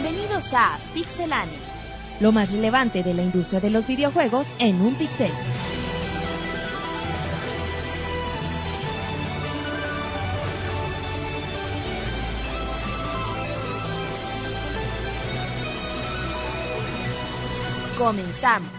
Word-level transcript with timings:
Bienvenidos 0.00 0.54
a 0.54 0.78
Pixelania. 0.94 1.58
Lo 2.20 2.30
más 2.30 2.52
relevante 2.52 3.02
de 3.02 3.14
la 3.14 3.22
industria 3.22 3.58
de 3.58 3.70
los 3.70 3.84
videojuegos 3.88 4.46
en 4.60 4.80
un 4.80 4.94
pixel. 4.94 5.32
Comenzamos. 17.98 18.70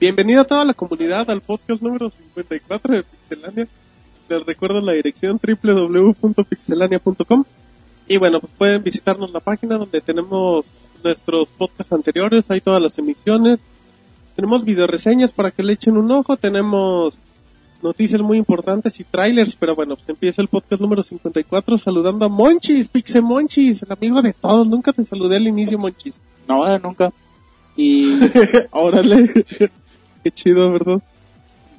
Bienvenido 0.00 0.40
a 0.40 0.44
toda 0.44 0.64
la 0.64 0.74
comunidad 0.74 1.30
al 1.30 1.42
podcast 1.42 1.80
número 1.80 2.10
54 2.10 2.96
de 2.96 3.04
Pixelania. 3.04 3.68
Les 4.28 4.46
recuerdo 4.46 4.80
la 4.80 4.94
dirección 4.94 5.38
www.pixelania.com. 5.40 7.44
Y 8.10 8.16
bueno, 8.16 8.40
pues 8.40 8.52
pueden 8.58 8.82
visitarnos 8.82 9.30
la 9.30 9.38
página 9.38 9.78
donde 9.78 10.00
tenemos 10.00 10.64
nuestros 11.04 11.48
podcasts 11.50 11.92
anteriores, 11.92 12.44
hay 12.48 12.60
todas 12.60 12.82
las 12.82 12.98
emisiones. 12.98 13.60
Tenemos 14.34 14.64
videoreseñas 14.64 15.32
para 15.32 15.52
que 15.52 15.62
le 15.62 15.74
echen 15.74 15.96
un 15.96 16.10
ojo, 16.10 16.36
tenemos 16.36 17.14
noticias 17.80 18.20
muy 18.20 18.36
importantes 18.36 18.98
y 18.98 19.04
trailers, 19.04 19.54
pero 19.54 19.76
bueno, 19.76 19.94
pues 19.94 20.08
empieza 20.08 20.42
el 20.42 20.48
podcast 20.48 20.82
número 20.82 21.04
54 21.04 21.78
saludando 21.78 22.26
a 22.26 22.28
Monchis, 22.28 22.88
Pixe 22.88 23.20
Monchis, 23.20 23.84
el 23.84 23.92
amigo 23.92 24.20
de 24.22 24.32
todos. 24.32 24.66
Nunca 24.66 24.92
te 24.92 25.04
saludé 25.04 25.36
al 25.36 25.46
inicio, 25.46 25.78
Monchis. 25.78 26.20
No, 26.48 26.76
nunca. 26.80 27.12
Y 27.76 28.18
Órale, 28.72 29.46
qué 30.24 30.30
chido, 30.32 30.72
¿verdad? 30.72 31.00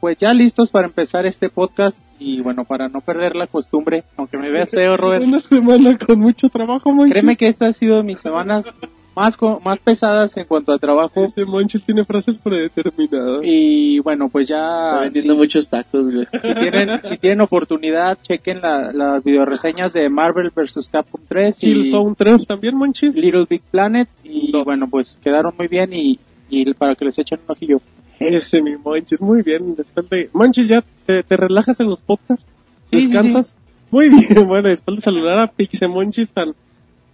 pues 0.02 0.18
ya 0.18 0.34
listos 0.34 0.71
para 0.71 0.88
empezar 0.88 1.26
este 1.26 1.49
podcast 1.49 1.99
y 2.21 2.41
bueno, 2.41 2.63
para 2.66 2.88
no 2.88 3.02
perder 3.02 3.35
la 3.35 3.48
costumbre, 3.48 4.03
aunque 4.17 4.38
me 4.38 4.49
veas 4.52 4.70
feo, 4.71 4.95
Robert, 4.98 5.23
Una 5.26 5.40
semana 5.41 5.98
con 5.98 6.20
mucho 6.20 6.49
trabajo, 6.49 6.93
Monchis. 6.93 7.13
créeme 7.13 7.35
que 7.35 7.48
esta 7.48 7.68
ha 7.68 7.73
sido 7.73 8.04
mis 8.04 8.20
semanas 8.20 8.65
más 9.13 9.35
co- 9.35 9.59
más 9.65 9.77
pesadas 9.79 10.37
en 10.37 10.45
cuanto 10.45 10.71
a 10.71 10.77
trabajo 10.79 11.21
Ese 11.26 11.43
Monchis 11.43 11.84
tiene 11.84 12.05
frases 12.05 12.37
predeterminadas. 12.37 13.41
y 13.43 13.99
bueno, 13.99 14.29
pues 14.29 14.45
Está 14.49 14.93
ya 14.95 14.99
vendiendo 15.01 15.34
si, 15.34 15.40
muchos 15.41 15.68
tacos, 15.70 16.10
güey. 16.12 16.27
si 16.41 16.54
tienen 16.55 16.90
si 17.04 17.18
tienen 17.18 17.41
oportunidad, 17.41 18.18
chequen 18.21 18.62
la- 18.62 18.91
las 18.93 19.23
videoreseñas 19.23 19.91
de 19.93 20.07
Marvel 20.10 20.51
vs. 20.55 20.88
Capcom 20.90 21.20
3 21.27 21.57
y 21.63 21.65
Killzone 21.73 22.15
3 22.17 22.48
también, 22.48 22.77
Monchis. 22.77 23.15
Little 23.15 23.45
Big 23.49 23.63
Planet 23.70 24.07
y 24.23 24.51
Dos. 24.51 24.63
bueno, 24.63 24.88
pues 24.90 25.17
quedaron 25.21 25.54
muy 25.57 25.67
bien 25.67 25.91
y, 25.91 26.17
y 26.49 26.73
para 26.73 26.95
que 26.95 27.04
les 27.05 27.20
echen 27.20 27.40
un 27.45 27.51
ojillo. 27.51 27.82
Ese, 28.21 28.61
mi 28.61 28.75
Monchis, 28.77 29.19
muy 29.19 29.41
bien. 29.41 29.75
Después 29.75 30.09
de... 30.09 30.29
Monchis, 30.33 30.67
¿ya 30.69 30.83
te, 31.05 31.23
te 31.23 31.37
relajas 31.37 31.79
en 31.79 31.87
los 31.87 32.01
podcasts? 32.01 32.45
Sí, 32.91 33.01
sí, 33.01 33.07
¿Descansas? 33.07 33.55
Muy 33.89 34.09
bien, 34.27 34.47
bueno, 34.47 34.69
después 34.69 34.97
de 34.97 35.01
saludar 35.01 35.39
a 35.39 35.47
Pixe 35.47 35.87
Monchis 35.87 36.31
tan... 36.31 36.53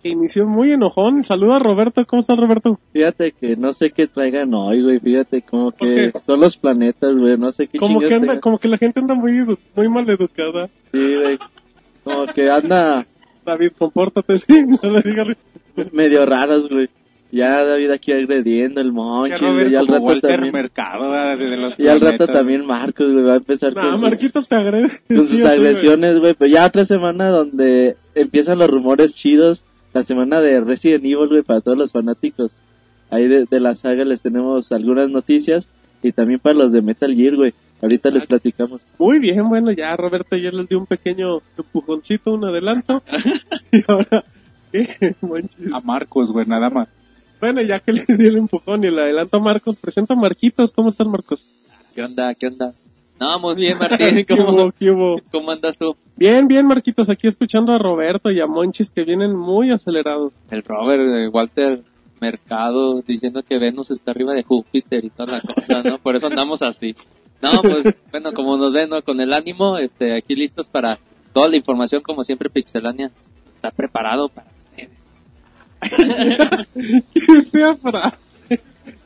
que 0.03 0.09
inició 0.09 0.45
muy 0.45 0.72
enojón. 0.72 1.23
Saluda 1.23 1.55
a 1.55 1.59
Roberto, 1.59 2.05
¿cómo 2.05 2.19
estás, 2.19 2.38
Roberto? 2.38 2.80
Fíjate 2.94 3.31
que 3.31 3.55
no 3.55 3.73
sé 3.73 3.91
qué 3.91 4.08
traigan 4.08 4.53
hoy, 4.53 4.83
güey. 4.83 5.00
Fíjate 5.00 5.41
como 5.41 5.72
¿Por 5.72 5.88
que 5.94 6.11
son 6.25 6.39
los 6.39 6.58
planetas, 6.58 7.17
güey. 7.17 7.38
No 7.38 7.52
sé 7.52 7.67
qué 7.67 7.78
Como 7.78 8.00
que 8.00 8.13
anda, 8.13 8.39
como 8.39 8.59
que 8.59 8.67
la 8.67 8.78
gente 8.78 9.00
anda 9.00 9.16
muy, 9.16 9.31
edu- 9.31 9.58
muy 9.75 9.89
mal 9.89 10.08
educada. 10.09 10.69
Sí, 10.91 11.16
güey. 11.16 11.39
Como 12.03 12.25
que 12.28 12.50
anda 12.50 13.05
David, 13.45 13.72
compórtate, 13.78 14.38
sí, 14.39 14.63
no 14.66 14.89
le 14.89 15.02
digas... 15.02 15.28
medio 15.91 16.25
raros, 16.25 16.69
güey. 16.69 16.89
Ya 17.31 17.64
David 17.64 17.92
aquí 17.92 18.14
agrediendo 18.14 18.80
el 18.80 18.94
monchis, 18.94 19.42
güey. 19.42 19.70
Ya 19.72 19.80
al 19.80 19.88
rato 19.88 20.02
Walter 20.03 20.31
también. 20.31 20.53
Mercado, 20.53 21.14
Y 21.78 21.88
al 21.88 22.00
rato 22.02 22.28
también 22.28 22.66
Marcos, 22.66 23.11
güey. 23.11 23.23
Va 23.25 23.34
a 23.34 23.38
empezar 23.38 23.73
No, 23.75 23.81
con 23.81 23.92
sus, 23.94 24.02
Marquitos 24.02 24.47
te 24.47 24.56
agrede. 24.56 24.89
con 25.08 25.17
sus 25.17 25.30
Sí, 25.30 25.44
agresiones, 25.44 26.19
güey. 26.19 26.34
Pero 26.36 26.50
ya 26.52 26.66
otra 26.66 26.86
semana 26.86 27.30
donde 27.30 27.97
empiezan 28.16 28.59
los 28.59 28.69
rumores 28.69 29.14
chidos. 29.14 29.64
La 29.94 30.03
semana 30.03 30.42
de 30.42 30.61
Resident 30.61 31.03
Evil, 31.03 31.28
güey, 31.30 31.42
para 31.42 31.62
todos 31.62 31.78
los 31.78 31.91
fanáticos. 31.91 32.62
Ahí 33.09 33.28
de, 33.28 33.46
de 33.50 33.59
la 33.59 33.75
saga 33.75 34.06
les 34.06 34.22
tenemos 34.22 34.72
algunas 34.72 35.09
noticias. 35.09 35.69
Y 36.03 36.12
también 36.13 36.40
para 36.40 36.56
los 36.56 36.72
de 36.72 36.81
Metal 36.81 37.13
Gear, 37.13 37.35
güey. 37.35 37.53
Ahorita 37.81 38.09
les 38.09 38.25
platicamos. 38.25 38.85
Muy 38.97 39.19
bien, 39.19 39.47
bueno, 39.50 39.72
ya 39.72 39.96
Roberto 39.96 40.35
ya 40.35 40.52
les 40.52 40.68
dio 40.68 40.79
un 40.79 40.85
pequeño 40.88 41.40
empujoncito, 41.57 42.34
un 42.34 42.46
adelanto. 42.46 43.03
y 43.72 43.84
ahora, 43.88 44.23
¿qué? 44.72 45.16
Monchis. 45.22 45.73
A 45.73 45.81
Marcos, 45.81 46.31
güey, 46.31 46.46
nada 46.47 46.69
más. 46.69 46.88
Bueno, 47.40 47.62
ya 47.62 47.80
que 47.80 47.92
le 47.94 48.06
di 48.08 48.28
el 48.28 48.38
empujón 48.38 48.84
y 48.84 48.88
el 48.88 49.00
adelanto 49.00 49.38
a 49.38 49.40
Marcos, 49.40 49.75
presenta 49.75 50.14
a 50.14 50.18
Marquitos. 50.18 50.72
¿Cómo 50.72 50.90
estás, 50.90 51.08
Marcos? 51.08 51.46
¿Qué 51.94 52.03
onda? 52.03 52.34
¿Qué 52.36 52.48
onda? 52.48 52.74
No, 53.20 53.40
muy 53.40 53.56
bien, 53.56 53.78
Martín. 53.80 54.16
¿Qué 54.16 54.25
¿Cómo, 54.25 54.52
hubo? 54.52 54.72
¿Qué 54.72 54.92
hubo? 54.92 55.22
¿Cómo 55.31 55.52
andas 55.52 55.78
tú? 55.78 55.96
Bien, 56.16 56.47
bien, 56.47 56.66
Marquitos. 56.66 57.09
Aquí 57.09 57.28
escuchando 57.28 57.74
a 57.74 57.80
Roberto 57.80 58.31
y 58.31 58.40
a 58.40 58.47
Monchis 58.47 58.90
que 58.90 59.03
vienen 59.03 59.36
muy 59.36 59.72
acelerados. 59.72 60.34
El 60.52 60.64
Robert, 60.64 61.02
eh, 61.02 61.28
Walter 61.28 61.84
Mercado, 62.20 63.02
diciendo 63.02 63.42
que 63.44 63.59
Venus 63.59 63.92
está 63.92 64.12
arriba 64.12 64.34
de 64.34 64.44
Júpiter 64.44 65.06
y 65.06 65.09
toda 65.09 65.38
la 65.38 65.42
cosa, 65.42 65.81
¿no? 65.84 65.97
Por 66.00 66.16
eso 66.16 66.28
andamos 66.28 66.62
así. 66.62 66.96
No, 67.42 67.52
pues, 67.62 67.97
bueno, 68.12 68.34
como 68.34 68.58
nos 68.58 68.74
ven, 68.74 68.90
¿no? 68.90 69.02
Con 69.02 69.20
el 69.22 69.34
ánimo, 69.34 69.78
este, 69.78 70.16
aquí 70.16 70.36
listos 70.36 70.68
para 70.68 70.97
toda 71.34 71.50
la 71.50 71.58
información, 71.58 72.02
como 72.02 72.24
siempre, 72.24 72.50
Pixelania 72.50 73.12
está 73.56 73.72
preparado 73.72 74.30
para. 74.30 74.56
¡Qué 75.82 77.42
fea 77.52 77.76
frase! 77.76 78.18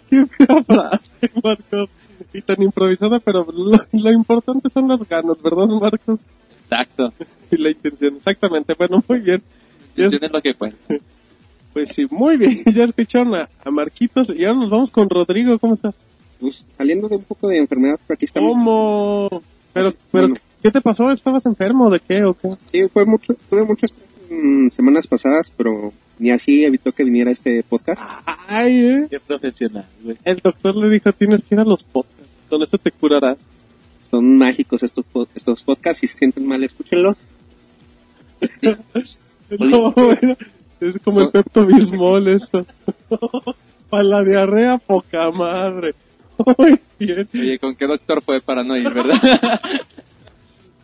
¡Qué 0.10 0.26
fea 0.26 0.64
frase, 0.64 1.32
Marcos! 1.44 1.90
Y 2.34 2.42
tan 2.42 2.62
improvisada, 2.62 3.20
pero 3.20 3.46
lo, 3.52 3.78
lo 3.92 4.12
importante 4.12 4.70
son 4.74 4.88
las 4.88 5.00
ganas, 5.08 5.42
¿verdad, 5.42 5.68
Marcos? 5.68 6.22
Exacto. 6.64 7.12
Y 7.52 7.58
la 7.58 7.72
intención, 7.72 8.16
exactamente. 8.18 8.74
Bueno, 8.78 9.04
muy 9.08 9.20
bien. 9.20 9.42
Ya 9.98 10.06
es- 10.06 10.14
Eso 10.14 10.26
es 10.26 10.32
lo 10.32 10.42
que 10.42 10.54
cuenta. 10.54 10.78
Pues 11.74 11.90
sí, 11.94 12.06
muy 12.10 12.38
bien. 12.38 12.62
Ya 12.74 12.84
escucharon 12.86 13.36
a, 13.36 13.50
a 13.64 13.72
Marquitos 13.72 14.30
y 14.30 14.46
ahora 14.46 14.60
nos 14.60 14.70
vamos 14.70 14.92
con 14.92 15.10
Rodrigo. 15.10 15.58
¿Cómo 15.60 15.74
estás? 15.74 15.96
pues 16.40 16.66
saliendo 16.76 17.08
de 17.08 17.18
un 17.18 17.24
poco 17.24 17.48
de 17.50 17.60
enfermedad, 17.60 18.00
pero 18.08 18.16
aquí 18.16 18.26
estamos. 18.26 18.50
¿Cómo? 18.52 19.30
Pero, 19.74 19.92
pero, 19.92 20.28
Bueno. 20.30 20.36
¿qué 20.64 20.72
te 20.72 20.82
pasó? 20.82 21.12
¿Estabas 21.12 21.46
enfermo? 21.46 21.90
¿De 21.92 22.00
qué 22.00 22.24
o 22.24 22.34
qué? 22.34 22.56
Sí, 22.72 22.88
fue 22.92 23.06
mucho, 23.06 23.36
tuve 23.50 23.64
mucho 23.64 23.86
estrés 23.86 24.10
en 24.32 24.72
semanas 24.72 25.08
pasadas, 25.08 25.52
pero 25.56 25.94
ni 26.18 26.32
así 26.32 26.64
evitó 26.64 26.92
que 26.92 27.04
viniera 27.04 27.32
este 27.32 27.64
podcast. 27.64 28.04
Ay, 28.48 28.80
eh. 28.80 29.08
Qué 29.10 29.20
profesional, 29.20 29.86
güey. 30.04 30.18
El 30.24 30.38
doctor 30.38 30.76
le 30.76 30.90
dijo, 30.90 31.12
tienes 31.12 31.44
que 31.44 31.56
ir 31.56 31.62
a 31.62 31.66
los 31.66 31.84
podcasts. 31.84 32.30
Con 32.50 32.64
eso 32.64 32.78
te 32.78 32.92
curarás. 32.92 33.38
Son 34.10 34.38
mágicos 34.38 34.84
estos, 34.84 35.06
estos 35.36 35.64
podcasts, 35.64 36.00
si 36.00 36.08
se 36.08 36.18
sienten 36.18 36.46
mal, 36.48 36.64
escúchenlos. 36.64 37.18
No, 39.60 39.92
bueno, 39.92 40.38
es 40.80 40.96
como 41.04 41.20
el 41.20 41.30
Pepto 41.30 41.66
Bismol 41.66 42.30
esto. 42.30 42.66
Para 43.90 44.04
la 44.04 44.24
diarrea, 44.24 44.78
poca 44.78 45.30
madre. 45.30 45.94
Muy 46.58 46.80
bien. 46.98 47.28
Oye, 47.34 47.60
¿con 47.60 47.76
qué 47.76 47.86
doctor 47.86 48.22
fue 48.24 48.40
para 48.40 48.64
no 48.64 48.78
ir, 48.78 48.90
verdad? 48.90 49.60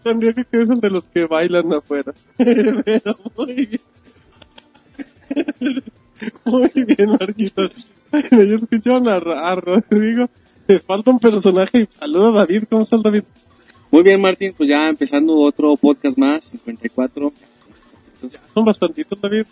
Tendría 0.07 0.34
que 0.34 0.62
es 0.62 0.69
el 0.69 0.79
de 0.79 0.90
los 0.90 1.06
que 1.06 1.25
bailan 1.25 1.73
afuera. 1.73 2.13
Pero 2.38 3.16
muy 3.35 3.53
bien. 3.53 3.81
Muy 6.45 6.72
bien, 6.73 7.09
Marquitos. 7.19 7.90
Bueno, 8.09 8.44
yo 8.44 8.56
escucharon 8.56 9.07
a, 9.09 9.18
a 9.18 9.56
Rodrigo. 9.56 10.29
Me 10.68 10.79
falta 10.79 11.12
un 11.12 11.19
personaje 11.19 11.88
saluda 11.90 12.29
a 12.29 12.45
David. 12.45 12.63
¿Cómo 12.69 12.84
estás, 12.84 13.03
David? 13.03 13.23
Muy 13.91 14.03
bien, 14.03 14.19
Martín, 14.19 14.53
pues 14.57 14.69
ya 14.69 14.88
empezando 14.88 15.35
otro 15.35 15.75
podcast 15.78 16.18
más, 16.18 16.45
54. 16.45 17.34
Son 18.53 18.66
bastantitos, 18.66 19.19
David. 19.22 19.45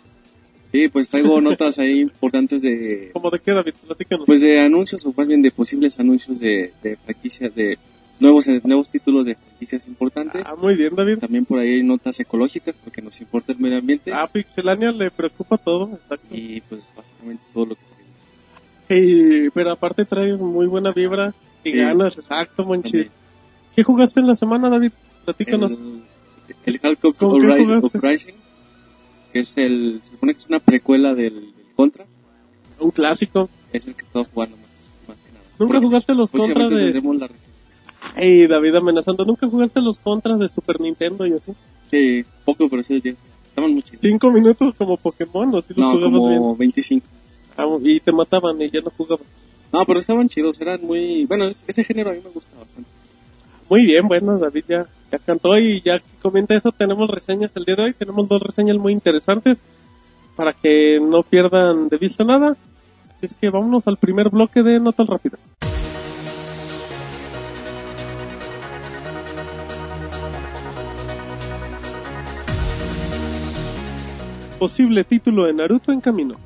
Sí, 0.72 0.88
pues 0.88 1.08
traigo 1.08 1.40
notas 1.40 1.78
ahí 1.78 2.00
importantes 2.00 2.60
de, 2.60 3.10
¿Cómo 3.12 3.30
de 3.30 3.38
qué, 3.38 3.52
David? 3.52 3.72
Platícanos. 3.86 4.26
pues 4.26 4.40
de 4.40 4.60
anuncios, 4.60 5.06
o 5.06 5.14
más 5.16 5.26
bien 5.26 5.40
de 5.40 5.50
posibles 5.50 5.98
anuncios 5.98 6.38
de, 6.38 6.72
de 6.82 6.96
franquicias, 6.96 7.54
de 7.54 7.78
nuevos, 8.20 8.46
nuevos 8.64 8.88
títulos 8.88 9.26
de 9.26 9.34
franquicias 9.34 9.86
importantes. 9.86 10.42
Ah, 10.46 10.54
muy 10.60 10.74
bien, 10.76 10.94
David. 10.94 11.18
También 11.18 11.44
por 11.44 11.58
ahí 11.58 11.74
hay 11.76 11.82
notas 11.82 12.18
ecológicas, 12.20 12.74
porque 12.82 13.02
nos 13.02 13.20
importa 13.20 13.52
el 13.52 13.58
medio 13.58 13.78
ambiente. 13.78 14.12
A 14.12 14.26
Pixelania 14.26 14.90
le 14.92 15.10
preocupa 15.10 15.56
todo, 15.58 15.90
exacto. 15.94 16.26
Y 16.30 16.60
pues 16.62 16.92
básicamente 16.96 17.44
todo 17.52 17.66
lo 17.66 17.74
que 17.74 17.80
tengo. 18.88 19.00
Y- 19.00 19.50
pero 19.50 19.72
aparte 19.72 20.04
traes 20.04 20.40
muy 20.40 20.66
buena 20.66 20.92
vibra 20.92 21.34
y 21.64 21.70
Sí. 21.72 21.76
ganas, 21.76 22.16
exacto, 22.16 22.64
Monchis. 22.64 23.10
¿Qué 23.74 23.82
jugaste 23.82 24.20
en 24.20 24.26
la 24.28 24.34
semana, 24.34 24.68
David? 24.70 24.92
Platícanos. 25.24 25.72
El, 25.74 26.02
el 26.64 26.80
Halcox 26.82 27.18
¿Con 27.18 27.40
qué 27.40 27.46
Uprising? 27.48 27.78
Uprising, 27.84 28.34
que 29.32 29.40
es 29.40 29.56
el, 29.58 29.98
se 30.02 30.12
supone 30.12 30.34
que 30.34 30.40
es 30.40 30.46
una 30.48 30.60
precuela 30.60 31.14
del, 31.14 31.34
del 31.34 31.66
Contra, 31.74 32.06
Un 32.78 32.90
clásico. 32.92 33.50
es 33.72 33.86
el 33.86 33.94
que 33.94 34.02
estaba 34.04 34.24
jugando 34.32 34.56
más, 34.56 34.66
más 35.08 35.16
que 35.18 35.32
nada. 35.32 35.44
¿Nunca 35.58 35.72
Porque 35.74 35.86
jugaste 35.86 36.14
los 36.14 36.30
próximamente 36.30 36.76
de... 36.76 37.00
Ay, 38.14 38.46
David 38.46 38.74
amenazando. 38.76 39.24
¿Nunca 39.24 39.48
jugaste 39.48 39.80
los 39.80 39.98
contras 39.98 40.38
de 40.38 40.48
Super 40.48 40.80
Nintendo 40.80 41.26
y 41.26 41.32
así? 41.34 41.52
Sí, 41.86 42.24
poco, 42.44 42.68
pero 42.68 42.82
sí, 42.82 43.00
ya. 43.02 43.12
Estaban 43.48 43.72
muy 43.72 43.82
chidos. 43.82 44.00
Cinco 44.02 44.30
minutos 44.30 44.74
como 44.76 44.96
Pokémon, 44.96 45.54
¿o 45.54 45.62
sí 45.62 45.72
los 45.76 45.86
No, 45.86 45.92
jugabas 45.92 46.20
bien? 46.28 46.38
como 46.38 46.56
25. 46.56 47.06
Ah, 47.56 47.66
y 47.82 48.00
te 48.00 48.12
mataban 48.12 48.60
y 48.60 48.70
ya 48.70 48.80
no 48.80 48.90
jugabas. 48.96 49.26
No, 49.72 49.84
pero 49.84 49.98
estaban 50.00 50.28
chidos, 50.28 50.60
eran 50.60 50.80
muy... 50.82 51.24
Bueno, 51.26 51.46
es- 51.46 51.64
ese 51.66 51.82
género 51.84 52.10
a 52.10 52.12
mí 52.12 52.20
me 52.22 52.30
gusta 52.30 52.56
bastante. 52.58 52.90
Muy 53.68 53.84
bien, 53.84 54.06
bueno, 54.06 54.38
David 54.38 54.64
ya, 54.68 54.86
ya 55.10 55.18
cantó 55.18 55.58
y 55.58 55.80
ya 55.82 56.00
comenta 56.22 56.54
eso, 56.54 56.70
tenemos 56.70 57.10
reseñas 57.10 57.50
el 57.56 57.64
día 57.64 57.74
de 57.76 57.82
hoy, 57.84 57.92
tenemos 57.94 58.28
dos 58.28 58.40
reseñas 58.42 58.76
muy 58.76 58.92
interesantes. 58.92 59.60
para 60.36 60.52
que 60.52 61.00
no 61.00 61.22
pierdan 61.22 61.88
de 61.88 61.96
vista 61.96 62.22
nada. 62.22 62.50
Así 63.16 63.24
es 63.26 63.32
que 63.34 63.48
vámonos 63.48 63.86
al 63.88 63.96
primer 63.96 64.28
bloque 64.28 64.62
de 64.62 64.78
notas 64.78 65.06
rápidas. 65.06 65.40
Posible 74.58 75.04
título 75.04 75.44
de 75.44 75.52
Naruto 75.52 75.92
en 75.92 76.00
camino. 76.00 76.36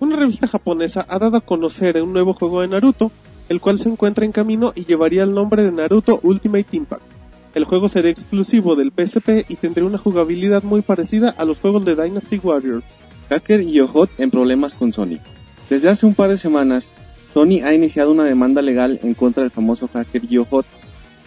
Una 0.00 0.16
revista 0.16 0.48
japonesa 0.48 1.06
ha 1.08 1.20
dado 1.20 1.36
a 1.36 1.40
conocer 1.40 2.02
un 2.02 2.12
nuevo 2.12 2.34
juego 2.34 2.60
de 2.60 2.66
Naruto, 2.66 3.12
el 3.48 3.60
cual 3.60 3.78
se 3.78 3.88
encuentra 3.88 4.24
en 4.24 4.32
camino 4.32 4.72
y 4.74 4.84
llevaría 4.84 5.22
el 5.22 5.32
nombre 5.32 5.62
de 5.62 5.70
Naruto 5.70 6.18
Ultimate 6.24 6.66
Impact. 6.72 7.04
El 7.54 7.64
juego 7.64 7.88
será 7.88 8.08
exclusivo 8.08 8.74
del 8.74 8.90
PSP 8.90 9.48
y 9.48 9.54
tendría 9.54 9.86
una 9.86 9.98
jugabilidad 9.98 10.64
muy 10.64 10.82
parecida 10.82 11.30
a 11.30 11.44
los 11.44 11.60
juegos 11.60 11.84
de 11.84 11.94
Dynasty 11.94 12.40
Warriors. 12.42 12.84
Hacker 13.28 13.60
y 13.60 13.74
Yohot 13.74 14.10
en 14.18 14.32
problemas 14.32 14.74
con 14.74 14.92
Sony. 14.92 15.18
Desde 15.70 15.88
hace 15.88 16.04
un 16.04 16.14
par 16.14 16.30
de 16.30 16.38
semanas, 16.38 16.90
Sony 17.32 17.62
ha 17.62 17.72
iniciado 17.72 18.10
una 18.10 18.24
demanda 18.24 18.60
legal 18.60 18.98
en 19.04 19.14
contra 19.14 19.44
del 19.44 19.52
famoso 19.52 19.86
hacker 19.86 20.26
Yohot. 20.26 20.66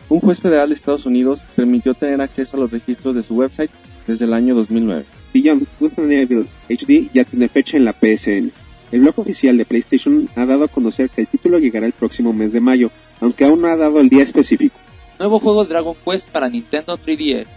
Un 0.09 0.19
juez 0.19 0.41
federal 0.41 0.67
de 0.67 0.75
Estados 0.75 1.05
Unidos 1.05 1.45
permitió 1.55 1.93
tener 1.93 2.19
acceso 2.19 2.57
a 2.57 2.59
los 2.59 2.71
registros 2.71 3.15
de 3.15 3.23
su 3.23 3.35
website 3.35 3.71
desde 4.05 4.25
el 4.25 4.33
año 4.33 4.53
2009. 4.53 5.05
Beyond 5.35 5.67
Good 5.81 5.99
and 5.99 6.11
Evil 6.13 6.47
HD 6.69 7.11
ya 7.13 7.25
tiene 7.25 7.49
fecha 7.49 7.75
en 7.75 7.83
la 7.83 7.91
PSN. 7.91 8.53
El 8.93 9.01
blog 9.01 9.19
oficial 9.19 9.57
de 9.57 9.65
PlayStation 9.65 10.29
ha 10.33 10.45
dado 10.45 10.63
a 10.63 10.67
conocer 10.69 11.09
que 11.09 11.19
el 11.19 11.27
título 11.27 11.59
llegará 11.59 11.85
el 11.85 11.91
próximo 11.91 12.31
mes 12.31 12.53
de 12.53 12.61
mayo, 12.61 12.89
aunque 13.19 13.43
aún 13.43 13.59
no 13.59 13.67
ha 13.67 13.75
dado 13.75 13.99
el 13.99 14.07
día 14.07 14.23
específico. 14.23 14.77
Nuevo 15.19 15.39
juego 15.39 15.65
Dragon 15.65 15.93
Quest 16.05 16.29
para 16.29 16.47
Nintendo 16.47 16.97
3DS. 16.97 17.47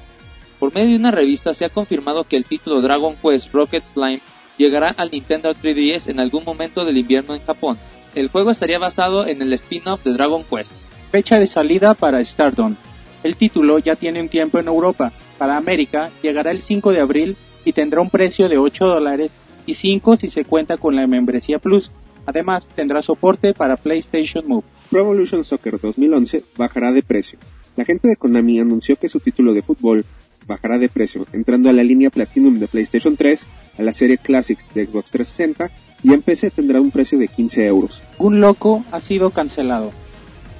Por 0.58 0.75
medio 0.75 0.88
de 0.88 0.96
una 0.96 1.12
revista 1.12 1.54
se 1.54 1.66
ha 1.66 1.69
confirmado 1.69 2.25
que 2.25 2.36
el 2.36 2.46
título 2.46 2.80
Dragon 2.80 3.14
Quest 3.22 3.52
Rocket 3.52 3.84
Slime 3.84 4.22
llegará 4.56 4.92
al 4.96 5.12
Nintendo 5.12 5.54
3DS 5.54 6.10
en 6.10 6.19
algún 6.19 6.42
momento 6.42 6.84
del 6.84 6.98
invierno 6.98 7.36
en 7.36 7.42
Japón. 7.42 7.78
El 8.16 8.26
juego 8.26 8.50
estaría 8.50 8.80
basado 8.80 9.25
en 9.25 9.40
el 9.40 9.52
spin-off 9.52 10.02
de 10.02 10.14
Dragon 10.14 10.42
Quest. 10.42 10.72
Fecha 11.12 11.38
de 11.38 11.46
salida 11.46 11.94
para 11.94 12.25
Stardom. 12.25 12.75
El 13.22 13.36
título 13.36 13.78
ya 13.78 13.94
tiene 13.94 14.20
un 14.20 14.28
tiempo 14.28 14.58
en 14.58 14.66
Europa. 14.66 15.12
Para 15.38 15.56
América 15.56 16.10
llegará 16.22 16.50
el 16.50 16.60
5 16.60 16.90
de 16.90 17.00
abril 17.00 17.36
y 17.68 17.74
tendrá 17.74 18.00
un 18.00 18.08
precio 18.08 18.48
de 18.48 18.56
8 18.56 18.86
dólares 18.86 19.30
y 19.66 19.74
5 19.74 20.16
si 20.16 20.28
se 20.28 20.46
cuenta 20.46 20.78
con 20.78 20.96
la 20.96 21.06
membresía 21.06 21.58
Plus. 21.58 21.90
Además 22.24 22.66
tendrá 22.74 23.02
soporte 23.02 23.52
para 23.52 23.76
PlayStation 23.76 24.48
Move. 24.48 24.64
Pro 24.90 25.00
Evolution 25.00 25.44
Soccer 25.44 25.78
2011 25.78 26.44
bajará 26.56 26.92
de 26.92 27.02
precio. 27.02 27.38
La 27.76 27.84
gente 27.84 28.08
de 28.08 28.16
Konami 28.16 28.58
anunció 28.58 28.96
que 28.96 29.10
su 29.10 29.20
título 29.20 29.52
de 29.52 29.60
fútbol 29.60 30.06
bajará 30.46 30.78
de 30.78 30.88
precio, 30.88 31.26
entrando 31.34 31.68
a 31.68 31.74
la 31.74 31.84
línea 31.84 32.08
Platinum 32.08 32.58
de 32.58 32.68
PlayStation 32.68 33.18
3, 33.18 33.46
a 33.76 33.82
la 33.82 33.92
serie 33.92 34.16
Classics 34.16 34.66
de 34.74 34.86
Xbox 34.86 35.10
360 35.10 35.70
y 36.04 36.14
en 36.14 36.22
PC 36.22 36.50
tendrá 36.50 36.80
un 36.80 36.90
precio 36.90 37.18
de 37.18 37.28
15 37.28 37.66
euros. 37.66 38.02
Un 38.16 38.40
loco 38.40 38.82
ha 38.92 39.02
sido 39.02 39.28
cancelado. 39.28 39.92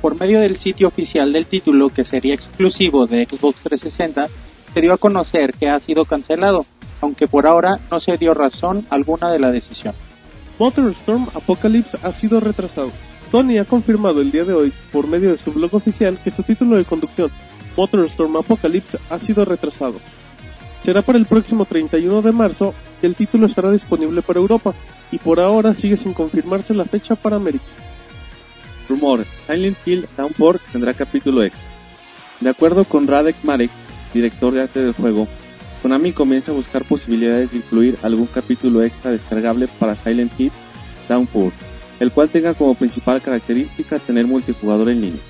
Por 0.03 0.21
medio 0.21 0.41
del 0.41 0.59
sitio 0.59 0.89
oficial 0.89 1.33
del 1.33 1.47
título, 1.47 1.89
que 1.89 2.05
sería 2.05 2.35
exclusivo 2.35 3.07
de 3.07 3.25
Xbox 3.25 3.63
360, 3.63 4.29
se 4.75 4.81
dio 4.83 4.93
a 4.93 4.99
conocer 4.99 5.55
que 5.55 5.71
ha 5.71 5.81
sido 5.81 6.05
cancelado, 6.05 6.67
aunque 7.01 7.27
por 7.29 7.47
ahora 7.47 7.79
no 7.91 8.01
se 8.01 8.17
dio 8.17 8.35
razón 8.35 8.85
alguna 8.91 9.31
de 9.31 9.39
la 9.39 9.51
decisión. 9.51 9.95
Motorstorm 10.59 11.29
Apocalypse 11.35 11.99
ha 12.03 12.13
sido 12.13 12.41
retrasado. 12.41 12.91
Sony 13.31 13.59
ha 13.61 13.65
confirmado 13.65 14.21
el 14.21 14.31
día 14.31 14.45
de 14.45 14.55
hoy, 14.55 14.73
por 14.91 15.07
medio 15.07 15.33
de 15.33 15.39
su 15.39 15.53
blog 15.53 15.75
oficial, 15.75 16.19
que 16.23 16.31
su 16.31 16.43
título 16.43 16.77
de 16.77 16.85
conducción, 16.85 17.31
Motorstorm 17.77 18.37
Apocalypse, 18.37 18.99
ha 19.11 19.19
sido 19.19 19.45
retrasado. 19.45 19.97
Será 20.85 21.03
para 21.03 21.19
el 21.19 21.27
próximo 21.27 21.65
31 21.65 22.23
de 22.23 22.33
marzo 22.33 22.75
y 23.03 23.07
el 23.07 23.15
título 23.15 23.47
estará 23.47 23.71
disponible 23.71 24.23
para 24.23 24.41
Europa, 24.41 24.75
y 25.13 25.19
por 25.19 25.39
ahora 25.39 25.75
sigue 25.75 25.97
sin 25.97 26.15
confirmarse 26.15 26.75
la 26.75 26.87
fecha 26.87 27.15
para 27.15 27.37
América. 27.37 27.67
Rumor, 28.89 29.27
Silent 29.47 29.77
Hill 29.85 30.09
Downpour 30.17 30.61
tendrá 30.73 30.95
capítulo 30.95 31.43
extra. 31.43 31.63
De 32.41 32.51
acuerdo 32.51 32.85
con 32.85 33.07
Radek 33.07 33.37
Marek, 33.43 33.71
director 34.15 34.55
de 34.55 34.63
arte 34.63 34.81
del 34.81 34.95
juego, 34.95 35.29
Konami 35.79 36.13
comienza 36.13 36.53
a 36.53 36.55
buscar 36.55 36.85
posibilidades 36.85 37.53
de 37.53 37.59
incluir 37.59 37.99
algún 38.03 38.27
capítulo 38.27 38.83
extra 38.83 39.11
descargable 39.11 39.69
para 39.79 39.97
Silent 39.97 40.33
Hill 40.39 40.53
Downpour, 41.09 41.53
el 42.01 42.13
cual 42.13 42.29
tenga 42.29 42.55
como 42.55 42.75
principal 42.75 43.23
característica 43.23 43.99
tener 43.99 44.27
multijugador 44.27 44.89
en 44.91 45.01
línea. 45.01 45.21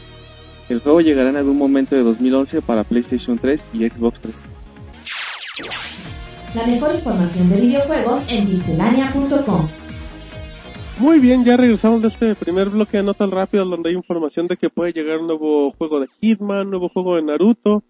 El 0.69 0.81
juego 0.81 1.00
llegará 1.00 1.31
en 1.31 1.37
algún 1.37 1.56
momento 1.56 1.97
de 1.97 2.03
2011 2.03 2.62
para 2.62 2.85
PlayStation 2.85 3.39
3 3.39 3.67
y 3.73 3.89
Xbox 3.89 4.21
360. 4.21 4.59
La 6.55 6.67
mejor 6.67 6.95
información 6.95 7.50
de 7.50 7.61
videojuegos 7.61 8.27
en 8.31 8.49
pixelania.com. 8.49 9.67
Muy 10.99 11.21
bien, 11.21 11.45
ya 11.45 11.56
regresamos 11.56 12.03
de 12.03 12.09
este 12.09 12.35
primer 12.35 12.71
bloque 12.71 12.97
de 12.97 13.05
notas 13.05 13.31
rápidas 13.31 13.69
donde 13.69 13.91
hay 13.91 13.95
información 13.95 14.49
de 14.49 14.56
que 14.56 14.69
puede 14.69 14.93
llegar 14.93 15.21
un 15.21 15.29
nuevo 15.29 15.71
juego 15.73 16.00
de 16.00 16.09
Hitman, 16.21 16.69
nuevo 16.69 16.89
juego 16.89 17.17
de 17.17 17.23
Naruto, 17.23 17.85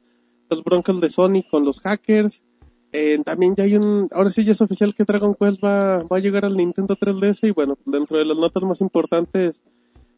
los 0.51 0.63
broncos 0.63 1.01
de 1.01 1.09
Sony 1.09 1.43
con 1.51 1.65
los 1.65 1.81
hackers. 1.81 2.43
Eh, 2.93 3.19
también 3.25 3.55
ya 3.55 3.65
hay 3.65 3.77
un, 3.77 4.09
ahora 4.13 4.31
sí 4.31 4.45
ya 4.45 4.53
es 4.53 4.61
oficial 4.61 4.95
que 4.95 5.05
Dragon 5.05 5.35
Quest 5.35 5.63
va, 5.63 6.03
va 6.05 6.17
a 6.17 6.21
llegar 6.21 6.45
al 6.47 6.57
Nintendo 6.57 6.97
3DS 6.97 7.49
y 7.49 7.51
bueno, 7.51 7.77
dentro 7.85 8.19
de 8.19 8.25
las 8.25 8.37
notas 8.37 8.63
más 8.63 8.81
importantes, 8.81 9.61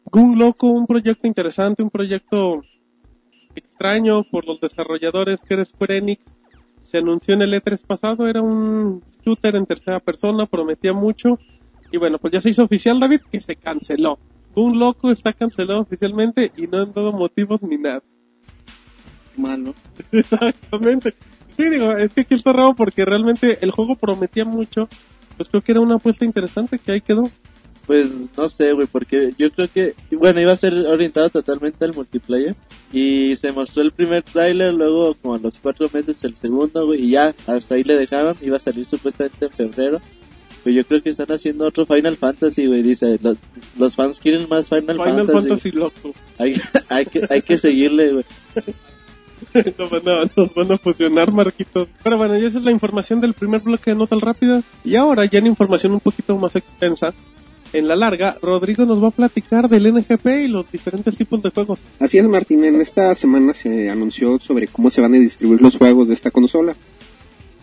Gun 0.05 0.39
Loco, 0.39 0.67
un 0.67 0.87
proyecto 0.87 1.27
interesante, 1.27 1.83
un 1.83 1.89
proyecto 1.89 2.61
extraño 3.55 4.23
por 4.23 4.45
los 4.45 4.59
desarrolladores 4.59 5.39
que 5.41 5.53
era 5.53 5.65
Square 5.65 5.97
Enix. 5.97 6.23
Se 6.81 6.97
anunció 6.97 7.33
en 7.33 7.43
el 7.43 7.53
E3 7.53 7.85
pasado, 7.85 8.27
era 8.27 8.41
un 8.41 9.03
shooter 9.23 9.55
en 9.55 9.65
tercera 9.65 9.99
persona, 9.99 10.45
prometía 10.45 10.93
mucho. 10.93 11.37
Y 11.91 11.97
bueno, 11.97 12.17
pues 12.17 12.33
ya 12.33 12.41
se 12.41 12.49
hizo 12.49 12.63
oficial, 12.63 12.99
David, 12.99 13.21
que 13.31 13.39
se 13.39 13.55
canceló. 13.55 14.17
Un 14.55 14.79
loco 14.79 15.11
está 15.11 15.33
cancelado 15.33 15.81
oficialmente 15.81 16.51
y 16.57 16.67
no 16.67 16.79
han 16.79 16.93
dado 16.93 17.13
motivos 17.13 17.61
ni 17.61 17.77
nada. 17.77 18.01
Malo. 19.37 19.73
Exactamente. 20.11 21.13
Sí, 21.57 21.69
digo, 21.69 21.91
es 21.97 22.11
que 22.11 22.21
aquí 22.21 22.33
está 22.33 22.53
raro 22.53 22.73
porque 22.75 23.05
realmente 23.05 23.59
el 23.61 23.71
juego 23.71 23.95
prometía 23.95 24.45
mucho. 24.45 24.87
Pues 25.37 25.49
creo 25.49 25.61
que 25.61 25.71
era 25.71 25.81
una 25.81 25.95
apuesta 25.95 26.25
interesante 26.25 26.79
que 26.79 26.91
ahí 26.91 27.01
quedó. 27.01 27.23
Pues 27.87 28.29
no 28.37 28.47
sé, 28.47 28.73
güey, 28.73 28.87
porque 28.87 29.33
yo 29.37 29.51
creo 29.51 29.67
que, 29.67 29.95
bueno, 30.11 30.39
iba 30.39 30.51
a 30.51 30.55
ser 30.55 30.73
orientado 30.73 31.29
totalmente 31.29 31.83
al 31.83 31.93
multiplayer. 31.93 32.55
Y 32.93 33.35
se 33.35 33.51
mostró 33.51 33.81
el 33.81 33.91
primer 33.91 34.23
tráiler, 34.23 34.73
luego 34.73 35.15
como 35.15 35.35
a 35.35 35.39
los 35.39 35.57
cuatro 35.59 35.89
meses 35.91 36.23
el 36.23 36.37
segundo, 36.37 36.85
güey, 36.85 37.05
y 37.05 37.11
ya, 37.11 37.33
hasta 37.47 37.75
ahí 37.75 37.83
le 37.83 37.95
dejaron. 37.95 38.35
Iba 38.41 38.57
a 38.57 38.59
salir 38.59 38.85
supuestamente 38.85 39.45
en 39.45 39.51
febrero. 39.51 40.01
Pero 40.63 40.75
yo 40.75 40.85
creo 40.85 41.01
que 41.01 41.09
están 41.09 41.31
haciendo 41.31 41.65
otro 41.67 41.87
Final 41.87 42.17
Fantasy, 42.17 42.67
güey. 42.67 42.83
Dice, 42.83 43.17
los, 43.21 43.37
los 43.77 43.95
fans 43.95 44.19
quieren 44.19 44.47
más 44.47 44.69
Final, 44.69 44.97
Final 44.97 45.25
Fantasy. 45.25 45.47
Fantasy 45.47 45.71
loco. 45.71 46.13
Hay, 46.37 46.61
hay, 46.89 47.05
que, 47.05 47.25
hay 47.29 47.41
que 47.41 47.57
seguirle, 47.57 48.13
güey. 48.13 48.25
nos, 49.77 49.89
van 49.89 50.09
a, 50.09 50.31
nos 50.35 50.53
van 50.53 50.71
a 50.71 50.77
fusionar, 50.77 51.31
Marquitos. 51.31 51.87
Pero 52.03 52.17
bueno, 52.17 52.37
ya 52.37 52.47
esa 52.47 52.59
es 52.59 52.63
la 52.63 52.71
información 52.71 53.21
del 53.21 53.33
primer 53.33 53.61
bloque 53.61 53.91
de 53.91 53.97
Notas 53.97 54.21
Rápidas. 54.21 54.63
Y 54.83 54.95
ahora, 54.95 55.25
ya 55.25 55.39
en 55.39 55.47
información 55.47 55.93
un 55.93 55.99
poquito 55.99 56.37
más 56.37 56.55
extensa, 56.55 57.13
en 57.73 57.87
la 57.87 57.95
larga, 57.95 58.37
Rodrigo 58.41 58.85
nos 58.85 59.01
va 59.01 59.07
a 59.07 59.11
platicar 59.11 59.69
del 59.69 59.93
NGP 59.93 60.25
y 60.43 60.47
los 60.47 60.69
diferentes 60.71 61.15
tipos 61.15 61.41
de 61.41 61.51
juegos. 61.51 61.79
Así 61.99 62.17
es, 62.17 62.27
Martín. 62.27 62.63
En 62.65 62.81
esta 62.81 63.13
semana 63.15 63.53
se 63.53 63.89
anunció 63.89 64.39
sobre 64.39 64.67
cómo 64.67 64.89
se 64.89 65.01
van 65.01 65.13
a 65.13 65.17
distribuir 65.17 65.61
los 65.61 65.77
juegos 65.77 66.09
de 66.09 66.13
esta 66.13 66.31
consola. 66.31 66.75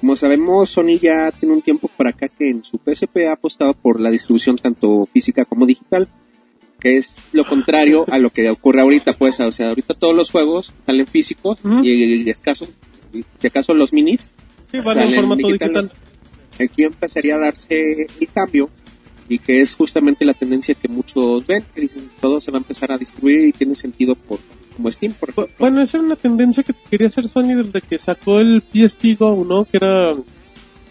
Como 0.00 0.16
sabemos, 0.16 0.70
Sony 0.70 0.98
ya 1.00 1.30
tiene 1.32 1.54
un 1.54 1.62
tiempo 1.62 1.90
para 1.94 2.10
acá 2.10 2.28
que 2.28 2.48
en 2.48 2.64
su 2.64 2.78
PSP 2.78 3.26
ha 3.28 3.32
apostado 3.32 3.74
por 3.74 4.00
la 4.00 4.10
distribución 4.10 4.56
tanto 4.56 5.06
física 5.12 5.44
como 5.44 5.66
digital, 5.66 6.08
que 6.80 6.96
es 6.96 7.18
lo 7.32 7.44
contrario 7.44 8.04
a 8.08 8.18
lo 8.18 8.30
que 8.30 8.48
ocurre 8.50 8.80
ahorita, 8.80 9.14
pues, 9.14 9.40
o 9.40 9.52
sea, 9.52 9.68
ahorita 9.68 9.94
todos 9.94 10.14
los 10.14 10.30
juegos 10.30 10.72
salen 10.82 11.06
físicos 11.06 11.58
y, 11.82 12.22
y 12.22 12.30
escaso, 12.30 12.68
si 13.38 13.46
acaso 13.46 13.74
los 13.74 13.92
minis 13.92 14.30
Sí, 14.70 14.78
van 14.84 14.98
en 14.98 15.08
formato 15.08 15.46
digital. 15.46 15.92
Aquí 16.60 16.84
empezaría 16.84 17.36
a 17.36 17.38
darse 17.38 18.06
el 18.20 18.28
cambio 18.32 18.68
y 19.28 19.38
que 19.38 19.60
es 19.60 19.74
justamente 19.74 20.24
la 20.24 20.34
tendencia 20.34 20.74
que 20.74 20.88
muchos 20.88 21.46
ven, 21.46 21.64
que 21.74 21.82
dicen 21.82 22.10
todo 22.20 22.40
se 22.40 22.50
va 22.50 22.58
a 22.58 22.60
empezar 22.60 22.92
a 22.92 22.98
distribuir 22.98 23.46
y 23.46 23.52
tiene 23.52 23.74
sentido 23.74 24.14
por 24.14 24.40
como 24.76 24.90
Steam, 24.90 25.12
por 25.12 25.30
ejemplo. 25.30 25.54
Bueno, 25.58 25.82
esa 25.82 25.98
era 25.98 26.06
una 26.06 26.16
tendencia 26.16 26.62
que 26.62 26.72
quería 26.88 27.08
hacer 27.08 27.28
Sony 27.28 27.62
desde 27.62 27.80
que 27.80 27.98
sacó 27.98 28.38
el 28.38 28.62
PSP 28.62 29.18
Go, 29.18 29.44
¿no? 29.44 29.64
Que 29.64 29.78
era, 29.78 30.14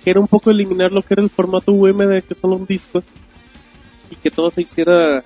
que 0.03 0.09
era 0.09 0.19
un 0.19 0.27
poco 0.27 0.51
eliminar 0.51 0.91
lo 0.91 1.01
que 1.01 1.13
era 1.13 1.23
el 1.23 1.29
formato 1.29 1.71
UMD, 1.71 2.21
que 2.23 2.35
son 2.35 2.51
los 2.51 2.67
discos, 2.67 3.05
y 4.11 4.15
que 4.15 4.29
todo 4.29 4.51
se 4.51 4.61
hiciera 4.61 5.23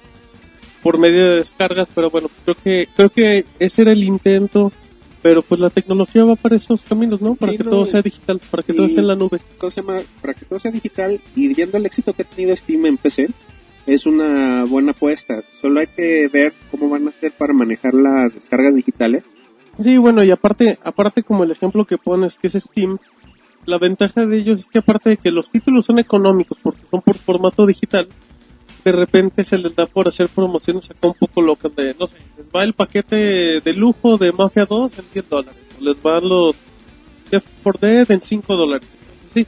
por 0.82 0.98
medio 0.98 1.30
de 1.30 1.36
descargas, 1.38 1.88
pero 1.94 2.10
bueno, 2.10 2.30
creo 2.44 2.56
que, 2.56 2.88
creo 2.96 3.10
que 3.10 3.46
ese 3.60 3.84
era 3.84 3.92
el 3.92 4.04
intento, 4.04 4.72
pero 5.22 5.42
pues 5.42 5.62
la 5.62 5.70
tecnología 5.70 6.26
va 6.26 6.36
para 6.36 6.56
esos 6.56 6.82
caminos, 6.84 7.22
¿no? 7.22 7.36
Para 7.36 7.52
Sí, 7.52 7.58
que 7.58 7.64
no, 7.64 7.70
todo 7.70 7.86
sea 7.86 8.02
digital, 8.02 8.40
para 8.50 8.64
que 8.64 8.74
todo 8.74 8.86
esté 8.86 9.02
en 9.02 9.08
la 9.08 9.16
nube. 9.16 9.40
¿Cómo 9.58 9.70
se 9.70 9.82
llama? 9.82 10.00
Para 10.22 10.34
que 10.34 10.46
todo 10.46 10.60
sea 10.60 10.72
digital 10.72 11.22
y 11.36 11.54
viendo 11.54 11.78
el 11.78 11.86
éxito 11.86 12.14
que 12.14 12.24
ha 12.24 12.26
tenido 12.26 12.56
Steam 12.56 12.86
en 12.86 12.98
PC, 12.98 13.30
es 13.86 14.06
una 14.06 14.66
buena 14.66 14.92
apuesta. 14.92 15.44
Solo 15.62 15.80
hay 15.80 15.88
que 15.88 16.28
ver 16.28 16.54
cómo 16.70 16.90
van 16.90 17.08
a 17.08 17.12
hacer 17.12 17.34
para 17.38 17.54
manejar 17.54 17.94
las 17.94 18.34
descargas 18.34 18.76
digitales. 18.76 19.24
Sí, 19.80 19.98
bueno, 19.98 20.24
y 20.24 20.32
aparte, 20.32 20.78
aparte 20.84 21.24
como 21.24 21.44
el 21.44 21.52
ejemplo 21.52 21.86
que 21.86 21.98
pones, 21.98 22.38
que 22.38 22.48
es 22.48 22.54
Steam, 22.54 22.98
la 23.66 23.78
ventaja 23.78 24.26
de 24.26 24.38
ellos 24.38 24.60
es 24.60 24.68
que 24.68 24.80
aparte 24.80 25.12
de 25.12 25.18
que 25.18 25.32
los 25.32 25.50
títulos 25.50 25.86
son 25.86 26.00
económicos 26.00 26.58
porque 26.62 26.82
son 26.90 27.02
por 27.02 27.16
formato 27.16 27.66
digital, 27.66 28.08
de 28.84 28.92
repente 28.92 29.44
se 29.44 29.58
les 29.58 29.76
da 29.76 29.86
por 29.86 30.08
hacer 30.08 30.28
promociones 30.30 30.90
acá 30.90 31.08
un 31.08 31.14
poco 31.14 31.42
locas 31.42 31.76
de, 31.76 31.96
no 32.00 32.08
sé, 32.08 32.18
les 32.38 32.46
va 32.56 32.64
el 32.64 32.74
paquete 32.74 33.62
de 33.62 33.74
lujo 33.74 34.18
de 34.18 34.32
Mafia 34.32 34.66
2 34.66 35.00
en 35.00 35.06
10 35.14 35.30
dólares, 35.30 35.60
les 35.80 36.02
van 36.02 36.28
los 36.28 36.56
Left 37.32 37.48
4 37.64 37.88
Dead 37.88 38.12
en 38.12 38.22
5 38.22 38.56
dólares. 38.56 38.88
Sí, 39.34 39.46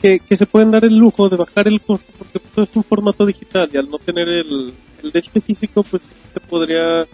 que, 0.00 0.20
que 0.20 0.36
se 0.36 0.46
pueden 0.46 0.70
dar 0.70 0.84
el 0.84 0.96
lujo 0.96 1.28
de 1.28 1.36
bajar 1.36 1.68
el 1.68 1.80
costo 1.80 2.12
porque 2.18 2.38
pues, 2.38 2.68
es 2.68 2.76
un 2.76 2.84
formato 2.84 3.24
digital 3.24 3.70
y 3.72 3.78
al 3.78 3.88
no 3.88 3.98
tener 3.98 4.28
el, 4.28 4.72
el 5.02 5.12
de 5.12 5.18
este 5.18 5.40
físico, 5.40 5.82
pues 5.82 6.10
se 6.32 6.40
podría, 6.40 7.06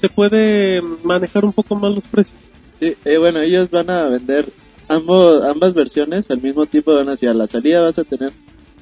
se 0.00 0.08
puede 0.08 0.80
manejar 1.02 1.44
un 1.44 1.52
poco 1.52 1.74
más 1.76 1.94
los 1.94 2.04
precios. 2.04 2.38
Sí, 2.80 2.96
eh, 3.04 3.18
bueno, 3.18 3.40
ellos 3.40 3.70
van 3.70 3.90
a 3.90 4.08
vender 4.08 4.46
ambos, 4.88 5.42
ambas 5.44 5.74
versiones 5.74 6.30
al 6.30 6.42
mismo 6.42 6.66
tiempo. 6.66 6.94
Van 6.94 7.10
hacia 7.10 7.32
la 7.34 7.46
salida 7.46 7.80
vas 7.80 7.98
a 7.98 8.04
tener 8.04 8.32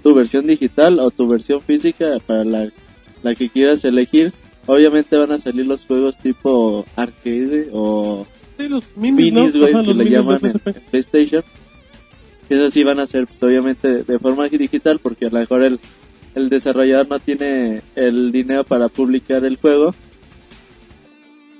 tu 0.03 0.15
versión 0.15 0.47
digital 0.47 0.99
o 1.01 1.11
tu 1.11 1.29
versión 1.29 1.61
física 1.61 2.19
para 2.27 2.45
la, 2.45 2.69
la 3.23 3.35
que 3.35 3.49
quieras 3.49 3.85
elegir. 3.85 4.33
Obviamente 4.67 5.17
van 5.17 5.33
a 5.33 5.39
salir 5.39 5.67
los 5.67 5.85
juegos 5.87 6.17
tipo 6.19 6.85
arcade 6.97 7.69
o 7.73 8.27
Sí, 8.57 8.69
los 8.69 8.85
minis, 8.97 9.33
minis, 9.33 9.55
¿no? 9.55 9.61
güey, 9.63 9.73
Ajá, 9.73 9.81
que 9.83 9.87
los 9.89 9.97
le 9.97 10.05
minis 10.05 10.19
llaman 10.19 10.39
de 10.41 10.49
en, 10.51 10.61
en 10.67 10.83
PlayStation. 10.91 11.45
Eso 12.51 12.71
sí 12.71 12.83
van 12.85 12.99
a 12.99 13.07
ser, 13.07 13.27
pues, 13.27 13.43
obviamente, 13.43 14.03
de 14.03 14.19
forma 14.19 14.49
digital, 14.49 14.99
porque 14.99 15.27
a 15.27 15.31
lo 15.31 15.39
mejor 15.39 15.63
el, 15.63 15.81
el 16.35 16.49
desarrollador 16.51 17.09
no 17.09 17.21
tiene 17.21 17.83
el 17.95 18.33
dinero 18.33 18.65
para 18.65 18.89
publicar 18.89 19.45
el 19.45 19.57
juego. 19.57 19.95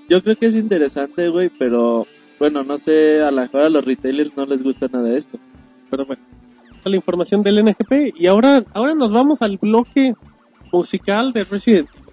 Yo 0.09 0.23
creo 0.23 0.37
que 0.37 0.47
es 0.47 0.57
interesante, 0.57 1.29
güey, 1.29 1.49
pero 1.49 2.07
bueno, 2.39 2.65
no 2.65 2.77
sé, 2.77 3.23
a 3.23 3.31
lo 3.31 3.43
mejor 3.43 3.61
a 3.63 3.69
los 3.71 3.85
retailers 3.85 4.37
no 4.37 4.45
les 4.45 4.63
gusta 4.63 4.89
nada 4.93 5.17
esto. 5.17 5.39
Pero 5.89 6.05
bueno, 6.05 6.23
la 6.89 6.97
información 6.97 7.43
del 7.43 7.65
NGP. 7.65 8.15
Y 8.17 8.27
ahora, 8.27 8.65
ahora 8.73 8.95
nos 8.95 9.13
vamos 9.13 9.43
al 9.43 9.59
bloque 9.59 10.15
musical 10.73 11.33
de 11.33 11.45
Resident 11.45 11.89
Evil. 11.89 12.11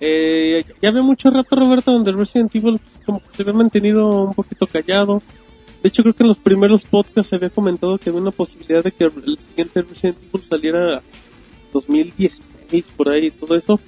Eh, 0.00 0.64
ya 0.80 0.90
ve 0.92 1.02
mucho 1.02 1.30
rato, 1.30 1.56
Roberto, 1.56 1.92
donde 1.92 2.12
Resident 2.12 2.54
Evil 2.54 2.80
como 3.04 3.20
que 3.20 3.26
se 3.32 3.42
había 3.42 3.54
mantenido 3.54 4.24
un 4.24 4.34
poquito 4.34 4.66
callado. 4.66 5.22
De 5.82 5.88
hecho, 5.88 6.02
creo 6.02 6.14
que 6.14 6.22
en 6.22 6.28
los 6.28 6.38
primeros 6.38 6.84
podcasts 6.84 7.30
se 7.30 7.36
había 7.36 7.50
comentado 7.50 7.98
que 7.98 8.10
había 8.10 8.20
una 8.20 8.30
posibilidad 8.30 8.82
de 8.82 8.92
que 8.92 9.04
el 9.04 9.38
siguiente 9.38 9.82
Resident 9.82 10.18
Evil 10.22 10.42
saliera 10.42 11.02
2016, 11.72 12.90
por 12.96 13.08
ahí, 13.08 13.26
y 13.26 13.30
todo 13.30 13.56
eso. 13.56 13.80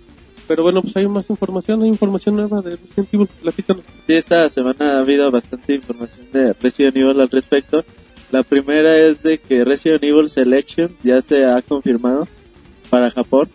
Pero 0.47 0.65
bueno, 0.65 0.83
pues 0.83 0.97
hay 0.97 1.07
más 1.07 1.31
información, 1.31 1.83
hay 1.83 1.89
información 1.89 2.37
nueva 2.37 2.61
de 2.61 2.71
Resident 2.71 3.09
Evil. 3.15 3.29
Platícanos. 3.43 3.85
Sí, 4.07 4.15
esta 4.15 4.51
semana 4.51 4.97
ha 4.97 5.01
habido 5.01 5.31
bastante 5.31 5.75
información 5.75 6.27
de 6.33 6.53
Resident 6.55 6.97
Evil 6.97 7.21
al 7.21 7.31
respecto. 7.31 7.85
La 8.31 8.45
primera 8.45 8.97
es 8.97 9.23
de 9.23 9.39
que 9.39 9.65
Resident 9.65 10.05
Evil 10.05 10.29
Selection 10.29 10.97
ya 11.03 11.21
se 11.21 11.45
ha 11.45 11.61
confirmado 11.63 12.29
para 12.89 13.11
Japón. 13.11 13.49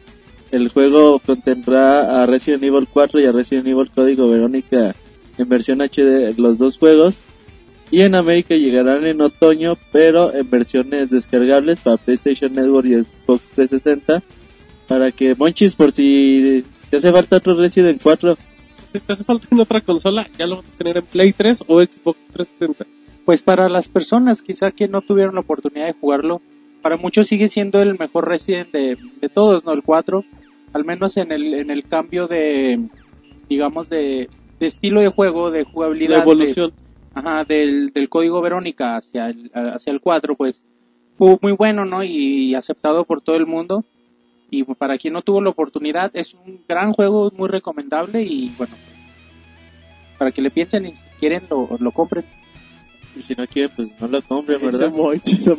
El 0.51 0.69
juego 0.69 1.19
contendrá 1.19 2.21
a 2.21 2.25
Resident 2.25 2.63
Evil 2.63 2.87
4 2.91 3.21
y 3.21 3.25
a 3.25 3.31
Resident 3.31 3.67
Evil 3.67 3.89
Código 3.93 4.29
Verónica 4.29 4.95
en 5.37 5.49
versión 5.49 5.79
HD 5.81 6.37
los 6.37 6.57
dos 6.57 6.77
juegos. 6.77 7.21
Y 7.89 8.01
en 8.01 8.15
América 8.15 8.55
llegarán 8.55 9.05
en 9.05 9.21
otoño, 9.21 9.77
pero 9.91 10.33
en 10.33 10.49
versiones 10.49 11.09
descargables 11.09 11.79
para 11.79 11.97
PlayStation 11.97 12.51
Network 12.51 12.87
y 12.87 12.95
Xbox 12.95 13.49
360. 13.51 14.23
Para 14.87 15.11
que 15.11 15.35
Monchis, 15.35 15.75
por 15.75 15.91
si 15.91 16.65
te 16.89 16.97
hace 16.97 17.11
falta 17.11 17.37
otro 17.37 17.55
Resident 17.55 18.01
4, 18.01 18.37
Si 18.91 18.99
te 18.99 19.13
hace 19.13 19.23
falta 19.23 19.47
en 19.51 19.59
otra 19.59 19.81
consola, 19.81 20.27
ya 20.37 20.47
lo 20.47 20.57
vas 20.57 20.65
a 20.65 20.77
tener 20.77 20.97
en 20.97 21.05
Play 21.05 21.33
3 21.33 21.63
o 21.67 21.81
Xbox 21.81 22.19
360. 22.33 23.04
Pues 23.25 23.41
para 23.41 23.69
las 23.69 23.87
personas 23.87 24.41
quizá 24.41 24.71
que 24.71 24.87
no 24.87 25.01
tuvieron 25.01 25.35
la 25.35 25.41
oportunidad 25.41 25.87
de 25.87 25.93
jugarlo, 25.93 26.41
para 26.81 26.97
muchos 26.97 27.27
sigue 27.27 27.47
siendo 27.47 27.81
el 27.81 27.97
mejor 27.97 28.27
Resident 28.27 28.71
de, 28.71 28.97
de 29.19 29.29
todos, 29.29 29.65
¿no? 29.65 29.73
El 29.73 29.81
4, 29.81 30.23
al 30.73 30.85
menos 30.85 31.17
en 31.17 31.31
el, 31.31 31.53
en 31.55 31.71
el 31.71 31.83
cambio 31.85 32.27
de, 32.27 32.79
digamos, 33.49 33.89
de, 33.89 34.29
de 34.59 34.67
estilo 34.67 35.01
de 35.01 35.07
juego, 35.09 35.49
de 35.49 35.63
jugabilidad. 35.63 36.17
La 36.17 36.23
evolución. 36.23 36.69
de- 36.71 37.19
ajá, 37.19 37.43
del, 37.45 37.91
del 37.93 38.09
código 38.09 38.41
Verónica 38.41 38.97
hacia 38.97 39.29
el, 39.29 39.49
hacia 39.53 39.91
el 39.91 40.01
4, 40.01 40.35
pues 40.35 40.63
fue 41.17 41.37
muy 41.41 41.53
bueno, 41.53 41.85
¿no? 41.85 42.03
Y 42.03 42.53
aceptado 42.53 43.05
por 43.05 43.21
todo 43.21 43.37
el 43.37 43.47
mundo. 43.47 43.83
Y 44.51 44.63
para 44.63 44.97
quien 44.99 45.13
no 45.13 45.23
tuvo 45.23 45.41
la 45.41 45.49
oportunidad, 45.49 46.11
es 46.13 46.35
un 46.35 46.59
gran 46.69 46.93
juego, 46.93 47.31
muy 47.35 47.49
recomendable 47.49 48.21
y 48.21 48.53
bueno, 48.57 48.75
para 50.19 50.31
que 50.31 50.41
le 50.41 50.51
piensen 50.51 50.85
y 50.85 50.95
si 50.95 51.03
quieren 51.19 51.43
lo, 51.49 51.67
lo 51.79 51.91
compren. 51.91 52.25
Y 53.15 53.21
si 53.21 53.35
no 53.35 53.47
quieren, 53.47 53.71
pues 53.75 53.89
no 53.99 54.07
lo 54.07 54.21
compren, 54.21 54.57
Ese 54.61 54.65
¿verdad? 54.65 54.93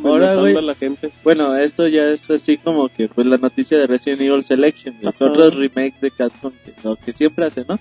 Ahora, 0.03 0.35
güey. 0.35 0.55
a 0.55 0.61
la 0.61 0.75
gente. 0.75 1.11
Bueno, 1.23 1.55
esto 1.55 1.87
ya 1.87 2.07
es 2.09 2.29
así 2.29 2.57
como 2.57 2.89
que 2.89 3.07
pues 3.07 3.25
la 3.27 3.37
noticia 3.37 3.77
de 3.77 3.87
Resident 3.87 4.21
Evil 4.21 4.43
Selection, 4.43 4.95
y 5.01 5.07
otros 5.07 5.55
remakes 5.55 5.99
de 6.01 6.11
Capcom, 6.11 6.53
que, 6.63 6.73
lo 6.83 6.95
que 6.95 7.13
siempre 7.13 7.45
hace, 7.45 7.65
¿no? 7.67 7.79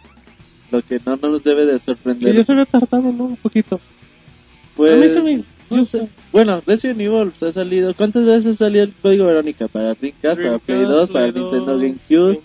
Lo 0.70 0.82
que 0.82 1.00
no 1.04 1.16
nos 1.16 1.44
debe 1.44 1.66
de 1.66 1.74
Que 1.74 1.78
sorprender. 1.78 2.34
ya 2.34 2.44
se 2.44 2.52
había 2.52 2.64
tardado, 2.66 3.12
¿no? 3.12 3.24
Un 3.24 3.36
poquito. 3.36 3.80
Pues, 4.74 4.94
a 4.94 4.96
mí 4.96 5.08
se 5.08 5.22
me... 5.22 5.44
no 5.76 5.84
sé. 5.84 6.08
Bueno, 6.32 6.62
Resident 6.66 7.00
Evil 7.00 7.32
se 7.34 7.46
ha 7.46 7.52
salido. 7.52 7.94
¿Cuántas 7.94 8.24
veces 8.24 8.58
salió 8.58 8.82
el 8.82 8.92
código 8.94 9.26
Verónica? 9.26 9.68
Para 9.68 9.94
Dreamcast, 9.94 10.42
para 10.42 10.58
Play 10.58 10.82
2, 10.82 11.10
para 11.10 11.26
Nintendo 11.30 11.78
GameCube. 11.78 12.40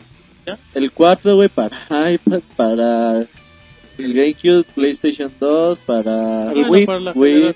¿Ya? 0.46 0.58
El 0.74 0.92
4, 0.92 1.36
güey, 1.36 1.50
para 1.50 1.78
iPad, 2.12 2.42
para 2.56 3.26
el 4.06 4.14
GameCube, 4.14 4.64
PlayStation 4.76 5.32
2, 5.40 5.82
para 5.82 6.52
Bueno, 6.52 6.70
Wii, 6.72 6.86
para 6.86 7.00
la 7.00 7.12
Wii. 7.14 7.54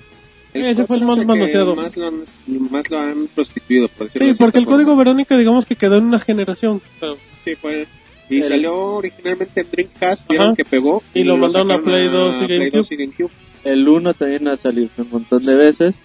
El 0.54 0.64
Ese 0.64 0.86
fue 0.86 0.96
el 0.96 1.04
más 1.04 1.18
el 1.18 1.26
manoseado. 1.26 1.74
Más 1.76 1.96
lo, 1.96 2.06
han, 2.06 2.14
más 2.70 2.90
lo 2.90 2.98
han 2.98 3.26
prostituido, 3.34 3.88
por 3.88 4.10
Sí, 4.10 4.18
porque 4.38 4.58
el 4.58 4.64
forma. 4.64 4.76
código 4.78 4.96
Verónica, 4.96 5.36
digamos 5.36 5.66
que 5.66 5.76
quedó 5.76 5.98
en 5.98 6.04
una 6.04 6.18
generación. 6.18 6.80
Pero- 6.98 7.16
Sí, 7.44 7.54
fue. 7.56 7.86
Y 8.30 8.38
El- 8.40 8.44
salió 8.48 8.74
originalmente 8.74 9.60
en 9.60 9.70
Dreamcast, 9.70 10.26
vieron 10.28 10.48
Ajá. 10.48 10.56
que 10.56 10.64
pegó. 10.64 11.02
Y 11.14 11.24
lo 11.24 11.36
mandaron 11.36 11.70
a 11.72 11.78
Play 11.78 12.08
2 12.08 12.36
y 12.42 12.46
GameCube. 12.48 12.70
2 12.78 12.92
y 12.92 12.96
GameCube. 12.96 13.30
El 13.64 13.86
1 13.88 14.14
también 14.14 14.48
ha 14.48 14.56
salido 14.56 14.88
un 14.98 15.10
montón 15.10 15.44
de 15.44 15.54
veces. 15.56 15.98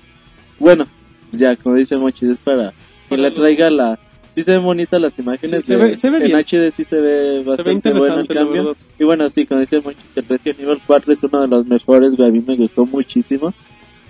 Bueno, 0.59 0.85
ya, 1.31 1.55
como 1.55 1.75
dice 1.75 1.95
Mochis, 1.97 2.29
es 2.29 2.43
para 2.43 2.73
que 3.09 3.17
le 3.17 3.31
traiga 3.31 3.69
la... 3.71 3.97
Sí 4.35 4.43
se 4.43 4.53
ven 4.53 4.63
bonitas 4.63 5.01
las 5.01 5.17
imágenes. 5.19 5.65
Sí, 5.65 5.73
se 5.73 5.77
de- 5.77 5.83
ve- 5.83 5.97
se 5.97 6.09
ve 6.09 6.17
en 6.17 6.23
bien. 6.23 6.37
HD 6.37 6.71
sí 6.71 6.83
se 6.85 6.95
ve 7.01 7.43
bastante 7.43 7.71
interesante, 7.73 7.99
bueno 7.99 8.21
el 8.21 8.27
cambio. 8.27 8.75
Y 8.99 9.03
bueno, 9.03 9.29
sí, 9.29 9.45
como 9.45 9.59
dice 9.59 9.81
Mochis, 9.81 10.05
el 10.15 10.27
Resident 10.27 10.59
Evil 10.61 10.79
4 10.87 11.13
es 11.13 11.23
uno 11.23 11.41
de 11.41 11.47
los 11.47 11.65
mejores, 11.65 12.15
güey. 12.15 12.29
A 12.29 12.31
mí 12.31 12.41
me 12.45 12.55
gustó 12.55 12.85
muchísimo. 12.85 13.53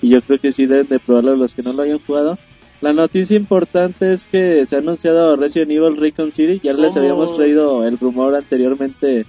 Y 0.02 0.10
yo 0.10 0.22
creo 0.22 0.40
que 0.40 0.52
sí 0.52 0.66
deben 0.68 0.88
de 0.88 1.00
probarlo 1.00 1.36
los 1.36 1.54
que 1.56 1.64
no 1.64 1.74
lo 1.74 1.82
hayan 1.84 2.00
jugado. 2.00 2.38
La 2.82 2.94
noticia 2.94 3.36
importante 3.38 4.12
es 4.14 4.26
que 4.26 4.66
se 4.66 4.76
ha 4.76 4.80
anunciado 4.80 5.36
Resident 5.36 5.72
Evil 5.72 5.98
Recon 5.98 6.32
City. 6.32 6.60
Ya 6.64 6.74
les 6.74 6.96
Oh. 6.96 7.00
habíamos 7.00 7.36
traído 7.36 7.86
el 7.88 7.98
rumor 8.00 8.34
anteriormente 8.36 9.26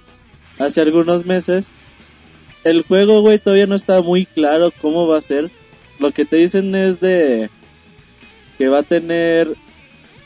hace 0.59 0.81
algunos 0.81 1.25
meses. 1.25 1.69
El 2.63 2.83
juego, 2.83 3.21
güey, 3.21 3.39
todavía 3.39 3.65
no 3.67 3.75
está 3.75 4.01
muy 4.01 4.25
claro 4.25 4.71
cómo 4.81 5.07
va 5.07 5.17
a 5.17 5.21
ser. 5.21 5.51
Lo 5.99 6.11
que 6.11 6.25
te 6.25 6.37
dicen 6.37 6.73
es 6.75 6.99
de 6.99 7.49
que 8.57 8.69
va 8.69 8.79
a 8.79 8.83
tener 8.83 9.53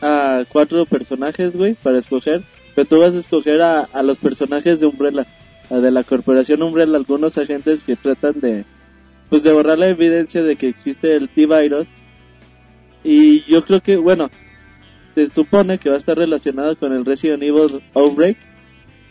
a 0.01 0.43
cuatro 0.49 0.85
personajes, 0.85 1.55
güey, 1.55 1.73
para 1.75 1.97
escoger. 1.97 2.43
Pero 2.75 2.87
tú 2.87 2.99
vas 2.99 3.13
a 3.13 3.19
escoger 3.19 3.61
a, 3.61 3.81
a 3.81 4.03
los 4.03 4.19
personajes 4.19 4.79
de 4.79 4.87
Umbrella, 4.87 5.25
a 5.69 5.79
de 5.79 5.91
la 5.91 6.03
corporación 6.03 6.61
Umbrella, 6.61 6.97
algunos 6.97 7.37
agentes 7.37 7.83
que 7.83 7.95
tratan 7.95 8.39
de, 8.39 8.65
pues, 9.29 9.43
de 9.43 9.51
borrar 9.51 9.79
la 9.79 9.87
evidencia 9.87 10.43
de 10.43 10.55
que 10.55 10.67
existe 10.67 11.13
el 11.13 11.29
T-Virus. 11.29 11.87
Y 13.03 13.43
yo 13.45 13.63
creo 13.63 13.81
que, 13.81 13.97
bueno, 13.97 14.29
se 15.15 15.29
supone 15.29 15.79
que 15.79 15.89
va 15.89 15.95
a 15.95 15.97
estar 15.97 16.17
relacionado 16.17 16.75
con 16.75 16.93
el 16.93 17.03
Resident 17.03 17.41
Evil 17.41 17.81
Outbreak. 17.95 18.37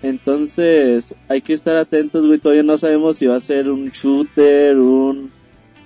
Entonces, 0.03 1.15
hay 1.29 1.41
que 1.41 1.53
estar 1.53 1.77
atentos, 1.77 2.27
güey. 2.27 2.39
Todavía 2.39 2.63
no 2.63 2.79
sabemos 2.79 3.17
si 3.17 3.27
va 3.27 3.37
a 3.37 3.41
ser 3.41 3.69
un 3.69 3.89
shooter, 3.89 4.77
un 4.77 5.33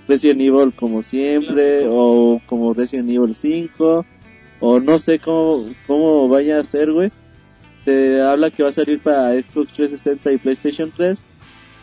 Resident 0.07 0.41
Evil 0.41 0.73
como 0.75 1.01
siempre, 1.01 1.79
Clásico. 1.79 1.95
o 1.95 2.41
como 2.45 2.73
Resident 2.73 3.09
Evil 3.09 3.33
5, 3.33 4.05
o 4.61 4.79
no 4.79 4.97
sé 4.99 5.19
cómo, 5.19 5.65
cómo 5.87 6.29
vaya 6.29 6.59
a 6.59 6.63
ser, 6.63 6.91
güey. 6.91 7.11
Se 7.83 8.21
habla 8.21 8.51
que 8.51 8.63
va 8.63 8.69
a 8.69 8.73
salir 8.73 8.99
para 8.99 9.33
Xbox 9.33 9.73
360 9.73 10.31
y 10.31 10.37
PlayStation 10.37 10.91
3. 10.95 11.21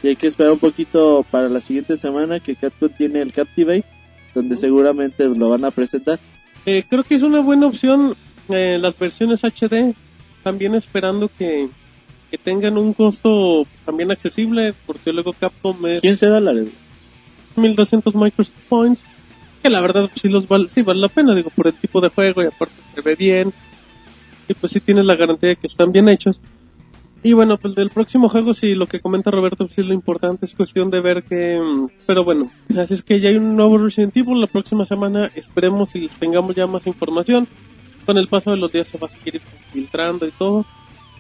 Y 0.03 0.09
hay 0.09 0.17
que 0.17 0.29
esperar 0.29 0.53
un 0.53 0.61
poquito 0.61 1.27
para 1.29 1.49
la 1.49 1.61
siguiente 1.61 1.97
semana 1.97 2.39
que 2.39 2.55
Capcom 2.55 2.89
tiene 2.97 3.21
el 3.21 3.33
Captivate, 3.33 3.85
donde 4.33 4.57
seguramente 4.57 5.27
lo 5.27 5.49
van 5.49 5.65
a 5.65 5.73
presentar. 5.73 6.21
Eh, 6.65 6.85
creo 6.89 7.03
que 7.03 7.17
es 7.17 7.23
una 7.23 7.41
buena 7.41 7.67
opción 7.67 8.15
eh, 8.49 8.79
las 8.81 8.97
versiones 8.97 9.43
HD, 9.43 9.95
también 10.45 10.77
esperando 10.77 11.29
que, 11.37 11.69
que 12.31 12.39
tengan 12.39 12.79
un 12.79 12.95
costo 12.95 13.67
también 13.85 14.13
accesible, 14.13 14.73
porque 14.87 15.13
luego 15.13 15.33
Capcom 15.33 15.85
es 15.87 16.01
15 16.01 16.27
dólares. 16.27 16.69
1200 17.57 18.15
Microsoft 18.15 18.55
Points, 18.69 19.05
que 19.63 19.71
la 19.71 19.81
verdad 19.81 20.09
pues, 20.09 20.21
sí, 20.23 20.29
los 20.29 20.47
val- 20.49 20.71
sí 20.71 20.83
vale 20.83 21.01
la 21.01 21.09
pena, 21.09 21.35
digo, 21.35 21.51
por 21.51 21.67
el 21.67 21.75
tipo 21.75 22.01
de 22.01 22.09
juego 22.09 22.43
y 22.43 22.47
aparte 22.47 22.75
se 22.95 23.01
ve 23.01 23.15
bien, 23.15 23.53
y 24.49 24.55
pues 24.55 24.73
sí 24.73 24.81
tienes 24.81 25.05
la 25.05 25.17
garantía 25.17 25.51
de 25.51 25.57
que 25.57 25.67
están 25.67 25.93
bien 25.93 26.09
hechos. 26.09 26.41
Y 27.21 27.33
bueno, 27.33 27.57
pues 27.59 27.75
del 27.75 27.91
próximo 27.91 28.29
juego, 28.29 28.55
sí, 28.55 28.75
lo 28.75 28.87
que 28.87 29.01
comenta 29.01 29.33
Roberto, 29.33 29.65
pues 29.65 29.75
sí, 29.75 29.83
lo 29.83 29.93
importante 29.93 30.47
es 30.47 30.55
cuestión 30.55 30.89
de 30.89 31.01
ver 31.01 31.25
que... 31.25 31.61
Pero 32.07 32.23
bueno, 32.25 32.53
así 32.81 32.95
es 32.95 33.03
que 33.03 33.19
ya 33.21 33.29
hay 33.29 33.35
un 33.37 33.57
nuevo 33.57 33.77
Resident 33.77 34.17
Evil. 34.17 34.41
La 34.41 34.47
próxima 34.47 34.87
semana 34.87 35.29
esperemos 35.35 35.97
y 35.97 36.07
tengamos 36.21 36.55
ya 36.55 36.69
más 36.69 36.87
información. 36.87 37.49
Con 38.07 38.19
el 38.19 38.29
paso 38.29 38.53
de 38.53 38.57
los 38.59 38.71
días 38.71 38.87
se 38.87 38.99
va 38.99 39.09
a 39.09 39.11
seguir 39.11 39.43
filtrando 39.73 40.29
y 40.29 40.31
todo. 40.31 40.65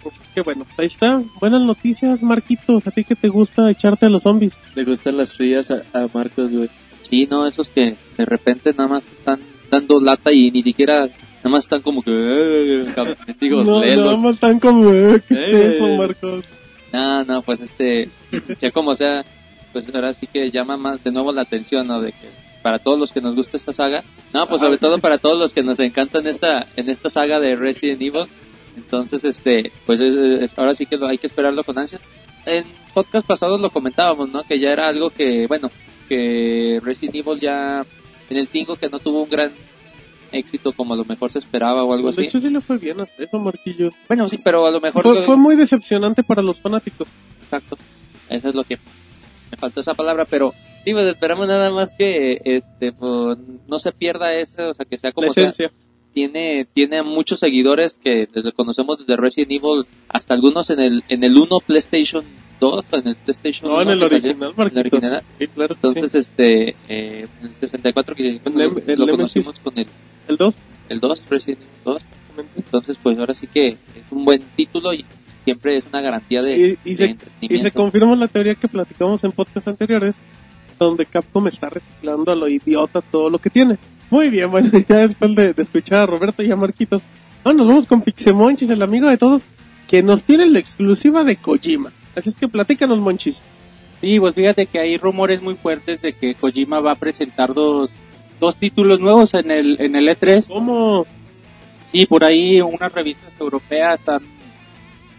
Así 0.08 0.20
que 0.36 0.42
bueno, 0.42 0.66
ahí 0.78 0.86
está. 0.86 1.20
Buenas 1.40 1.62
noticias, 1.62 2.22
Marquitos. 2.22 2.86
A 2.86 2.92
ti 2.92 3.02
que 3.02 3.16
te 3.16 3.28
gusta 3.28 3.68
echarte 3.68 4.06
a 4.06 4.08
los 4.08 4.22
zombies. 4.22 4.56
Le 4.76 4.84
gustan 4.84 5.16
las 5.16 5.34
frías 5.34 5.68
a, 5.72 5.82
a 5.92 6.06
Marcos, 6.14 6.52
güey. 6.52 6.70
Sí, 7.10 7.26
no, 7.30 7.46
esos 7.46 7.68
que 7.70 7.96
de 8.16 8.24
repente 8.24 8.72
nada 8.76 8.88
más 8.88 9.04
están 9.04 9.40
dando 9.70 10.00
lata 10.00 10.32
y 10.32 10.50
ni 10.50 10.62
siquiera, 10.62 11.06
nada 11.06 11.50
más 11.50 11.64
están 11.64 11.82
como 11.82 12.02
que, 12.02 12.10
eh, 12.12 12.94
digo, 13.40 13.64
no, 13.64 13.80
lelos. 13.80 14.04
nada 14.06 14.16
más 14.18 14.38
tan 14.40 14.60
como, 14.60 14.90
eh, 14.92 15.22
¿qué 15.28 15.34
es 15.34 15.54
Eh. 15.54 15.70
eso, 15.74 15.86
Marcos? 15.96 16.44
No, 16.92 17.24
no, 17.24 17.42
pues 17.42 17.60
este, 17.60 18.08
sea 18.58 18.70
como 18.70 18.94
sea, 18.94 19.24
pues 19.72 19.92
ahora 19.94 20.12
sí 20.14 20.26
que 20.26 20.50
llama 20.50 20.76
más 20.76 21.02
de 21.04 21.10
nuevo 21.12 21.32
la 21.32 21.42
atención, 21.42 21.86
¿no? 21.86 22.00
De 22.00 22.12
que 22.12 22.28
para 22.62 22.78
todos 22.78 22.98
los 22.98 23.12
que 23.12 23.20
nos 23.20 23.34
gusta 23.36 23.56
esta 23.56 23.72
saga, 23.72 24.02
no, 24.34 24.46
pues 24.46 24.60
sobre 24.60 24.78
todo 24.78 24.98
para 24.98 25.18
todos 25.18 25.38
los 25.38 25.52
que 25.54 25.62
nos 25.62 25.78
encantan 25.80 26.26
esta, 26.26 26.66
en 26.76 26.88
esta 26.90 27.08
saga 27.10 27.38
de 27.40 27.54
Resident 27.56 28.00
Evil, 28.02 28.24
entonces 28.76 29.24
este, 29.24 29.70
pues 29.86 30.00
es- 30.00 30.14
es- 30.16 30.58
ahora 30.58 30.74
sí 30.74 30.86
que 30.86 30.96
lo, 30.96 31.06
hay 31.06 31.18
que 31.18 31.26
esperarlo 31.26 31.62
con 31.64 31.78
ansia. 31.78 32.00
En 32.46 32.64
podcast 32.94 33.26
pasados 33.26 33.60
lo 33.60 33.68
comentábamos, 33.70 34.30
¿no? 34.30 34.42
Que 34.44 34.58
ya 34.58 34.70
era 34.70 34.88
algo 34.88 35.10
que, 35.10 35.46
bueno, 35.46 35.70
que 36.08 36.80
Resident 36.82 37.16
Evil 37.16 37.40
ya, 37.40 37.84
en 38.30 38.36
el 38.36 38.46
5 38.46 38.76
que 38.76 38.88
no 38.88 38.98
tuvo 38.98 39.22
un 39.22 39.30
gran 39.30 39.50
éxito 40.32 40.72
como 40.72 40.94
a 40.94 40.96
lo 40.96 41.04
mejor 41.04 41.30
se 41.30 41.38
esperaba 41.38 41.84
o 41.84 41.92
algo 41.92 42.08
De 42.08 42.12
así. 42.12 42.24
hecho, 42.24 42.38
sí 42.38 42.50
le 42.50 42.60
fue 42.60 42.78
bien 42.78 43.00
hasta 43.00 43.22
eso, 43.24 43.38
Marquillo. 43.38 43.90
Bueno, 44.08 44.28
sí, 44.28 44.38
pero 44.38 44.66
a 44.66 44.70
lo 44.70 44.80
mejor... 44.80 45.02
Fue, 45.02 45.14
lo- 45.14 45.22
fue 45.22 45.36
muy 45.36 45.56
decepcionante 45.56 46.22
para 46.22 46.42
los 46.42 46.60
fanáticos. 46.60 47.08
Exacto. 47.44 47.78
Eso 48.28 48.48
es 48.50 48.54
lo 48.54 48.62
que 48.64 48.76
me 49.50 49.56
faltó 49.56 49.80
esa 49.80 49.94
palabra, 49.94 50.26
pero 50.26 50.52
sí, 50.84 50.92
pues 50.92 51.06
esperamos 51.06 51.48
nada 51.48 51.70
más 51.70 51.94
que 51.96 52.38
este 52.44 52.92
pues, 52.92 53.38
no 53.66 53.78
se 53.78 53.92
pierda 53.92 54.34
eso, 54.34 54.68
o 54.70 54.74
sea, 54.74 54.84
que 54.84 54.98
sea 54.98 55.12
como 55.12 55.28
la 55.34 55.52
sea. 55.52 55.70
Tiene 56.12 56.66
tiene 56.74 57.02
muchos 57.02 57.38
seguidores 57.40 57.96
que 57.98 58.26
desde 58.32 58.52
conocemos 58.52 58.98
desde 58.98 59.16
Resident 59.16 59.52
Evil 59.52 59.86
hasta 60.08 60.34
algunos 60.34 60.68
en 60.70 60.80
el 60.80 61.04
en 61.08 61.22
el 61.22 61.36
1 61.36 61.48
PlayStation 61.66 62.24
2, 62.60 62.84
en 62.92 63.08
el 63.08 63.16
PlayStation 63.16 63.70
No, 63.70 63.80
en 63.80 63.88
1 63.88 63.92
el 63.92 63.98
que 64.00 64.08
salió, 64.08 64.28
original, 64.30 64.52
Marquitos. 64.56 64.92
original. 64.92 65.22
Sí, 65.38 65.46
claro 65.48 65.74
Entonces, 65.74 66.12
sí. 66.12 66.18
este, 66.18 66.68
eh, 66.88 67.28
en 67.40 67.46
el 67.48 67.54
64 67.54 68.14
que 68.14 68.28
El- 68.28 68.40
lo, 68.54 68.62
el 68.86 68.98
lo 68.98 69.06
conocimos 69.08 69.58
con 69.60 69.78
el, 69.78 69.86
El 70.28 70.36
2. 70.36 70.54
el 70.88 71.00
2, 71.00 71.24
Resident 71.30 71.60
Evil 71.62 71.72
2. 71.84 72.02
Entonces, 72.56 72.98
pues 73.02 73.18
ahora 73.18 73.34
sí 73.34 73.46
que 73.46 73.68
es 73.68 73.76
un 74.10 74.24
buen 74.24 74.40
título 74.56 74.92
y 74.94 75.04
siempre 75.44 75.76
es 75.78 75.84
una 75.90 76.00
garantía 76.00 76.40
de, 76.42 76.78
Y, 76.84 76.90
y 76.90 76.90
de 76.90 76.94
se, 76.96 77.04
y 77.06 77.10
entretenimiento. 77.10 77.62
se 77.64 77.70
confirma 77.72 78.16
la 78.16 78.28
teoría 78.28 78.54
que 78.54 78.68
platicamos 78.68 79.24
en 79.24 79.32
podcasts 79.32 79.66
anteriores, 79.68 80.14
donde 80.78 81.06
Capcom 81.06 81.46
está 81.48 81.68
reciclando 81.70 82.30
a 82.30 82.36
lo 82.36 82.46
idiota 82.48 83.00
todo 83.00 83.28
lo 83.30 83.38
que 83.38 83.50
tiene. 83.50 83.78
Muy 84.10 84.30
bien, 84.30 84.50
bueno, 84.50 84.70
ya 84.88 85.06
después 85.08 85.34
de, 85.34 85.52
de 85.52 85.62
escuchar 85.62 86.00
a 86.00 86.06
Roberto 86.06 86.42
y 86.42 86.50
a 86.52 86.56
Marquitos, 86.56 87.02
ahora 87.44 87.58
nos 87.58 87.66
vamos 87.66 87.86
con 87.86 88.02
Pixemonchis, 88.02 88.70
el 88.70 88.82
amigo 88.82 89.08
de 89.08 89.16
todos, 89.18 89.42
que 89.88 90.02
nos 90.02 90.22
tiene 90.22 90.46
la 90.48 90.58
exclusiva 90.60 91.24
de 91.24 91.36
Kojima. 91.36 91.90
Así 92.18 92.28
es 92.30 92.36
que 92.36 92.48
platícanos, 92.48 92.98
Monchis. 92.98 93.42
Sí, 94.00 94.20
pues 94.20 94.34
fíjate 94.34 94.66
que 94.66 94.78
hay 94.78 94.96
rumores 94.96 95.42
muy 95.42 95.54
fuertes 95.54 96.00
de 96.00 96.12
que 96.12 96.34
Kojima 96.34 96.80
va 96.80 96.92
a 96.92 96.96
presentar 96.96 97.52
dos, 97.52 97.90
dos 98.38 98.56
títulos 98.56 99.00
nuevos 99.00 99.34
en 99.34 99.50
el, 99.50 99.80
en 99.80 99.96
el 99.96 100.08
E3. 100.08 100.48
¿Cómo? 100.48 101.06
Sí, 101.90 102.06
por 102.06 102.24
ahí 102.24 102.60
unas 102.60 102.92
revistas 102.92 103.32
europeas 103.40 104.08
han, 104.08 104.22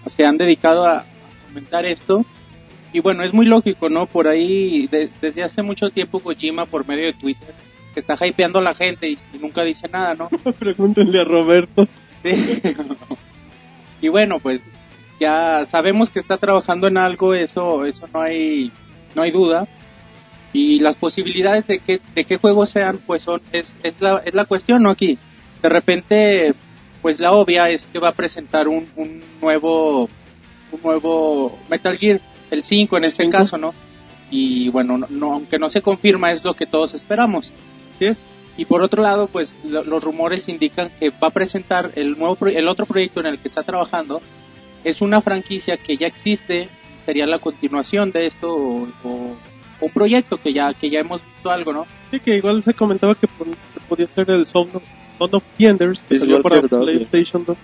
se 0.08 0.24
han 0.24 0.38
dedicado 0.38 0.86
a, 0.86 1.04
comentar 1.48 1.86
esto. 1.86 2.24
Y 2.94 3.02
bueno, 3.02 3.24
es 3.24 3.34
muy 3.34 3.46
lógico, 3.46 3.90
¿no? 3.90 4.06
Por 4.06 4.28
ahí, 4.28 4.88
de- 4.88 5.10
desde 5.22 5.44
hace 5.44 5.62
mucho 5.62 5.90
tiempo 5.90 6.20
Kojima, 6.20 6.66
por 6.66 6.88
medio 6.88 7.06
de 7.06 7.14
Twitter, 7.14 7.54
que 7.94 8.00
está 8.00 8.16
hypeando 8.26 8.60
a 8.60 8.64
la 8.64 8.76
gente 8.76 9.10
y, 9.10 9.18
y 9.34 9.38
nunca 9.40 9.64
dice 9.64 9.88
nada, 9.90 10.16
¿no? 10.16 10.30
Pregúntenle 10.60 11.22
a 11.22 11.24
Roberto. 11.26 11.88
Sí. 12.24 12.32
y 14.02 14.08
bueno, 14.08 14.40
pues 14.40 14.62
ya 15.20 15.66
sabemos 15.66 16.10
que 16.10 16.20
está 16.20 16.38
trabajando 16.38 16.88
en 16.88 16.98
algo, 16.98 17.34
eso, 17.34 17.86
eso 17.86 18.08
no 18.14 18.22
hay, 18.22 18.72
no 19.16 19.22
hay 19.24 19.32
duda. 19.32 19.68
Y 20.52 20.80
las 20.80 20.96
posibilidades 20.96 21.68
de 21.68 21.80
que, 21.80 22.00
de 22.16 22.24
qué 22.24 22.38
juegos 22.38 22.70
sean, 22.72 23.00
pues 23.06 23.24
son, 23.24 23.42
es, 23.52 23.76
es 23.84 24.02
la, 24.02 24.22
es 24.26 24.34
la 24.34 24.46
cuestión, 24.46 24.82
¿no? 24.84 24.90
Aquí, 24.90 25.18
de 25.62 25.70
repente, 25.70 26.54
pues 27.02 27.20
la 27.20 27.32
obvia 27.34 27.70
es 27.70 27.86
que 27.88 28.00
va 28.00 28.10
a 28.10 28.14
presentar 28.14 28.68
un, 28.68 28.88
un 28.96 29.22
nuevo, 29.42 30.10
un 30.72 30.82
nuevo 30.84 31.58
Metal 31.70 31.96
Gear, 31.98 32.20
el 32.50 32.64
5 32.64 32.98
en 32.98 33.04
este 33.04 33.30
caso, 33.30 33.58
¿no? 33.60 33.74
Y 34.32 34.70
bueno, 34.70 34.98
no, 34.98 35.08
no- 35.10 35.34
aunque 35.34 35.60
no 35.60 35.70
se 35.70 35.82
confirma, 35.82 36.32
es 36.32 36.44
lo 36.44 36.56
que 36.56 36.66
todos 36.66 36.94
esperamos. 36.96 37.52
¿Sí 38.00 38.06
es? 38.06 38.26
Y 38.58 38.66
por 38.66 38.82
otro 38.82 39.04
lado, 39.04 39.28
pues 39.28 39.56
lo- 39.64 39.84
los 39.84 40.04
rumores 40.04 40.50
indican 40.50 40.90
que 41.00 41.10
va 41.12 41.28
a 41.28 41.32
presentar 41.32 41.92
el 41.96 42.18
nuevo 42.18 42.36
pro- 42.36 42.50
el 42.50 42.68
otro 42.68 42.86
proyecto 42.88 43.20
en 43.20 43.28
el 43.28 43.38
que 43.40 43.48
está 43.48 43.62
trabajando 43.64 44.20
es 44.84 45.02
una 45.02 45.22
franquicia 45.22 45.78
que 45.78 45.98
ya 45.98 46.08
existe, 46.08 46.70
sería 47.06 47.26
la 47.26 47.40
continuación 47.40 48.12
de 48.12 48.28
esto 48.28 48.54
o, 48.54 48.88
o 49.04 49.36
un 49.82 49.92
proyecto 49.92 50.38
que 50.38 50.54
ya 50.54 50.74
que 50.74 50.90
ya 50.90 51.00
hemos 51.00 51.24
visto 51.24 51.50
algo, 51.50 51.74
¿no? 51.74 51.86
Sí, 52.12 52.20
que 52.20 52.36
igual 52.38 52.64
se 52.64 52.74
comentaba 52.74 53.16
que, 53.16 53.28
podía 53.88 54.08
ser 54.08 54.30
el 54.30 54.46
Son 54.46 54.68
of, 54.74 54.84
Son 55.18 55.34
of 55.34 55.44
Enders, 55.58 56.02
que 56.02 56.20
salió 56.20 56.42
para 56.42 56.56
Walker 56.56 56.70
2, 56.70 56.80
güey. 56.82 56.96
PlayStation 56.96 57.46
2. 57.46 57.58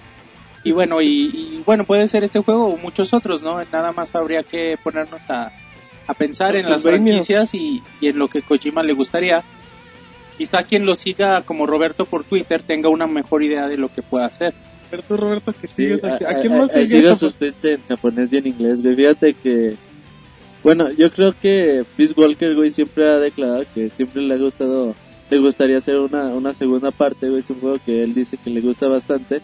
Y 0.63 0.71
bueno, 0.71 1.01
y, 1.01 1.07
y, 1.07 1.63
bueno, 1.65 1.83
puede 1.83 2.07
ser 2.07 2.23
este 2.23 2.39
juego 2.39 2.67
o 2.67 2.77
muchos 2.77 3.13
otros, 3.13 3.43
¿no? 3.43 3.63
Nada 3.65 3.91
más 3.91 4.15
habría 4.15 4.43
que 4.43 4.77
ponernos 4.83 5.21
a, 5.29 5.51
a 6.07 6.13
pensar 6.13 6.55
en 6.55 6.69
las 6.69 6.83
franquicias 6.83 7.53
y, 7.53 7.83
y 8.01 8.07
en 8.07 8.17
lo 8.17 8.27
que 8.27 8.41
Kojima 8.41 8.81
le 8.83 8.93
gustaría. 8.93 9.43
Quizá 10.37 10.63
quien 10.63 10.85
lo 10.85 10.95
siga 10.95 11.43
como 11.43 11.65
Roberto 11.65 12.05
por 12.05 12.23
Twitter 12.23 12.63
tenga 12.63 12.89
una 12.89 13.07
mejor 13.07 13.43
idea 13.43 13.67
de 13.67 13.77
lo 13.77 13.89
que 13.89 14.01
pueda 14.01 14.25
hacer. 14.25 14.53
Tú, 15.07 15.17
Roberto, 15.17 15.53
que 15.53 15.67
Sí, 15.67 15.73
sigues 15.75 16.03
aquí. 16.03 16.23
a- 16.23 16.29
¿A 16.31 16.35
quién 16.41 16.53
más 16.57 16.71
sigo 16.71 17.15
sus 17.15 17.35
tweets 17.35 17.63
en 17.65 17.81
japonés 17.87 18.31
y 18.31 18.37
en 18.37 18.47
inglés, 18.47 18.81
güey. 18.81 18.95
Fíjate 18.95 19.33
que... 19.33 19.75
Bueno, 20.63 20.89
yo 20.91 21.11
creo 21.11 21.33
que 21.39 21.83
Peace 21.95 22.13
Walker, 22.17 22.55
güey, 22.55 22.69
siempre 22.71 23.09
ha 23.09 23.19
declarado 23.19 23.65
que 23.73 23.89
siempre 23.89 24.21
le 24.21 24.33
ha 24.33 24.37
gustado... 24.37 24.95
Le 25.29 25.39
gustaría 25.39 25.77
hacer 25.79 25.97
una, 25.97 26.25
una 26.27 26.53
segunda 26.53 26.91
parte, 26.91 27.27
güey. 27.29 27.39
Es 27.39 27.49
un 27.49 27.59
juego 27.59 27.77
que 27.83 28.03
él 28.03 28.13
dice 28.13 28.37
que 28.37 28.49
le 28.51 28.61
gusta 28.61 28.87
bastante. 28.87 29.41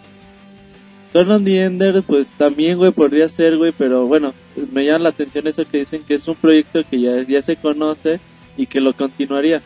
Son 1.11 1.29
of 1.31 1.43
the 1.43 1.63
Enders, 1.63 2.03
pues 2.05 2.29
también, 2.37 2.77
güey, 2.77 2.91
podría 2.91 3.27
ser, 3.27 3.57
güey, 3.57 3.73
pero 3.77 4.05
bueno, 4.07 4.33
me 4.71 4.85
llama 4.85 4.99
la 4.99 5.09
atención 5.09 5.45
eso 5.47 5.63
que 5.69 5.79
dicen 5.79 6.03
que 6.07 6.13
es 6.13 6.27
un 6.27 6.35
proyecto 6.35 6.79
que 6.89 7.01
ya, 7.01 7.21
ya 7.27 7.41
se 7.41 7.57
conoce 7.57 8.19
y 8.55 8.65
que 8.67 8.79
lo 8.79 8.93
continuaría. 8.93 9.61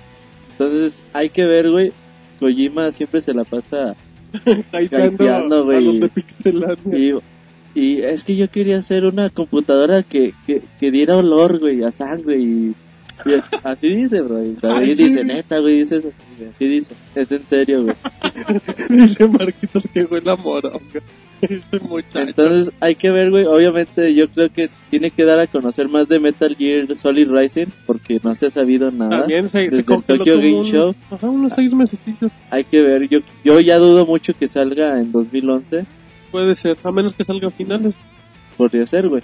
Entonces, 0.52 1.04
hay 1.14 1.30
que 1.30 1.46
ver, 1.46 1.70
güey. 1.70 1.92
Kojima 2.40 2.92
siempre 2.92 3.22
se 3.22 3.34
la 3.34 3.44
pasa 3.44 3.96
Hypeando 4.74 5.24
Hypeando, 5.26 5.56
a 5.56 5.62
güey. 5.62 5.86
los 5.86 6.00
de 6.00 6.10
Pixelania. 6.10 6.98
y, 7.74 7.80
y 7.80 8.02
es 8.02 8.24
que 8.24 8.36
yo 8.36 8.50
quería 8.50 8.78
hacer 8.78 9.06
una 9.06 9.30
computadora 9.30 10.04
que, 10.04 10.34
que, 10.46 10.64
que 10.80 10.92
diera 10.92 11.18
olor, 11.18 11.60
güey, 11.60 11.84
a 11.84 11.92
sangre 11.92 12.40
y 12.40 12.76
así 13.64 13.94
dice, 13.96 14.22
bro. 14.22 14.44
Y 14.44 14.54
David 14.62 14.76
Ay, 14.90 14.96
sí. 14.96 15.04
dice, 15.06 15.24
neta, 15.24 15.60
güey, 15.60 15.80
dice 15.80 15.98
eso. 15.98 16.12
Así 16.50 16.68
dice. 16.68 16.94
Es 17.16 17.32
en 17.32 17.48
serio, 17.48 17.84
güey. 17.84 17.96
Dice 18.90 19.28
Marquitos 19.28 19.84
que 19.94 20.04
huele 20.04 20.32
a 20.32 20.36
moronga. 20.36 20.80
Este 21.42 21.80
muchacho. 21.80 22.20
Entonces 22.30 22.74
hay 22.80 22.96
que 22.96 23.12
ver, 23.12 23.30
güey. 23.30 23.46
Obviamente 23.46 24.14
yo 24.14 24.30
creo 24.30 24.50
que 24.52 24.70
tiene 24.90 25.12
que 25.12 25.26
dar 25.26 25.40
a 25.40 25.48
conocer 25.48 25.88
más 25.90 26.08
de 26.08 26.20
Metal 26.20 26.56
Gear 26.56 26.96
Solid 26.96 27.30
Rising 27.30 27.68
porque 27.86 28.20
no 28.24 28.34
se 28.36 28.48
ha 28.48 28.52
sabido 28.52 28.90
nada. 28.92 29.20
También 29.20 29.50
se, 29.50 29.60
Desde 29.70 29.84
se 29.84 29.94
el 29.94 30.04
Tokyo 30.04 30.38
Game 30.38 30.56
un- 30.60 30.64
Show. 30.66 30.96
Ajá, 31.12 31.28
unos 31.30 31.54
seis 31.54 31.74
mesecillos. 31.74 32.34
Hay 32.50 32.64
que 32.64 32.82
ver. 32.82 33.08
Yo, 33.10 33.20
yo 33.44 33.60
ya 33.60 33.78
dudo 33.78 34.06
mucho 34.06 34.34
que 34.34 34.48
salga 34.48 34.98
en 35.00 35.12
2011. 35.12 35.86
Puede 36.32 36.56
ser, 36.56 36.78
a 36.84 36.92
menos 36.92 37.14
que 37.14 37.24
salga 37.24 37.48
a 37.48 37.52
finales. 37.52 37.96
Podría 38.58 38.86
ser, 38.86 39.08
güey. 39.10 39.22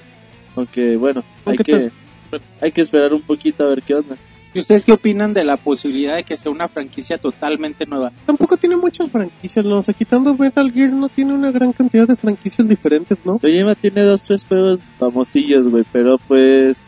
Aunque 0.55 0.97
bueno, 0.97 1.23
hay 1.45 1.55
Aunque 1.57 1.63
que, 1.63 1.91
hay 2.61 2.71
que 2.71 2.81
esperar 2.81 3.13
un 3.13 3.21
poquito 3.21 3.63
a 3.63 3.69
ver 3.69 3.83
qué 3.83 3.95
onda. 3.95 4.17
¿Y 4.53 4.59
ustedes 4.59 4.85
qué 4.85 4.91
opinan 4.91 5.33
de 5.33 5.45
la 5.45 5.55
posibilidad 5.55 6.17
de 6.17 6.23
que 6.25 6.35
sea 6.35 6.51
una 6.51 6.67
franquicia 6.67 7.17
totalmente 7.17 7.85
nueva? 7.85 8.11
Tampoco 8.25 8.57
tiene 8.57 8.75
muchas 8.75 9.09
franquicias, 9.09 9.63
¿no? 9.63 9.77
O 9.77 9.81
sea, 9.81 9.93
quitando 9.93 10.35
Metal 10.35 10.69
Gear, 10.71 10.91
no 10.91 11.07
tiene 11.07 11.33
una 11.33 11.51
gran 11.51 11.71
cantidad 11.71 12.05
de 12.05 12.17
franquicias 12.17 12.67
diferentes, 12.67 13.17
¿no? 13.23 13.39
Kojima 13.39 13.75
tiene 13.75 14.01
dos, 14.01 14.23
tres 14.23 14.43
juegos 14.43 14.83
famosillos, 14.99 15.71
güey, 15.71 15.85
pero 15.89 16.17
pues 16.27 16.81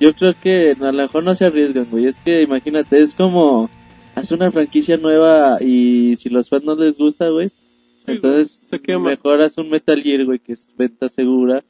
yo 0.00 0.12
creo 0.14 0.34
que 0.40 0.72
a 0.72 0.92
lo 0.92 1.02
mejor 1.02 1.22
no 1.22 1.36
se 1.36 1.44
arriesgan, 1.44 1.86
güey. 1.88 2.06
Es 2.06 2.18
que 2.18 2.42
imagínate, 2.42 3.00
es 3.00 3.14
como 3.14 3.70
hacer 4.16 4.36
una 4.36 4.50
franquicia 4.50 4.96
nueva 4.96 5.58
y 5.60 6.16
si 6.16 6.28
los 6.28 6.48
fans 6.48 6.64
no 6.64 6.74
les 6.74 6.98
gusta, 6.98 7.28
güey, 7.28 7.52
entonces 8.08 8.62
se 8.68 8.80
quema. 8.80 9.10
mejor 9.10 9.40
haz 9.40 9.56
un 9.58 9.70
Metal 9.70 10.02
Gear, 10.02 10.24
güey, 10.24 10.40
que 10.40 10.54
es 10.54 10.74
venta 10.76 11.08
segura 11.08 11.62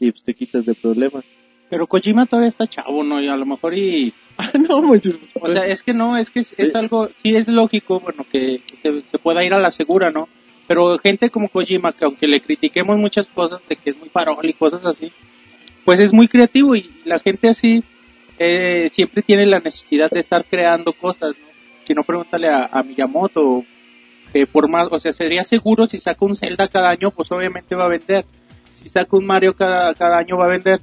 y 0.00 0.10
pues 0.10 0.24
te 0.24 0.34
quitas 0.34 0.66
de 0.66 0.74
problemas. 0.74 1.24
Pero 1.72 1.86
Kojima 1.86 2.26
todavía 2.26 2.50
está 2.50 2.66
chavo, 2.66 3.02
¿no? 3.02 3.18
Y 3.18 3.28
a 3.28 3.36
lo 3.36 3.46
mejor 3.46 3.72
y... 3.72 4.12
Ah, 4.36 4.50
no. 4.58 4.92
O 5.40 5.48
sea, 5.48 5.66
es 5.66 5.82
que 5.82 5.94
no, 5.94 6.18
es 6.18 6.30
que 6.30 6.40
es, 6.40 6.54
es 6.58 6.74
algo... 6.74 7.08
Sí 7.22 7.34
es 7.34 7.48
lógico, 7.48 7.98
bueno, 7.98 8.26
que, 8.30 8.60
que 8.66 8.76
se, 8.76 9.08
se 9.08 9.18
pueda 9.18 9.42
ir 9.42 9.54
a 9.54 9.58
la 9.58 9.70
segura, 9.70 10.10
¿no? 10.10 10.28
Pero 10.68 10.98
gente 10.98 11.30
como 11.30 11.48
Kojima, 11.48 11.94
que 11.94 12.04
aunque 12.04 12.26
le 12.26 12.42
critiquemos 12.42 12.98
muchas 12.98 13.26
cosas 13.26 13.62
de 13.70 13.76
que 13.76 13.88
es 13.88 13.96
muy 13.96 14.10
farol 14.10 14.46
y 14.46 14.52
cosas 14.52 14.84
así, 14.84 15.12
pues 15.86 15.98
es 15.98 16.12
muy 16.12 16.28
creativo 16.28 16.76
y 16.76 16.90
la 17.06 17.18
gente 17.18 17.48
así 17.48 17.82
eh, 18.38 18.90
siempre 18.92 19.22
tiene 19.22 19.46
la 19.46 19.60
necesidad 19.60 20.10
de 20.10 20.20
estar 20.20 20.44
creando 20.44 20.92
cosas, 20.92 21.30
¿no? 21.40 21.46
Si 21.86 21.94
no, 21.94 22.02
pregúntale 22.04 22.48
a, 22.48 22.68
a 22.70 22.82
Miyamoto, 22.82 23.64
por 24.52 24.68
más, 24.68 24.88
o 24.90 24.98
sea, 24.98 25.12
sería 25.12 25.42
seguro 25.42 25.86
si 25.86 25.96
saca 25.96 26.26
un 26.26 26.36
Zelda 26.36 26.68
cada 26.68 26.90
año, 26.90 27.12
pues 27.12 27.32
obviamente 27.32 27.74
va 27.74 27.86
a 27.86 27.88
vender. 27.88 28.26
Si 28.74 28.90
saca 28.90 29.16
un 29.16 29.24
Mario 29.24 29.54
cada, 29.54 29.94
cada 29.94 30.18
año 30.18 30.36
va 30.36 30.44
a 30.44 30.50
vender. 30.50 30.82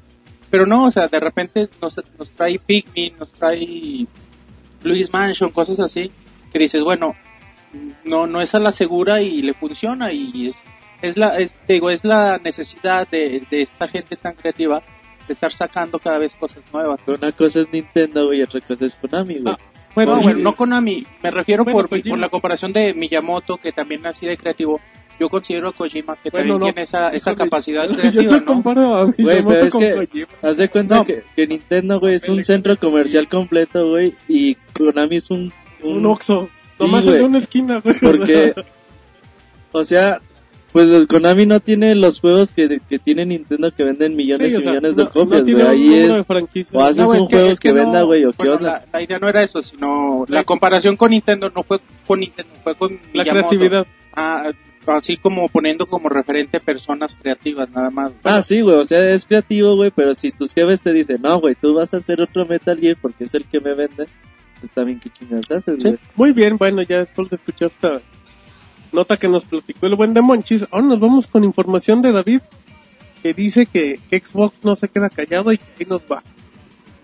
Pero 0.49 0.65
no, 0.65 0.85
o 0.85 0.91
sea, 0.91 1.07
de 1.07 1.19
repente 1.19 1.69
nos, 1.81 1.95
nos 2.17 2.31
trae 2.31 2.59
Pikmin, 2.59 3.17
nos 3.19 3.31
trae 3.31 4.07
Luis 4.83 5.13
Mansion, 5.13 5.51
cosas 5.51 5.79
así, 5.79 6.11
que 6.51 6.59
dices, 6.59 6.83
bueno, 6.83 7.15
no, 8.03 8.27
no 8.27 8.41
es 8.41 8.55
a 8.55 8.59
la 8.59 8.71
segura 8.71 9.21
y 9.21 9.41
le 9.41 9.53
funciona 9.53 10.11
y 10.11 10.47
es, 10.47 10.63
es 11.01 11.17
la, 11.17 11.37
es, 11.39 11.55
digo, 11.67 11.89
es 11.89 12.03
la 12.03 12.39
necesidad 12.43 13.07
de, 13.07 13.43
de 13.49 13.61
esta 13.61 13.87
gente 13.87 14.15
tan 14.15 14.33
creativa 14.33 14.81
de 15.27 15.33
estar 15.33 15.51
sacando 15.51 15.99
cada 15.99 16.17
vez 16.17 16.35
cosas 16.35 16.63
nuevas. 16.73 17.01
Una 17.07 17.31
cosa 17.31 17.61
es 17.61 17.71
Nintendo, 17.71 18.33
y 18.33 18.41
otra 18.41 18.59
cosa 18.61 18.85
es 18.85 18.95
Konami, 18.95 19.39
güey. 19.39 19.53
Ah, 19.53 19.59
bueno, 19.93 20.19
bueno, 20.21 20.39
no 20.39 20.55
Konami, 20.55 21.05
me 21.21 21.31
refiero 21.31 21.63
Bueno, 21.63 21.77
por, 21.77 21.89
Kojima. 21.89 22.09
por 22.09 22.19
la 22.19 22.29
comparación 22.29 22.73
de 22.73 22.93
Miyamoto, 22.93 23.57
que 23.57 23.71
también 23.71 24.05
así 24.05 24.25
de 24.25 24.37
creativo. 24.37 24.81
Yo 25.19 25.29
considero 25.29 25.67
a 25.69 25.73
Kojima 25.73 26.15
que 26.15 26.29
Bueno, 26.29 26.53
también 26.53 26.59
no. 26.59 26.65
tiene 26.73 26.81
esa, 26.83 27.09
esa 27.09 27.35
capacidad 27.35 27.87
Yo 27.89 27.95
creativa, 27.97 28.33
te 28.35 28.39
¿no? 28.39 28.45
comparo 28.45 28.95
a 28.95 29.03
Güey, 29.05 29.15
pero 29.43 29.51
es 29.51 29.71
con 29.71 29.81
que- 29.81 29.93
Kojima. 29.95 30.27
Haz 30.41 30.57
de 30.57 30.69
cuenta 30.69 30.95
No. 30.97 31.05
que, 31.05 31.23
que 31.35 31.47
Nintendo, 31.47 31.99
güey, 31.99 32.15
es 32.15 32.29
un 32.29 32.43
centro 32.43 32.77
comercial 32.77 33.27
completo, 33.27 33.89
güey, 33.89 34.15
y 34.27 34.55
Konami 34.77 35.17
es 35.17 35.29
un... 35.29 35.51
Es 35.81 35.87
un 35.89 36.05
Oxxo. 36.05 36.49
Sí, 36.77 36.85
Nomás 36.85 37.05
en 37.07 37.23
una 37.23 37.37
esquina, 37.39 37.79
güey. 37.81 37.99
Porque, 37.99 38.53
o 39.71 39.83
sea, 39.83 40.21
pues 40.71 40.89
el 40.89 41.07
Konami 41.07 41.45
no 41.45 41.59
tiene 41.59 41.95
los 41.95 42.19
juegos 42.21 42.53
que, 42.53 42.79
que 42.87 42.99
tiene 42.99 43.25
Nintendo 43.25 43.73
que 43.75 43.83
venden 43.83 44.15
millones 44.15 44.49
Sí, 44.51 44.55
o 44.55 44.59
y 44.59 44.63
sea, 44.63 44.71
millones 44.71 44.95
no- 44.95 45.03
de 45.03 45.09
copias, 45.09 45.47
no 45.47 45.53
güey. 45.53 45.65
un 45.65 45.71
Ahí 45.71 45.93
es... 45.99 46.13
de 46.15 46.23
franquicias. 46.23 46.73
o 46.73 46.83
haces 46.83 46.97
No, 46.97 47.09
un 47.11 47.25
juego 47.25 47.47
es 47.47 47.59
que, 47.59 47.69
que 47.69 47.73
venda, 47.73 47.99
no- 48.01 48.05
güey, 48.05 48.23
o 48.25 48.31
qué 48.31 48.35
bueno, 48.37 48.53
onda. 48.55 48.71
La, 48.71 48.85
la 48.99 49.01
idea 49.03 49.19
no 49.19 49.27
era 49.27 49.41
eso, 49.43 49.61
sino 49.61 50.25
La- 50.27 50.35
la 50.39 50.43
comparación 50.43 50.95
con 50.95 51.11
Nintendo 51.11 51.51
no 51.53 51.63
fue 51.63 51.79
con 52.07 52.19
Nintendo, 52.19 52.51
fue 52.63 52.75
con 52.75 52.93
La 53.13 53.23
Miyamoto. 53.23 53.47
creatividad. 53.49 53.87
Ah, 54.15 54.51
así 54.87 55.17
como 55.17 55.47
poniendo 55.49 55.85
como 55.85 56.09
referente 56.09 56.59
personas 56.59 57.15
creativas, 57.15 57.69
nada 57.69 57.89
más. 57.91 58.11
Ah, 58.23 58.41
sí, 58.41 58.61
güey, 58.61 58.75
o 58.75 58.85
sea, 58.85 59.07
es 59.09 59.25
creativo, 59.25 59.75
güey, 59.75 59.91
pero 59.95 60.13
si 60.15 60.31
tus 60.31 60.53
jefes 60.53 60.81
te 60.81 60.91
dicen, 60.93 61.21
no, 61.21 61.39
güey, 61.39 61.55
tú 61.55 61.73
vas 61.73 61.93
a 61.93 61.97
hacer 61.97 62.21
otro 62.21 62.45
Metal 62.45 62.77
Gear 62.79 62.97
porque 63.01 63.25
es 63.25 63.33
el 63.35 63.45
que 63.45 63.59
me 63.59 63.75
vende, 63.75 64.07
pues 64.59 64.71
también 64.73 64.99
qué 64.99 65.09
chingados 65.09 65.49
haces, 65.51 65.75
Sí. 65.81 65.87
güey. 65.89 65.99
Muy 66.15 66.31
bien, 66.31 66.57
bueno, 66.57 66.81
ya 66.81 66.99
después 66.99 67.29
de 67.29 67.35
escuchar 67.35 67.71
esta 67.71 68.01
nota 68.91 69.17
que 69.17 69.27
nos 69.27 69.45
platicó 69.45 69.85
el 69.85 69.95
buen 69.95 70.13
de 70.13 70.21
Monchis, 70.21 70.65
ahora 70.71 70.87
nos 70.87 70.99
vamos 70.99 71.27
con 71.27 71.43
información 71.43 72.01
de 72.01 72.11
David, 72.11 72.41
que 73.21 73.33
dice 73.33 73.65
que 73.67 73.99
Xbox 74.09 74.55
no 74.63 74.75
se 74.75 74.87
queda 74.89 75.09
callado 75.09 75.51
y 75.53 75.57
que 75.57 75.65
ahí 75.79 75.85
nos 75.87 76.01
va. 76.11 76.23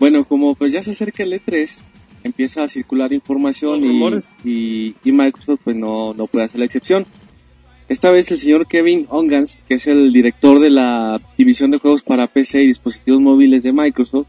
Bueno, 0.00 0.24
como 0.24 0.54
pues 0.54 0.72
ya 0.72 0.82
se 0.82 0.90
acerca 0.90 1.22
el 1.22 1.32
E3, 1.32 1.82
empieza 2.24 2.64
a 2.64 2.68
circular 2.68 3.12
información 3.12 3.84
y, 3.84 3.88
rumores. 3.88 4.28
y, 4.44 4.94
y 5.04 5.12
Microsoft 5.12 5.60
pues 5.62 5.76
no, 5.76 6.12
no 6.14 6.26
puede 6.26 6.46
hacer 6.46 6.58
la 6.58 6.66
excepción. 6.66 7.06
Esta 7.88 8.10
vez 8.10 8.30
el 8.32 8.38
señor 8.38 8.66
Kevin 8.66 9.06
Ongans, 9.10 9.58
que 9.68 9.74
es 9.74 9.86
el 9.86 10.12
director 10.12 10.58
de 10.58 10.70
la 10.70 11.20
división 11.38 11.70
de 11.70 11.78
juegos 11.78 12.02
para 12.02 12.26
PC 12.26 12.62
y 12.64 12.66
dispositivos 12.66 13.20
móviles 13.20 13.62
de 13.62 13.72
Microsoft, 13.72 14.26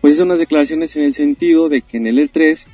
pues 0.00 0.14
hizo 0.14 0.24
unas 0.24 0.40
declaraciones 0.40 0.96
en 0.96 1.04
el 1.04 1.12
sentido 1.14 1.68
de 1.68 1.82
que 1.82 1.98
en 1.98 2.08
el 2.08 2.18
E3 2.18 2.66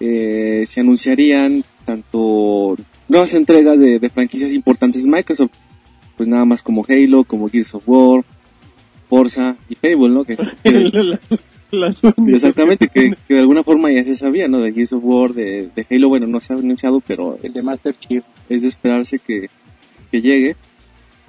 eh, 0.00 0.64
se 0.66 0.80
anunciarían 0.80 1.64
tanto 1.84 2.76
nuevas 3.08 3.34
entregas 3.34 3.78
de, 3.78 3.98
de 3.98 4.10
franquicias 4.10 4.52
importantes 4.52 5.04
de 5.04 5.10
Microsoft, 5.10 5.50
pues 6.16 6.28
nada 6.28 6.46
más 6.46 6.62
como 6.62 6.84
Halo, 6.88 7.24
como 7.24 7.48
Gears 7.50 7.74
of 7.74 7.82
War, 7.86 8.24
Forza 9.10 9.56
y 9.68 9.74
Fable, 9.74 10.08
¿no? 10.08 10.24
Que 10.24 10.32
es- 10.32 10.50
Las- 11.70 12.00
Exactamente, 12.28 12.88
que- 12.88 13.10
que, 13.10 13.16
que 13.26 13.34
de 13.34 13.40
alguna 13.40 13.62
forma 13.64 13.90
ya 13.90 14.04
se 14.04 14.14
sabía, 14.14 14.46
¿no? 14.48 14.60
De 14.60 14.72
Gears 14.72 14.92
of 14.92 15.02
War, 15.04 15.34
de, 15.34 15.68
de 15.74 15.86
Halo, 15.90 16.08
bueno, 16.08 16.26
no 16.26 16.40
se 16.40 16.52
ha 16.52 16.56
anunciado, 16.56 17.00
pero 17.06 17.38
El 17.42 17.48
es, 17.50 17.54
de 17.54 17.62
Master 17.62 17.94
Chief. 17.98 18.24
es 18.48 18.62
de 18.62 18.68
esperarse 18.68 19.18
que, 19.18 19.50
que 20.10 20.22
llegue. 20.22 20.56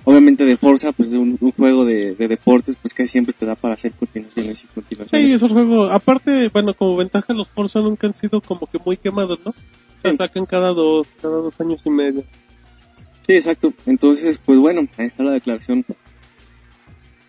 Obviamente 0.04 0.46
de 0.46 0.56
Forza, 0.56 0.94
pues 0.94 1.12
un, 1.14 1.38
un 1.42 1.52
juego 1.52 1.84
de, 1.84 2.16
de 2.16 2.28
deportes, 2.30 2.78
pues 2.82 2.94
casi 2.94 3.10
siempre 3.10 3.34
te 3.38 3.46
da 3.46 3.56
para 3.56 3.74
hacer 3.74 3.92
continuaciones 3.94 4.60
y 4.60 4.62
Sí, 4.62 4.68
continuaciones. 4.74 5.32
esos 5.34 5.52
juegos, 5.52 5.92
aparte, 5.92 6.50
bueno, 6.54 6.74
como 6.74 6.96
ventaja 6.96 7.34
los 7.34 7.50
Forza 7.50 7.82
nunca 7.82 8.08
han 8.08 8.14
sido 8.14 8.40
como 8.40 8.68
que 8.68 8.78
muy 8.86 8.96
quemados, 8.96 9.40
¿no? 9.46 9.54
Sí. 10.04 10.16
sacan 10.16 10.46
cada 10.46 10.70
dos, 10.70 11.08
cada 11.22 11.36
dos 11.38 11.60
años 11.60 11.82
y 11.86 11.90
medio. 11.90 12.24
Sí, 13.26 13.34
exacto. 13.34 13.74
Entonces, 13.86 14.38
pues 14.46 14.58
bueno, 14.58 14.88
ahí 14.98 15.08
está 15.08 15.24
la 15.24 15.32
declaración, 15.32 15.84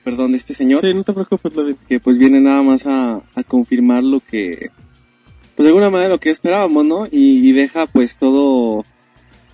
perdón, 0.08 0.32
de 0.32 0.38
este 0.38 0.54
señor. 0.54 0.80
Sí, 0.80 0.94
no 0.94 1.04
te 1.04 1.12
preocupes, 1.12 1.52
David. 1.52 1.76
que 1.86 2.00
pues 2.00 2.16
viene 2.16 2.40
nada 2.40 2.62
más 2.62 2.86
a, 2.86 3.20
a 3.34 3.42
confirmar 3.42 4.02
lo 4.02 4.20
que, 4.20 4.70
pues 5.54 5.64
de 5.64 5.68
alguna 5.68 5.90
manera 5.90 6.08
lo 6.08 6.18
que 6.18 6.30
esperábamos, 6.30 6.82
¿no? 6.86 7.06
Y, 7.06 7.46
y 7.46 7.52
deja 7.52 7.86
pues 7.86 8.16
todo 8.16 8.86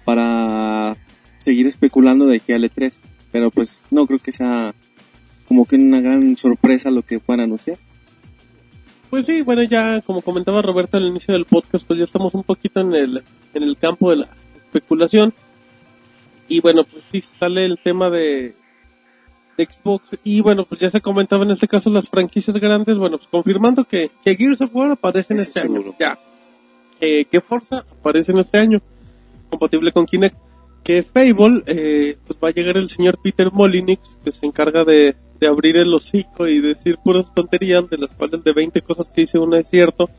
para 0.04 0.96
seguir 1.38 1.66
especulando 1.66 2.26
de 2.26 2.36
aquí 2.36 2.52
al 2.52 2.62
E3. 2.62 2.92
Pero 3.32 3.50
pues 3.50 3.82
no 3.90 4.06
creo 4.06 4.20
que 4.20 4.30
sea 4.30 4.72
como 5.48 5.66
que 5.66 5.74
una 5.74 6.00
gran 6.00 6.36
sorpresa 6.36 6.92
lo 6.92 7.02
que 7.02 7.18
puedan 7.18 7.40
anunciar. 7.40 7.78
Pues 9.10 9.26
sí, 9.26 9.42
bueno, 9.42 9.64
ya 9.64 10.02
como 10.02 10.22
comentaba 10.22 10.62
Roberto 10.62 10.98
al 10.98 11.08
inicio 11.08 11.34
del 11.34 11.46
podcast, 11.46 11.84
pues 11.84 11.98
ya 11.98 12.04
estamos 12.04 12.32
un 12.34 12.44
poquito 12.44 12.80
en 12.80 12.94
el, 12.94 13.22
en 13.54 13.62
el 13.64 13.76
campo 13.76 14.10
de 14.10 14.16
la 14.16 14.28
especulación. 14.56 15.34
Y 16.48 16.60
bueno, 16.60 16.84
pues 16.84 17.04
sí 17.10 17.20
sale 17.20 17.64
el 17.64 17.76
tema 17.78 18.08
de, 18.08 18.54
de 19.56 19.64
Xbox. 19.64 20.18
Y 20.24 20.40
bueno, 20.40 20.64
pues 20.64 20.80
ya 20.80 20.90
se 20.90 21.00
comentaba 21.00 21.44
en 21.44 21.52
este 21.52 21.68
caso 21.68 21.90
las 21.90 22.08
franquicias 22.08 22.56
grandes, 22.56 22.96
bueno, 22.96 23.18
pues 23.18 23.28
confirmando 23.30 23.84
que, 23.84 24.10
que 24.24 24.36
Gears 24.36 24.60
of 24.62 24.74
War 24.74 24.92
aparece 24.92 25.34
en 25.34 25.40
Eso 25.40 25.48
este 25.48 25.60
seguro. 25.60 25.82
año. 25.82 25.94
Ya. 25.98 26.18
Eh, 27.00 27.24
que 27.26 27.40
Forza 27.40 27.84
aparece 28.00 28.32
en 28.32 28.38
este 28.38 28.58
año, 28.58 28.80
compatible 29.50 29.92
con 29.92 30.06
Kinect. 30.06 30.36
Que 30.82 31.02
Fable, 31.02 31.62
eh, 31.66 32.18
pues 32.26 32.38
va 32.42 32.48
a 32.48 32.52
llegar 32.52 32.76
el 32.76 32.90
señor 32.90 33.18
Peter 33.22 33.50
Molinix, 33.50 34.18
que 34.22 34.30
se 34.30 34.44
encarga 34.44 34.84
de, 34.84 35.16
de 35.40 35.46
abrir 35.46 35.78
el 35.78 35.92
hocico 35.94 36.46
y 36.46 36.60
decir 36.60 36.98
puras 37.02 37.26
tonterías, 37.34 37.88
de 37.88 37.96
las 37.96 38.10
cuales 38.10 38.44
de 38.44 38.52
20 38.52 38.82
cosas 38.82 39.08
que 39.08 39.22
dice 39.22 39.38
una 39.38 39.58
es 39.58 39.68
cierto. 39.70 40.10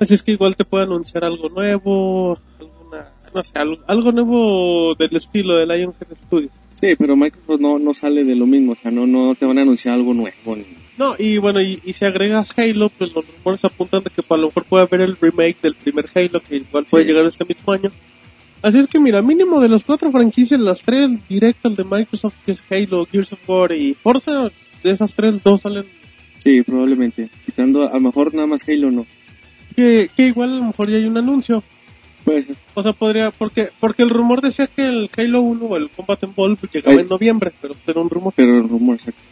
Así 0.00 0.14
es 0.14 0.22
que 0.24 0.32
igual 0.32 0.56
te 0.56 0.64
puede 0.64 0.84
anunciar 0.84 1.24
algo 1.24 1.48
nuevo, 1.48 2.36
alguna, 2.58 3.12
no 3.32 3.44
sé, 3.44 3.56
algo, 3.58 3.78
algo 3.86 4.10
nuevo 4.12 4.94
del 4.96 5.16
estilo 5.16 5.54
de 5.54 5.66
Lionhead 5.66 6.16
Studios. 6.16 6.52
Sí, 6.80 6.94
pero 6.98 7.16
Microsoft 7.16 7.60
no, 7.60 7.78
no 7.78 7.94
sale 7.94 8.22
de 8.24 8.34
lo 8.36 8.46
mismo, 8.46 8.72
o 8.72 8.76
sea, 8.76 8.90
no, 8.90 9.06
no 9.06 9.34
te 9.34 9.46
van 9.46 9.58
a 9.58 9.62
anunciar 9.62 9.94
algo 9.94 10.12
nuevo. 10.12 10.56
ni- 10.56 10.64
No, 10.98 11.14
y 11.18 11.38
bueno, 11.38 11.60
y, 11.62 11.80
y 11.84 11.92
si 11.94 12.04
agregas 12.04 12.50
Halo, 12.56 12.90
pues 12.90 13.12
los 13.14 13.24
rumores 13.26 13.64
apuntan 13.64 14.02
de 14.02 14.10
que 14.10 14.22
a 14.28 14.36
lo 14.36 14.48
mejor 14.48 14.64
puede 14.64 14.84
haber 14.84 15.00
el 15.00 15.16
remake 15.16 15.56
del 15.62 15.74
primer 15.74 16.06
Halo, 16.14 16.40
que 16.40 16.56
igual 16.56 16.84
puede 16.84 17.04
Sí. 17.04 17.10
llegar 17.10 17.26
este 17.26 17.44
mismo 17.46 17.72
año. 17.72 17.90
Así 18.62 18.78
es 18.78 18.86
que 18.88 18.98
mira, 18.98 19.22
mínimo 19.22 19.60
de 19.60 19.68
las 19.68 19.84
cuatro 19.84 20.10
franquicias, 20.10 20.60
las 20.60 20.82
tres 20.82 21.08
directas 21.28 21.76
de 21.76 21.84
Microsoft, 21.84 22.34
que 22.44 22.52
es 22.52 22.64
Halo, 22.70 23.06
Gears 23.10 23.32
of 23.32 23.48
War 23.48 23.72
y 23.72 23.94
Forza, 23.94 24.50
de 24.82 24.90
esas 24.90 25.14
tres, 25.14 25.42
dos 25.42 25.62
salen 25.62 25.84
Sí, 26.44 26.62
probablemente. 26.62 27.28
Quitando, 27.44 27.88
a 27.88 27.92
lo 27.94 28.00
mejor 28.00 28.34
nada 28.34 28.46
más 28.46 28.66
Halo 28.68 28.90
no. 28.90 29.06
que, 29.74 30.08
que 30.16 30.26
igual 30.28 30.52
a 30.54 30.56
lo 30.58 30.64
mejor 30.64 30.88
ya 30.90 30.96
hay 30.96 31.04
un 31.06 31.16
anuncio. 31.16 31.62
Puede 32.26 32.42
ser. 32.42 32.56
O 32.74 32.82
sea, 32.82 32.92
podría, 32.92 33.30
porque, 33.30 33.68
porque 33.80 34.02
el 34.02 34.10
rumor 34.10 34.42
decía 34.42 34.66
que 34.66 34.86
el 34.86 35.08
Halo 35.16 35.40
1 35.42 35.64
o 35.64 35.76
el 35.78 35.88
Combat 35.88 36.22
Evolved 36.22 36.68
llegaba 36.70 36.92
Ay. 36.96 37.02
en 37.04 37.08
noviembre, 37.08 37.52
pero 37.62 37.74
era 37.86 38.00
un 38.02 38.10
rumor. 38.10 38.34
Pero 38.36 38.58
el 38.58 38.68
rumor, 38.68 38.96
exacto. 38.96 39.22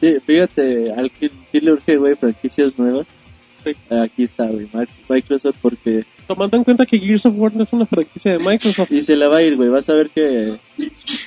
Sí, 0.00 0.14
fíjate, 0.24 0.92
al 0.92 1.10
que 1.10 1.30
sí 1.50 1.58
le 1.60 1.72
urge, 1.72 1.96
güey, 1.96 2.14
franquicias 2.14 2.78
nuevas. 2.78 3.06
Sí. 3.64 3.72
Aquí 3.90 4.22
está, 4.22 4.46
güey, 4.46 4.68
Mi- 4.72 4.86
Microsoft, 5.08 5.56
porque... 5.60 6.04
Tomando 6.28 6.56
en 6.58 6.62
cuenta 6.64 6.86
que 6.86 6.98
Gears 7.00 7.26
of 7.26 7.34
War 7.36 7.52
no 7.56 7.64
es 7.64 7.72
una 7.72 7.86
franquicia 7.86 8.30
de 8.32 8.38
Microsoft. 8.38 8.92
Y 8.92 9.00
se 9.00 9.16
le 9.16 9.26
va 9.26 9.38
a 9.38 9.42
ir, 9.42 9.56
güey, 9.56 9.68
vas 9.68 9.88
a 9.88 9.94
ver 9.94 10.10
que... 10.10 10.60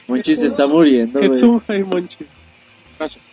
Monchi 0.07 0.35
se 0.37 0.47
está 0.47 0.65
muriendo, 0.67 1.19
güey. 1.19 1.31
Ketsuha 1.31 1.75
y 1.77 1.83
Monchi. 1.83 2.25
Gracias. 2.97 3.25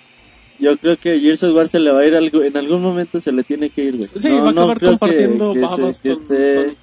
Yo 0.59 0.77
creo 0.77 0.97
que 0.97 1.21
Gears 1.21 1.45
of 1.45 1.55
War 1.55 1.69
se 1.69 1.79
le 1.79 1.93
va 1.93 2.01
a 2.01 2.07
ir 2.07 2.17
algo, 2.17 2.43
en 2.43 2.57
algún 2.57 2.83
momento 2.83 3.21
se 3.21 3.31
le 3.31 3.45
tiene 3.45 3.71
que 3.71 3.85
ir, 3.85 3.97
güey. 3.99 4.09
Sí, 4.17 4.29
va 4.31 4.49
a 4.49 4.51
acabar 4.51 4.79
creo 4.79 4.91
que- 4.93 4.99
compartiendo 4.99 5.53
que, 5.55 5.61
se- 5.61 5.67
que 5.67 5.77
con 5.83 5.91
esté, 6.11 6.55
Sony. 6.55 6.75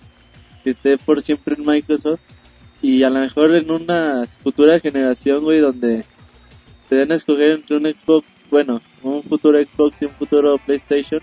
Que 0.66 0.72
esté 0.72 0.98
por 0.98 1.22
siempre 1.22 1.56
en 1.56 1.66
Microsoft. 1.66 2.20
Y 2.82 3.04
a 3.04 3.10
lo 3.10 3.20
mejor 3.20 3.56
en 3.56 3.72
una 3.72 4.26
futura 4.44 4.80
generación, 4.80 5.44
güey, 5.44 5.60
donde 5.60 6.04
te 6.90 6.96
den 6.96 7.12
a 7.12 7.16
escoger 7.16 7.52
entre 7.52 7.78
un 7.78 7.84
Xbox, 7.84 8.36
bueno, 8.50 8.82
un 9.02 9.24
futuro 9.24 9.58
Xbox 9.60 10.02
y 10.02 10.06
un 10.06 10.12
futuro 10.12 10.58
PlayStation, 10.66 11.22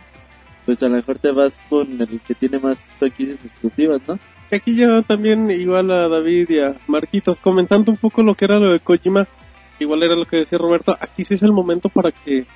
pues 0.65 0.83
a 0.83 0.89
lo 0.89 0.97
mejor 0.97 1.19
te 1.19 1.31
vas 1.33 1.59
con 1.69 2.01
el 2.01 2.21
que 2.21 2.35
tiene 2.35 2.59
más 2.59 2.89
franquicias 2.99 3.45
exclusivas, 3.45 4.01
¿no? 4.09 4.19
Aquí 4.51 4.77
ya 4.77 5.03
también 5.03 5.51
igual 5.51 5.91
a 5.91 6.09
David 6.09 6.51
y 6.51 6.59
a 6.59 6.77
Marquitos 6.87 7.39
comentando 7.39 7.91
un 7.91 7.97
poco 7.97 8.23
lo 8.23 8.35
que 8.35 8.45
era 8.45 8.59
lo 8.59 8.73
de 8.73 8.81
Kojima, 8.81 9.27
igual 9.79 10.03
era 10.03 10.15
lo 10.15 10.27
que 10.27 10.39
decía 10.39 10.59
Roberto, 10.59 10.97
aquí 11.01 11.25
sí 11.25 11.35
es 11.35 11.43
el 11.43 11.53
momento 11.53 11.89
para 11.89 12.13
que 12.13 12.47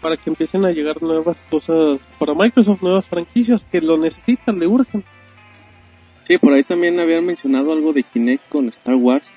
para 0.00 0.16
que 0.16 0.30
empiecen 0.30 0.64
a 0.64 0.70
llegar 0.70 1.02
nuevas 1.02 1.44
cosas 1.50 2.00
para 2.18 2.34
Microsoft, 2.34 2.82
nuevas 2.82 3.06
franquicias 3.06 3.64
que 3.64 3.80
lo 3.80 3.98
necesitan, 3.98 4.58
le 4.58 4.66
urgen. 4.66 5.04
Sí, 6.30 6.38
por 6.38 6.52
ahí 6.54 6.62
también 6.62 7.00
habían 7.00 7.26
mencionado 7.26 7.72
algo 7.72 7.92
de 7.92 8.04
Kinect 8.04 8.48
con 8.48 8.68
Star 8.68 8.94
Wars. 8.94 9.34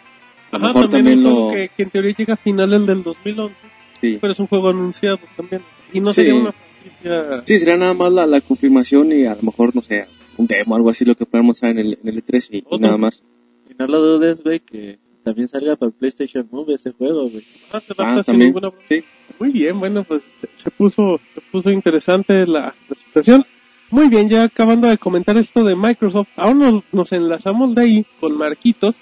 A 0.52 0.60
lo 0.60 0.66
Ajá, 0.66 0.68
mejor 0.74 0.90
también, 0.92 1.18
también 1.24 1.26
un 1.26 1.34
juego 1.34 1.48
lo... 1.50 1.54
que, 1.56 1.70
que 1.76 1.84
en 1.84 1.90
teoría 1.90 2.14
llega 2.16 2.34
a 2.36 2.38
finales 2.38 2.86
del 2.86 3.02
2011, 3.04 3.56
Sí. 4.00 4.18
pero 4.22 4.34
es 4.34 4.40
un 4.40 4.46
juego 4.48 4.70
anunciado 4.70 5.18
también. 5.36 5.64
Y 5.92 6.00
no 6.02 6.12
Sí. 6.14 6.22
sería 6.22 6.36
una 6.36 6.52
franquicia... 6.52 7.42
sí, 7.46 7.58
sería 7.60 7.78
nada 7.78 7.94
más 7.96 8.12
la, 8.14 8.28
la 8.28 8.42
confirmación 8.42 9.12
y 9.12 9.26
a 9.26 9.34
lo 9.34 9.42
mejor, 9.42 9.76
no 9.76 9.82
sé, 9.82 10.06
un 10.38 10.46
demo, 10.46 10.76
algo 10.76 10.92
así, 10.92 11.04
lo 11.04 11.16
que 11.16 11.26
podamos 11.26 11.60
ver 11.62 11.72
en 11.72 11.80
el, 11.80 11.98
en 12.04 12.10
el 12.10 12.24
E3 12.24 12.48
y, 12.52 12.58
y 12.70 12.80
nada 12.80 12.98
más. 12.98 13.24
Y 13.68 13.74
no 13.74 13.88
lo 13.88 14.00
dudes, 14.00 14.44
güey, 14.44 14.60
que 14.60 15.00
también 15.24 15.48
salga 15.48 15.76
para 15.76 15.92
PlayStation 15.92 16.48
Move 16.52 16.76
ese 16.76 16.92
juego, 16.92 17.28
güey. 17.28 17.44
Ah, 17.72 17.80
se 17.80 17.94
Ah, 17.98 18.14
sin 18.16 18.24
también. 18.24 18.50
ninguna. 18.50 18.72
Sí. 18.88 19.04
Muy 19.40 19.52
bien, 19.52 19.80
bueno, 19.80 20.04
pues 20.04 20.22
se, 20.40 20.48
se 20.56 20.70
puso 20.70 21.20
se 21.34 21.42
puso 21.52 21.72
interesante 21.72 22.46
la, 22.46 22.76
la 22.88 22.96
situación. 22.96 23.44
Muy 23.90 24.10
bien, 24.10 24.30
ya 24.30 24.44
acabando 24.44 24.88
de 24.88 24.98
comentar 24.98 25.38
esto 25.38 25.64
de 25.64 25.76
Microsoft, 25.76 26.30
ahora 26.36 26.56
nos, 26.56 26.84
nos 26.92 27.12
enlazamos 27.12 27.76
de 27.76 27.82
ahí 27.82 28.06
con 28.20 28.38
Marquitos, 28.38 29.00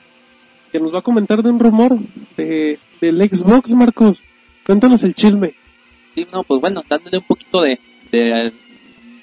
que 0.72 0.80
nos 0.80 0.94
va 0.94 1.00
a 1.00 1.04
comentar 1.04 1.42
de 1.44 1.50
un 1.50 1.60
rumor 1.60 1.98
de, 2.38 2.80
del 3.00 3.22
Xbox, 3.22 3.74
Marcos. 3.74 4.24
Cuéntanos 4.66 5.04
el 5.04 5.16
chisme. 5.16 5.54
Sí, 6.14 6.28
no, 6.32 6.44
pues 6.44 6.60
bueno, 6.62 6.82
dándole 6.90 7.18
un 7.18 7.24
poquito 7.24 7.62
de, 7.62 7.80
de, 8.12 8.54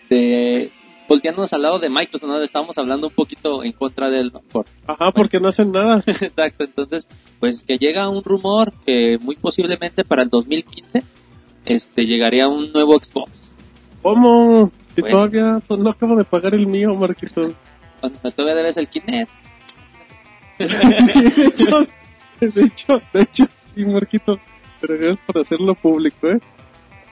de 0.08 0.70
volteándonos 1.08 1.52
al 1.52 1.62
lado 1.62 1.78
de 1.78 1.88
Microsoft, 1.88 2.28
¿no? 2.28 2.42
Estábamos 2.42 2.76
hablando 2.78 3.08
un 3.08 3.14
poquito 3.14 3.64
en 3.64 3.72
contra 3.72 4.10
del 4.10 4.30
por 4.30 4.66
Ajá, 4.86 5.10
porque 5.12 5.40
no 5.40 5.48
hacen 5.48 5.72
nada. 5.72 6.02
Exacto, 6.06 6.64
entonces, 6.64 7.08
pues 7.40 7.64
que 7.64 7.78
llega 7.78 8.08
un 8.08 8.22
rumor 8.22 8.72
que 8.86 9.18
muy 9.20 9.36
posiblemente 9.36 10.04
para 10.04 10.22
el 10.22 10.28
2015 10.28 11.02
este 11.64 12.04
llegaría 12.04 12.48
un 12.48 12.72
nuevo 12.72 12.98
Xbox. 12.98 13.52
¿Cómo? 14.02 14.70
Si 14.98 15.02
Bueno. 15.02 15.16
todavía 15.16 15.62
no 15.78 15.90
acabo 15.90 16.16
de 16.16 16.24
pagar 16.24 16.54
el 16.54 16.66
mío, 16.66 16.92
Marquitos. 16.92 17.52
Cuando 18.00 18.18
todavía 18.32 18.56
debes 18.56 18.76
el 18.78 18.88
Kinect. 18.88 19.30
Sí, 20.58 21.22
de 21.22 21.46
hecho, 21.46 21.87
de 22.40 22.64
hecho, 22.64 23.02
de 23.12 23.22
hecho, 23.22 23.44
sí, 23.76 23.87
Marquitos. 23.87 24.40
Pero 24.80 24.98
gracias 24.98 25.24
por 25.24 25.38
hacerlo 25.38 25.76
público, 25.76 26.26
¿eh? 26.26 26.40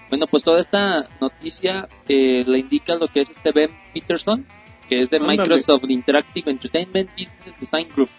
Bueno, 0.09 0.27
pues 0.27 0.43
toda 0.43 0.59
esta 0.59 1.09
noticia 1.21 1.87
eh, 2.09 2.43
le 2.45 2.59
indica 2.59 2.97
lo 2.97 3.07
que 3.07 3.21
es 3.21 3.31
este 3.31 3.53
Ben 3.53 3.71
Peterson, 3.95 4.45
que 4.89 4.99
es 4.99 5.11
de 5.11 5.19
Ándale. 5.19 5.39
Microsoft 5.39 5.85
Interactive 5.89 6.51
Entertainment 6.51 7.11
Business 7.13 7.55
Design 7.61 7.87
Group. 7.95 8.11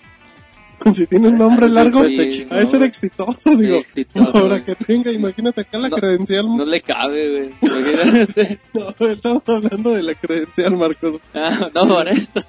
Si 0.95 1.05
tiene 1.07 1.27
un 1.29 1.37
nombre 1.37 1.67
largo, 1.69 2.07
Sí, 2.07 2.45
ha 2.49 2.57
de 2.57 2.65
ser 2.65 2.83
exitoso, 2.83 3.55
digo. 3.55 3.77
exitoso, 3.77 4.37
Ahora 4.37 4.63
que 4.63 4.75
tenga, 4.75 5.11
imagínate 5.11 5.61
acá 5.61 5.77
la 5.79 5.89
No, 5.89 5.97
credencial. 5.97 6.45
No 6.45 6.65
le 6.65 6.81
cabe, 6.81 7.49
güey. 7.61 8.59
No, 8.73 9.07
estamos 9.07 9.43
hablando 9.47 9.91
de 9.91 10.03
la 10.03 10.15
credencial, 10.15 10.77
Marcos. 10.77 11.19
Ah, 11.33 11.69
no, 11.73 11.87
por 11.87 12.07
eso. 12.07 12.43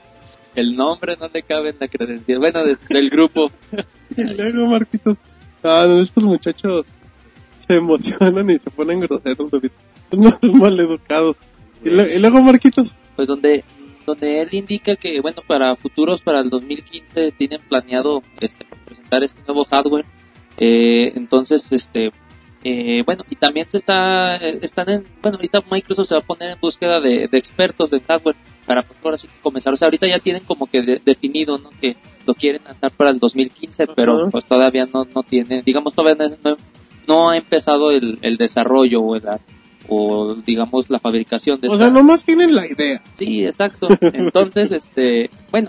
El 0.55 0.75
nombre 0.77 1.17
no 1.21 1.29
le 1.33 1.43
cabe 1.43 1.71
en 1.71 1.77
la 1.81 1.89
credencial. 1.89 2.39
Bueno, 2.39 2.61
del 2.89 3.11
grupo. 3.11 3.51
Y 4.17 4.23
luego, 4.25 4.67
Marquitos. 4.67 5.17
Ah, 5.63 5.85
no, 5.87 6.01
estos 6.01 6.25
muchachos 6.25 6.87
se 7.67 7.75
emocionan 7.75 8.49
y 8.51 8.59
se 8.59 8.71
ponen 8.71 9.01
groseros, 9.01 9.51
bebé. 9.51 9.71
Son 10.11 10.21
unos 10.21 10.39
maleducados. 10.43 11.37
Y, 11.85 11.91
lo- 11.91 12.07
y 12.07 12.19
luego, 12.19 12.41
Marquitos. 12.43 12.95
pues 13.17 13.29
donde 13.29 13.65
donde 14.09 14.41
él 14.43 14.49
indica 14.53 14.97
que 14.97 15.21
bueno 15.21 15.43
para 15.47 15.75
futuros 15.77 16.21
para 16.23 16.41
el 16.41 16.51
2015 16.51 17.33
tienen 17.39 17.61
planeado 17.69 18.23
este 18.41 18.65
presentar 18.85 19.23
este 19.23 19.41
nuevo 19.47 19.65
hardware. 19.65 20.05
Eh, 20.59 21.13
entonces 21.15 21.71
este 21.73 22.11
eh, 22.65 23.03
bueno 23.07 23.23
y 23.31 23.37
también 23.37 23.71
se 23.71 23.77
está 23.77 24.35
eh, 24.37 24.59
están 24.63 24.91
en 24.91 25.05
bueno 25.23 25.37
ahorita 25.37 25.63
Microsoft 25.71 26.09
se 26.09 26.15
va 26.17 26.21
a 26.21 26.25
poner 26.27 26.51
en 26.51 26.61
búsqueda 26.61 27.01
de, 27.01 27.29
de 27.29 27.39
expertos 27.39 27.91
de 27.91 28.01
hardware 28.01 28.35
para 28.67 28.83
pues, 28.83 28.99
ahora 29.05 29.17
sí 29.19 29.29
comenzar. 29.43 29.73
O 29.73 29.77
sea 29.77 29.87
ahorita 29.87 30.09
ya 30.09 30.19
tienen 30.19 30.43
como 30.45 30.67
que 30.67 30.83
de- 30.83 31.01
definido 31.05 31.59
no 31.59 31.71
que 31.81 31.97
lo 32.27 32.35
quieren 32.35 32.63
lanzar 32.65 32.91
para 32.91 33.11
el 33.11 33.19
2015 33.21 33.87
pero 33.95 34.15
Ajá. 34.23 34.31
pues 34.31 34.45
todavía 34.47 34.87
no 34.93 35.05
no 35.15 35.23
tiene 35.23 35.63
digamos 35.63 35.95
todavía 35.95 36.29
no, 36.45 36.57
no 37.07 37.31
ha 37.31 37.37
empezado 37.37 37.91
el, 37.93 38.19
el 38.23 38.37
desarrollo 38.37 39.01
o 39.01 39.15
el 39.17 39.23
o 39.89 40.35
digamos 40.47 40.89
la 40.91 40.99
fabricación 40.99 41.61
de 41.61 41.69
O 41.69 41.73
esta- 41.75 41.85
sea, 41.87 41.93
nomás 41.93 42.25
tienen 42.25 42.55
la 42.55 42.67
idea. 42.67 43.03
Sí, 43.19 43.45
exacto. 43.45 43.89
Entonces, 44.01 44.71
este, 44.73 45.31
bueno, 45.51 45.69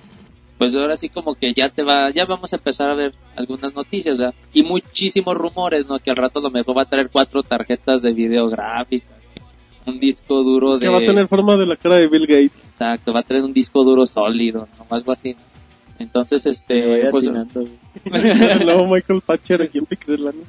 pues 0.57 0.75
ahora 0.75 0.97
sí 0.97 1.07
como 1.09 1.35
que 1.35 1.53
ya 1.53 1.69
te 1.69 1.83
va, 1.83 2.11
ya 2.11 2.25
vamos 2.25 2.51
a 2.51 2.57
empezar 2.57 2.89
a 2.89 2.95
ver 2.95 3.13
algunas 3.35 3.73
noticias, 3.73 4.17
¿verdad? 4.17 4.33
Y 4.53 4.63
muchísimos 4.63 5.35
rumores, 5.35 5.87
¿no? 5.87 5.99
Que 5.99 6.09
al 6.11 6.17
rato 6.17 6.41
lo 6.41 6.49
mejor 6.51 6.77
va 6.77 6.81
a 6.81 6.89
traer 6.89 7.09
cuatro 7.11 7.43
tarjetas 7.43 8.01
de 8.01 8.11
video 8.13 8.49
gráficas, 8.49 9.07
un 9.85 9.99
disco 9.99 10.43
duro 10.43 10.73
de... 10.73 10.79
Que 10.85 10.89
va 10.91 10.97
a 10.97 11.05
tener 11.05 11.27
forma 11.29 11.55
de 11.55 11.65
la 11.65 11.77
cara 11.77 11.95
de 11.95 12.07
Bill 12.09 12.27
Gates. 12.27 12.61
Exacto, 12.73 13.13
va 13.13 13.21
a 13.21 13.23
traer 13.23 13.43
un 13.43 13.53
disco 13.53 13.83
duro 13.85 14.05
sólido, 14.05 14.67
¿no? 14.77 14.85
Algo 14.89 15.13
así. 15.13 15.33
¿no? 15.33 15.39
Entonces, 15.99 16.45
Me 16.45 16.51
este, 16.51 16.87
voy 16.87 17.11
pues, 17.11 17.25
nuevo 18.65 18.87
Michael 18.93 19.21
Patcher 19.25 19.61
aquí 19.61 19.77
en 19.77 19.85
Pixelania. 19.85 20.43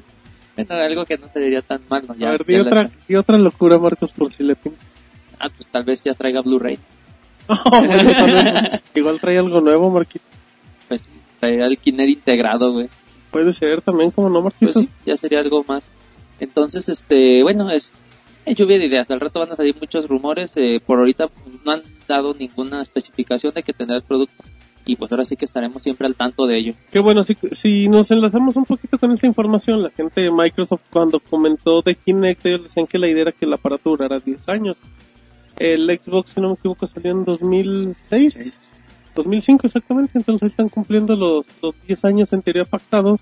Bueno, 0.56 0.74
algo 0.82 1.04
que 1.04 1.16
no 1.18 1.28
se 1.32 1.40
diría 1.40 1.62
tan 1.62 1.80
mal, 1.88 2.04
¿no? 2.06 2.14
Ya, 2.14 2.28
a 2.28 2.32
ver, 2.32 2.44
di 2.44 2.54
otra, 2.56 2.82
la- 2.84 2.90
di 3.08 3.16
otra 3.16 3.38
locura, 3.38 3.78
Marcos, 3.78 4.12
por 4.12 4.32
si 4.32 4.42
le 4.42 4.54
tienes. 4.54 4.80
ah, 5.38 5.48
pues 5.54 5.68
tal 5.70 5.84
vez 5.84 6.02
ya 6.04 6.14
traiga 6.14 6.40
Blu-ray. 6.42 6.78
Bueno, 7.70 7.94
vez. 7.94 8.80
Igual 8.94 9.18
trae 9.20 9.38
algo 9.38 9.60
nuevo, 9.60 9.90
Marquitos. 9.90 10.28
Pues 10.88 11.02
traerá 11.40 11.66
el 11.66 11.78
Kinect 11.78 12.10
integrado, 12.10 12.72
güey. 12.72 12.88
Puede 13.30 13.52
ser 13.52 13.80
también, 13.82 14.10
como 14.10 14.28
no, 14.28 14.42
pues 14.42 14.54
Marquitos. 14.76 14.82
sí, 14.84 14.88
ya 15.06 15.16
sería 15.16 15.40
algo 15.40 15.64
más. 15.66 15.88
Entonces, 16.38 16.88
este, 16.88 17.42
bueno, 17.42 17.70
es 17.70 17.92
lluvia 18.46 18.78
de 18.78 18.86
ideas. 18.86 19.10
Al 19.10 19.20
rato 19.20 19.40
van 19.40 19.52
a 19.52 19.56
salir 19.56 19.74
muchos 19.80 20.08
rumores. 20.08 20.52
eh, 20.56 20.80
por 20.84 20.98
ahorita 20.98 21.28
no 21.64 21.72
han 21.72 21.82
dado 22.08 22.34
ninguna 22.34 22.82
especificación 22.82 23.52
de 23.54 23.62
que 23.62 23.72
tendrá 23.72 23.96
el 23.96 24.02
producto. 24.02 24.42
Y 24.90 24.96
pues 24.96 25.12
ahora 25.12 25.22
sí 25.24 25.36
que 25.36 25.44
estaremos 25.44 25.84
siempre 25.84 26.08
al 26.08 26.16
tanto 26.16 26.46
de 26.48 26.58
ello. 26.58 26.74
Que 26.90 26.98
bueno, 26.98 27.22
si, 27.22 27.36
si 27.52 27.88
nos 27.88 28.10
enlazamos 28.10 28.56
un 28.56 28.64
poquito 28.64 28.98
con 28.98 29.12
esta 29.12 29.28
información, 29.28 29.82
la 29.84 29.90
gente 29.90 30.20
de 30.22 30.32
Microsoft 30.32 30.80
cuando 30.90 31.20
comentó 31.20 31.80
de 31.80 31.94
Kinect, 31.94 32.44
ellos 32.46 32.64
decían 32.64 32.88
que 32.88 32.98
la 32.98 33.06
idea 33.06 33.22
era 33.22 33.32
que 33.32 33.44
el 33.44 33.52
aparato 33.52 33.90
durara 33.90 34.18
10 34.18 34.48
años. 34.48 34.78
El 35.60 35.86
Xbox, 35.86 36.32
si 36.32 36.40
no 36.40 36.48
me 36.48 36.54
equivoco, 36.54 36.86
salió 36.86 37.12
en 37.12 37.24
2006, 37.24 38.52
2005 39.14 39.66
exactamente, 39.68 40.12
entonces 40.18 40.50
están 40.50 40.68
cumpliendo 40.68 41.14
los, 41.14 41.44
los 41.62 41.74
10 41.86 42.04
años 42.06 42.32
en 42.32 42.42
teoría 42.42 42.64
pactados. 42.64 43.20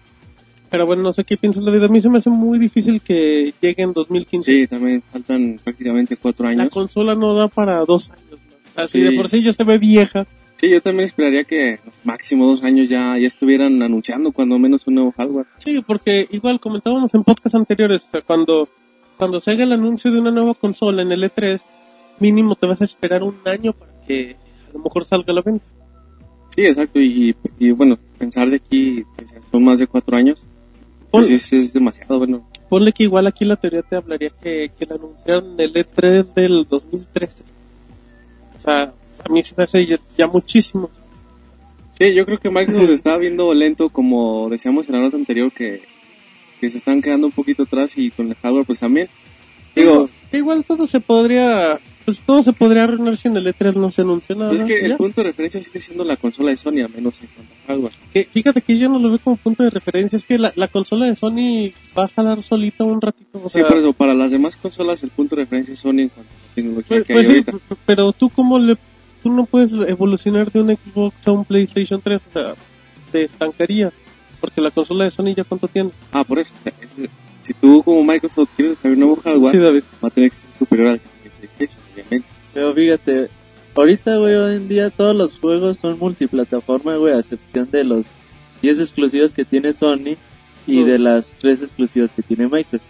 Pero 0.70 0.86
bueno, 0.86 1.02
no 1.02 1.12
sé 1.12 1.24
qué 1.24 1.36
piensas 1.36 1.64
de 1.66 1.84
A 1.84 1.88
mí 1.88 2.00
se 2.00 2.08
me 2.08 2.16
hace 2.16 2.30
muy 2.30 2.58
difícil 2.58 3.02
que 3.02 3.52
llegue 3.60 3.82
en 3.82 3.92
2015. 3.92 4.52
Sí, 4.52 4.66
también 4.66 5.02
faltan 5.12 5.60
prácticamente 5.62 6.16
cuatro 6.16 6.46
la 6.46 6.52
años. 6.52 6.68
consola 6.70 7.14
no 7.14 7.34
da 7.34 7.48
para 7.48 7.84
dos 7.84 8.10
años. 8.10 8.40
más. 8.76 8.84
Así 8.86 8.98
Sí. 8.98 9.04
de 9.04 9.12
por 9.12 9.28
sí 9.28 9.42
ya 9.42 9.52
se 9.52 9.64
ve 9.64 9.76
vieja. 9.76 10.26
Sí, 10.60 10.70
yo 10.70 10.82
también 10.82 11.04
esperaría 11.04 11.44
que 11.44 11.78
máximo 12.02 12.46
dos 12.46 12.64
años 12.64 12.88
ya, 12.88 13.16
ya 13.16 13.26
estuvieran 13.26 13.80
anunciando 13.80 14.32
cuando 14.32 14.58
menos 14.58 14.86
un 14.88 14.94
nuevo 14.94 15.12
hardware. 15.16 15.46
Sí, 15.58 15.80
porque 15.86 16.26
igual 16.30 16.58
comentábamos 16.58 17.14
en 17.14 17.22
podcast 17.22 17.54
anteriores, 17.54 18.02
o 18.08 18.10
sea, 18.10 18.22
cuando, 18.22 18.68
cuando 19.16 19.38
se 19.38 19.52
haga 19.52 19.62
el 19.62 19.72
anuncio 19.72 20.10
de 20.10 20.18
una 20.18 20.32
nueva 20.32 20.54
consola 20.54 21.02
en 21.02 21.12
el 21.12 21.22
E3, 21.22 21.60
mínimo 22.18 22.56
te 22.56 22.66
vas 22.66 22.80
a 22.80 22.84
esperar 22.84 23.22
un 23.22 23.36
año 23.44 23.72
para 23.72 23.92
que 24.04 24.36
a 24.68 24.72
lo 24.72 24.80
mejor 24.80 25.04
salga 25.04 25.32
a 25.32 25.36
la 25.36 25.42
venta. 25.42 25.64
Sí, 26.48 26.66
exacto. 26.66 26.98
Y, 26.98 27.36
y 27.60 27.70
bueno, 27.70 27.96
pensar 28.18 28.50
de 28.50 28.56
aquí, 28.56 29.04
pues, 29.14 29.28
son 29.52 29.62
más 29.62 29.78
de 29.78 29.86
cuatro 29.86 30.16
años, 30.16 30.44
pues 31.12 31.30
es, 31.30 31.52
es 31.52 31.72
demasiado. 31.72 32.18
Bueno, 32.18 32.44
Ponle 32.68 32.92
que 32.92 33.04
igual 33.04 33.26
aquí 33.26 33.44
la 33.44 33.56
teoría 33.56 33.82
te 33.82 33.96
hablaría 33.96 34.30
que, 34.30 34.70
que 34.76 34.86
la 34.86 34.96
anunciaron 34.96 35.54
en 35.54 35.60
el 35.60 35.72
E3 35.74 36.34
del 36.34 36.66
2013. 36.68 37.42
O 38.58 38.60
sea, 38.60 38.92
a 39.24 39.32
mí 39.32 39.42
se 39.42 39.54
me 39.56 39.64
hace 39.64 39.84
ya, 39.86 39.98
ya 40.16 40.26
muchísimo. 40.26 40.90
sí, 41.98 42.14
yo 42.14 42.24
creo 42.24 42.38
que 42.38 42.50
Microsoft 42.50 42.86
se 42.86 42.94
está 42.94 43.16
viendo 43.16 43.52
lento, 43.54 43.88
como 43.90 44.48
decíamos 44.50 44.88
en 44.88 44.94
la 44.94 45.00
nota 45.00 45.16
anterior, 45.16 45.52
que, 45.52 45.82
que 46.60 46.70
se 46.70 46.76
están 46.78 47.02
quedando 47.02 47.26
un 47.26 47.32
poquito 47.32 47.64
atrás 47.64 47.92
y 47.96 48.10
con 48.10 48.28
el 48.28 48.34
hardware 48.36 48.64
pues 48.66 48.80
también. 48.80 49.08
Digo, 49.74 50.08
Que 50.30 50.38
igual 50.38 50.64
todo 50.64 50.86
se 50.88 50.98
podría, 50.98 51.78
pues 52.04 52.20
todo 52.22 52.42
se 52.42 52.52
podría 52.52 52.84
arruinar 52.84 53.16
si 53.16 53.28
en 53.28 53.36
el 53.36 53.46
E3 53.46 53.74
no 53.76 53.90
se 53.92 54.00
anuncia 54.02 54.34
nada. 54.34 54.52
es 54.52 54.64
que 54.64 54.80
¿ya? 54.80 54.86
el 54.86 54.96
punto 54.96 55.20
de 55.22 55.28
referencia 55.28 55.62
sigue 55.62 55.80
siendo 55.80 56.02
la 56.04 56.16
consola 56.16 56.50
de 56.50 56.56
Sony, 56.56 56.80
a 56.84 56.88
menos 56.88 57.20
en 57.20 57.28
cuanto 57.28 57.54
a 57.54 57.66
hardware. 57.68 57.92
que 58.12 58.24
fíjate 58.24 58.60
que 58.62 58.76
yo 58.76 58.88
no 58.88 58.98
lo 58.98 59.10
veo 59.10 59.18
como 59.20 59.36
punto 59.36 59.62
de 59.62 59.70
referencia, 59.70 60.16
es 60.16 60.24
que 60.24 60.36
la, 60.36 60.52
la 60.56 60.66
consola 60.68 61.06
de 61.06 61.14
Sony 61.14 61.72
va 61.96 62.06
a 62.06 62.08
jalar 62.08 62.42
solita 62.42 62.82
un 62.82 63.00
ratito. 63.00 63.40
O 63.44 63.48
Sí, 63.48 63.60
por 63.62 63.76
eso, 63.78 63.92
para 63.92 64.14
las 64.14 64.32
demás 64.32 64.56
consolas 64.56 65.02
el 65.04 65.10
punto 65.10 65.36
de 65.36 65.42
referencia 65.42 65.72
es 65.74 65.78
Sony 65.78 66.00
en 66.00 66.08
cuanto 66.08 66.32
a 66.32 66.48
la 66.48 66.54
tecnología 66.54 66.96
pues, 66.96 67.06
que 67.06 67.12
pues 67.14 67.28
hay 67.28 67.34
sí, 67.36 67.44
ahorita. 67.46 67.76
pero 67.86 68.12
tú 68.12 68.30
cómo 68.30 68.58
le, 68.58 68.76
tú 69.22 69.30
no 69.32 69.46
puedes 69.46 69.72
evolucionar 69.72 70.50
de 70.50 70.60
un 70.60 70.76
Xbox 70.76 71.26
a 71.26 71.32
un 71.32 71.44
PlayStation 71.44 72.00
3, 72.00 72.20
o 72.28 72.32
sea, 72.32 72.54
te 73.12 73.24
estancarías, 73.24 73.92
porque 74.40 74.60
la 74.60 74.70
consola 74.70 75.04
de 75.04 75.10
Sony 75.10 75.34
ya 75.36 75.44
cuánto 75.44 75.68
tiene. 75.68 75.90
Ah, 76.12 76.24
por 76.24 76.38
eso. 76.38 76.52
es- 76.80 76.96
si 77.42 77.54
tú 77.54 77.82
como 77.82 78.02
Microsoft 78.04 78.50
quieres 78.56 78.76
desarrollar 78.76 79.04
un 79.04 79.08
nuevo 79.08 79.22
hardware, 79.22 79.52
Sí, 79.52 79.58
David. 79.58 79.82
va 80.04 80.08
a 80.08 80.10
tener 80.10 80.30
que 80.30 80.36
ser 80.38 80.58
superior 80.58 80.88
al 80.88 81.00
PlayStation, 81.38 81.78
obviamente. 81.94 82.28
Pero 82.52 82.74
fíjate, 82.74 83.28
ahorita, 83.74 84.16
güey, 84.16 84.34
hoy 84.34 84.56
en 84.56 84.68
día 84.68 84.90
todos 84.90 85.16
los 85.16 85.38
juegos 85.38 85.78
son 85.78 85.98
multiplataforma, 85.98 86.96
güey, 86.96 87.14
a 87.14 87.20
excepción 87.20 87.70
de 87.70 87.84
los 87.84 88.04
10 88.60 88.80
exclusivos 88.80 89.32
que 89.32 89.44
tiene 89.44 89.72
Sony 89.72 90.16
y 90.66 90.84
de 90.84 90.98
las 90.98 91.36
3 91.38 91.62
exclusivos 91.62 92.10
que 92.10 92.22
tiene 92.22 92.48
Microsoft. 92.48 92.84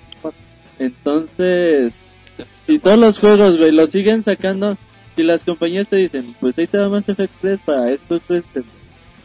Entonces, 0.78 2.00
si 2.66 2.78
todos 2.78 2.98
los 2.98 3.18
juegos, 3.18 3.58
güey, 3.58 3.72
los 3.72 3.90
siguen 3.90 4.22
sacando, 4.22 4.76
si 5.18 5.24
las 5.24 5.42
compañías 5.42 5.88
te 5.88 5.96
dicen, 5.96 6.32
pues 6.38 6.56
ahí 6.60 6.68
te 6.68 6.78
va 6.78 6.88
Mass 6.88 7.08
Effect 7.08 7.32
3 7.40 7.62
para 7.62 7.88
Xbox 7.88 8.22
360. 8.28 8.70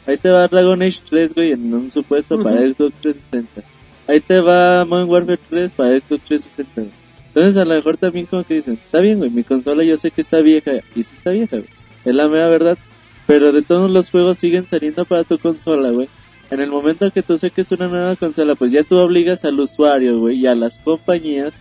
Ahí 0.07 0.17
te 0.17 0.31
va 0.31 0.47
Dragon 0.47 0.81
Age 0.81 1.01
3, 1.07 1.35
güey, 1.35 1.51
en 1.51 1.71
un 1.71 1.91
supuesto 1.91 2.41
para. 2.41 2.57
Xbox 2.57 2.99
360. 2.99 3.61
Ahí 4.07 4.19
te 4.19 4.41
va 4.41 4.85
Modern 4.85 5.07
Warfare 5.07 5.39
3 5.51 5.73
para 5.73 5.89
Xbox 5.91 6.23
360. 6.23 6.81
güey. 6.81 6.93
Entonces 7.27 7.57
a 7.57 7.65
lo 7.65 7.75
mejor 7.75 7.97
también 7.97 8.25
como 8.25 8.43
que 8.43 8.55
dicen, 8.55 8.73
está 8.73 9.01
bien, 9.01 9.19
güey, 9.19 9.29
mi 9.29 9.43
consola 9.43 9.83
yo 9.83 9.95
sé 9.95 10.09
que 10.09 10.21
está 10.21 10.39
vieja. 10.39 10.71
Y 10.95 11.03
sí 11.03 11.13
está 11.13 11.29
vieja, 11.29 11.57
güey. 11.57 11.69
Es 12.05 12.15
la 12.15 12.27
mera 12.27 12.49
verdad. 12.49 12.79
Pero 13.27 13.51
de 13.51 13.61
todos 13.61 13.91
los 13.91 14.09
juegos 14.09 14.39
siguen 14.39 14.67
saliendo 14.67 15.05
para 15.05 15.23
tu 15.25 15.37
consola, 15.37 15.91
güey. 15.91 16.09
En 16.49 16.59
el 16.59 16.71
momento 16.71 17.11
que 17.11 17.21
tú 17.21 17.37
saques 17.37 17.71
una 17.71 17.87
nueva 17.87 18.15
consola, 18.15 18.55
pues 18.55 18.71
ya 18.71 18.83
tú 18.83 18.97
obligas 18.97 19.45
al 19.45 19.59
usuario, 19.59 20.19
güey, 20.19 20.39
y 20.39 20.47
a 20.47 20.55
las 20.55 20.79
compañías 20.79 21.53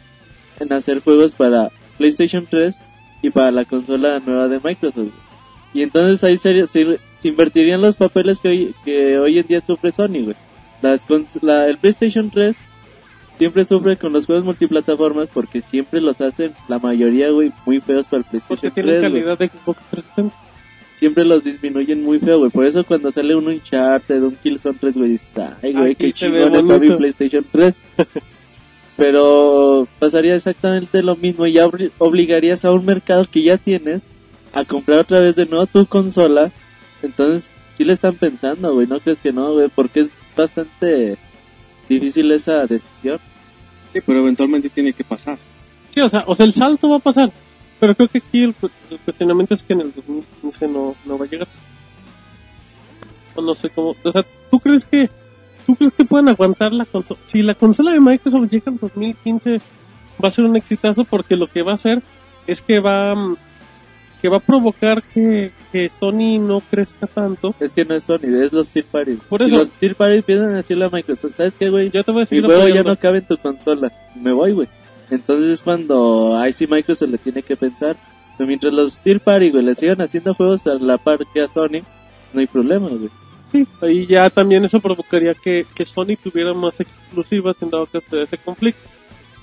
en 0.58 0.72
hacer 0.72 1.00
juegos 1.00 1.34
para 1.34 1.70
PlayStation 1.98 2.46
3 2.50 2.78
y 3.22 3.30
para 3.30 3.50
la 3.50 3.64
consola 3.64 4.20
nueva 4.24 4.48
de 4.48 4.60
Microsoft. 4.62 5.08
Y 5.72 5.82
entonces 5.82 6.22
ahí 6.24 6.36
se, 6.36 6.66
se- 6.66 6.98
se 7.18 7.28
invertirían 7.28 7.80
los 7.80 7.96
papeles 7.96 8.40
que 8.40 8.48
hoy, 8.48 8.74
que 8.84 9.18
hoy 9.18 9.38
en 9.38 9.46
día 9.46 9.60
sufre 9.62 9.90
Sony, 9.92 10.22
güey. 10.24 10.36
Las 10.82 11.06
la- 11.40 11.66
el 11.68 11.78
PlayStation 11.78 12.28
3 12.30 12.56
siempre 13.38 13.64
sufre 13.64 13.96
con 13.96 14.12
los 14.12 14.26
juegos 14.26 14.44
multiplataformas 14.44 15.30
porque 15.30 15.62
siempre 15.62 16.00
los 16.00 16.20
hacen, 16.20 16.52
la 16.68 16.78
mayoría, 16.78 17.30
güey, 17.30 17.52
muy 17.64 17.80
feos 17.80 18.06
para 18.08 18.18
el 18.22 18.24
Porque 18.46 18.70
PlayStation 18.70 18.74
tienen 18.74 19.00
3, 19.00 19.10
güey. 19.10 19.22
calidad 19.24 19.38
de 19.38 19.48
Xbox 19.48 19.86
360. 19.90 20.36
Siempre 20.96 21.24
los 21.24 21.42
disminuyen 21.42 22.02
muy 22.04 22.18
feo, 22.20 22.38
güey. 22.40 22.50
Por 22.50 22.64
eso 22.64 22.84
cuando 22.84 23.10
sale 23.10 23.34
un 23.34 23.48
Uncharted, 23.48 24.22
un 24.22 24.36
Killzone 24.36 24.78
3, 24.80 24.94
güey, 24.96 25.10
dices, 25.10 25.28
ay, 25.62 25.72
güey, 25.72 25.94
qué 25.96 26.12
chingón 26.12 26.54
está 26.54 26.60
mi 26.62 26.88
bonito". 26.88 26.98
PlayStation 26.98 27.44
3. 27.50 27.76
Pero 28.96 29.88
pasaría 29.98 30.34
exactamente 30.34 31.02
lo 31.02 31.16
mismo 31.16 31.46
y 31.46 31.52
ya 31.52 31.68
obligarías 31.98 32.64
a 32.64 32.72
un 32.72 32.84
mercado 32.84 33.24
que 33.30 33.42
ya 33.42 33.56
tienes 33.56 34.04
a 34.52 34.64
comprar 34.64 34.98
otra 35.00 35.18
vez 35.20 35.34
de 35.34 35.46
nuevo 35.46 35.66
tu 35.66 35.86
consola. 35.86 36.52
Entonces, 37.02 37.52
sí 37.74 37.84
le 37.84 37.94
están 37.94 38.16
pensando, 38.16 38.72
güey. 38.74 38.86
¿No 38.86 39.00
crees 39.00 39.20
que 39.22 39.32
no, 39.32 39.54
güey? 39.54 39.68
Porque 39.74 40.00
es 40.00 40.08
bastante 40.36 41.16
difícil 41.88 42.30
esa 42.32 42.66
decisión. 42.66 43.18
Sí, 43.92 44.00
pero 44.04 44.20
eventualmente 44.20 44.68
tiene 44.70 44.92
que 44.92 45.04
pasar. 45.04 45.38
Sí, 45.94 46.00
o 46.00 46.08
sea, 46.08 46.24
o 46.26 46.34
sea, 46.34 46.46
el 46.46 46.52
salto 46.52 46.88
va 46.90 46.96
a 46.96 47.00
pasar. 47.00 47.32
Pero 47.80 47.94
creo 47.94 48.08
que 48.08 48.18
aquí 48.18 48.44
el, 48.44 48.54
cu- 48.54 48.70
el 48.90 48.98
cuestionamiento 49.00 49.54
es 49.54 49.62
que 49.62 49.72
en 49.72 49.80
el 49.80 49.92
2015 49.92 50.68
no, 50.68 50.94
no 51.04 51.18
va 51.18 51.24
a 51.24 51.28
llegar. 51.28 51.48
O 53.34 53.42
no 53.42 53.54
sé 53.54 53.70
cómo. 53.70 53.96
O 54.04 54.12
sea, 54.12 54.24
¿tú 54.50 54.60
crees 54.60 54.84
que 54.84 55.10
tú 55.66 55.74
crees 55.76 55.92
que 55.94 56.04
pueden 56.04 56.28
aguantar 56.28 56.72
la 56.72 56.84
consola? 56.84 57.20
Si 57.26 57.42
la 57.42 57.54
consola 57.54 57.92
de 57.92 58.00
Microsoft 58.00 58.50
llega 58.50 58.70
en 58.72 58.78
2015, 58.78 59.50
va 60.22 60.28
a 60.28 60.30
ser 60.30 60.44
un 60.44 60.56
exitazo 60.56 61.04
porque 61.04 61.36
lo 61.36 61.46
que 61.46 61.62
va 61.62 61.72
a 61.72 61.74
hacer 61.76 62.02
es 62.46 62.60
que 62.62 62.80
va 62.80 63.14
mm, 63.14 63.36
que 64.20 64.28
va 64.28 64.36
a 64.36 64.40
provocar 64.40 65.02
que, 65.02 65.50
que 65.72 65.90
Sony 65.90 66.38
no 66.40 66.60
crezca 66.60 67.08
tanto. 67.08 67.56
Es 67.58 67.74
que 67.74 67.84
no 67.84 67.96
es 67.96 68.04
Sony, 68.04 68.20
es 68.42 68.52
los 68.52 68.68
Tier 68.68 68.84
Party. 68.84 69.14
Por 69.28 69.40
si 69.40 69.46
eso- 69.48 69.56
los 69.56 69.74
Tier 69.74 69.96
Party 69.96 70.16
empiezan 70.18 70.50
a 70.52 70.56
decirle 70.58 70.84
a 70.84 70.90
Microsoft, 70.90 71.34
¿sabes 71.36 71.56
qué, 71.56 71.70
güey? 71.70 71.90
Yo 71.90 72.04
te 72.04 72.12
voy 72.12 72.20
a 72.20 72.22
Mi 72.22 72.26
seguir 72.26 72.44
juego 72.46 72.68
ya 72.68 72.84
no 72.84 72.96
cabe 72.96 73.18
en 73.18 73.26
tu 73.26 73.36
consola. 73.36 73.90
Me 74.14 74.32
voy, 74.32 74.52
güey. 74.52 74.68
Entonces 75.10 75.50
es 75.50 75.62
cuando 75.62 76.36
ahí 76.36 76.52
sí 76.52 76.66
Microsoft 76.68 77.10
le 77.10 77.18
tiene 77.18 77.42
que 77.42 77.56
pensar. 77.56 77.96
Pero 78.38 78.46
mientras 78.46 78.72
los 78.72 79.00
Tier 79.00 79.18
Party, 79.20 79.50
güey, 79.50 79.64
le 79.64 79.74
sigan 79.74 80.00
haciendo 80.00 80.34
juegos 80.34 80.66
a 80.68 80.74
la 80.74 80.98
par 80.98 81.18
que 81.34 81.42
a 81.42 81.48
Sony, 81.48 81.82
no 82.32 82.40
hay 82.40 82.46
problema, 82.46 82.88
güey. 82.88 83.10
Sí, 83.52 83.66
ahí 83.82 84.06
ya 84.06 84.30
también 84.30 84.64
eso 84.64 84.80
provocaría 84.80 85.34
que, 85.34 85.66
que 85.74 85.84
Sony 85.86 86.16
tuviera 86.22 86.54
más 86.54 86.80
exclusivas 86.80 87.60
en 87.62 87.70
dado 87.70 87.86
caso 87.86 88.16
de 88.16 88.22
ese 88.24 88.38
conflicto. 88.38 88.80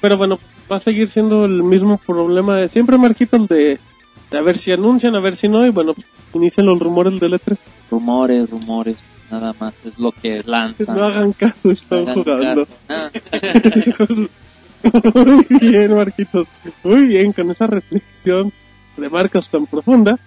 Pero 0.01 0.17
bueno, 0.17 0.39
va 0.71 0.77
a 0.77 0.79
seguir 0.79 1.09
siendo 1.09 1.45
el 1.45 1.61
mismo 1.63 1.97
problema 1.97 2.55
de 2.55 2.69
siempre, 2.69 2.97
Marquitos, 2.97 3.47
de, 3.47 3.77
de 4.31 4.37
a 4.37 4.41
ver 4.41 4.57
si 4.57 4.71
anuncian, 4.71 5.15
a 5.15 5.21
ver 5.21 5.35
si 5.35 5.47
no, 5.47 5.65
y 5.65 5.69
bueno, 5.69 5.93
pues 5.93 6.07
inician 6.33 6.65
los 6.65 6.79
rumores 6.79 7.19
del 7.19 7.33
E3. 7.33 7.57
Rumores, 7.91 8.49
rumores, 8.49 8.97
nada 9.29 9.53
más, 9.59 9.73
es 9.85 9.99
lo 9.99 10.11
que 10.11 10.41
lanzan. 10.43 10.97
No 10.97 11.05
hagan 11.05 11.33
caso, 11.33 11.59
No 11.65 11.71
están 11.71 11.99
hagan 12.09 12.23
jugando. 12.23 12.67
caso. 13.97 14.27
Muy 15.13 15.45
bien, 15.59 15.93
Marquitos. 15.93 16.47
Muy 16.83 17.05
bien, 17.07 17.33
con 17.33 17.51
esa 17.51 17.67
reflexión 17.67 18.51
de 18.97 19.09
Marcos 19.09 19.49
tan 19.49 19.65
profunda. 19.67 20.17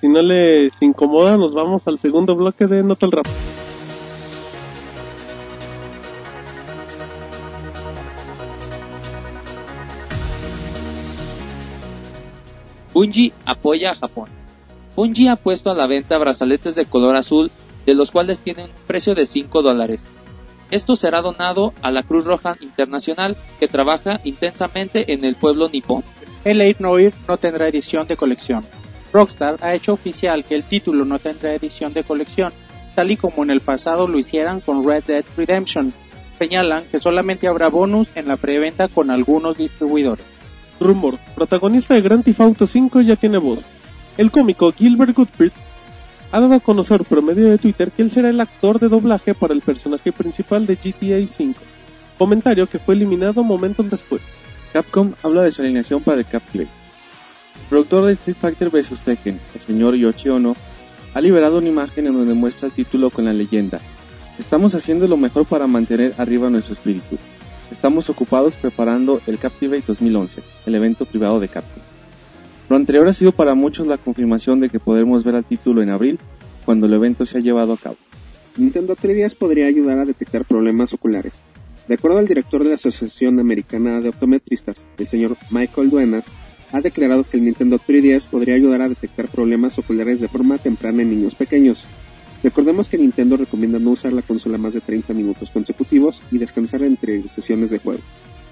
Si 0.00 0.08
no 0.08 0.22
les 0.22 0.80
incomoda, 0.80 1.36
nos 1.36 1.52
vamos 1.52 1.88
al 1.88 1.98
segundo 1.98 2.36
bloque 2.36 2.66
de 2.66 2.84
Nota 2.84 3.06
el 3.06 3.12
Rap. 3.12 3.26
Bungie 12.94 13.32
apoya 13.44 13.90
a 13.90 13.94
Japón. 13.96 14.28
Bungie 14.94 15.30
ha 15.30 15.36
puesto 15.36 15.70
a 15.70 15.74
la 15.74 15.88
venta 15.88 16.16
brazaletes 16.18 16.76
de 16.76 16.84
color 16.84 17.16
azul, 17.16 17.50
de 17.84 17.94
los 17.94 18.12
cuales 18.12 18.38
tienen 18.38 18.66
un 18.66 18.86
precio 18.86 19.16
de 19.16 19.24
5 19.24 19.62
dólares. 19.62 20.06
Esto 20.70 20.94
será 20.94 21.22
donado 21.22 21.72
a 21.82 21.90
la 21.90 22.04
Cruz 22.04 22.24
Roja 22.24 22.56
Internacional, 22.60 23.36
que 23.58 23.66
trabaja 23.66 24.20
intensamente 24.22 25.12
en 25.12 25.24
el 25.24 25.34
pueblo 25.34 25.68
nipón. 25.68 26.04
El 26.44 26.60
Aid 26.60 26.76
Noir 26.78 27.14
no 27.26 27.36
tendrá 27.36 27.66
edición 27.66 28.06
de 28.06 28.16
colección. 28.16 28.64
Rockstar 29.12 29.58
ha 29.60 29.74
hecho 29.74 29.92
oficial 29.92 30.44
que 30.44 30.54
el 30.54 30.64
título 30.64 31.04
no 31.04 31.18
tendrá 31.18 31.54
edición 31.54 31.92
de 31.92 32.04
colección, 32.04 32.52
tal 32.94 33.10
y 33.10 33.16
como 33.16 33.42
en 33.42 33.50
el 33.50 33.60
pasado 33.60 34.06
lo 34.06 34.18
hicieran 34.18 34.60
con 34.60 34.84
Red 34.86 35.04
Dead 35.04 35.24
Redemption. 35.36 35.92
Señalan 36.38 36.84
que 36.90 37.00
solamente 37.00 37.48
habrá 37.48 37.68
bonus 37.68 38.08
en 38.14 38.28
la 38.28 38.36
preventa 38.36 38.88
con 38.88 39.10
algunos 39.10 39.56
distribuidores. 39.56 40.24
Rumor, 40.80 41.18
protagonista 41.34 41.94
de 41.94 42.02
Grand 42.02 42.24
Theft 42.24 42.40
Auto 42.40 42.66
5 42.66 43.00
ya 43.00 43.16
tiene 43.16 43.38
voz. 43.38 43.64
El 44.16 44.30
cómico 44.30 44.72
Gilbert 44.72 45.14
Gottfried 45.14 45.52
ha 46.30 46.40
dado 46.40 46.54
a 46.54 46.60
conocer 46.60 47.04
por 47.04 47.22
medio 47.22 47.48
de 47.48 47.58
Twitter 47.58 47.90
que 47.90 48.02
él 48.02 48.10
será 48.10 48.28
el 48.28 48.40
actor 48.40 48.78
de 48.78 48.88
doblaje 48.88 49.34
para 49.34 49.54
el 49.54 49.62
personaje 49.62 50.12
principal 50.12 50.66
de 50.66 50.76
GTA 50.76 51.26
5. 51.26 51.60
Comentario 52.18 52.68
que 52.68 52.78
fue 52.78 52.94
eliminado 52.94 53.42
momentos 53.42 53.88
después. 53.90 54.22
Capcom 54.72 55.14
habla 55.22 55.42
de 55.42 55.52
su 55.52 55.62
alineación 55.62 56.02
para 56.02 56.18
el 56.18 56.26
Capplay. 56.26 56.68
El 57.62 57.68
productor 57.68 58.06
de 58.06 58.12
Street 58.12 58.36
Fighter 58.40 58.70
vs 58.70 59.02
Tekken, 59.02 59.40
el 59.54 59.60
señor 59.60 59.94
Yoshi 59.94 60.30
Ono, 60.30 60.56
ha 61.14 61.20
liberado 61.20 61.58
una 61.58 61.68
imagen 61.68 62.06
en 62.06 62.14
donde 62.14 62.34
muestra 62.34 62.66
el 62.66 62.72
título 62.72 63.10
con 63.10 63.24
la 63.24 63.32
leyenda. 63.32 63.80
Estamos 64.38 64.74
haciendo 64.74 65.08
lo 65.08 65.16
mejor 65.16 65.46
para 65.46 65.66
mantener 65.66 66.14
arriba 66.16 66.48
nuestro 66.48 66.74
espíritu. 66.74 67.18
Estamos 67.70 68.08
ocupados 68.08 68.56
preparando 68.56 69.20
el 69.26 69.38
Captivate 69.38 69.84
2011, 69.86 70.42
el 70.66 70.74
evento 70.74 71.04
privado 71.04 71.40
de 71.40 71.48
Capcom. 71.48 71.82
Lo 72.68 72.76
anterior 72.76 73.08
ha 73.08 73.14
sido 73.14 73.32
para 73.32 73.54
muchos 73.54 73.86
la 73.86 73.98
confirmación 73.98 74.60
de 74.60 74.68
que 74.68 74.80
podremos 74.80 75.24
ver 75.24 75.34
al 75.34 75.44
título 75.44 75.82
en 75.82 75.90
abril, 75.90 76.18
cuando 76.64 76.86
el 76.86 76.92
evento 76.92 77.26
se 77.26 77.38
ha 77.38 77.40
llevado 77.40 77.72
a 77.72 77.78
cabo. 77.78 77.96
Nintendo 78.56 78.96
3DS 78.96 79.36
podría 79.36 79.66
ayudar 79.66 79.98
a 79.98 80.04
detectar 80.04 80.44
problemas 80.44 80.92
oculares. 80.92 81.38
De 81.86 81.94
acuerdo 81.94 82.18
al 82.18 82.28
director 82.28 82.62
de 82.62 82.70
la 82.70 82.74
Asociación 82.74 83.38
Americana 83.40 84.00
de 84.00 84.10
Optometristas, 84.10 84.86
el 84.98 85.08
señor 85.08 85.36
Michael 85.50 85.88
Duenas, 85.88 86.32
ha 86.72 86.80
declarado 86.80 87.24
que 87.24 87.38
el 87.38 87.44
Nintendo 87.44 87.78
3DS 87.78 88.28
podría 88.28 88.54
ayudar 88.54 88.82
a 88.82 88.88
detectar 88.88 89.28
problemas 89.28 89.78
oculares 89.78 90.20
de 90.20 90.28
forma 90.28 90.58
temprana 90.58 91.02
en 91.02 91.10
niños 91.10 91.34
pequeños. 91.34 91.84
Recordemos 92.42 92.88
que 92.88 92.98
Nintendo 92.98 93.36
recomienda 93.36 93.78
no 93.78 93.90
usar 93.90 94.12
la 94.12 94.22
consola 94.22 94.58
más 94.58 94.74
de 94.74 94.80
30 94.80 95.12
minutos 95.14 95.50
consecutivos 95.50 96.22
y 96.30 96.38
descansar 96.38 96.82
entre 96.82 97.26
sesiones 97.28 97.70
de 97.70 97.78
juego. 97.78 98.02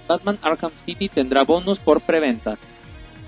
Batman 0.09 0.39
Arkham 0.43 0.73
City 0.85 1.09
tendrá 1.09 1.45
bonus 1.45 1.79
por 1.79 2.01
preventas. 2.01 2.61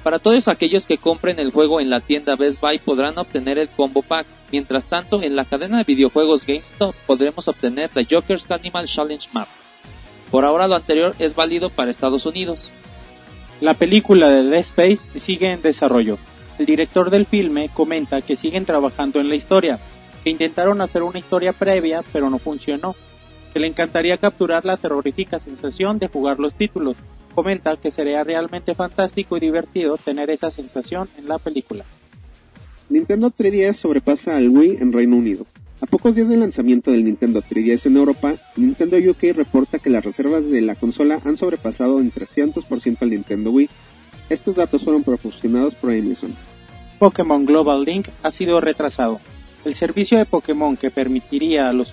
Para 0.03 0.18
todos 0.18 0.48
aquellos 0.48 0.87
que 0.87 0.98
compren 0.98 1.38
el 1.38 1.51
juego 1.51 1.81
en 1.81 1.90
la 1.90 2.01
tienda 2.01 2.37
Best 2.37 2.61
Buy 2.61 2.79
podrán 2.79 3.18
obtener 3.18 3.59
el 3.59 3.68
combo 3.68 4.03
pack. 4.03 4.27
Mientras 4.51 4.87
tanto, 4.87 5.22
en 5.22 5.37
la 5.37 5.44
cadena 5.44 5.79
de 5.79 5.85
videojuegos 5.85 6.46
GameStop 6.46 6.94
podremos 7.07 7.46
obtener 7.46 7.90
la 7.94 8.05
Joker's 8.09 8.51
Animal 8.51 8.87
Challenge 8.87 9.29
Map. 9.33 9.48
Por 10.31 10.44
ahora 10.44 10.68
lo 10.68 10.77
anterior 10.77 11.14
es 11.18 11.35
válido 11.35 11.68
para 11.70 11.90
Estados 11.90 12.27
Unidos. 12.27 12.70
La 13.60 13.74
película 13.74 14.30
de 14.30 14.44
Dead 14.44 14.60
Space 14.60 15.08
sigue 15.18 15.50
en 15.50 15.62
desarrollo. 15.62 16.16
El 16.60 16.66
director 16.66 17.10
del 17.10 17.26
filme 17.26 17.70
comenta 17.74 18.20
que 18.20 18.36
siguen 18.36 18.64
trabajando 18.64 19.18
en 19.18 19.28
la 19.28 19.34
historia, 19.34 19.80
que 20.22 20.30
intentaron 20.30 20.80
hacer 20.80 21.02
una 21.02 21.18
historia 21.18 21.52
previa 21.52 22.04
pero 22.12 22.30
no 22.30 22.38
funcionó, 22.38 22.94
que 23.52 23.58
le 23.58 23.66
encantaría 23.66 24.16
capturar 24.16 24.64
la 24.64 24.76
terrorífica 24.76 25.40
sensación 25.40 25.98
de 25.98 26.06
jugar 26.06 26.38
los 26.38 26.54
títulos. 26.54 26.96
Comenta 27.34 27.76
que 27.76 27.90
sería 27.90 28.22
realmente 28.22 28.76
fantástico 28.76 29.36
y 29.36 29.40
divertido 29.40 29.96
tener 29.96 30.30
esa 30.30 30.52
sensación 30.52 31.09
en 31.18 31.26
la 31.26 31.38
película. 31.38 31.84
Nintendo 32.88 33.30
3DS 33.30 33.74
sobrepasa 33.74 34.36
al 34.36 34.48
Wii 34.48 34.78
en 34.80 34.92
Reino 34.92 35.16
Unido. 35.16 35.46
A 35.81 35.87
pocos 35.87 36.16
días 36.16 36.29
del 36.29 36.41
lanzamiento 36.41 36.91
del 36.91 37.05
Nintendo 37.05 37.41
3DS 37.41 37.87
en 37.87 37.97
Europa, 37.97 38.35
Nintendo 38.57 38.97
UK 38.97 39.33
reporta 39.33 39.79
que 39.79 39.91
las 39.91 40.05
reservas 40.05 40.51
de 40.51 40.61
la 40.61 40.74
consola 40.74 41.20
han 41.24 41.37
sobrepasado 41.37 42.01
en 42.01 42.12
300% 42.12 42.97
al 43.03 43.11
Nintendo 43.11 43.53
Wii. 43.53 43.70
Estos 44.29 44.57
datos 44.57 44.83
fueron 44.83 45.05
proporcionados 45.05 45.76
por 45.76 45.93
Amazon. 45.93 46.35
Pokémon 46.99 47.47
Global 47.47 47.85
Link 47.85 48.09
ha 48.24 48.33
sido 48.33 48.61
retrasado. 48.61 49.20
El 49.64 49.76
servicio 49.76 50.18
de 50.18 50.24
Pokémon 50.24 50.76
que 50.76 50.91
permitiría 50.91 51.68
a 51.68 51.72
los 51.72 51.93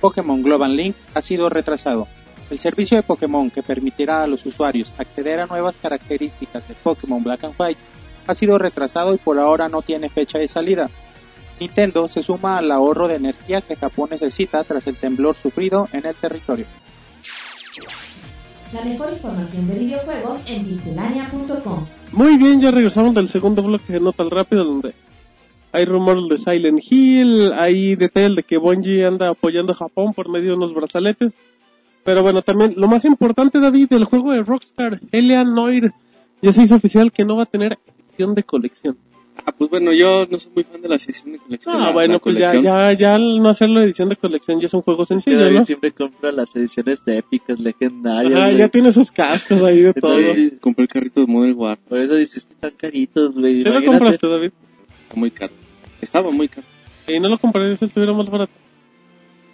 Pokémon 0.00 0.40
Global 0.40 0.76
Link 0.76 0.94
ha 1.14 1.22
sido 1.22 1.48
retrasado. 1.48 2.06
El 2.48 2.60
servicio 2.60 2.96
de 2.96 3.02
Pokémon 3.02 3.50
que 3.50 3.64
permitirá 3.64 4.22
a 4.22 4.28
los 4.28 4.46
usuarios 4.46 4.94
acceder 4.98 5.40
a 5.40 5.46
nuevas 5.46 5.78
características 5.78 6.68
de 6.68 6.74
Pokémon 6.74 7.24
Black 7.24 7.42
and 7.42 7.54
White 7.58 7.80
ha 8.28 8.34
sido 8.34 8.56
retrasado 8.56 9.14
y 9.14 9.18
por 9.18 9.36
ahora 9.40 9.68
no 9.68 9.82
tiene 9.82 10.08
fecha 10.10 10.38
de 10.38 10.46
salida. 10.46 10.90
Nintendo 11.60 12.06
se 12.08 12.22
suma 12.22 12.58
al 12.58 12.70
ahorro 12.70 13.08
de 13.08 13.16
energía 13.16 13.60
que 13.60 13.76
Japón 13.76 14.08
necesita 14.10 14.62
tras 14.64 14.86
el 14.86 14.96
temblor 14.96 15.36
sufrido 15.36 15.88
en 15.92 16.06
el 16.06 16.14
territorio. 16.14 16.66
La 18.72 18.84
mejor 18.84 19.12
información 19.12 19.68
de 19.68 19.78
videojuegos 19.78 20.42
en 20.46 20.66
pixelania.com. 20.66 21.86
Muy 22.12 22.36
bien, 22.36 22.60
ya 22.60 22.70
regresamos 22.70 23.14
del 23.14 23.28
segundo 23.28 23.62
bloque 23.62 23.92
de 23.92 24.00
Nota 24.00 24.22
al 24.22 24.30
Rápido, 24.30 24.64
donde 24.64 24.94
hay 25.72 25.84
rumores 25.84 26.28
de 26.28 26.38
Silent 26.38 26.80
Hill, 26.90 27.52
hay 27.52 27.96
detalles 27.96 28.36
de 28.36 28.42
que 28.42 28.56
Bungie 28.56 29.06
anda 29.06 29.28
apoyando 29.28 29.72
a 29.72 29.76
Japón 29.76 30.14
por 30.14 30.28
medio 30.28 30.48
de 30.48 30.56
unos 30.56 30.74
brazaletes. 30.74 31.34
Pero 32.02 32.22
bueno, 32.22 32.42
también 32.42 32.74
lo 32.76 32.88
más 32.88 33.04
importante, 33.04 33.60
David, 33.60 33.88
del 33.90 34.04
juego 34.04 34.32
de 34.32 34.42
Rockstar, 34.42 35.00
Eleanor, 35.12 35.92
ya 36.40 36.52
se 36.52 36.62
hizo 36.62 36.76
oficial 36.76 37.12
que 37.12 37.24
no 37.24 37.36
va 37.36 37.42
a 37.44 37.46
tener 37.46 37.78
edición 38.08 38.34
de 38.34 38.42
colección. 38.42 38.96
Ah, 39.48 39.52
pues 39.56 39.70
bueno, 39.70 39.92
yo 39.92 40.26
no 40.28 40.38
soy 40.40 40.50
muy 40.56 40.64
fan 40.64 40.82
de 40.82 40.88
la 40.88 40.96
edición 40.96 41.32
de 41.32 41.38
colección. 41.38 41.76
Ah, 41.78 41.90
bueno, 41.92 42.18
pues 42.18 42.36
ya, 42.36 42.48
colección. 42.50 42.64
ya, 42.64 42.92
ya 42.94 43.14
al 43.14 43.38
no 43.40 43.48
hacerlo 43.48 43.80
edición 43.80 44.08
de 44.08 44.16
colección 44.16 44.58
ya 44.60 44.66
es 44.66 44.74
un 44.74 44.82
juego 44.82 45.04
Es 45.04 45.08
que 45.08 45.14
sencillo, 45.14 45.38
David 45.40 45.56
¿no? 45.58 45.64
siempre 45.64 45.92
compra 45.92 46.32
las 46.32 46.56
ediciones 46.56 47.04
de 47.04 47.18
épicas, 47.18 47.60
legendarias. 47.60 48.34
Ajá, 48.34 48.46
güey. 48.46 48.58
ya 48.58 48.68
tiene 48.68 48.90
sus 48.92 49.10
cascos 49.12 49.62
ahí 49.62 49.82
de 49.82 49.94
todo. 49.94 50.16
Compré 50.60 50.82
el 50.82 50.88
carrito 50.88 51.20
de 51.20 51.26
Modern 51.28 51.54
War. 51.56 51.78
Por 51.78 51.98
eso 51.98 52.16
dices 52.16 52.44
que 52.44 52.54
están 52.54 52.72
caritos, 52.76 53.36
güey. 53.38 53.60
¿Sí 53.62 53.68
lo 53.68 53.84
compraste, 53.84 54.26
David? 54.26 54.50
Está 55.04 55.14
muy 55.16 55.30
caro. 55.30 55.52
Estaba 56.00 56.30
muy 56.32 56.48
caro. 56.48 56.66
Y 57.06 57.20
no 57.20 57.28
lo 57.28 57.38
compraría 57.38 57.76
si 57.76 57.84
estuviera 57.84 58.12
más 58.12 58.28
barato. 58.28 58.52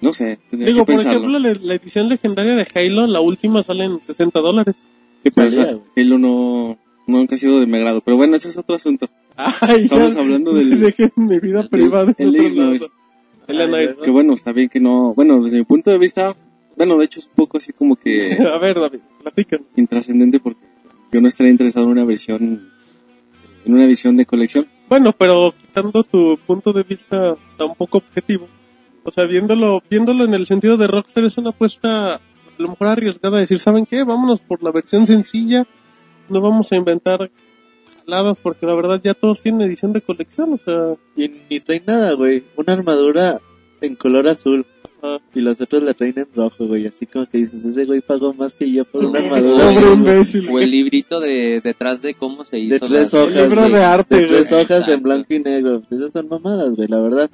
No 0.01 0.15
sé, 0.15 0.39
tendría 0.51 0.73
Digo, 0.73 0.87
que 0.87 0.93
por 0.95 1.03
pensarlo. 1.05 1.21
ejemplo, 1.29 1.39
la, 1.39 1.53
la 1.63 1.75
edición 1.75 2.09
legendaria 2.09 2.57
de 2.57 2.67
Halo, 2.75 3.07
la 3.07 3.21
última 3.21 3.63
sale 3.63 3.85
en 3.85 4.01
60 4.01 4.41
dólares. 4.41 4.83
Sí, 5.23 5.31
pero 5.35 5.51
Salía, 5.51 5.63
esa- 5.67 5.73
güey. 5.75 5.85
Halo 5.97 6.19
no, 6.19 6.79
nunca 7.07 7.35
ha 7.35 7.39
sido 7.39 7.61
de 7.61 7.67
mi 7.67 7.77
agrado. 7.79 8.01
Pero 8.05 8.17
bueno, 8.17 8.37
ese 8.37 8.49
es 8.49 8.57
otro 8.59 8.75
asunto. 8.77 9.09
Ay, 9.37 9.83
Estamos 9.83 10.15
ya, 10.15 10.21
hablando 10.21 10.53
del- 10.53 10.79
Dejen 10.81 11.13
mi 11.17 11.39
vida 11.41 11.69
privada. 11.69 12.15
en 12.19 12.29
el 12.29 12.37
Illinois. 12.37 12.81
lado. 12.81 12.93
Illinois. 13.49 13.97
Que 14.03 14.11
bueno, 14.11 14.35
está 14.35 14.53
bien 14.53 14.69
que 14.69 14.81
no... 14.81 15.15
Bueno, 15.15 15.43
desde 15.43 15.59
mi 15.59 15.65
punto 15.65 15.91
de 15.91 15.99
vista, 15.99 16.35
bueno, 16.77 16.97
de 16.97 17.05
hecho 17.05 17.21
es 17.21 17.27
un 17.27 17.33
poco 17.35 17.59
así 17.59 17.73
como 17.73 17.97
que 17.97 18.37
A 18.55 18.59
ver, 18.59 18.79
David, 18.79 19.01
platican. 19.23 19.61
intrascendente 19.77 20.39
porque 20.41 20.61
yo 21.13 21.21
no 21.21 21.29
estaría 21.29 21.51
interesado 21.51 21.87
en 21.87 21.93
una 21.93 22.05
versión, 22.05 22.71
en 23.65 23.73
una 23.75 23.85
edición 23.85 24.17
de 24.17 24.27
colección. 24.27 24.67
Bueno, 24.89 25.13
pero 25.13 25.55
quitando 25.59 26.03
tu 26.05 26.39
punto 26.47 26.73
de 26.73 26.83
vista 26.85 27.37
tan 27.59 27.75
poco 27.77 27.99
objetivo, 27.99 28.49
o 29.05 29.11
sea, 29.11 29.25
viéndolo, 29.27 29.83
viéndolo 29.91 30.25
en 30.25 30.35
el 30.35 30.47
sentido 30.47 30.77
de 30.77 30.87
Rockstar 30.87 31.25
es 31.25 31.37
una 31.39 31.51
apuesta 31.51 32.15
a 32.17 32.21
lo 32.59 32.69
mejor 32.69 32.87
arriesgada 32.89 33.39
decir, 33.39 33.59
¿saben 33.59 33.85
qué? 33.87 34.05
Vámonos 34.05 34.41
por 34.41 34.63
la 34.63 34.71
versión 34.71 35.07
sencilla, 35.07 35.67
no 36.33 36.41
vamos 36.41 36.73
a 36.73 36.77
inventar 36.77 37.31
jaladas 38.05 38.41
porque 38.41 38.67
la 38.67 38.75
verdad 38.75 39.01
ya 39.03 39.15
todos 39.15 39.43
tienen 39.43 39.63
edición 39.63 39.93
de 39.93 40.01
colección, 40.01 40.53
o 40.55 40.59
sea, 40.59 40.95
Y 41.17 41.31
ni 41.51 41.61
trae 41.61 41.83
nada, 41.87 42.15
güey. 42.15 42.43
Una 42.57 42.73
armadura 42.73 43.41
en 43.81 43.95
color 43.97 44.27
azul. 44.29 44.67
ah, 45.03 45.19
Y 45.35 45.41
los 45.41 45.61
otros 45.61 45.83
la 45.83 45.95
traen 45.95 46.15
en 46.19 46.27
rojo, 46.35 46.67
güey. 46.67 46.87
Así 46.87 47.07
como 47.07 47.27
que 47.27 47.39
dices, 47.39 47.65
ese 47.65 47.85
güey 47.85 48.01
pagó 48.01 48.33
más 48.35 48.57
que 48.57 48.71
yo 48.71 48.85
por 48.85 49.05
una 49.05 49.21
armadura. 49.21 49.71
O 50.51 50.59
el 50.59 50.71
librito 50.71 51.21
de 51.21 51.61
detrás 51.63 52.03
de 52.03 52.15
cómo 52.15 52.45
se 52.45 52.59
hizo. 52.59 52.75
De 52.75 52.81
tres 52.81 53.13
la- 53.13 53.21
hojas. 53.23 53.37
El 53.37 53.49
libro 53.49 53.69
de 53.69 53.85
arte, 53.85 54.17
De 54.17 54.27
tres 54.27 54.51
güey. 54.51 54.63
hojas 54.63 54.89
en 54.89 55.03
blanco 55.03 55.35
y 55.35 55.39
negro. 55.41 55.79
Pues 55.81 55.93
esas 55.93 56.13
son 56.13 56.29
mamadas, 56.29 56.75
güey, 56.75 56.89
la 56.89 57.01
verdad. 57.01 57.31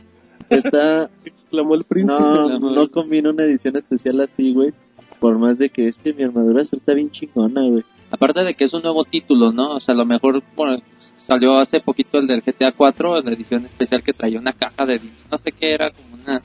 Está, 0.51 1.11
exclamó 1.25 1.75
el 1.75 1.85
príncipe. 1.85 2.19
no, 2.21 2.59
no 2.59 2.91
combina 2.91 3.31
una 3.31 3.45
edición 3.45 3.77
especial 3.77 4.21
así, 4.21 4.53
güey. 4.55 4.73
Por 5.21 5.39
más 5.39 5.59
de 5.59 5.69
que 5.69 5.87
es 5.89 5.99
que 5.99 6.13
mi 6.15 6.23
armadura 6.23 6.63
azul 6.63 6.79
está 6.79 6.95
bien 6.95 7.11
chingona, 7.11 7.63
güey. 7.63 7.85
Aparte 8.11 8.43
de 8.43 8.55
que 8.55 8.65
es 8.65 8.75
un 8.75 8.83
nuevo 8.83 9.05
título, 9.05 9.53
¿no? 9.53 9.73
O 9.77 9.81
sea, 9.81 9.95
a 9.95 9.99
lo 9.99 10.07
mejor 10.07 10.43
bueno, 10.57 10.81
salió 11.19 11.59
hace 11.59 11.81
poquito 11.81 12.19
el 12.19 12.27
del 12.27 12.43
GTA 12.43 12.73
4, 12.73 13.21
la 13.23 13.33
edición 13.33 13.67
especial 13.67 14.03
que 14.03 14.13
traía 14.13 14.39
una 14.39 14.53
caja 14.53 14.87
de 14.87 15.01
no 15.31 15.39
sé 15.39 15.53
qué 15.53 15.75
era, 15.75 15.91
como 15.91 16.15
una 16.23 16.43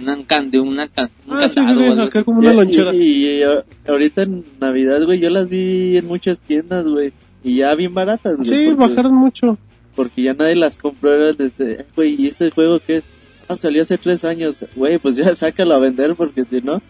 una 0.00 0.24
can- 0.26 0.48
de 0.50 0.60
una 0.60 0.86
can- 0.86 1.08
un 1.26 1.36
Ah, 1.38 1.48
sí, 1.48 1.58
sí, 1.64 1.74
sí, 1.76 1.84
acá 2.00 2.22
como 2.22 2.38
una 2.38 2.52
Y- 2.52 2.56
lonchera. 2.56 2.94
Y, 2.94 3.40
ahorita 3.88 4.22
en 4.22 4.44
Navidad, 4.60 5.02
güey, 5.04 5.18
yo 5.18 5.28
las 5.28 5.48
vi 5.50 5.96
en 5.96 6.06
muchas 6.06 6.38
tiendas, 6.40 6.86
güey. 6.86 7.12
Y 7.42 7.56
ya 7.58 7.74
bien 7.74 7.94
baratas, 7.94 8.36
güey. 8.36 8.46
Sí, 8.48 8.66
porque- 8.76 8.88
bajaron 8.94 9.14
mucho. 9.14 9.58
porque 9.96 10.22
ya 10.22 10.34
nadie 10.34 10.54
las 10.54 10.78
compró 10.78 11.12
era 11.14 11.32
desde, 11.32 11.80
"Eh, 11.80 11.86
güey, 11.96 12.14
¿y 12.16 12.28
este 12.28 12.50
juego 12.50 12.78
qué 12.78 12.96
es? 12.98 13.10
Ah, 13.48 13.56
salió 13.56 13.82
hace 13.82 13.98
tres 13.98 14.24
años, 14.24 14.64
güey, 14.76 14.98
pues 14.98 15.16
ya 15.16 15.24
sácalo 15.34 15.74
a 15.74 15.78
vender 15.80 16.14
porque 16.14 16.44
si 16.44 16.60
no, 16.60 16.80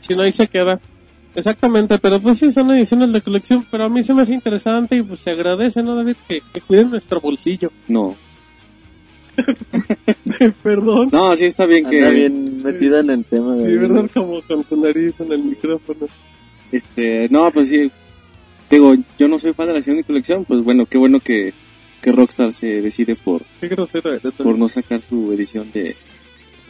Si 0.00 0.14
no, 0.16 0.22
ahí 0.22 0.32
se 0.32 0.48
queda. 0.48 0.80
Exactamente, 1.34 1.98
pero 1.98 2.20
pues 2.20 2.38
sí, 2.38 2.50
son 2.50 2.70
ediciones 2.72 3.12
de 3.12 3.22
colección, 3.22 3.64
pero 3.70 3.84
a 3.84 3.88
mí 3.88 4.02
se 4.02 4.12
me 4.14 4.22
hace 4.22 4.34
interesante 4.34 4.96
y 4.96 5.02
pues 5.02 5.20
se 5.20 5.30
agradece, 5.30 5.82
¿no, 5.82 5.94
David? 5.94 6.16
Que, 6.28 6.42
que 6.52 6.60
cuiden 6.60 6.90
nuestro 6.90 7.20
bolsillo. 7.20 7.70
No. 7.88 8.16
Perdón. 10.62 11.08
No, 11.12 11.34
sí 11.36 11.44
está 11.44 11.66
bien 11.66 11.86
que... 11.86 11.98
anda 11.98 12.10
bien 12.10 12.62
metida 12.62 13.00
en 13.00 13.10
el 13.10 13.24
tema, 13.24 13.54
Sí. 13.56 13.64
¿verdad? 13.64 14.10
Como 14.12 14.42
con 14.42 14.64
su 14.64 14.76
nariz 14.76 15.14
en 15.20 15.32
el 15.32 15.42
micrófono. 15.42 16.06
Este, 16.72 17.28
no, 17.30 17.50
pues 17.50 17.68
sí. 17.68 17.90
Digo, 18.70 18.94
yo 19.18 19.28
no 19.28 19.38
soy 19.38 19.52
fan 19.52 19.66
de 19.66 19.72
la 19.72 19.78
edición 19.78 19.96
de 19.96 20.04
colección, 20.04 20.44
pues 20.44 20.62
bueno, 20.62 20.86
qué 20.86 20.96
bueno 20.98 21.18
que, 21.20 21.52
que 22.02 22.12
Rockstar 22.12 22.52
se 22.52 22.80
decide 22.80 23.16
por, 23.16 23.42
Qué 23.60 23.66
grosero 23.68 24.12
eres. 24.12 24.32
por 24.34 24.56
no 24.58 24.68
sacar 24.68 25.02
su 25.02 25.32
edición 25.32 25.72
de, 25.72 25.96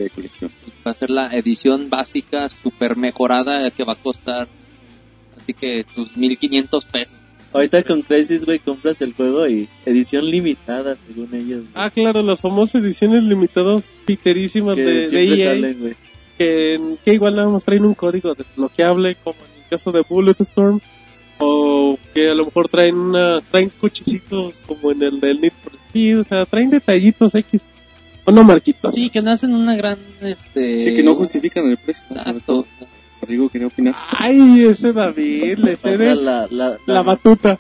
de 0.05 0.11
colección. 0.11 0.51
Va 0.87 0.93
a 0.93 0.95
ser 0.95 1.11
la 1.11 1.29
edición 1.29 1.89
básica 1.89 2.49
super 2.49 2.97
mejorada 2.97 3.71
que 3.71 3.85
va 3.85 3.93
a 3.95 3.97
costar 3.97 4.49
así 5.37 5.55
que 5.55 5.85
tus 5.95 6.17
1500 6.17 6.85
pesos. 6.87 7.17
Ahorita 7.53 7.83
con 7.83 8.03
Crisis, 8.03 8.45
güey, 8.45 8.61
compras 8.61 9.01
el 9.01 9.13
juego 9.13 9.49
y 9.49 9.69
edición 9.85 10.25
limitada, 10.25 10.97
según 10.97 11.35
ellos. 11.35 11.65
Ah, 11.75 11.91
claro, 11.91 12.23
las 12.23 12.41
famosas 12.41 12.83
ediciones 12.83 13.25
limitadas 13.25 13.87
piterísimas 14.07 14.77
que 14.77 14.85
de, 14.85 15.09
de 15.09 15.25
EA, 15.25 15.55
salen, 15.55 15.81
güey. 15.81 15.95
que, 16.39 16.97
que 17.05 17.15
igual 17.15 17.35
nada 17.35 17.49
más 17.49 17.65
traen 17.65 17.85
un 17.85 17.95
código 17.95 18.35
desbloqueable, 18.35 19.17
como 19.25 19.37
en 19.41 19.63
el 19.63 19.69
caso 19.69 19.91
de 19.91 20.05
Bulletstorm, 20.09 20.81
o 21.39 21.99
que 22.15 22.29
a 22.29 22.35
lo 22.35 22.45
mejor 22.45 22.69
traen 22.69 22.97
una, 22.97 23.41
traen 23.41 23.73
cochecitos 23.81 24.55
como 24.67 24.93
en 24.93 25.03
el 25.03 25.19
del 25.19 25.41
Need 25.41 25.53
for 25.61 25.73
Speed, 25.89 26.21
o 26.21 26.25
sea, 26.25 26.47
traen 26.47 26.71
detallitos 26.71 27.35
X, 27.35 27.63
o 28.25 28.33
no 28.33 28.45
marquitos. 28.45 28.95
Sí, 28.95 29.11
que 29.11 29.23
no 29.23 29.31
hacen 29.33 29.55
una 29.55 29.75
gran 29.77 29.99
este 30.21 30.85
Sí, 30.85 30.95
que 30.95 31.03
no 31.03 31.15
justifican 31.15 31.67
el 31.67 31.79
precio. 31.79 32.05
Exacto. 32.11 32.41
todo. 32.47 32.67
Rodrigo 33.23 33.49
quería 33.51 33.67
opinar. 33.67 33.95
Ay, 34.19 34.65
ese 34.65 34.93
David, 34.95 35.59
le 35.59 35.77
cede 35.77 36.15
la, 36.15 36.47
la, 36.51 36.71
la- 36.71 36.79
la 36.87 37.03
batuta. 37.03 37.59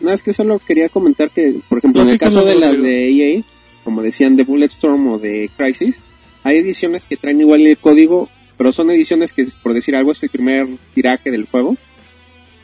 No, 0.00 0.10
es 0.10 0.22
que 0.22 0.32
solo 0.32 0.58
quería 0.60 0.88
comentar 0.88 1.30
que, 1.30 1.60
por 1.68 1.78
ejemplo, 1.78 2.02
en 2.02 2.08
el 2.10 2.18
caso 2.18 2.44
de 2.44 2.54
las 2.54 2.80
de 2.80 3.08
EA, 3.10 3.42
como 3.84 4.02
decían 4.02 4.36
de 4.36 4.44
Bulletstorm 4.44 5.06
o 5.12 5.18
de 5.18 5.50
Crisis, 5.56 6.02
hay 6.44 6.58
ediciones 6.58 7.04
que 7.04 7.16
traen 7.16 7.40
igual 7.40 7.66
el 7.66 7.78
código, 7.78 8.28
pero 8.56 8.70
son 8.72 8.90
ediciones 8.90 9.32
que, 9.32 9.46
por 9.62 9.74
decir 9.74 9.96
algo, 9.96 10.12
es 10.12 10.22
el 10.22 10.28
primer 10.30 10.68
tiraje 10.94 11.30
del 11.30 11.46
juego. 11.46 11.76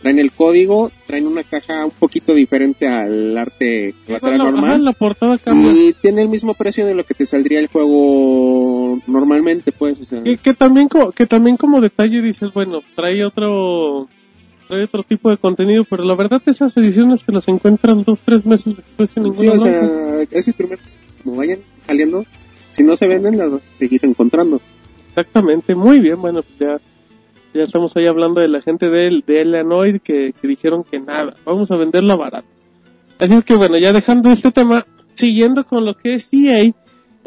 Traen 0.05 0.19
el 0.19 0.33
código, 0.33 0.93
traen 1.07 1.27
una 1.27 1.43
caja 1.45 1.83
un 1.87 1.91
poquito 1.91 2.35
diferente 2.35 2.87
al 2.87 3.39
arte 3.39 3.95
colateral 4.05 4.41
Ajá, 4.43 4.51
normal. 4.51 4.85
la 4.85 4.93
portada 4.93 5.39
cambia. 5.39 5.73
Y 5.73 5.95
tiene 5.95 6.21
el 6.21 6.29
mismo 6.29 6.53
precio 6.53 6.85
de 6.85 6.95
lo 6.95 7.05
que 7.05 7.15
te 7.15 7.25
saldría 7.25 7.59
el 7.59 7.69
juego 7.69 9.01
normalmente, 9.07 9.73
pues, 9.73 9.99
o 10.01 10.05
sea. 10.05 10.23
Que, 10.23 10.37
que 10.37 10.53
también 10.53 10.89
como, 10.89 11.11
que 11.13 11.25
también 11.25 11.57
como 11.57 11.81
detalle 11.81 12.21
dices, 12.21 12.53
bueno, 12.53 12.81
trae 12.95 13.25
otro 13.25 14.07
trae 14.69 14.85
otro 14.85 15.05
tipo 15.05 15.31
de 15.31 15.39
contenido, 15.39 15.85
pero 15.89 16.05
la 16.05 16.15
verdad 16.15 16.43
esas 16.45 16.77
ediciones 16.77 17.25
te 17.25 17.33
las 17.33 17.49
encuentran 17.49 18.05
dos, 18.05 18.21
tres 18.23 18.45
meses 18.45 18.77
después 18.77 19.09
sin 19.11 19.23
Sí, 19.25 19.31
ninguna 19.31 19.53
o 19.53 19.59
bronca. 19.59 19.81
sea, 19.81 20.23
es 20.39 20.49
el 20.49 20.53
primer, 20.55 20.79
como 21.23 21.37
vayan 21.37 21.61
saliendo, 21.87 22.27
si 22.77 22.83
no 22.83 22.95
se 22.97 23.09
venden, 23.09 23.39
las 23.39 23.51
vas 23.53 23.63
a 23.63 23.79
seguir 23.79 24.05
encontrando. 24.05 24.61
Exactamente, 25.09 25.75
muy 25.75 26.01
bien, 26.01 26.21
bueno, 26.21 26.43
pues 26.43 26.59
ya, 26.59 26.79
ya 27.55 27.65
estamos 27.65 27.97
ahí 27.97 28.07
hablando 28.07 28.41
de 28.41 28.49
la 28.49 28.61
gente 28.61 28.91
de, 28.91 29.23
de 29.27 29.41
Eleanor 29.41 30.01
que, 30.01 30.33
que 30.41 30.49
dijeron 30.49 30.85
que 30.85 31.01
nada, 31.01 31.35
vamos 31.45 31.71
a 31.71 31.77
venderla 31.77 32.17
barata. 32.17 32.47
Así 33.19 33.33
es 33.35 33.45
que 33.45 33.55
bueno, 33.55 33.79
ya 33.79 33.93
dejando 33.93 34.31
este 34.31 34.51
tema, 34.51 34.85
siguiendo 35.15 35.65
con 35.65 35.85
lo 35.85 35.95
que 35.97 36.15
es 36.15 36.31
EA, 36.33 36.63
eh, 36.63 36.75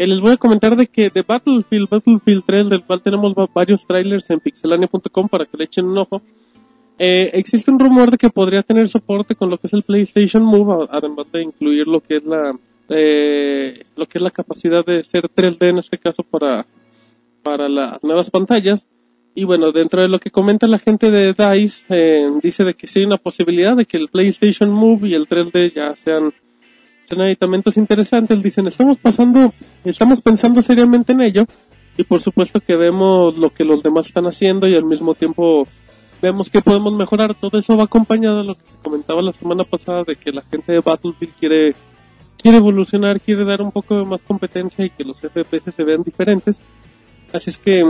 les 0.07 0.21
voy 0.21 0.31
a 0.33 0.37
comentar 0.37 0.75
de 0.75 0.87
que 0.87 1.09
de 1.09 1.21
Battlefield, 1.23 1.89
Battlefield 1.89 2.43
3, 2.45 2.69
del 2.69 2.83
cual 2.83 3.01
tenemos 3.01 3.33
va- 3.33 3.47
varios 3.53 3.85
trailers 3.87 4.29
en 4.29 4.39
pixelania.com 4.39 5.27
para 5.29 5.45
que 5.45 5.57
le 5.57 5.63
echen 5.63 5.85
un 5.85 5.97
ojo, 5.97 6.21
eh, 6.99 7.29
existe 7.33 7.71
un 7.71 7.79
rumor 7.79 8.11
de 8.11 8.17
que 8.17 8.29
podría 8.29 8.63
tener 8.63 8.87
soporte 8.89 9.35
con 9.35 9.49
lo 9.49 9.57
que 9.57 9.67
es 9.67 9.73
el 9.73 9.83
PlayStation 9.83 10.43
Move, 10.43 10.87
además 10.91 11.25
de 11.31 11.43
incluir 11.43 11.87
lo 11.87 12.01
que 12.01 12.17
es 12.17 12.23
la 12.25 12.57
eh, 12.89 13.83
lo 13.95 14.05
que 14.07 14.17
es 14.17 14.21
la 14.21 14.31
capacidad 14.31 14.85
de 14.85 15.03
ser 15.03 15.23
3D 15.29 15.69
en 15.69 15.77
este 15.79 15.97
caso 15.97 16.23
para 16.23 16.65
para 17.43 17.67
las 17.69 18.03
nuevas 18.03 18.29
pantallas. 18.29 18.85
Y 19.39 19.43
bueno, 19.43 19.71
dentro 19.71 20.01
de 20.01 20.07
lo 20.07 20.19
que 20.19 20.31
comenta 20.31 20.65
la 20.65 20.79
gente 20.79 21.11
de 21.11 21.33
DICE, 21.33 21.85
eh, 21.89 22.27
dice 22.41 22.63
de 22.63 22.73
que 22.73 22.87
sí 22.87 23.01
hay 23.01 23.05
una 23.05 23.19
posibilidad 23.19 23.77
de 23.77 23.85
que 23.85 23.97
el 23.97 24.07
PlayStation 24.07 24.71
Move 24.71 25.09
y 25.09 25.13
el 25.13 25.27
3D 25.27 25.75
ya 25.75 25.95
sean, 25.95 26.33
sean 27.05 27.21
aditamentos 27.21 27.77
interesantes. 27.77 28.41
Dicen, 28.41 28.65
estamos 28.65 28.97
pasando, 28.97 29.53
estamos 29.85 30.21
pensando 30.21 30.63
seriamente 30.63 31.11
en 31.11 31.21
ello. 31.21 31.45
Y 31.99 32.03
por 32.03 32.19
supuesto 32.19 32.61
que 32.61 32.75
vemos 32.75 33.37
lo 33.37 33.51
que 33.51 33.63
los 33.63 33.83
demás 33.83 34.07
están 34.07 34.25
haciendo 34.25 34.67
y 34.67 34.73
al 34.73 34.85
mismo 34.85 35.13
tiempo 35.13 35.67
vemos 36.19 36.49
que 36.49 36.63
podemos 36.63 36.93
mejorar. 36.93 37.35
Todo 37.35 37.59
eso 37.59 37.77
va 37.77 37.83
acompañado 37.83 38.39
de 38.39 38.47
lo 38.47 38.55
que 38.55 38.65
se 38.65 38.77
comentaba 38.81 39.21
la 39.21 39.33
semana 39.33 39.63
pasada 39.65 40.03
de 40.03 40.15
que 40.15 40.31
la 40.31 40.41
gente 40.41 40.71
de 40.71 40.79
Battlefield 40.79 41.33
quiere 41.39 41.75
quiere 42.41 42.57
evolucionar, 42.57 43.19
quiere 43.19 43.45
dar 43.45 43.61
un 43.61 43.71
poco 43.71 44.03
más 44.03 44.23
competencia 44.23 44.83
y 44.83 44.89
que 44.89 45.03
los 45.03 45.21
FPS 45.21 45.75
se 45.75 45.83
vean 45.83 46.01
diferentes. 46.01 46.59
Así 47.33 47.49
es 47.49 47.57
que, 47.57 47.83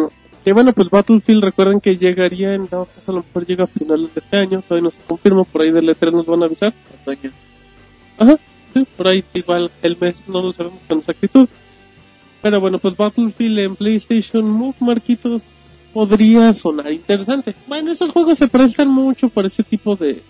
que 0.44 0.54
bueno, 0.54 0.74
pues 0.74 0.90
Battlefield 0.90 1.44
recuerden 1.44 1.82
que 1.82 1.98
llegaría 1.98 2.54
en 2.54 2.66
caso, 2.66 2.88
a 3.08 3.12
lo 3.12 3.24
mejor 3.24 3.46
llega 3.46 3.64
a 3.66 3.68
finales 3.68 4.14
de 4.14 4.20
este 4.20 4.38
año, 4.38 4.62
todavía 4.62 4.84
no 4.84 4.92
se 4.92 5.02
confirma, 5.02 5.44
por 5.44 5.62
ahí 5.62 5.72
del 5.72 5.90
E3 5.90 6.12
nos 6.12 6.26
van 6.26 6.44
a 6.44 6.46
avisar. 6.46 6.74
Ajá, 8.18 8.38
sí, 8.74 8.88
por 8.96 9.08
ahí 9.08 9.24
igual 9.34 9.72
el 9.82 9.98
mes 10.00 10.24
no 10.28 10.42
lo 10.42 10.54
sabemos 10.54 10.80
con 10.88 11.00
exactitud. 11.00 11.48
Pero 12.42 12.62
bueno, 12.62 12.80
pues 12.80 12.96
Battlefield 12.96 13.60
en 13.60 13.76
PlayStation 13.76 14.50
Move, 14.50 14.76
Marquitos, 14.80 15.42
podría 15.94 16.54
sonar 16.54 16.92
interesante. 16.92 17.56
Bueno, 17.68 17.92
esos 17.92 18.12
juegos 18.12 18.38
se 18.38 18.48
prestan 18.48 18.90
mucho 18.90 19.30
por 19.30 19.46
ese 19.46 19.64
tipo 19.64 19.96
de... 19.96 20.22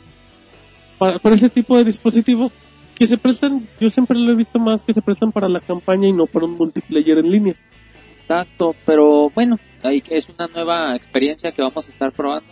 Para, 0.98 1.20
por 1.20 1.34
ese 1.34 1.50
tipo 1.50 1.78
de 1.78 1.84
dispositivos 1.84 2.52
que 2.96 3.06
se 3.06 3.18
prestan, 3.18 3.68
yo 3.80 3.90
siempre 3.90 4.18
lo 4.18 4.32
he 4.32 4.36
visto 4.36 4.58
más 4.58 4.82
que 4.82 4.94
se 4.94 5.02
prestan 5.02 5.32
para 5.32 5.48
la 5.48 5.60
campaña 5.60 6.08
y 6.08 6.14
no 6.14 6.26
para 6.26 6.46
un 6.46 6.54
multiplayer 6.54 7.20
en 7.20 7.32
línea. 7.32 7.56
Exacto, 8.30 8.76
pero 8.86 9.30
bueno, 9.30 9.58
ahí 9.84 10.04
es 10.10 10.28
una 10.38 10.48
nueva 10.48 10.96
experiencia 10.98 11.54
que 11.54 11.62
vamos 11.62 11.88
a 11.88 11.90
estar 11.90 12.12
probando, 12.12 12.48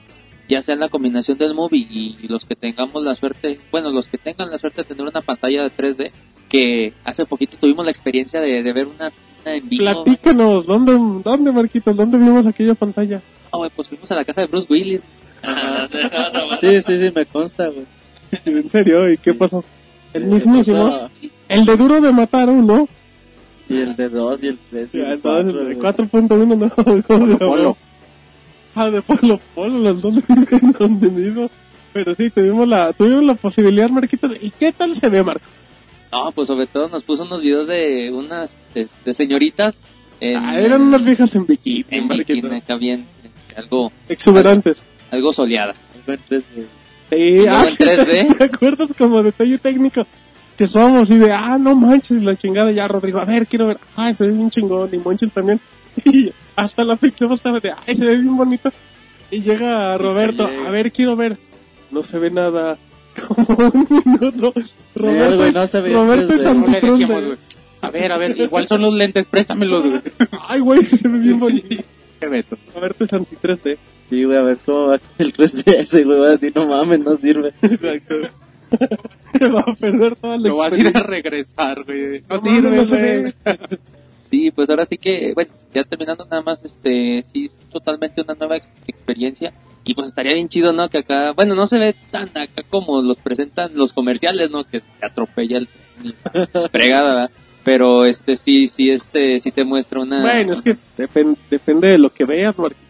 ya 0.48 0.62
sea 0.62 0.76
en 0.76 0.80
la 0.80 0.88
combinación 0.88 1.38
del 1.38 1.54
movie 1.54 1.86
y 1.90 2.28
los 2.30 2.46
que 2.46 2.56
tengamos 2.56 3.04
la 3.04 3.14
suerte, 3.14 3.60
bueno, 3.72 3.92
los 3.92 4.08
que 4.08 4.18
tengan 4.18 4.50
la 4.50 4.58
suerte 4.58 4.84
de 4.84 4.88
tener 4.88 5.06
una 5.06 5.20
pantalla 5.20 5.64
de 5.64 5.70
3D, 5.70 6.12
que 6.48 6.94
hace 7.04 7.26
poquito 7.26 7.58
tuvimos 7.58 7.84
la 7.84 7.92
experiencia 7.92 8.40
de, 8.40 8.64
de 8.64 8.72
ver 8.74 8.88
una, 8.88 9.12
una 9.42 9.56
en 9.56 9.68
vivo. 9.68 9.84
Platícanos, 9.84 10.66
¿dónde, 10.66 10.94
dónde 11.22 11.52
Marquitos? 11.52 11.94
¿Dónde 11.94 12.20
vimos 12.20 12.46
aquella 12.48 12.74
pantalla? 12.74 13.22
Ah, 13.52 13.58
güey, 13.58 13.70
pues 13.76 13.90
fuimos 13.90 14.10
a 14.12 14.16
la 14.16 14.24
casa 14.24 14.42
de 14.42 14.48
Bruce 14.48 14.68
Willis. 14.70 15.04
Sí, 16.62 16.82
sí, 16.82 17.00
sí, 17.00 17.12
me 17.14 17.26
consta, 17.26 17.68
güey. 17.68 17.86
¿En 18.46 18.70
serio? 18.70 19.12
¿Y 19.12 19.18
qué 19.18 19.34
pasó? 19.34 19.64
El 20.14 20.26
mismísimo. 20.26 21.10
El 21.50 21.66
de 21.66 21.78
duro 21.78 22.00
de 22.00 22.12
matar 22.14 22.50
uno. 22.50 22.88
Y 23.70 23.78
el 23.78 23.96
de 23.96 24.10
2 24.10 24.44
y 24.44 24.48
el 24.48 24.60
3 24.70 24.96
y 24.96 25.00
el 25.00 25.20
4. 25.20 25.40
entonces, 25.40 25.62
el 25.62 25.68
de 25.70 25.82
4.1 25.82 26.58
no. 26.58 27.04
¿cómo 27.08 27.28
se? 27.28 27.38
Polo. 27.38 27.78
Ah, 28.76 28.90
de 28.90 29.02
Polo 29.02 29.40
Polo, 29.56 29.80
los 29.80 30.02
dos 30.02 30.16
en 30.28 30.72
donde 30.74 31.10
mismo. 31.10 31.50
Pero 31.94 32.14
sí, 32.14 32.30
tuvimos 32.30 32.68
la, 32.68 32.92
tuvimos 32.94 33.24
la 33.24 33.36
posibilidad, 33.36 33.90
Marquitos. 33.90 34.32
¿Y 34.42 34.52
qué 34.52 34.72
tal 34.74 34.96
se 34.96 35.10
ve, 35.10 35.24
Marco? 35.24 35.46
No, 36.12 36.32
pues 36.34 36.48
sobre 36.48 36.68
todo 36.68 36.90
nos 36.90 37.04
puso 37.04 37.24
unos 37.24 37.42
videos 37.42 37.68
de 37.68 38.12
unas 38.12 38.62
este, 38.74 39.14
señoritas 39.14 39.78
en, 40.20 40.38
Ah, 40.38 40.60
eran 40.60 40.82
unas 40.82 41.04
viejas 41.04 41.36
en 41.36 41.46
bikini, 41.46 41.86
en 41.90 42.08
bikini, 42.08 42.56
acá 42.56 42.76
bien, 42.76 43.06
este, 43.24 43.56
algo, 43.60 43.92
Exuberantes. 44.08 44.82
algo 45.12 45.34
soleadas. 45.34 45.76
El 46.08 46.20
3 46.20 46.46
güey. 46.54 46.68
Sí, 47.10 47.36
luego 47.38 47.50
ah, 47.52 47.66
en 47.70 47.76
3D. 47.76 48.38
¿Te 48.38 48.44
acuerdas 48.46 48.90
como 48.98 49.24
detalle 49.24 49.58
técnico? 49.58 50.06
Que 50.58 50.68
somos 50.68 51.10
y 51.10 51.18
de, 51.18 51.32
ah, 51.34 51.58
no 51.60 51.76
manches, 51.76 52.24
la 52.24 52.36
chingada 52.38 52.72
ya, 52.72 52.88
Rodrigo, 52.88 53.20
a 53.20 53.26
ver, 53.26 53.46
quiero 53.46 53.68
ver, 53.68 53.78
ah, 53.98 54.14
se 54.14 54.26
ve 54.26 54.32
bien 54.32 54.50
chingón, 54.50 54.90
y 54.94 54.98
Monchis 54.98 55.32
también. 55.32 55.60
Y 56.06 56.32
hasta 56.58 56.84
la 56.84 56.96
pixel 56.98 57.32
estaba 57.32 57.60
de, 57.60 57.72
ay, 57.86 57.96
se 57.96 58.06
ve 58.06 58.18
bien 58.18 58.36
bonito. 58.36 58.72
Y 59.32 59.42
llega 59.42 59.98
Roberto, 59.98 60.50
a 60.68 60.70
ver, 60.72 60.92
quiero 60.92 61.16
ver. 61.16 61.38
No 61.92 62.04
se 62.04 62.20
ve 62.20 62.32
nada. 62.32 62.78
Como 63.28 63.70
un 63.74 63.88
minuto. 63.90 64.54
Roberto, 64.96 65.38
güey, 65.38 65.50
es- 65.50 65.56
no 65.56 65.68
se 65.68 65.82
ve 65.82 65.94
Roberto 65.94 66.34
es 66.34 66.40
decíamos, 66.40 66.70
de-. 66.70 67.38
A 67.82 67.90
ver, 67.90 68.12
a 68.12 68.18
ver, 68.18 68.38
igual 68.38 68.68
son 68.68 68.82
los 68.82 68.94
lentes, 68.94 69.26
préstamelos, 69.26 69.84
güey. 69.90 70.02
Ay, 70.48 70.60
güey, 70.60 70.84
se 70.84 71.08
ve 71.08 71.20
bien 71.20 71.40
bonito. 71.40 71.68
Qué. 72.20 72.46
Roberto 72.74 73.04
es 73.04 73.14
anti 73.14 73.36
3D. 73.36 73.78
Sí, 74.10 74.24
güey, 74.24 74.38
a 74.38 74.42
ver 74.42 74.58
cómo 74.66 74.88
va 74.88 75.00
el 75.18 75.34
3DS, 75.34 76.04
güey. 76.06 76.20
Va 76.20 76.28
a 76.28 76.32
decir, 76.32 76.52
no 76.56 76.66
mames, 76.68 77.00
no 77.02 77.16
sirve. 77.18 77.54
Exacto. 77.62 78.16
Va 79.56 79.62
a 79.62 79.76
perder 79.76 80.16
toda 80.16 80.38
la 80.38 80.48
Lo 80.50 80.56
vas 80.58 80.74
a 80.74 80.78
ir 80.80 80.88
a 80.96 81.00
regresar, 81.04 81.84
güey. 81.84 82.22
No 82.30 82.38
No 82.38 82.42
sirve, 82.86 83.34
no 83.46 83.52
güey. 83.54 83.58
Sí, 84.30 84.50
pues 84.52 84.70
ahora 84.70 84.86
sí 84.86 84.98
que, 84.98 85.34
bueno, 85.36 85.52
ya 85.74 85.84
terminando 85.84 86.26
nada 86.26 86.42
más, 86.42 86.64
este, 86.66 87.24
sí, 87.32 87.46
es 87.46 87.54
totalmente 87.72 88.22
una 88.22 88.34
nueva 88.34 88.58
ex- 88.58 88.68
experiencia. 88.88 89.54
Y 89.86 89.94
pues 89.94 90.08
estaría 90.08 90.34
bien 90.34 90.50
chido, 90.50 90.74
¿no? 90.74 90.90
Que 90.90 90.98
acá, 91.00 91.32
bueno, 91.34 91.54
no 91.54 91.68
se 91.68 91.78
ve 91.78 91.96
tan 92.10 92.30
acá 92.30 92.64
como 92.70 93.02
los 93.04 93.18
presentan 93.18 93.72
los 93.76 93.94
comerciales, 93.94 94.50
¿no? 94.50 94.64
Que 94.64 94.80
te 94.80 95.06
atropella 95.06 95.60
el 95.60 95.68
fregada, 96.72 97.04
¿verdad? 97.14 97.32
Pero 97.64 98.06
este 98.06 98.36
sí, 98.36 98.68
sí, 98.68 98.90
este, 98.90 99.40
sí 99.40 99.52
te 99.52 99.64
muestra 99.64 100.02
una... 100.02 100.22
Bueno, 100.22 100.54
es 100.54 100.62
que 100.64 100.76
depen- 100.98 101.38
depende 101.50 101.88
de 101.90 101.98
lo 102.00 102.10
que 102.12 102.26
veas, 102.26 102.58
Marquitos. 102.58 102.84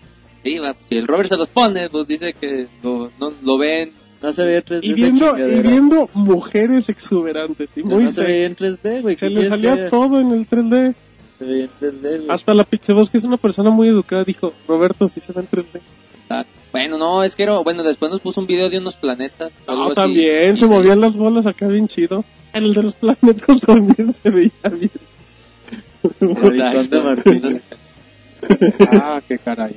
Sí, 0.44 0.58
va, 0.60 0.74
si 0.88 0.96
el 0.96 1.08
Robert 1.08 1.30
se 1.30 1.38
los 1.38 1.50
pone, 1.50 1.90
pues 1.90 2.08
dice 2.08 2.34
que 2.34 2.68
lo, 2.82 3.12
no, 3.20 3.32
lo 3.44 3.58
ven. 3.58 3.92
No 4.26 4.34
se 4.34 4.44
veía 4.44 4.58
en 4.58 4.64
3D. 4.64 4.80
Y 4.82 4.94
viendo, 4.94 5.38
y 5.38 5.60
viendo 5.60 6.10
mujeres 6.16 6.90
exuberantes 6.90 7.70
y 7.76 7.84
muy 7.84 8.06
no 8.06 8.10
se 8.10 8.24
veía 8.24 8.48
sexy. 8.50 8.66
en 8.66 8.78
3D, 8.78 9.02
güey. 9.04 9.16
Se 9.18 9.28
¿qué 9.28 9.36
le 9.36 9.50
salía 9.50 9.76
que 9.76 9.90
todo 9.92 10.20
en 10.20 10.32
el 10.32 10.50
3D. 10.50 10.96
Se 11.38 11.46
veía 11.46 11.64
en 11.66 11.70
3D, 11.80 12.02
güey. 12.02 12.30
Hasta 12.30 12.56
la 12.56 12.64
Pixeboss, 12.64 13.12
que 13.12 13.20
es 13.20 13.24
una 13.24 13.38
persona 13.38 13.70
muy 13.70 13.88
educada, 13.88 14.24
dijo, 14.24 14.52
Roberto, 14.68 15.08
sí 15.08 15.20
se 15.20 15.32
ve 15.32 15.42
en 15.42 15.48
3D. 15.48 15.80
Ah, 16.32 16.44
Bueno, 16.72 16.98
no, 16.98 17.24
es 17.24 17.36
que 17.36 17.44
era, 17.44 17.60
bueno, 17.60 17.84
después 17.84 18.10
nos 18.10 18.20
puso 18.20 18.42
un 18.42 18.48
video 18.48 18.68
de 18.68 18.80
unos 18.80 18.96
planetas. 18.96 19.52
No, 19.68 19.84
así. 19.86 19.94
también, 19.94 20.58
se 20.58 20.66
movían 20.66 21.00
las 21.02 21.16
bolas 21.16 21.46
acá 21.46 21.68
bien 21.68 21.88
chido. 21.88 22.26
El 22.52 22.74
de 22.74 22.82
los 22.82 22.96
planetas 22.96 23.62
también 23.66 24.12
se 24.12 24.30
veía 24.32 24.52
bien. 24.72 24.92
Martín. 27.04 27.62
Ah, 28.92 29.22
qué 29.28 29.38
caray. 29.40 29.76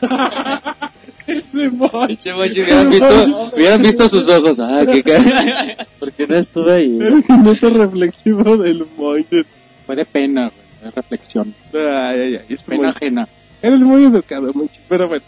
Pinche 1.28 2.32
Monchi, 2.32 2.32
hubieran 2.62 2.90
visto, 2.90 3.50
hubieran 3.54 3.82
visto 3.82 4.08
sus 4.08 4.28
ojos. 4.28 4.58
Ah, 4.60 4.84
qué 4.90 5.02
cara. 5.04 5.86
Porque 6.00 6.26
no 6.26 6.36
estuve 6.36 6.72
ahí. 6.74 6.98
El 7.00 7.24
minuto 7.28 7.70
reflexivo 7.70 8.56
del 8.56 8.86
Moinget. 8.96 9.46
Fue 9.86 9.96
de 9.96 10.04
pena, 10.04 10.42
güey. 10.50 10.68
De 10.84 10.90
reflexión. 10.90 11.54
Ay, 11.74 12.20
ay, 12.20 12.36
ay, 12.36 12.40
es 12.48 12.64
Pena 12.64 12.82
muy- 12.82 12.90
ajena. 12.90 13.28
Eres 13.60 13.80
muy 13.80 14.04
educado, 14.04 14.52
Monchi, 14.54 14.80
pero 14.88 15.08
bueno. 15.08 15.24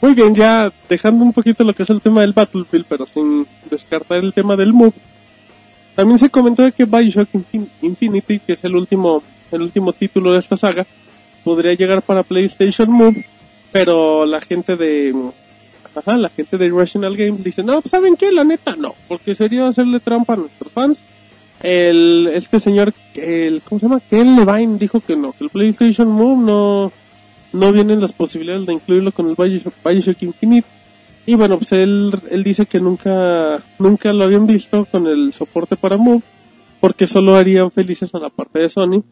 Muy 0.00 0.14
bien, 0.14 0.34
ya 0.34 0.70
dejando 0.88 1.24
un 1.24 1.32
poquito 1.32 1.64
lo 1.64 1.74
que 1.74 1.82
es 1.82 1.90
el 1.90 2.00
tema 2.00 2.20
del 2.20 2.32
Battlefield, 2.32 2.84
pero 2.88 3.06
sin 3.06 3.46
descartar 3.70 4.18
el 4.22 4.32
tema 4.32 4.54
del 4.56 4.72
Move. 4.72 4.92
También 5.94 6.18
se 6.18 6.28
comentó 6.30 6.70
que 6.72 6.84
Bioshock 6.84 7.28
Infin- 7.32 7.68
Infinity, 7.82 8.38
que 8.38 8.52
es 8.52 8.62
el 8.64 8.76
último, 8.76 9.22
el 9.50 9.62
último 9.62 9.92
título 9.94 10.32
de 10.34 10.38
esta 10.40 10.56
saga, 10.56 10.86
podría 11.42 11.74
llegar 11.74 12.02
para 12.02 12.22
PlayStation 12.22 12.90
Move, 12.90 13.24
pero 13.72 14.26
la 14.26 14.40
gente 14.40 14.76
de, 14.76 15.14
la 16.04 16.28
gente 16.28 16.58
de 16.58 16.66
Irrational 16.66 17.16
Games 17.16 17.44
dice, 17.44 17.62
no, 17.62 17.80
pues 17.80 17.90
saben 17.90 18.16
qué, 18.16 18.32
la 18.32 18.44
neta 18.44 18.76
no, 18.76 18.94
porque 19.08 19.34
sería 19.34 19.68
hacerle 19.68 20.00
trampa 20.00 20.34
a 20.34 20.36
nuestros 20.36 20.72
fans. 20.72 21.02
El, 21.62 22.28
este 22.32 22.60
señor, 22.60 22.92
el, 23.14 23.62
¿cómo 23.62 23.78
se 23.78 23.86
llama? 23.86 24.00
Ken 24.00 24.36
Levine 24.36 24.78
dijo 24.78 25.00
que 25.00 25.16
no, 25.16 25.32
que 25.32 25.44
el 25.44 25.50
PlayStation 25.50 26.08
Move 26.08 26.44
no, 26.44 26.92
no 27.52 27.72
vienen 27.72 28.00
las 28.00 28.12
posibilidades 28.12 28.66
de 28.66 28.74
incluirlo 28.74 29.12
con 29.12 29.28
el 29.28 29.36
Bioshock, 29.36 29.74
Bioshock 29.84 30.22
Infinite. 30.22 30.68
Y 31.24 31.34
bueno, 31.34 31.58
pues 31.58 31.72
él, 31.72 32.12
él 32.30 32.44
dice 32.44 32.66
que 32.66 32.78
nunca, 32.78 33.60
nunca 33.78 34.12
lo 34.12 34.24
habían 34.24 34.46
visto 34.46 34.84
con 34.84 35.06
el 35.06 35.32
soporte 35.32 35.76
para 35.76 35.96
Move, 35.96 36.22
porque 36.80 37.06
solo 37.06 37.34
harían 37.34 37.70
felices 37.70 38.14
a 38.14 38.18
la 38.18 38.30
parte 38.30 38.60
de 38.60 38.68
Sony. 38.68 39.02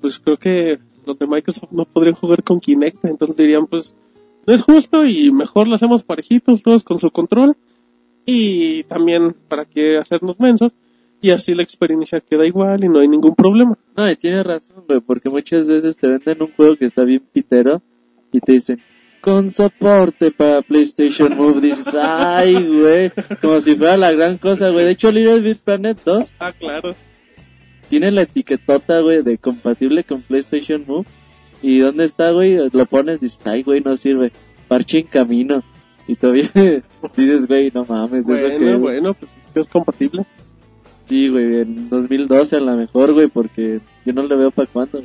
Pues 0.00 0.18
creo 0.18 0.36
que 0.36 0.78
los 1.08 1.18
de 1.18 1.26
Microsoft 1.26 1.72
no 1.72 1.84
podrían 1.84 2.14
jugar 2.14 2.42
con 2.42 2.60
Kinect, 2.60 3.04
entonces 3.04 3.36
dirían 3.36 3.66
pues, 3.66 3.94
no 4.46 4.54
es 4.54 4.62
justo 4.62 5.04
y 5.04 5.32
mejor 5.32 5.66
lo 5.66 5.74
hacemos 5.74 6.04
parejitos, 6.04 6.62
todos 6.62 6.84
con 6.84 6.98
su 6.98 7.10
control. 7.10 7.56
Y 8.24 8.84
también 8.84 9.34
para 9.48 9.64
que 9.64 9.96
hacernos 9.96 10.38
mensos, 10.38 10.72
y 11.20 11.30
así 11.30 11.54
la 11.54 11.62
experiencia 11.62 12.20
queda 12.20 12.46
igual 12.46 12.84
y 12.84 12.88
no 12.88 13.00
hay 13.00 13.08
ningún 13.08 13.34
problema. 13.34 13.76
No, 13.96 14.10
y 14.10 14.16
tiene 14.16 14.42
razón, 14.42 14.84
güey, 14.86 15.00
porque 15.00 15.30
muchas 15.30 15.66
veces 15.66 15.96
te 15.96 16.06
venden 16.06 16.42
un 16.42 16.52
juego 16.52 16.76
que 16.76 16.84
está 16.84 17.04
bien 17.04 17.22
pitero 17.32 17.82
y 18.30 18.40
te 18.40 18.52
dicen, 18.52 18.80
con 19.20 19.50
soporte 19.50 20.30
para 20.30 20.62
PlayStation 20.62 21.36
Move, 21.36 21.60
dices, 21.60 21.94
ay, 21.94 22.54
güey, 22.54 23.12
como 23.40 23.60
si 23.60 23.74
fuera 23.74 23.96
la 23.96 24.12
gran 24.12 24.38
cosa, 24.38 24.70
güey. 24.70 24.84
De 24.84 24.92
hecho, 24.92 25.10
Little 25.10 25.40
Big 25.40 25.58
Planet 25.58 25.98
2 26.04 26.34
Ah, 26.38 26.52
claro. 26.52 26.94
Tiene 27.88 28.10
la 28.10 28.22
etiquetota, 28.22 29.00
güey, 29.00 29.22
de 29.22 29.38
compatible 29.38 30.04
con 30.04 30.22
PlayStation 30.22 30.84
Move. 30.86 31.06
¿Y 31.62 31.78
dónde 31.80 32.04
está, 32.04 32.30
güey? 32.30 32.56
Lo 32.72 32.86
pones, 32.86 33.20
dices, 33.20 33.40
ay, 33.46 33.62
güey, 33.62 33.80
no 33.80 33.96
sirve. 33.96 34.32
Parche 34.68 34.98
en 34.98 35.06
camino. 35.06 35.62
Y 36.06 36.14
todavía 36.16 36.50
dices, 37.16 37.46
güey, 37.46 37.70
no 37.74 37.84
mames, 37.84 38.26
¿de 38.26 38.34
eso 38.36 38.46
Bueno, 38.48 38.58
qué? 38.58 38.74
bueno, 38.76 39.14
pues 39.14 39.32
es 39.32 39.52
que 39.52 39.60
es 39.60 39.68
compatible. 39.68 40.24
Sí, 41.06 41.28
güey, 41.28 41.60
en 41.62 41.88
2012 41.88 42.56
a 42.56 42.60
lo 42.60 42.76
mejor, 42.76 43.12
güey, 43.12 43.28
porque 43.28 43.80
yo 44.04 44.12
no 44.12 44.22
le 44.22 44.36
veo 44.36 44.50
para 44.50 44.66
cuándo. 44.70 45.00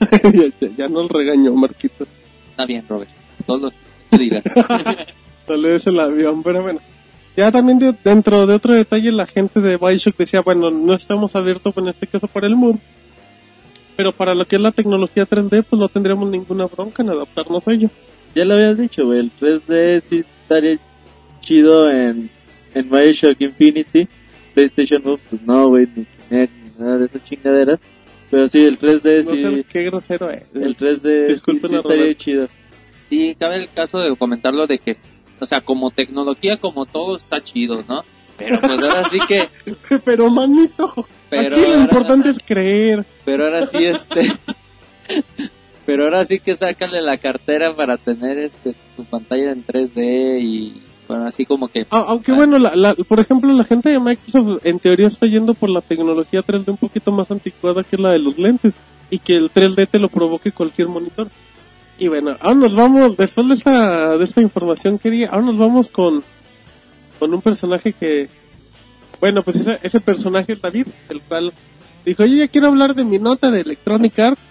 ya, 0.00 0.08
ya- 0.60 0.68
ya 0.76 0.88
no 0.88 1.00
el 1.02 1.08
regañó, 1.08 1.52
Marquito. 1.54 2.06
Está 2.50 2.64
bien, 2.66 2.84
Robert. 2.88 3.10
Todo 3.46 3.58
lo 3.58 3.70
que 3.70 3.76
tú 4.10 4.18
digas. 4.18 4.44
Le 5.48 5.68
des 5.68 5.86
el 5.86 6.00
avión, 6.00 6.42
pero 6.42 6.62
bueno. 6.62 6.80
Ya 7.38 7.52
también 7.52 7.78
de- 7.78 7.94
dentro 8.02 8.46
de 8.48 8.54
otro 8.54 8.74
detalle, 8.74 9.12
la 9.12 9.26
gente 9.26 9.60
de 9.60 9.76
Bioshock 9.76 10.16
decía, 10.16 10.40
bueno, 10.40 10.70
no 10.70 10.94
estamos 10.94 11.36
abiertos 11.36 11.72
en 11.76 11.86
este 11.86 12.08
caso 12.08 12.26
para 12.26 12.48
el 12.48 12.56
Move, 12.56 12.78
pero 13.96 14.12
para 14.12 14.34
lo 14.34 14.44
que 14.44 14.56
es 14.56 14.62
la 14.62 14.72
tecnología 14.72 15.24
3D, 15.24 15.62
pues 15.62 15.78
no 15.78 15.88
tendríamos 15.88 16.28
ninguna 16.28 16.66
bronca 16.66 17.02
en 17.04 17.10
adaptarnos 17.10 17.66
a 17.68 17.72
ello. 17.72 17.90
ya 18.34 18.44
lo 18.44 18.54
habías 18.54 18.76
dicho, 18.76 19.04
güey, 19.04 19.20
el 19.20 19.30
3D 19.30 20.02
sí 20.08 20.16
estaría 20.42 20.78
chido 21.40 21.88
en, 21.90 22.28
en 22.74 22.88
Mario 22.88 23.12
Shock 23.12 23.40
Infinity. 23.40 24.08
PlayStation 24.54 25.00
Move, 25.04 25.20
pues 25.30 25.40
no, 25.42 25.68
güey, 25.68 25.86
ni 25.94 26.04
Kinect, 26.28 26.52
ni 26.52 26.84
nada 26.84 26.98
de 26.98 27.06
esas 27.06 27.24
chingaderas. 27.24 27.78
Pero 28.30 28.48
sí, 28.48 28.64
el 28.64 28.78
3D 28.80 29.24
No 29.24 29.30
sí, 29.30 29.42
sé 29.42 29.64
qué 29.70 29.82
grosero 29.84 30.28
es. 30.30 30.48
el 30.54 30.76
3D 30.76 31.26
sí, 31.28 31.32
Disculpen 31.34 31.70
sí 31.70 31.76
a 31.76 31.78
estaría 31.78 32.14
chido. 32.16 32.48
Sí, 33.08 33.36
cabe 33.38 33.62
el 33.62 33.70
caso 33.70 33.98
de 33.98 34.14
comentarlo 34.16 34.66
de 34.66 34.78
que, 34.80 34.96
o 35.40 35.46
sea, 35.46 35.60
como 35.60 35.90
tecnología, 35.90 36.56
como 36.56 36.86
todo 36.86 37.16
está 37.16 37.40
chido, 37.40 37.82
¿no? 37.88 38.02
Pero 38.36 38.60
pues 38.60 38.80
ahora 38.82 39.08
sí 39.10 39.18
que, 39.26 39.48
Pero 40.04 40.30
manito, 40.30 40.92
Pero 41.28 41.56
aquí 41.56 41.60
lo 41.64 41.68
ahora- 41.70 41.80
importante 41.82 42.30
es 42.30 42.38
creer. 42.44 43.04
pero 43.24 43.44
ahora 43.44 43.66
sí 43.66 43.84
este, 43.84 44.32
pero 45.86 46.04
ahora 46.04 46.24
sí 46.24 46.38
que 46.38 46.54
sácale 46.56 47.00
la 47.00 47.16
cartera 47.16 47.74
para 47.74 47.96
tener 47.96 48.38
este, 48.38 48.74
su 48.96 49.04
pantalla 49.04 49.52
en 49.52 49.64
3D 49.64 50.40
y, 50.42 50.82
bueno, 51.08 51.26
así 51.26 51.46
como 51.46 51.68
que, 51.68 51.86
Aunque 51.90 52.32
bueno, 52.32 52.58
la, 52.58 52.76
la- 52.76 52.94
por 52.94 53.18
ejemplo, 53.20 53.52
la 53.54 53.64
gente 53.64 53.88
de 53.90 53.98
Microsoft 53.98 54.60
en 54.64 54.78
teoría 54.78 55.06
está 55.08 55.26
yendo 55.26 55.54
por 55.54 55.70
la 55.70 55.80
tecnología 55.80 56.42
3D 56.44 56.68
un 56.68 56.76
poquito 56.76 57.10
más 57.10 57.30
anticuada 57.30 57.82
que 57.84 57.96
la 57.96 58.10
de 58.12 58.18
los 58.18 58.36
lentes 58.38 58.78
y 59.10 59.18
que 59.18 59.34
el 59.36 59.50
3D 59.50 59.88
te 59.88 59.98
lo 59.98 60.10
provoque 60.10 60.52
cualquier 60.52 60.88
monitor. 60.88 61.28
Y 61.98 62.06
bueno, 62.06 62.36
ahora 62.40 62.54
nos 62.54 62.76
vamos, 62.76 63.16
después 63.16 63.48
de 63.48 63.54
esta, 63.54 64.16
de 64.16 64.24
esta 64.24 64.40
información 64.40 64.98
que 64.98 65.10
di, 65.10 65.24
ahora 65.24 65.46
nos 65.46 65.58
vamos 65.58 65.88
con, 65.88 66.22
con 67.18 67.34
un 67.34 67.42
personaje 67.42 67.92
que, 67.92 68.28
bueno, 69.20 69.42
pues 69.42 69.56
ese, 69.56 69.80
ese 69.82 70.00
personaje 70.00 70.52
es 70.52 70.60
David, 70.60 70.86
el 71.08 71.20
cual 71.22 71.52
dijo, 72.04 72.24
yo 72.24 72.36
ya 72.36 72.46
quiero 72.46 72.68
hablar 72.68 72.94
de 72.94 73.04
mi 73.04 73.18
nota 73.18 73.50
de 73.50 73.62
Electronic 73.62 74.16
Arts, 74.20 74.48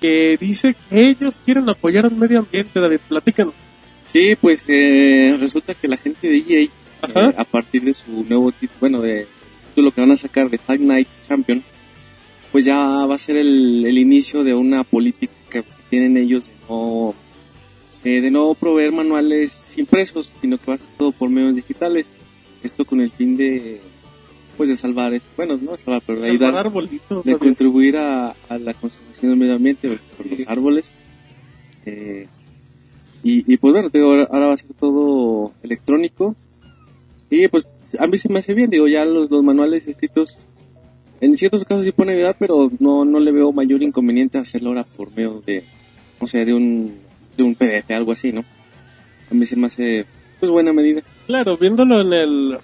que 0.00 0.36
dice 0.36 0.76
que 0.88 1.08
ellos 1.08 1.40
quieren 1.44 1.68
apoyar 1.68 2.06
al 2.06 2.14
medio 2.14 2.38
ambiente, 2.38 2.80
David, 2.80 3.00
platícanos. 3.08 3.54
Sí, 4.12 4.36
pues 4.40 4.64
eh, 4.68 5.36
resulta 5.38 5.74
que 5.74 5.88
la 5.88 5.96
gente 5.96 6.28
de 6.28 6.38
EA, 6.48 6.60
eh, 6.62 7.34
a 7.36 7.44
partir 7.44 7.82
de 7.82 7.94
su 7.94 8.24
nuevo 8.28 8.52
título, 8.52 8.78
bueno, 8.80 9.00
de 9.00 9.26
título 9.70 9.90
que 9.90 10.00
van 10.00 10.12
a 10.12 10.16
sacar 10.16 10.48
de 10.48 10.58
Fight 10.58 10.80
Night 10.80 11.08
Champion, 11.26 11.62
pues 12.52 12.64
ya 12.64 12.78
va 12.78 13.16
a 13.16 13.18
ser 13.18 13.36
el, 13.36 13.84
el 13.84 13.98
inicio 13.98 14.44
de 14.44 14.54
una 14.54 14.84
política 14.84 15.32
que 15.50 15.64
tienen 15.90 16.16
ellos 16.16 16.46
de 16.46 16.57
no, 16.68 17.14
eh, 18.04 18.20
de 18.20 18.30
no 18.30 18.54
proveer 18.54 18.92
manuales 18.92 19.76
impresos, 19.76 20.30
sino 20.40 20.58
que 20.58 20.66
va 20.66 20.74
a 20.74 20.78
ser 20.78 20.86
todo 20.96 21.12
por 21.12 21.30
medios 21.30 21.54
digitales. 21.54 22.10
Esto 22.62 22.84
con 22.84 23.00
el 23.00 23.10
fin 23.10 23.36
de, 23.36 23.80
pues 24.56 24.68
de 24.68 24.76
salvar, 24.76 25.14
es- 25.14 25.24
bueno, 25.36 25.56
no 25.60 25.76
salvar, 25.78 26.02
pero 26.06 26.20
de 26.20 26.30
ayudar, 26.30 26.54
arbolitos, 26.56 27.24
de 27.24 27.36
contribuir 27.36 27.96
a, 27.96 28.34
a 28.48 28.58
la 28.58 28.74
conservación 28.74 29.30
del 29.30 29.38
medio 29.38 29.54
ambiente 29.54 29.98
por 30.16 30.26
Sí. 30.26 30.36
los 30.38 30.48
árboles. 30.48 30.92
Eh, 31.86 32.26
y, 33.22 33.52
y 33.52 33.56
pues 33.56 33.72
bueno, 33.72 33.88
digo, 33.88 34.06
ahora, 34.30 34.46
va 34.48 34.54
a 34.54 34.56
ser 34.56 34.70
todo 34.78 35.52
electrónico. 35.62 36.34
Y 37.30 37.48
pues 37.48 37.66
a 37.98 38.06
mí 38.06 38.18
se 38.18 38.28
me 38.28 38.38
hace 38.40 38.54
bien, 38.54 38.70
digo, 38.70 38.86
ya 38.88 39.04
los, 39.04 39.30
los 39.30 39.44
manuales 39.44 39.86
escritos, 39.86 40.36
en 41.20 41.36
ciertos 41.36 41.64
casos 41.64 41.84
sí 41.84 41.92
pueden 41.92 42.14
ayudar, 42.14 42.36
pero 42.38 42.70
no, 42.78 43.04
no 43.04 43.20
le 43.20 43.32
veo 43.32 43.52
mayor 43.52 43.82
inconveniente 43.82 44.38
hacerlo 44.38 44.70
ahora 44.70 44.84
por 44.84 45.10
medio 45.16 45.42
de, 45.44 45.62
o 46.20 46.26
sea, 46.26 46.44
de 46.44 46.54
un, 46.54 46.98
de 47.36 47.42
un 47.42 47.54
PDF, 47.54 47.94
algo 47.94 48.12
así, 48.12 48.32
¿no? 48.32 48.44
A 49.30 49.34
mí 49.34 49.44
se 49.46 49.56
me 49.56 49.66
hace, 49.66 50.06
pues 50.40 50.50
buena 50.50 50.72
medida. 50.72 51.02
Claro, 51.26 51.56
viéndolo 51.56 52.00
en 52.00 52.12
el 52.12 52.58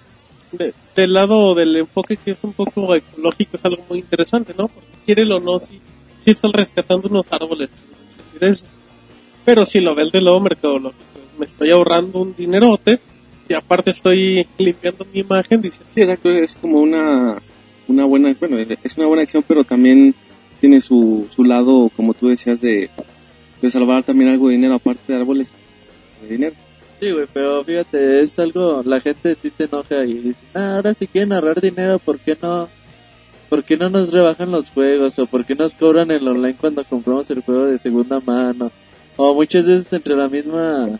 de- 0.51 0.73
del 0.95 1.13
lado 1.13 1.53
del 1.55 1.75
enfoque 1.75 2.17
que 2.17 2.31
es 2.31 2.43
un 2.43 2.53
poco 2.53 2.95
ecológico 2.95 3.57
es 3.57 3.65
algo 3.65 3.83
muy 3.89 3.99
interesante, 3.99 4.53
¿no? 4.57 4.67
Porque 4.67 4.87
quiere 5.05 5.23
o 5.31 5.39
no, 5.39 5.59
sí, 5.59 5.79
sí 6.23 6.31
están 6.31 6.53
rescatando 6.53 7.07
unos 7.09 7.31
árboles. 7.31 7.69
eso. 8.39 8.65
Pero 9.43 9.65
si 9.65 9.79
lo 9.79 9.93
ves 9.95 10.11
del 10.11 10.25
lado 10.25 10.39
mercadológico, 10.39 11.03
me 11.37 11.45
estoy 11.45 11.69
ahorrando 11.71 12.21
un 12.21 12.35
dinerote 12.35 12.99
y 13.47 13.53
aparte 13.53 13.91
estoy 13.91 14.47
limpiando 14.57 15.05
mi 15.13 15.19
imagen 15.19 15.61
diciendo, 15.61 15.85
Sí, 15.93 16.01
exacto, 16.01 16.29
es 16.31 16.55
como 16.55 16.79
una, 16.79 17.37
una 17.87 18.05
buena, 18.05 18.33
bueno, 18.39 18.57
es 18.57 18.97
una 18.97 19.05
buena 19.07 19.23
acción, 19.23 19.43
pero 19.47 19.63
también 19.63 20.15
tiene 20.59 20.79
su, 20.81 21.27
su 21.35 21.43
lado, 21.43 21.91
como 21.95 22.13
tú 22.15 22.27
decías, 22.29 22.59
de, 22.59 22.89
salvar 23.69 24.03
también 24.03 24.29
algo 24.29 24.49
dinero, 24.49 24.75
aparte 24.75 25.01
de 25.11 25.19
árboles, 25.19 25.53
dinero. 26.29 26.55
Sí, 26.99 27.11
güey, 27.11 27.27
pero 27.31 27.63
fíjate, 27.63 28.21
es 28.21 28.39
algo, 28.39 28.81
la 28.85 29.01
gente 29.01 29.35
sí 29.41 29.49
se 29.49 29.65
enoja 29.65 30.05
y 30.05 30.13
dice, 30.13 30.39
ah, 30.53 30.75
ahora 30.75 30.93
si 30.93 31.07
quieren 31.07 31.33
ahorrar 31.33 31.59
dinero, 31.59 31.99
¿por 31.99 32.17
qué 32.19 32.37
no, 32.41 32.69
por 33.49 33.63
qué 33.63 33.75
no 33.75 33.89
nos 33.89 34.13
rebajan 34.13 34.51
los 34.51 34.69
juegos? 34.69 35.19
¿O 35.19 35.27
por 35.27 35.45
qué 35.45 35.55
nos 35.55 35.75
cobran 35.75 36.09
el 36.11 36.27
online 36.27 36.55
cuando 36.55 36.83
compramos 36.83 37.29
el 37.31 37.41
juego 37.41 37.67
de 37.67 37.77
segunda 37.77 38.19
mano? 38.21 38.71
O 39.17 39.33
muchas 39.33 39.65
veces 39.65 39.91
entre 39.91 40.15
la 40.15 40.29
misma, 40.29 40.99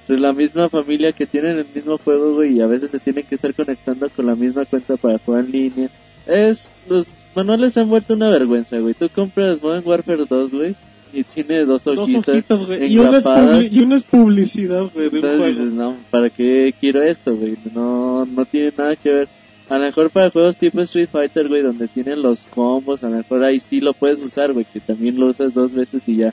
entre 0.00 0.18
la 0.18 0.32
misma 0.32 0.68
familia 0.68 1.12
que 1.12 1.26
tienen 1.26 1.58
el 1.58 1.66
mismo 1.72 1.98
juego, 1.98 2.34
güey, 2.34 2.56
y 2.56 2.60
a 2.60 2.66
veces 2.66 2.90
se 2.90 2.98
tienen 2.98 3.24
que 3.24 3.36
estar 3.36 3.54
conectando 3.54 4.08
con 4.10 4.26
la 4.26 4.34
misma 4.34 4.64
cuenta 4.64 4.96
para 4.96 5.18
jugar 5.18 5.44
en 5.44 5.52
línea. 5.52 5.90
Es, 6.26 6.72
los 6.88 7.12
manuales 7.34 7.72
se 7.72 7.80
han 7.80 7.88
vuelto 7.88 8.14
una 8.14 8.28
vergüenza, 8.28 8.78
güey. 8.78 8.94
Tú 8.94 9.08
compras 9.08 9.62
Modern 9.62 9.86
Warfare 9.86 10.26
2, 10.28 10.50
güey, 10.50 10.76
y 11.12 11.24
tiene 11.24 11.64
dos 11.64 11.84
dos 11.84 11.98
hojitas. 11.98 12.28
hojitas, 12.28 12.64
güey. 12.64 12.92
Y 12.92 12.98
una, 12.98 13.18
es 13.18 13.72
y 13.72 13.80
una 13.80 13.96
es 13.96 14.04
publicidad, 14.04 14.90
güey, 14.92 15.08
Entonces 15.12 15.58
dices, 15.58 15.72
no, 15.72 15.96
¿para 16.10 16.30
qué 16.30 16.74
quiero 16.78 17.02
esto, 17.02 17.34
güey? 17.34 17.56
No, 17.74 18.24
no 18.26 18.44
tiene 18.44 18.72
nada 18.76 18.96
que 18.96 19.10
ver. 19.10 19.28
A 19.68 19.76
lo 19.76 19.84
mejor 19.84 20.10
para 20.10 20.30
juegos 20.30 20.56
tipo 20.56 20.80
Street 20.80 21.10
Fighter, 21.10 21.48
güey, 21.48 21.62
donde 21.62 21.88
tienen 21.88 22.22
los 22.22 22.46
combos, 22.46 23.04
a 23.04 23.10
lo 23.10 23.18
mejor 23.18 23.44
ahí 23.44 23.60
sí 23.60 23.80
lo 23.80 23.92
puedes 23.92 24.20
usar, 24.20 24.52
güey, 24.52 24.64
que 24.64 24.80
también 24.80 25.18
lo 25.18 25.26
usas 25.26 25.52
dos 25.52 25.72
veces 25.74 26.02
y 26.06 26.16
ya. 26.16 26.32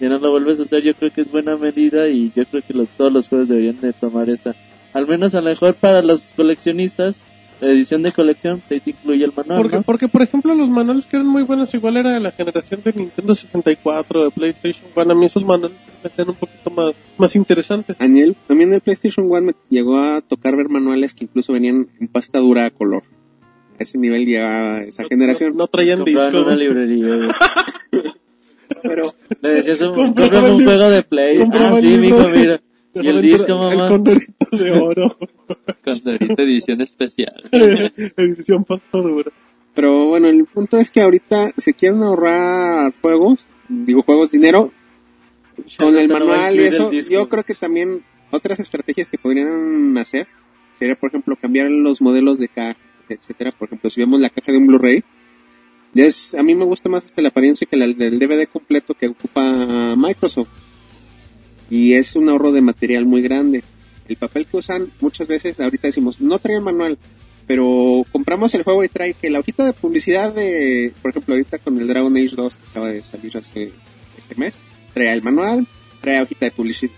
Ya 0.00 0.08
no 0.08 0.18
lo 0.18 0.30
vuelves 0.30 0.58
a 0.58 0.62
usar, 0.62 0.80
yo 0.80 0.94
creo 0.94 1.10
que 1.10 1.20
es 1.20 1.30
buena 1.30 1.56
medida 1.56 2.08
y 2.08 2.30
yo 2.34 2.44
creo 2.46 2.62
que 2.62 2.74
los, 2.74 2.88
todos 2.90 3.12
los 3.12 3.28
juegos 3.28 3.48
deberían 3.48 3.80
de 3.80 3.92
tomar 3.92 4.30
esa. 4.30 4.54
Al 4.92 5.06
menos 5.08 5.34
a 5.34 5.40
lo 5.40 5.50
mejor 5.50 5.74
para 5.74 6.02
los 6.02 6.32
coleccionistas, 6.36 7.20
la 7.62 7.70
edición 7.70 8.02
de 8.02 8.12
colección, 8.12 8.58
pues 8.58 8.72
ahí 8.72 8.80
te 8.80 8.90
incluye 8.90 9.24
el 9.24 9.32
manual, 9.36 9.56
Porque, 9.56 9.76
¿no? 9.76 9.82
porque, 9.82 10.08
por 10.08 10.22
ejemplo, 10.22 10.54
los 10.54 10.68
manuales 10.68 11.06
que 11.06 11.16
eran 11.16 11.28
muy 11.28 11.42
buenos, 11.44 11.72
igual 11.74 11.96
era 11.96 12.10
de 12.10 12.20
la 12.20 12.32
generación 12.32 12.80
de 12.84 12.92
Nintendo 12.92 13.34
64, 13.34 14.24
de 14.24 14.30
PlayStation 14.30 14.84
One, 14.94 15.12
a 15.12 15.14
mí 15.14 15.26
esos 15.26 15.44
manuales 15.44 15.78
me 16.02 16.08
hacían 16.10 16.28
un 16.28 16.34
poquito 16.34 16.70
más, 16.70 16.92
más 17.18 17.36
interesantes. 17.36 17.96
A 18.00 18.08
mí 18.08 18.20
el- 18.20 18.34
también 18.48 18.70
en 18.70 18.74
el 18.74 18.80
PlayStation 18.80 19.26
1 19.30 19.40
me 19.42 19.54
llegó 19.70 19.96
a 19.98 20.20
tocar 20.20 20.56
ver 20.56 20.68
manuales 20.68 21.14
que 21.14 21.24
incluso 21.24 21.52
venían 21.52 21.88
en 22.00 22.08
pasta 22.08 22.38
dura 22.40 22.66
a 22.66 22.70
color. 22.70 23.04
A 23.78 23.82
ese 23.84 23.96
nivel 23.98 24.26
llegaba 24.26 24.82
esa 24.82 25.04
generación. 25.04 25.52
No, 25.52 25.58
no 25.58 25.66
traían 25.68 26.04
disco. 26.04 26.20
una 26.28 26.42
güey. 26.42 26.56
librería. 26.58 27.28
Pero 28.82 29.14
Le 29.40 29.48
decías, 29.50 29.80
un, 29.82 29.98
un 29.98 30.14
juego 30.14 30.90
de 30.90 31.02
Play. 31.02 31.38
Ah, 31.52 31.76
sí, 31.80 31.96
mijo, 31.98 32.28
mira. 32.28 32.60
Y 32.94 33.06
el 33.06 33.22
disco, 33.22 33.52
El 33.52 33.78
mamá. 33.78 33.88
condorito 33.88 34.56
de 34.56 34.70
oro. 34.72 35.16
Cuando 35.84 36.10
ahorita 36.10 36.42
edición 36.42 36.80
especial. 36.80 37.42
Edición 38.16 38.64
pasta 38.64 38.98
dura. 38.98 39.32
Pero 39.74 40.08
bueno, 40.08 40.28
el 40.28 40.44
punto 40.44 40.76
es 40.78 40.90
que 40.90 41.00
ahorita 41.00 41.52
se 41.56 41.72
quieren 41.72 42.02
ahorrar 42.02 42.92
juegos, 43.00 43.48
digo 43.68 44.02
juegos, 44.02 44.30
dinero, 44.30 44.70
con 45.78 45.96
el 45.96 46.08
manual 46.08 46.56
y 46.56 46.58
el 46.60 46.66
eso. 46.66 46.90
Yo 46.92 47.28
creo 47.28 47.44
que 47.44 47.54
también 47.54 48.04
otras 48.30 48.60
estrategias 48.60 49.08
que 49.08 49.16
podrían 49.16 49.96
hacer 49.96 50.26
sería, 50.78 50.94
por 50.94 51.10
ejemplo, 51.10 51.36
cambiar 51.40 51.70
los 51.70 52.02
modelos 52.02 52.38
de 52.38 52.48
caja, 52.48 52.76
etcétera. 53.08 53.52
Por 53.52 53.68
ejemplo, 53.68 53.88
si 53.88 54.02
vemos 54.02 54.20
la 54.20 54.28
caja 54.28 54.52
de 54.52 54.58
un 54.58 54.66
Blu-ray, 54.66 55.02
es, 55.94 56.34
a 56.34 56.42
mí 56.42 56.54
me 56.54 56.64
gusta 56.64 56.88
más 56.88 57.04
hasta 57.04 57.22
la 57.22 57.28
apariencia 57.28 57.66
que 57.70 57.76
la 57.76 57.86
del 57.86 58.18
DVD 58.18 58.46
completo 58.48 58.94
que 58.94 59.08
ocupa 59.08 59.94
Microsoft. 59.96 60.48
Y 61.72 61.94
es 61.94 62.16
un 62.16 62.28
ahorro 62.28 62.52
de 62.52 62.60
material 62.60 63.06
muy 63.06 63.22
grande. 63.22 63.64
El 64.06 64.16
papel 64.16 64.44
que 64.44 64.58
usan 64.58 64.90
muchas 65.00 65.26
veces, 65.26 65.58
ahorita 65.58 65.88
decimos, 65.88 66.20
no 66.20 66.38
trae 66.38 66.56
el 66.56 66.62
manual, 66.62 66.98
pero 67.46 68.04
compramos 68.12 68.54
el 68.54 68.62
juego 68.62 68.84
y 68.84 68.88
trae 68.88 69.14
que 69.14 69.30
la 69.30 69.38
hojita 69.38 69.64
de 69.64 69.72
publicidad 69.72 70.34
de, 70.34 70.92
por 71.00 71.12
ejemplo, 71.12 71.32
ahorita 71.32 71.58
con 71.60 71.78
el 71.80 71.88
Dragon 71.88 72.14
Age 72.14 72.36
2 72.36 72.56
que 72.56 72.62
acaba 72.72 72.88
de 72.90 73.02
salir 73.02 73.34
hace 73.38 73.72
este 74.18 74.34
mes, 74.34 74.54
trae 74.92 75.14
el 75.14 75.22
manual, 75.22 75.66
trae 76.02 76.20
hojita 76.20 76.44
de 76.44 76.52
publici- 76.54 76.90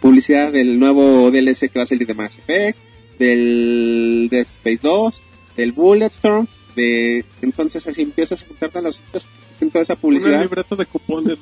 publicidad 0.00 0.50
del 0.50 0.78
nuevo 0.78 1.30
DLC 1.30 1.68
que 1.70 1.78
va 1.78 1.82
a 1.82 1.86
salir 1.86 2.06
de 2.06 2.14
Mass 2.14 2.38
Effect, 2.38 2.78
del 3.18 4.28
Dead 4.30 4.42
Space 4.46 4.80
2, 4.82 5.22
del 5.58 5.72
Bulletstorm, 5.72 6.46
de 6.74 7.26
entonces 7.42 7.86
así 7.86 8.00
empiezas 8.00 8.40
a 8.42 8.46
juntar 8.46 8.70
las 8.82 8.98
hojitas 8.98 9.26
en 9.64 9.70
toda 9.70 9.82
esa 9.82 9.94
Una 9.94 10.00
publicidad. 10.00 10.42
libreta 10.42 10.76
de 10.76 10.86
cupones. 10.86 11.38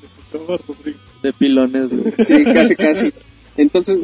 De 1.22 1.32
pilones, 1.32 1.88
güey. 1.90 2.12
Sí, 2.26 2.44
casi, 2.44 2.76
casi. 2.76 3.12
Entonces, 3.56 3.98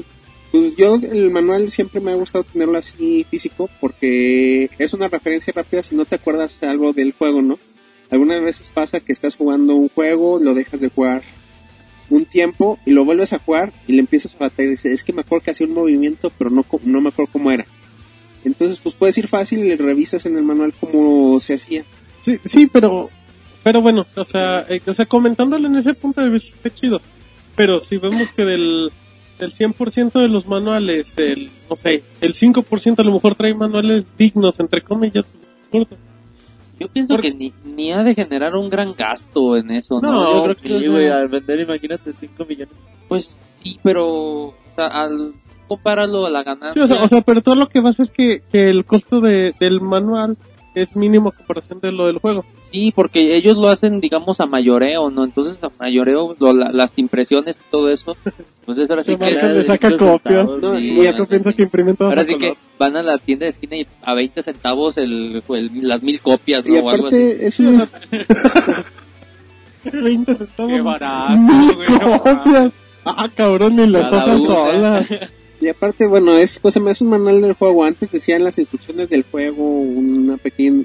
pues 0.52 0.74
yo 0.76 0.96
el 0.96 1.30
manual 1.30 1.70
siempre 1.70 2.00
me 2.00 2.12
ha 2.12 2.14
gustado 2.14 2.44
tenerlo 2.44 2.78
así 2.78 3.24
físico 3.30 3.68
porque 3.80 4.70
es 4.78 4.94
una 4.94 5.08
referencia 5.08 5.52
rápida 5.54 5.82
si 5.82 5.94
no 5.94 6.04
te 6.04 6.14
acuerdas 6.16 6.62
algo 6.62 6.92
del 6.92 7.12
juego, 7.12 7.42
¿no? 7.42 7.58
Algunas 8.10 8.40
veces 8.42 8.70
pasa 8.72 9.00
que 9.00 9.12
estás 9.12 9.36
jugando 9.36 9.74
un 9.74 9.88
juego, 9.88 10.38
lo 10.40 10.54
dejas 10.54 10.80
de 10.80 10.88
jugar 10.88 11.22
un 12.08 12.24
tiempo 12.24 12.78
y 12.86 12.92
lo 12.92 13.04
vuelves 13.04 13.32
a 13.32 13.40
jugar 13.40 13.72
y 13.88 13.92
le 13.94 14.00
empiezas 14.00 14.36
a 14.36 14.38
batallar 14.38 14.68
y 14.68 14.70
dices, 14.72 14.92
es 14.92 15.04
que 15.04 15.12
me 15.12 15.22
acuerdo 15.22 15.44
que 15.44 15.50
hacía 15.50 15.66
un 15.66 15.74
movimiento 15.74 16.30
pero 16.38 16.50
no, 16.50 16.64
no 16.84 17.00
me 17.00 17.08
acuerdo 17.08 17.32
cómo 17.32 17.50
era. 17.50 17.66
Entonces, 18.44 18.78
pues 18.78 18.94
puedes 18.94 19.18
ir 19.18 19.26
fácil 19.26 19.58
y 19.60 19.68
le 19.68 19.76
revisas 19.76 20.24
en 20.24 20.36
el 20.36 20.44
manual 20.44 20.72
cómo 20.78 21.40
se 21.40 21.54
hacía. 21.54 21.84
Sí, 22.20 22.38
sí, 22.44 22.68
pero, 22.68 23.10
pero 23.66 23.82
bueno, 23.82 24.06
o 24.14 24.24
sea, 24.24 24.60
eh, 24.68 24.80
o 24.86 24.94
sea, 24.94 25.06
comentándolo 25.06 25.66
en 25.66 25.74
ese 25.74 25.92
punto 25.92 26.20
de 26.20 26.30
vista 26.30 26.54
está 26.54 26.70
chido. 26.70 26.98
Pero 27.56 27.80
si 27.80 27.96
vemos 27.96 28.30
que 28.30 28.44
del, 28.44 28.92
del 29.40 29.52
100% 29.52 30.12
de 30.12 30.28
los 30.28 30.46
manuales, 30.46 31.18
el, 31.18 31.50
no 31.68 31.74
sé, 31.74 32.04
el 32.20 32.34
5% 32.34 33.00
a 33.00 33.02
lo 33.02 33.14
mejor 33.14 33.34
trae 33.34 33.54
manuales 33.54 34.04
dignos, 34.16 34.60
entre 34.60 34.82
comillas. 34.82 35.24
Yo 36.78 36.86
pienso 36.92 37.16
que 37.16 37.34
ni, 37.34 37.52
ni 37.64 37.90
ha 37.90 38.04
de 38.04 38.14
generar 38.14 38.54
un 38.54 38.70
gran 38.70 38.92
gasto 38.92 39.56
en 39.56 39.72
eso, 39.72 40.00
¿no? 40.00 40.12
No, 40.12 40.32
Yo 40.32 40.42
creo 40.44 40.54
que, 40.54 40.68
Sí, 40.68 40.72
o 40.72 40.80
sea, 40.80 40.90
güey, 40.92 41.08
al 41.08 41.26
vender, 41.26 41.58
imagínate, 41.58 42.12
5 42.12 42.44
millones. 42.44 42.74
pues 43.08 43.36
sí, 43.64 43.80
pero 43.82 44.44
o 44.44 44.54
sea, 44.76 44.86
al 44.86 45.32
compararlo 45.66 46.24
a 46.24 46.30
la 46.30 46.44
Sí, 46.44 46.44
ganancia, 46.44 46.84
o 46.84 46.86
sea, 46.86 47.02
o 47.02 47.08
sea, 47.08 47.20
pero 47.22 47.42
todo 47.42 47.56
lo 47.56 47.68
que 47.68 47.82
pasa 47.82 48.04
es 48.04 48.12
que, 48.12 48.42
que 48.52 48.68
el 48.68 48.84
costo 48.84 49.20
de, 49.20 49.54
del 49.58 49.80
manual 49.80 50.36
es 50.76 50.94
mínimo 50.94 51.30
a 51.30 51.32
comparación 51.32 51.80
de 51.80 51.90
lo 51.90 52.06
del 52.06 52.18
juego. 52.18 52.44
Sí, 52.70 52.92
porque 52.94 53.36
ellos 53.36 53.56
lo 53.56 53.68
hacen, 53.68 54.00
digamos, 54.00 54.40
a 54.40 54.46
mayoreo, 54.46 55.10
¿no? 55.10 55.24
Entonces 55.24 55.62
a 55.62 55.68
mayoreo, 55.78 56.34
lo- 56.38 56.52
la- 56.52 56.70
las 56.72 56.98
impresiones 56.98 57.56
y 57.56 57.70
todo 57.70 57.90
eso, 57.90 58.16
pues 58.64 58.90
ahora 58.90 59.02
sí 59.04 59.16
que... 59.16 59.30
le 59.32 59.62
saca 59.64 59.90
No, 59.90 60.76
sí, 60.76 61.00
Y 61.02 61.06
acá 61.06 61.24
piensa 61.26 61.50
sí. 61.50 61.56
que 61.56 61.62
imprimen 61.64 61.96
todas 61.96 62.12
Ahora 62.12 62.22
a 62.22 62.24
sí 62.24 62.36
que 62.38 62.52
van 62.78 62.96
a 62.96 63.02
la 63.02 63.18
tienda 63.18 63.44
de 63.44 63.50
esquina 63.50 63.76
y 63.76 63.86
a 64.02 64.14
20 64.14 64.42
centavos 64.42 64.96
el, 64.98 65.42
el- 65.48 65.70
las 65.88 66.02
mil 66.02 66.20
copias, 66.20 66.64
¿no? 66.66 66.74
Y 66.74 66.78
o 66.78 66.90
algo 66.90 67.06
así. 67.08 67.16
aparte, 67.16 67.46
es 67.46 67.60
un, 67.60 67.84
20 69.84 70.34
centavos. 70.34 70.72
Qué 70.72 70.80
barato, 70.82 71.36
Mil 71.36 71.74
güey, 71.76 72.18
copias. 72.18 72.72
Ah, 73.04 73.28
cabrón, 73.34 73.76
ni 73.76 73.86
las 73.86 74.12
hojas 74.12 74.42
solas. 74.42 75.06
Y 75.58 75.68
aparte, 75.68 76.06
bueno, 76.06 76.34
es 76.36 76.58
cosa 76.58 76.80
es 76.90 77.00
un 77.00 77.08
manual 77.08 77.40
del 77.40 77.54
juego. 77.54 77.82
Antes 77.82 78.10
decían 78.12 78.44
las 78.44 78.58
instrucciones 78.58 79.08
del 79.08 79.22
juego, 79.24 79.64
una 79.80 80.36
pequeña 80.36 80.84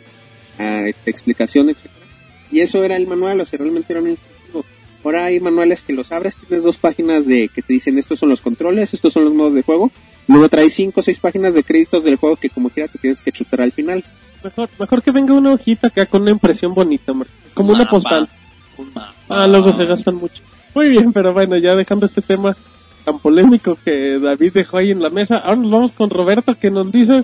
ah, 0.60 0.84
este, 0.88 1.12
explicación, 1.12 1.70
etcétera. 1.70 2.06
Y 2.52 2.60
eso 2.60 2.84
era 2.84 2.98
el 2.98 3.08
manual, 3.08 3.40
o 3.40 3.46
sea, 3.46 3.60
realmente 3.60 3.94
era 3.94 4.02
un 4.02 4.10
instructivo. 4.10 4.66
Ahora 5.04 5.26
hay 5.26 5.40
manuales 5.40 5.82
que 5.82 5.94
los 5.94 6.12
abres, 6.12 6.36
tienes 6.36 6.64
dos 6.64 6.78
páginas 6.78 7.26
de 7.26 7.50
que 7.50 7.62
te 7.62 7.74
dicen 7.74 7.98
estos 7.98 8.20
son 8.20 8.30
los 8.30 8.42
controles, 8.42 8.94
estos 8.94 9.14
son 9.14 9.26
los 9.26 9.34
modos 9.34 9.56
de 9.56 9.64
juego. 9.64 9.92
Luego 10.28 10.50
trae 10.50 10.70
cinco 10.70 11.00
o 11.00 11.04
seis 11.04 11.20
páginas 11.20 11.56
de 11.56 11.64
créditos 11.64 12.04
del 12.04 12.18
juego 12.18 12.36
que 12.36 12.50
como 12.50 12.70
quiera 12.70 12.92
te 12.92 13.00
tienes 13.00 13.22
que 13.22 13.32
chutar 13.32 13.62
al 13.62 13.72
final. 13.72 14.04
Mejor, 14.44 14.70
mejor 14.80 15.02
que 15.02 15.12
venga 15.12 15.34
una 15.34 15.54
hojita 15.54 15.88
acá 15.88 16.06
con 16.06 16.24
una 16.24 16.32
impresión 16.32 16.74
bonita, 16.74 17.12
hombre. 17.12 17.30
Es 17.48 17.54
como 17.54 17.70
una 17.70 17.80
Mapa. 17.80 17.92
postal. 17.92 18.30
Un. 18.78 18.92
Ah, 19.30 19.48
luego 19.48 19.74
se 19.74 19.86
gastan 19.86 20.16
mucho. 20.16 20.42
Muy 20.76 20.90
bien, 20.90 21.12
pero 21.14 21.34
bueno, 21.34 21.58
ya 21.58 21.76
dejando 21.76 22.06
este 22.06 22.22
tema 22.22 22.56
tan 23.04 23.20
polémico 23.20 23.78
que 23.84 24.20
David 24.20 24.54
dejó 24.54 24.78
ahí 24.78 24.92
en 24.92 25.02
la 25.02 25.10
mesa, 25.10 25.38
ahora 25.38 25.58
nos 25.58 25.72
vamos 25.72 25.94
con 25.94 26.10
Roberto 26.10 26.56
que 26.56 26.72
nos 26.72 26.92
dice 26.92 27.24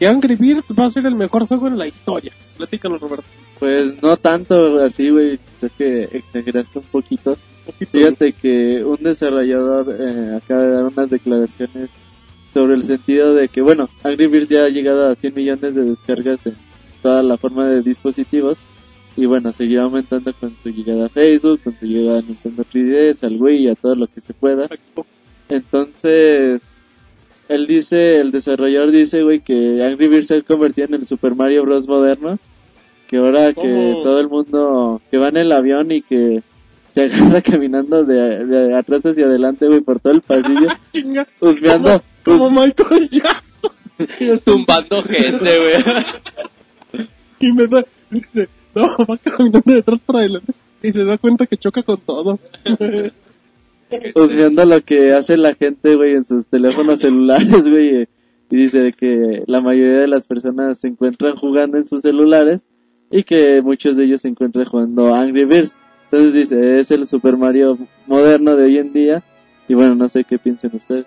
que 0.00 0.08
Angry 0.08 0.34
Birds 0.34 0.72
va 0.76 0.86
a 0.86 0.90
ser 0.90 1.04
el 1.04 1.14
mejor 1.14 1.46
juego 1.46 1.68
en 1.68 1.76
la 1.76 1.86
historia. 1.86 2.32
Platícanos, 2.56 3.02
Roberto. 3.02 3.26
Pues 3.58 4.02
no 4.02 4.16
tanto 4.16 4.82
así, 4.82 5.10
güey. 5.10 5.38
Creo 5.58 5.70
que 5.76 6.16
exageraste 6.16 6.78
un 6.78 6.86
poquito. 6.86 7.32
Un 7.32 7.72
poquito. 7.72 7.90
Fíjate 7.92 8.32
que 8.32 8.82
un 8.82 8.96
desarrollador 8.96 9.94
eh, 10.00 10.36
acaba 10.42 10.62
de 10.62 10.70
dar 10.70 10.84
unas 10.86 11.10
declaraciones 11.10 11.90
sobre 12.54 12.76
el 12.76 12.84
sentido 12.84 13.34
de 13.34 13.50
que, 13.50 13.60
bueno, 13.60 13.90
Angry 14.02 14.26
Birds 14.26 14.48
ya 14.48 14.60
ha 14.60 14.70
llegado 14.70 15.06
a 15.06 15.14
100 15.14 15.34
millones 15.34 15.74
de 15.74 15.84
descargas 15.84 16.46
en 16.46 16.56
toda 17.02 17.22
la 17.22 17.36
forma 17.36 17.68
de 17.68 17.82
dispositivos. 17.82 18.56
Y 19.18 19.26
bueno, 19.26 19.52
seguirá 19.52 19.82
aumentando 19.82 20.32
con 20.32 20.58
su 20.58 20.70
llegada 20.70 21.06
a 21.06 21.08
Facebook, 21.10 21.60
con 21.62 21.76
su 21.76 21.84
llegada 21.84 22.20
a 22.20 22.22
Nintendo 22.22 22.64
3DS, 22.64 23.22
al 23.22 23.36
Wii 23.36 23.68
a 23.68 23.74
todo 23.74 23.96
lo 23.96 24.06
que 24.06 24.22
se 24.22 24.32
pueda. 24.32 24.66
Entonces, 25.50 26.62
él 27.50 27.66
dice, 27.66 28.20
el 28.20 28.30
desarrollador 28.30 28.92
dice, 28.92 29.24
güey, 29.24 29.40
que 29.40 29.84
Angry 29.84 30.06
Birds 30.06 30.28
se 30.28 30.36
ha 30.36 30.42
convertido 30.42 30.86
en 30.86 30.94
el 30.94 31.04
Super 31.04 31.34
Mario 31.34 31.64
Bros. 31.64 31.88
moderno. 31.88 32.38
Que 33.08 33.16
ahora 33.16 33.52
que 33.52 33.98
todo 34.04 34.20
el 34.20 34.28
mundo, 34.28 35.02
que 35.10 35.18
va 35.18 35.30
en 35.30 35.36
el 35.36 35.50
avión 35.50 35.90
y 35.90 36.00
que 36.00 36.44
se 36.94 37.02
agarra 37.02 37.40
caminando 37.42 38.04
de, 38.04 38.46
de 38.46 38.76
atrás 38.76 39.04
hacia 39.04 39.26
adelante, 39.26 39.66
güey, 39.66 39.80
por 39.80 39.98
todo 39.98 40.12
el 40.12 40.20
pasillo, 40.20 40.68
Chinga, 40.92 41.26
husmeando, 41.40 42.02
como 42.24 42.50
Michael 42.50 43.10
Jackson. 43.10 43.72
Tumbando 44.44 45.02
gente, 45.02 45.58
güey. 45.58 47.06
Y 47.40 47.52
me 47.52 47.66
da, 47.66 47.84
dice, 48.10 48.48
no, 48.76 48.96
va 48.98 49.18
caminando 49.18 49.72
de 49.72 49.78
atrás 49.80 50.00
para 50.06 50.20
adelante. 50.20 50.52
Y 50.82 50.92
se 50.92 51.04
da 51.04 51.18
cuenta 51.18 51.46
que 51.46 51.56
choca 51.56 51.82
con 51.82 51.98
todo. 51.98 52.38
Husmeando 54.14 54.64
lo 54.64 54.80
que 54.82 55.12
hace 55.12 55.36
la 55.36 55.54
gente, 55.54 55.94
güey, 55.96 56.14
en 56.14 56.24
sus 56.24 56.46
teléfonos 56.46 56.98
celulares, 57.00 57.68
güey. 57.68 58.08
Y 58.50 58.56
dice 58.56 58.92
que 58.92 59.44
la 59.46 59.60
mayoría 59.60 60.00
de 60.00 60.08
las 60.08 60.26
personas 60.26 60.78
se 60.78 60.88
encuentran 60.88 61.36
jugando 61.36 61.78
en 61.78 61.86
sus 61.86 62.02
celulares 62.02 62.66
y 63.10 63.22
que 63.22 63.62
muchos 63.62 63.96
de 63.96 64.04
ellos 64.04 64.22
se 64.22 64.28
encuentran 64.28 64.64
jugando 64.64 65.14
Angry 65.14 65.44
Birds. 65.44 65.76
Entonces 66.04 66.32
dice, 66.32 66.80
es 66.80 66.90
el 66.90 67.06
Super 67.06 67.36
Mario 67.36 67.78
moderno 68.06 68.56
de 68.56 68.64
hoy 68.64 68.78
en 68.78 68.92
día. 68.92 69.22
Y 69.68 69.74
bueno, 69.74 69.94
no 69.94 70.08
sé 70.08 70.24
qué 70.24 70.38
piensen 70.38 70.72
ustedes. 70.74 71.06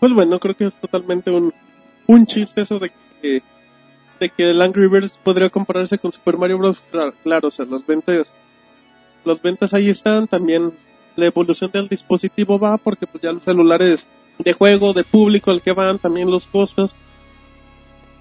Pues 0.00 0.12
bueno, 0.12 0.40
creo 0.40 0.56
que 0.56 0.66
es 0.66 0.74
totalmente 0.74 1.30
un, 1.30 1.52
un 2.06 2.26
chiste 2.26 2.62
eso 2.62 2.78
de 2.78 2.90
que, 3.20 3.42
de 4.18 4.28
que 4.30 4.50
el 4.50 4.62
Angry 4.62 4.88
Birds 4.88 5.18
podría 5.22 5.50
compararse 5.50 5.98
con 5.98 6.12
Super 6.12 6.38
Mario 6.38 6.56
Bros. 6.56 6.82
Claro, 6.90 7.12
claro, 7.22 7.48
o 7.48 7.50
sea, 7.50 7.66
las 7.66 7.86
ventas, 7.86 8.32
las 9.24 9.42
ventas 9.42 9.74
ahí 9.74 9.90
están, 9.90 10.26
también 10.26 10.72
la 11.16 11.26
evolución 11.26 11.70
del 11.72 11.88
dispositivo 11.88 12.58
va, 12.58 12.76
porque 12.76 13.06
pues 13.06 13.22
ya 13.22 13.32
los 13.32 13.42
celulares 13.42 14.06
de 14.38 14.52
juego, 14.52 14.92
de 14.92 15.04
público 15.04 15.50
al 15.50 15.62
que 15.62 15.72
van, 15.72 15.98
también 15.98 16.30
los 16.30 16.46
costos. 16.46 16.92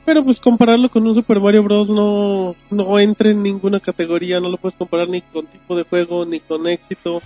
Pero 0.06 0.24
pues 0.24 0.39
compararlo 0.39 0.89
con 0.89 1.06
un 1.06 1.16
Super 1.16 1.39
Mario 1.39 1.64
Bros. 1.64 1.89
no, 1.89 2.56
no 2.70 3.00
entra 3.00 3.32
en 3.32 3.41
ninguna 3.41 3.80
categoría, 3.80 4.39
no 4.39 4.50
lo 4.50 4.58
puedes 4.58 4.78
comparar 4.78 5.10
ni 5.10 5.22
con 5.22 5.48
tipo 5.48 5.76
de 5.76 5.84
juego, 5.84 6.26
ni 6.26 6.39
con 6.39 6.68
éxito. 6.68 7.22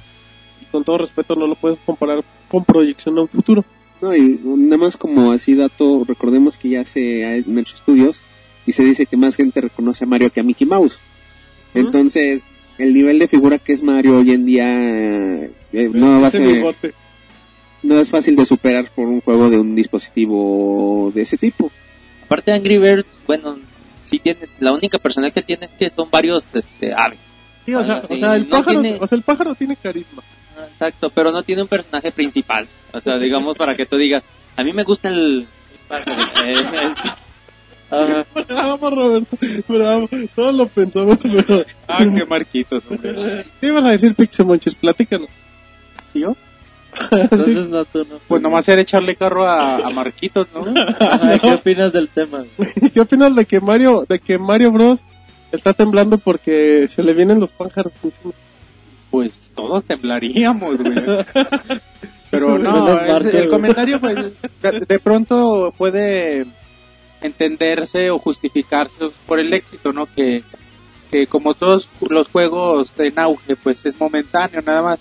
Y 0.62 0.66
con 0.66 0.84
todo 0.84 1.00
respeto 1.00 1.36
no 1.36 1.46
lo 1.46 1.56
puedes 1.56 1.78
comparar 1.86 2.24
con 2.48 2.64
proyección 2.64 3.18
a 3.18 3.22
un 3.22 3.28
futuro. 3.28 3.66
No, 4.02 4.16
y 4.16 4.40
nada 4.44 4.78
más 4.78 4.96
como 4.96 5.32
así 5.34 5.56
dato, 5.56 6.06
recordemos 6.08 6.58
que 6.58 6.70
ya 6.70 6.86
se 6.86 7.26
han 7.26 7.58
hecho 7.58 7.76
estudios 7.76 8.24
y 8.66 8.72
se 8.72 8.84
dice 8.86 9.06
que 9.06 9.18
más 9.18 9.36
gente 9.36 9.60
reconoce 9.60 10.06
a 10.06 10.08
Mario 10.08 10.32
que 10.32 10.40
a 10.40 10.44
Mickey 10.44 10.66
Mouse. 10.66 11.02
Entonces, 11.74 12.44
el 12.78 12.94
nivel 12.94 13.20
de 13.20 13.28
figura 13.28 13.58
que 13.58 13.74
es 13.74 13.84
Mario 13.84 14.20
hoy 14.20 14.32
en 14.32 14.46
día 14.46 15.50
eh, 15.74 15.90
no 15.94 16.22
va 16.22 16.28
a 16.28 16.32
ser, 16.32 16.64
no 17.84 18.00
es 18.00 18.10
fácil 18.10 18.36
de 18.36 18.46
superar 18.46 18.90
por 18.94 19.08
un 19.08 19.22
juego 19.22 19.50
de 19.50 19.58
un 19.58 19.76
dispositivo 19.76 21.12
de 21.14 21.22
ese 21.22 21.38
tipo. 21.38 21.72
Aparte 22.26 22.52
Angry 22.52 22.78
Birds, 22.78 23.08
bueno, 23.26 23.58
sí 24.04 24.20
tienes, 24.20 24.50
la 24.60 24.72
única 24.74 25.00
personalidad 25.00 25.34
que 25.36 25.42
tiene 25.44 25.66
es 25.66 25.72
que 25.74 25.90
son 25.90 26.10
varios 26.12 26.44
este, 26.54 26.94
aves. 26.94 27.20
Sí, 27.66 27.74
o 27.74 27.84
sea, 27.84 27.98
o 27.98 28.16
sea, 28.16 28.36
el 28.36 28.44
no 28.50 28.58
pájaro, 28.58 28.82
tiene- 28.82 28.98
o 29.00 29.08
sea, 29.08 29.16
el 29.18 29.24
pájaro 29.24 29.56
tiene 29.56 29.76
carisma. 29.76 30.24
Ah, 30.58 30.66
Exacto, 30.72 31.10
pero 31.10 31.32
no 31.32 31.44
tiene 31.44 31.62
un 31.62 31.68
personaje 31.68 32.12
principal. 32.12 32.68
O 32.94 33.00
sea, 33.00 33.18
digamos 33.18 33.56
para 33.58 33.76
que 33.76 33.86
tú 33.86 33.96
digas, 33.98 34.24
a 34.58 34.64
mí 34.64 34.74
me 34.74 34.84
gusta 34.84 35.10
el... 35.10 35.48
el- 36.46 36.48
el- 36.76 36.96
Ajá. 37.92 38.26
Bravo, 38.48 38.90
Roberto. 38.92 39.38
Bravo. 39.68 40.10
Todos 40.36 40.54
lo 40.54 40.68
pensamos, 40.68 41.18
pero... 41.24 41.66
Ah, 41.88 41.98
qué 42.00 42.24
marquitos, 42.26 42.84
hombre. 42.90 43.46
¿Qué 43.60 43.68
ibas 43.68 43.84
a 43.84 43.90
decir, 43.92 44.14
Pixemonchis? 44.14 44.76
Platícanos. 44.76 45.30
¿Sí 46.14 46.20
yo? 46.20 46.36
Entonces 47.12 47.70
no, 47.70 47.86
tú 47.86 48.00
no. 48.00 48.20
Pues 48.28 48.42
nomás 48.42 48.68
era 48.68 48.82
echarle 48.82 49.16
carro 49.16 49.48
a, 49.48 49.78
a 49.78 49.90
Marquitos, 49.90 50.48
¿no? 50.54 50.62
Ajá, 51.00 51.40
¿Qué 51.40 51.54
opinas 51.54 51.94
del 51.94 52.10
tema? 52.10 52.44
¿Qué 52.94 53.00
opinas 53.00 53.36
de 53.36 53.46
que 53.46 53.60
Mario, 53.60 54.06
de 54.08 54.20
que 54.20 54.38
Mario 54.38 54.72
Bros 54.72 55.04
está 55.52 55.74
temblando 55.74 56.18
porque 56.18 56.88
se 56.90 57.04
le 57.04 57.14
vienen 57.14 57.40
los 57.40 57.52
pájaros 57.52 57.94
encima? 58.04 58.34
Pues 59.12 59.40
todos 59.56 59.84
temblaríamos, 59.86 60.78
güey. 60.78 60.96
Pero 62.30 62.60
no, 62.60 63.00
el 63.00 63.50
comentario 63.50 64.00
pues 64.00 64.16
de, 64.62 64.86
de 64.88 65.00
pronto 65.00 65.74
puede 65.76 66.46
entenderse 67.22 68.12
o 68.12 68.20
justificarse 68.20 69.00
por 69.26 69.40
el 69.40 69.52
éxito, 69.54 69.92
¿no? 69.92 70.06
Que, 70.06 70.44
que 71.12 71.28
como 71.28 71.54
todos 71.54 71.90
los 72.08 72.28
juegos 72.28 72.92
en 73.00 73.18
auge, 73.18 73.56
pues 73.56 73.86
es 73.86 74.00
momentáneo 74.00 74.62
nada 74.62 74.82
más. 74.82 75.00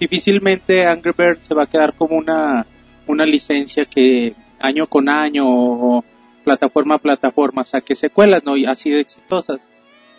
Difícilmente 0.00 0.86
Angry 0.86 1.12
Birds 1.16 1.46
se 1.46 1.54
va 1.54 1.64
a 1.64 1.66
quedar 1.66 1.94
como 1.94 2.16
una, 2.16 2.66
una 3.06 3.24
licencia 3.26 3.84
que 3.84 4.34
año 4.58 4.86
con 4.86 5.08
año 5.08 5.44
o 5.46 6.04
plataforma 6.42 6.94
a 6.96 6.98
plataforma 6.98 7.64
saque 7.64 7.94
secuelas, 7.94 8.42
¿no? 8.44 8.56
Y 8.56 8.64
así 8.64 8.90
de 8.90 9.00
exitosas. 9.00 9.70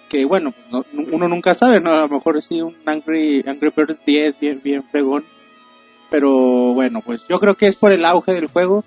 Que 0.07 0.23
bueno, 0.25 0.53
no- 0.71 0.85
uno 1.13 1.27
nunca 1.27 1.55
sabe, 1.55 1.79
¿no? 1.81 1.91
A 1.91 2.01
lo 2.01 2.09
mejor 2.09 2.41
sí 2.41 2.61
un 2.61 2.75
Angry, 2.85 3.43
Angry 3.47 3.71
Birds 3.75 4.05
10 4.05 4.39
bien, 4.39 4.61
bien 4.63 4.83
fregón. 4.83 5.25
Pero 6.09 6.73
bueno, 6.73 7.01
pues 7.01 7.25
yo 7.27 7.39
creo 7.39 7.55
que 7.55 7.67
es 7.67 7.75
por 7.75 7.91
el 7.91 8.05
auge 8.05 8.33
del 8.33 8.47
juego. 8.47 8.83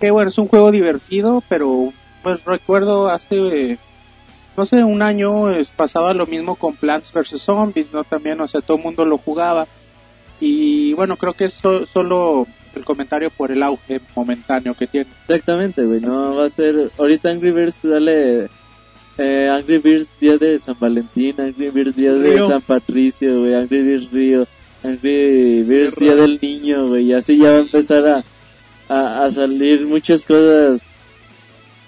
Que 0.00 0.10
bueno, 0.10 0.28
es 0.28 0.38
un 0.38 0.46
juego 0.46 0.70
divertido, 0.70 1.42
pero 1.48 1.92
pues 2.22 2.44
recuerdo 2.44 3.08
hace, 3.08 3.78
no 4.56 4.64
sé, 4.66 4.84
un 4.84 5.00
año 5.02 5.44
pasaba 5.74 6.12
lo 6.12 6.26
mismo 6.26 6.54
con 6.56 6.76
Plants 6.76 7.12
vs. 7.12 7.40
Zombies, 7.40 7.92
¿no? 7.92 8.04
También, 8.04 8.40
o 8.40 8.46
sea, 8.46 8.60
todo 8.60 8.76
el 8.76 8.82
mundo 8.84 9.04
lo 9.06 9.16
jugaba. 9.18 9.66
Y 10.40 10.92
bueno, 10.94 11.16
creo 11.16 11.32
que 11.32 11.46
es 11.46 11.54
so- 11.54 11.86
solo 11.86 12.46
el 12.74 12.84
comentario 12.84 13.30
por 13.30 13.50
el 13.50 13.62
auge 13.62 14.00
momentáneo 14.14 14.74
que 14.74 14.86
tiene. 14.86 15.06
Exactamente, 15.22 15.82
güey. 15.84 16.00
No 16.00 16.34
va 16.36 16.46
a 16.46 16.50
ser. 16.50 16.90
Ahorita 16.98 17.30
Angry 17.30 17.50
Birds, 17.52 17.78
dale. 17.82 18.48
Eh, 19.18 19.48
Angry 19.50 19.78
Birds 19.78 20.10
día 20.20 20.36
de 20.36 20.58
San 20.58 20.76
Valentín, 20.78 21.34
Angry 21.40 21.70
Birds 21.70 21.96
día 21.96 22.12
de 22.12 22.32
Río. 22.34 22.48
San 22.50 22.60
Patricio, 22.60 23.40
güey. 23.40 23.54
Angry 23.54 23.82
Birds 23.82 24.10
Río, 24.12 24.46
Angry 24.82 25.62
Birds 25.62 25.94
Día 25.96 26.14
del 26.14 26.38
Niño, 26.40 26.86
güey. 26.88 27.06
Y 27.06 27.12
así 27.14 27.38
ya 27.38 27.50
va 27.52 27.56
a 27.56 27.60
empezar 27.60 28.06
a, 28.06 28.24
a, 28.88 29.24
a 29.24 29.30
salir 29.30 29.86
muchas 29.86 30.22
cosas. 30.26 30.82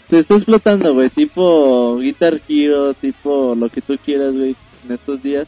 Se 0.09 0.20
está 0.20 0.36
explotando, 0.36 0.94
güey. 0.94 1.11
Tipo 1.11 1.99
Guitar 1.99 2.40
Hero, 2.49 2.94
tipo 2.94 3.55
lo 3.55 3.68
que 3.68 3.82
tú 3.82 3.94
quieras, 4.03 4.32
güey, 4.32 4.57
en 4.86 4.94
estos 4.94 5.22
días. 5.22 5.46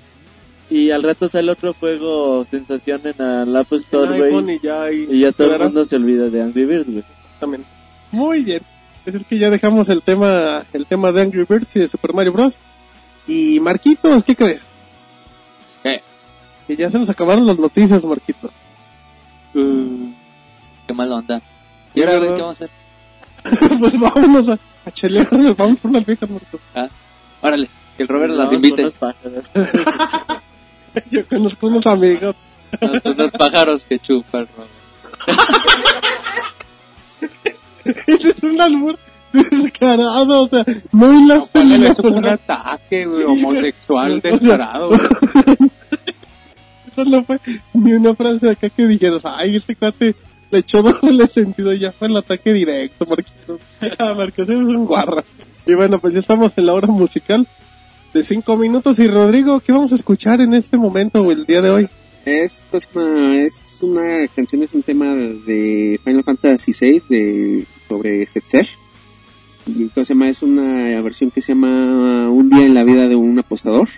Y 0.71 0.91
al 0.93 1.03
rato 1.03 1.29
sale 1.29 1.51
otro 1.51 1.75
juego 1.75 2.45
sensación 2.45 3.01
en 3.05 3.21
el 3.21 3.57
App 3.57 3.73
Store, 3.73 4.31
güey. 4.31 4.55
y 4.57 4.61
ya, 4.61 4.91
y, 4.93 5.09
Y 5.11 5.21
ya 5.21 5.33
todo 5.33 5.53
el 5.55 5.63
mundo 5.65 5.85
se 5.85 5.97
olvida 5.97 6.29
de 6.31 6.43
Angry 6.43 6.65
Birds, 6.65 6.89
güey. 6.89 7.05
también. 7.41 7.65
Muy 8.13 8.45
bien. 8.45 8.63
Pues 9.03 9.17
es 9.17 9.25
que 9.25 9.39
ya 9.39 9.51
dejamos 9.51 9.89
el 9.89 10.03
tema, 10.03 10.65
el 10.73 10.87
tema 10.87 11.11
de 11.11 11.23
Angry 11.23 11.45
Birds 11.49 11.75
y 11.77 11.81
de 11.81 11.89
Super 11.89 12.13
Mario 12.15 12.33
Bros. 12.33 12.57
Y 13.27 13.59
Marquitos, 13.61 14.23
¿qué 14.23 14.37
crees? 14.37 14.61
¿Qué? 15.83 16.03
Que 16.69 16.77
ya 16.77 16.89
se 16.89 16.99
nos 16.99 17.11
acabaron 17.11 17.47
las 17.47 17.59
noticias, 17.59 18.05
Marquitos. 18.05 18.53
Uh, 19.55 20.13
qué 20.87 20.95
mala 20.95 21.17
onda. 21.17 21.43
¿Y 21.95 22.01
ahora 22.03 22.21
qué 22.21 22.43
vamos 22.43 22.61
a 22.61 22.65
hacer? 22.65 22.71
pues 23.81 23.99
vámonos 23.99 24.49
a, 24.51 24.59
a 24.85 24.91
chelear, 24.93 25.29
vamos 25.57 25.81
por 25.81 25.91
las 25.93 26.07
viejas, 26.07 26.31
Marquitos. 26.31 26.61
Órale, 27.41 27.69
que 27.97 28.03
el 28.05 28.09
Robert 28.09 28.35
las 28.35 28.51
Vamos 28.51 28.63
con 28.63 28.71
invite. 28.71 30.41
Yo 31.11 31.27
conozco 31.27 31.67
unos 31.67 31.87
amigos. 31.87 32.37
Unos, 32.81 33.03
unos 33.05 33.31
pájaros 33.33 33.85
que 33.85 33.99
chupan. 33.99 34.47
Ese 37.85 38.31
es 38.31 38.43
un 38.43 38.61
albur 38.61 38.99
descarado, 39.33 40.43
o 40.43 40.49
sea, 40.49 40.65
no 40.93 41.13
hilaste 41.13 41.61
Póngale 41.61 41.79
ni 41.79 41.85
la 41.85 41.91
eso 41.91 42.03
como 42.03 42.19
un 42.19 42.27
ataque, 42.27 43.07
güey, 43.07 43.25
homosexual, 43.25 44.19
O 44.19 44.21
sea, 44.21 44.31
descarado. 44.31 44.89
güey. 44.89 45.01
Eso 46.91 47.05
no 47.05 47.25
fue 47.25 47.39
ni 47.75 47.93
una 47.93 48.15
frase 48.15 48.51
acá 48.51 48.69
que 48.69 48.87
dijeras, 48.87 49.23
ay, 49.25 49.57
este 49.57 49.77
cuate 49.77 50.15
le 50.51 50.59
echó 50.59 50.83
doble 50.83 51.27
sentido, 51.29 51.73
ya 51.73 51.93
fue 51.93 52.09
el 52.09 52.17
ataque 52.17 52.53
directo, 52.53 53.07
Marquitos. 53.07 53.61
Ah, 53.99 54.15
Marcos, 54.15 54.49
eres 54.49 54.67
un 54.67 54.85
guarra. 54.85 55.25
Y 55.67 55.75
bueno, 55.75 56.01
pues 56.01 56.15
ya 56.15 56.21
estamos 56.21 56.53
en 56.57 56.67
la 56.67 56.75
hora 56.75 56.89
musical 56.89 57.47
de 58.13 58.25
cinco 58.25 58.57
minutos. 58.57 58.99
Y 58.99 59.09
Rodrigo, 59.09 59.61
¿qué 59.61 59.73
vamos 59.73 59.93
a 59.93 59.97
escuchar 59.97 60.41
en 60.41 60.55
este 60.55 60.77
momento 60.79 61.23
o 61.23 61.31
el 61.31 61.45
día 61.47 61.61
de 61.63 61.71
hoy? 61.71 61.89
Es, 62.25 62.63
pues, 62.71 62.89
una, 62.95 63.37
es 63.43 63.63
una 63.83 64.27
canción, 64.35 64.63
es 64.63 64.73
un 64.75 64.83
tema 64.83 65.15
de 65.15 65.99
Final 66.05 66.25
Fantasy 66.25 66.73
VI 66.79 67.03
de, 67.09 67.67
sobre 67.89 68.27
Setzer. 68.27 68.69
Y 69.67 69.87
¿cómo 69.89 70.05
se 70.05 70.15
llama? 70.15 70.29
Es 70.29 70.43
una 70.43 71.01
versión 71.01 71.31
que 71.31 71.41
se 71.41 71.53
llama 71.53 72.29
Un 72.31 72.51
día 72.51 72.65
en 72.67 72.75
la 72.75 72.85
vida 72.85 73.09
de 73.09 73.17
un 73.17 73.39
apostador. 73.39 73.89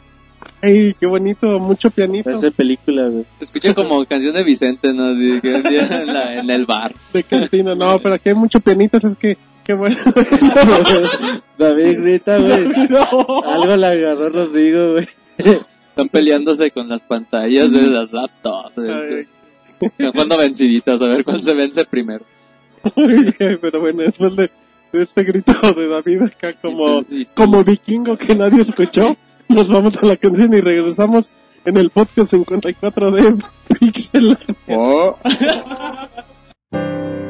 Ay, 0.61 0.95
qué 0.99 1.07
bonito, 1.07 1.59
mucho 1.61 1.91
pianito 1.91 2.25
Parece 2.25 2.51
película, 2.51 3.07
güey. 3.09 3.25
Se 3.39 3.45
escucha 3.45 3.75
como 3.75 4.05
canción 4.07 4.35
de 4.35 4.43
Vicente, 4.45 4.93
¿no? 4.93 5.11
En, 5.13 6.07
la- 6.07 6.41
en 6.41 6.51
el 6.51 6.67
bar. 6.67 6.95
de 7.13 7.23
cantina. 7.23 7.75
No, 7.75 7.99
pero 8.01 8.17
aquí 8.17 8.29
hay 8.29 8.35
mucho 8.35 8.59
pianito, 8.61 8.99
es 8.99 9.17
que, 9.17 9.37
qué 9.65 9.75
bueno. 9.75 9.97
David 11.59 12.01
grita, 12.01 12.39
güey. 12.39 12.69
No. 12.91 13.43
Algo 13.45 13.77
le 13.77 13.87
agarró 13.87 14.29
Rodrigo, 14.29 14.93
güey. 14.93 15.09
Están 15.39 16.09
peleándose 16.09 16.71
con 16.71 16.89
las 16.89 17.03
pantallas 17.03 17.73
de 17.73 17.83
las 17.83 18.13
laptops. 18.13 18.77
Están 19.81 20.13
jugando 20.13 20.39
venciditas, 20.39 21.01
a 21.03 21.07
ver 21.07 21.25
cuál 21.25 21.43
se 21.43 21.55
vence 21.55 21.85
primero. 21.85 22.25
pero 23.61 23.81
bueno, 23.81 24.03
después 24.03 24.35
de, 24.37 24.51
de 24.93 25.03
este 25.03 25.25
grito 25.25 25.53
de 25.75 25.89
David 25.89 26.23
acá 26.23 26.53
como, 26.55 27.05
como 27.35 27.65
vikingo 27.65 28.17
que 28.17 28.35
nadie 28.35 28.63
escuchó, 28.63 29.17
nos 29.49 29.69
vamos 29.69 29.97
a 29.99 30.07
la 30.07 30.17
canción 30.17 30.55
y 30.55 30.61
regresamos 30.61 31.29
en 31.65 31.77
el 31.77 31.91
podcast 31.91 32.31
54 32.31 33.11
de 33.11 33.37
Pixel. 33.79 34.39
Oh. 34.69 35.17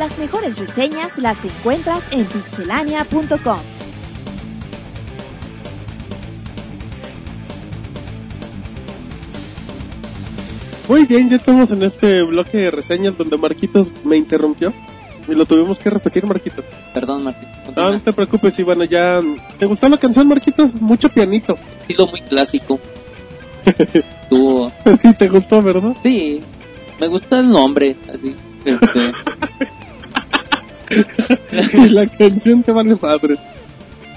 Las 0.00 0.18
mejores 0.18 0.58
reseñas 0.58 1.18
las 1.18 1.44
encuentras 1.44 2.10
en 2.10 2.24
pixelania.com. 2.24 3.58
Muy 10.88 11.04
bien, 11.04 11.28
ya 11.28 11.36
estamos 11.36 11.70
en 11.70 11.82
este 11.82 12.22
bloque 12.22 12.56
de 12.56 12.70
reseñas 12.70 13.18
donde 13.18 13.36
Marquitos 13.36 13.92
me 14.02 14.16
interrumpió. 14.16 14.72
Y 15.28 15.34
lo 15.34 15.44
tuvimos 15.44 15.78
que 15.78 15.90
repetir, 15.90 16.24
Marquitos. 16.24 16.64
Perdón, 16.94 17.24
Martín. 17.24 17.50
No, 17.76 18.00
te 18.00 18.14
preocupes, 18.14 18.58
y 18.58 18.62
bueno, 18.62 18.84
ya... 18.84 19.20
¿Te 19.58 19.66
gustó 19.66 19.86
la 19.90 19.98
canción, 19.98 20.26
Marquitos? 20.28 20.72
Mucho 20.76 21.10
pianito. 21.10 21.58
Estilo 21.82 22.06
muy 22.06 22.22
clásico. 22.22 22.80
Tuvo... 24.30 24.72
Sí, 25.02 25.12
te 25.18 25.28
gustó, 25.28 25.60
¿verdad? 25.62 25.94
Sí, 26.02 26.40
me 26.98 27.06
gusta 27.08 27.40
el 27.40 27.50
nombre, 27.50 27.96
así. 28.08 28.34
Este, 28.64 29.12
la 31.90 32.06
canción 32.06 32.62
te 32.62 32.72
vale 32.72 32.96
madres. 33.00 33.40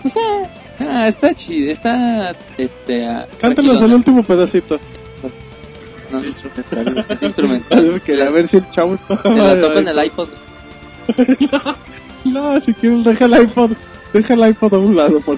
o 0.04 0.10
sea, 0.10 0.50
ah, 0.80 1.08
está 1.08 1.34
chido, 1.34 1.72
está, 1.72 2.36
este, 2.58 3.08
ah, 3.08 3.28
Cántanos 3.40 3.82
el 3.82 3.94
último 3.94 4.24
pedacito. 4.24 4.80
No, 6.12 6.20
Sí, 6.22 6.28
instrumental. 6.28 7.06
es 7.10 7.22
instrumental. 7.22 8.02
Que 8.02 8.22
a 8.28 8.30
ver 8.30 8.48
si 8.48 8.58
el 8.58 8.70
chavo... 8.70 8.98
Te 8.98 9.30
la 9.30 9.60
toco 9.60 9.80
en 9.80 9.88
el 9.88 10.06
iPod. 10.06 10.30
No, 12.26 12.60
si 12.62 12.74
quieres 12.74 13.04
deja 13.04 13.26
el 13.26 13.42
iPod, 13.44 13.72
deja 14.14 14.34
el 14.34 14.50
iPod 14.50 14.74
a 14.74 14.78
un 14.78 14.96
lado, 14.96 15.20
por. 15.20 15.38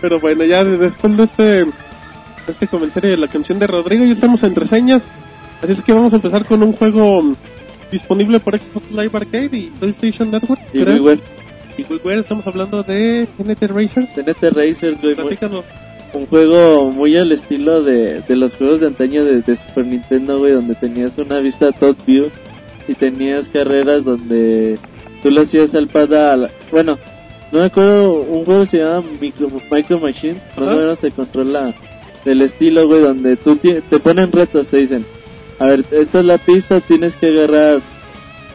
Pero 0.00 0.20
bueno, 0.20 0.44
ya 0.44 0.62
después 0.62 1.16
de 1.16 1.24
este, 1.24 1.66
este 2.46 2.68
comentario 2.68 3.10
de 3.10 3.16
la 3.16 3.28
canción 3.28 3.58
de 3.58 3.66
Rodrigo, 3.66 4.04
ya 4.04 4.12
estamos 4.12 4.42
en 4.44 4.54
reseñas. 4.54 5.08
Así 5.60 5.72
es 5.72 5.82
que 5.82 5.92
vamos 5.92 6.12
a 6.12 6.16
empezar 6.16 6.44
con 6.44 6.62
un 6.62 6.72
juego 6.72 7.34
disponible 7.92 8.40
por 8.40 8.58
Xbox 8.58 8.90
Live 8.90 9.10
Arcade 9.12 9.50
y 9.56 9.70
PlayStation 9.78 10.30
Network. 10.30 10.60
Y 10.72 10.80
creo. 10.82 10.94
WiiWare. 10.94 11.20
Y 11.78 11.82
WiiWare, 11.84 12.18
estamos 12.20 12.46
hablando 12.46 12.82
de 12.82 13.28
TNT 13.36 13.62
Racers. 13.70 14.12
TNT 14.14 14.50
Racers, 14.52 15.00
güey. 15.00 15.14
muy- 15.14 15.24
Platícanos. 15.24 15.64
un 16.14 16.26
juego 16.26 16.90
muy 16.90 17.16
al 17.16 17.30
estilo 17.32 17.82
de, 17.82 18.20
de 18.22 18.36
los 18.36 18.56
juegos 18.56 18.80
de 18.80 18.88
antaño 18.88 19.24
de, 19.24 19.40
de 19.42 19.56
Super 19.56 19.86
Nintendo, 19.86 20.38
güey, 20.38 20.52
donde 20.52 20.74
tenías 20.74 21.16
una 21.18 21.38
vista 21.38 21.70
top 21.72 21.96
view 22.06 22.30
y 22.88 22.94
tenías 22.94 23.48
carreras 23.48 24.04
donde 24.04 24.78
tú 25.22 25.30
le 25.30 25.40
hacías 25.42 25.74
al 25.74 25.86
pad 25.88 26.48
Bueno, 26.70 26.98
no 27.52 27.58
me 27.60 27.64
acuerdo, 27.66 28.14
un 28.20 28.44
juego 28.44 28.66
se 28.66 28.78
llama 28.78 29.04
Micro, 29.20 29.50
Micro 29.70 29.98
Machines, 30.00 30.42
más 30.58 30.68
o 30.68 30.76
menos 30.76 30.98
se 30.98 31.10
controla 31.12 31.72
del 32.24 32.42
estilo, 32.42 32.86
güey, 32.86 33.00
donde 33.00 33.36
tú 33.36 33.56
te 33.56 33.80
ponen 33.98 34.30
retos, 34.32 34.68
te 34.68 34.78
dicen, 34.78 35.04
a 35.62 35.66
ver, 35.66 35.84
esta 35.92 36.18
es 36.18 36.24
la 36.24 36.38
pista, 36.38 36.80
tienes 36.80 37.14
que 37.14 37.28
agarrar 37.28 37.80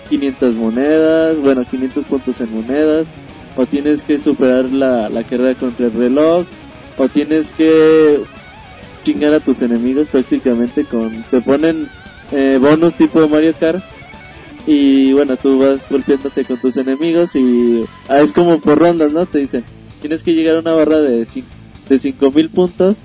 500 0.10 0.56
monedas, 0.56 1.38
bueno, 1.38 1.64
500 1.64 2.04
puntos 2.04 2.42
en 2.42 2.54
monedas, 2.54 3.08
o 3.56 3.66
tienes 3.66 4.02
que 4.02 4.20
superar 4.20 4.66
la, 4.66 5.08
la 5.08 5.24
carrera 5.24 5.58
contra 5.58 5.86
el 5.86 5.94
reloj, 5.94 6.46
o 6.98 7.08
tienes 7.08 7.54
que 7.54 8.24
chingar 9.04 9.34
a 9.34 9.40
tus 9.40 9.62
enemigos 9.62 10.10
prácticamente 10.10 10.84
con 10.84 11.24
te 11.32 11.40
ponen 11.40 11.88
eh, 12.34 12.58
bonus 12.60 12.96
tipo 12.96 13.26
Mario 13.30 13.54
Kart 13.58 13.82
y 14.66 15.14
bueno 15.14 15.38
tú 15.38 15.60
vas 15.60 15.88
golpeándote 15.90 16.44
con 16.44 16.60
tus 16.60 16.76
enemigos 16.76 17.34
y 17.38 17.86
ah, 18.10 18.20
es 18.20 18.34
como 18.34 18.60
por 18.60 18.80
rondas 18.80 19.14
no 19.14 19.26
te 19.26 19.40
dicen 19.40 19.64
tienes 20.02 20.24
que 20.24 20.34
llegar 20.34 20.58
a 20.58 20.60
una 20.60 20.74
barra 20.74 20.98
de 20.98 21.26
de 21.88 22.00
cinco 22.00 22.32
mil 22.32 22.50
puntos 22.50 22.98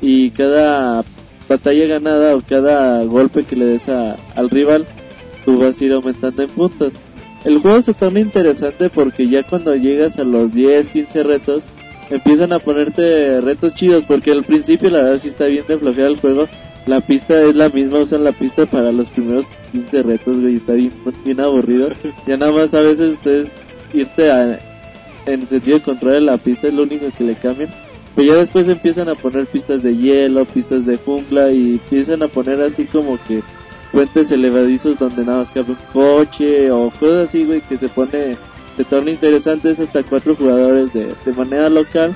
y 0.00 0.30
cada 0.30 1.02
batalla 1.50 1.86
ganada 1.86 2.36
o 2.36 2.40
cada 2.48 3.02
golpe 3.04 3.42
que 3.44 3.56
le 3.56 3.66
des 3.66 3.88
a- 3.88 4.16
al 4.36 4.48
rival 4.48 4.86
tú 5.44 5.58
vas 5.58 5.80
a 5.80 5.84
ir 5.84 5.92
aumentando 5.92 6.42
en 6.42 6.48
puntos. 6.50 6.92
El 7.44 7.58
juego 7.58 7.82
se 7.82 7.92
torna 7.94 8.20
interesante 8.20 8.88
porque 8.88 9.26
ya 9.26 9.42
cuando 9.42 9.74
llegas 9.74 10.18
a 10.18 10.24
los 10.24 10.52
10 10.52 10.90
15 10.90 11.22
retos 11.24 11.64
empiezan 12.10 12.52
a 12.52 12.58
ponerte 12.60 13.40
retos 13.40 13.74
chidos 13.74 14.04
porque 14.04 14.30
al 14.32 14.44
principio 14.44 14.90
la 14.90 15.02
verdad 15.02 15.18
sí 15.22 15.28
está 15.28 15.46
bien 15.46 15.64
de 15.66 15.76
flojera 15.78 16.06
el 16.08 16.18
juego. 16.18 16.46
La 16.86 17.00
pista 17.00 17.42
es 17.42 17.54
la 17.54 17.68
misma 17.68 17.98
usan 17.98 18.24
la 18.24 18.32
pista 18.32 18.64
para 18.66 18.90
los 18.92 19.10
primeros 19.10 19.46
15 19.72 20.02
retos 20.02 20.40
güey 20.40 20.56
está 20.56 20.72
bien, 20.74 20.92
bien 21.24 21.40
aburrido. 21.40 21.88
Ya 22.26 22.36
nada 22.36 22.52
más 22.52 22.74
a 22.74 22.80
veces 22.80 23.16
es 23.26 23.48
irte 23.92 24.30
a, 24.30 24.58
en 25.26 25.48
sentido 25.48 25.82
contrario 25.82 26.20
de 26.20 26.26
la 26.26 26.36
pista 26.38 26.68
es 26.68 26.74
lo 26.74 26.84
único 26.84 27.06
que 27.16 27.24
le 27.24 27.34
cambian 27.34 27.70
pero 28.14 28.32
ya 28.32 28.38
después 28.38 28.68
empiezan 28.68 29.08
a 29.08 29.14
poner 29.14 29.46
pistas 29.46 29.82
de 29.82 29.96
hielo 29.96 30.44
pistas 30.44 30.86
de 30.86 30.96
jungla 30.96 31.50
y 31.52 31.74
empiezan 31.74 32.22
a 32.22 32.28
poner 32.28 32.60
así 32.60 32.84
como 32.84 33.18
que 33.26 33.42
puentes 33.92 34.30
elevadizos 34.30 34.98
donde 34.98 35.24
nada 35.24 35.38
más 35.38 35.50
cabe 35.50 35.72
un 35.72 35.78
coche 35.92 36.70
o 36.70 36.90
cosas 36.90 37.28
así 37.28 37.44
güey 37.44 37.60
que 37.60 37.76
se 37.76 37.88
pone 37.88 38.36
se 38.76 38.84
torna 38.84 39.10
interesante 39.10 39.70
es 39.70 39.78
hasta 39.78 40.02
cuatro 40.02 40.34
jugadores 40.34 40.92
de, 40.92 41.12
de 41.24 41.32
manera 41.32 41.68
local. 41.68 42.14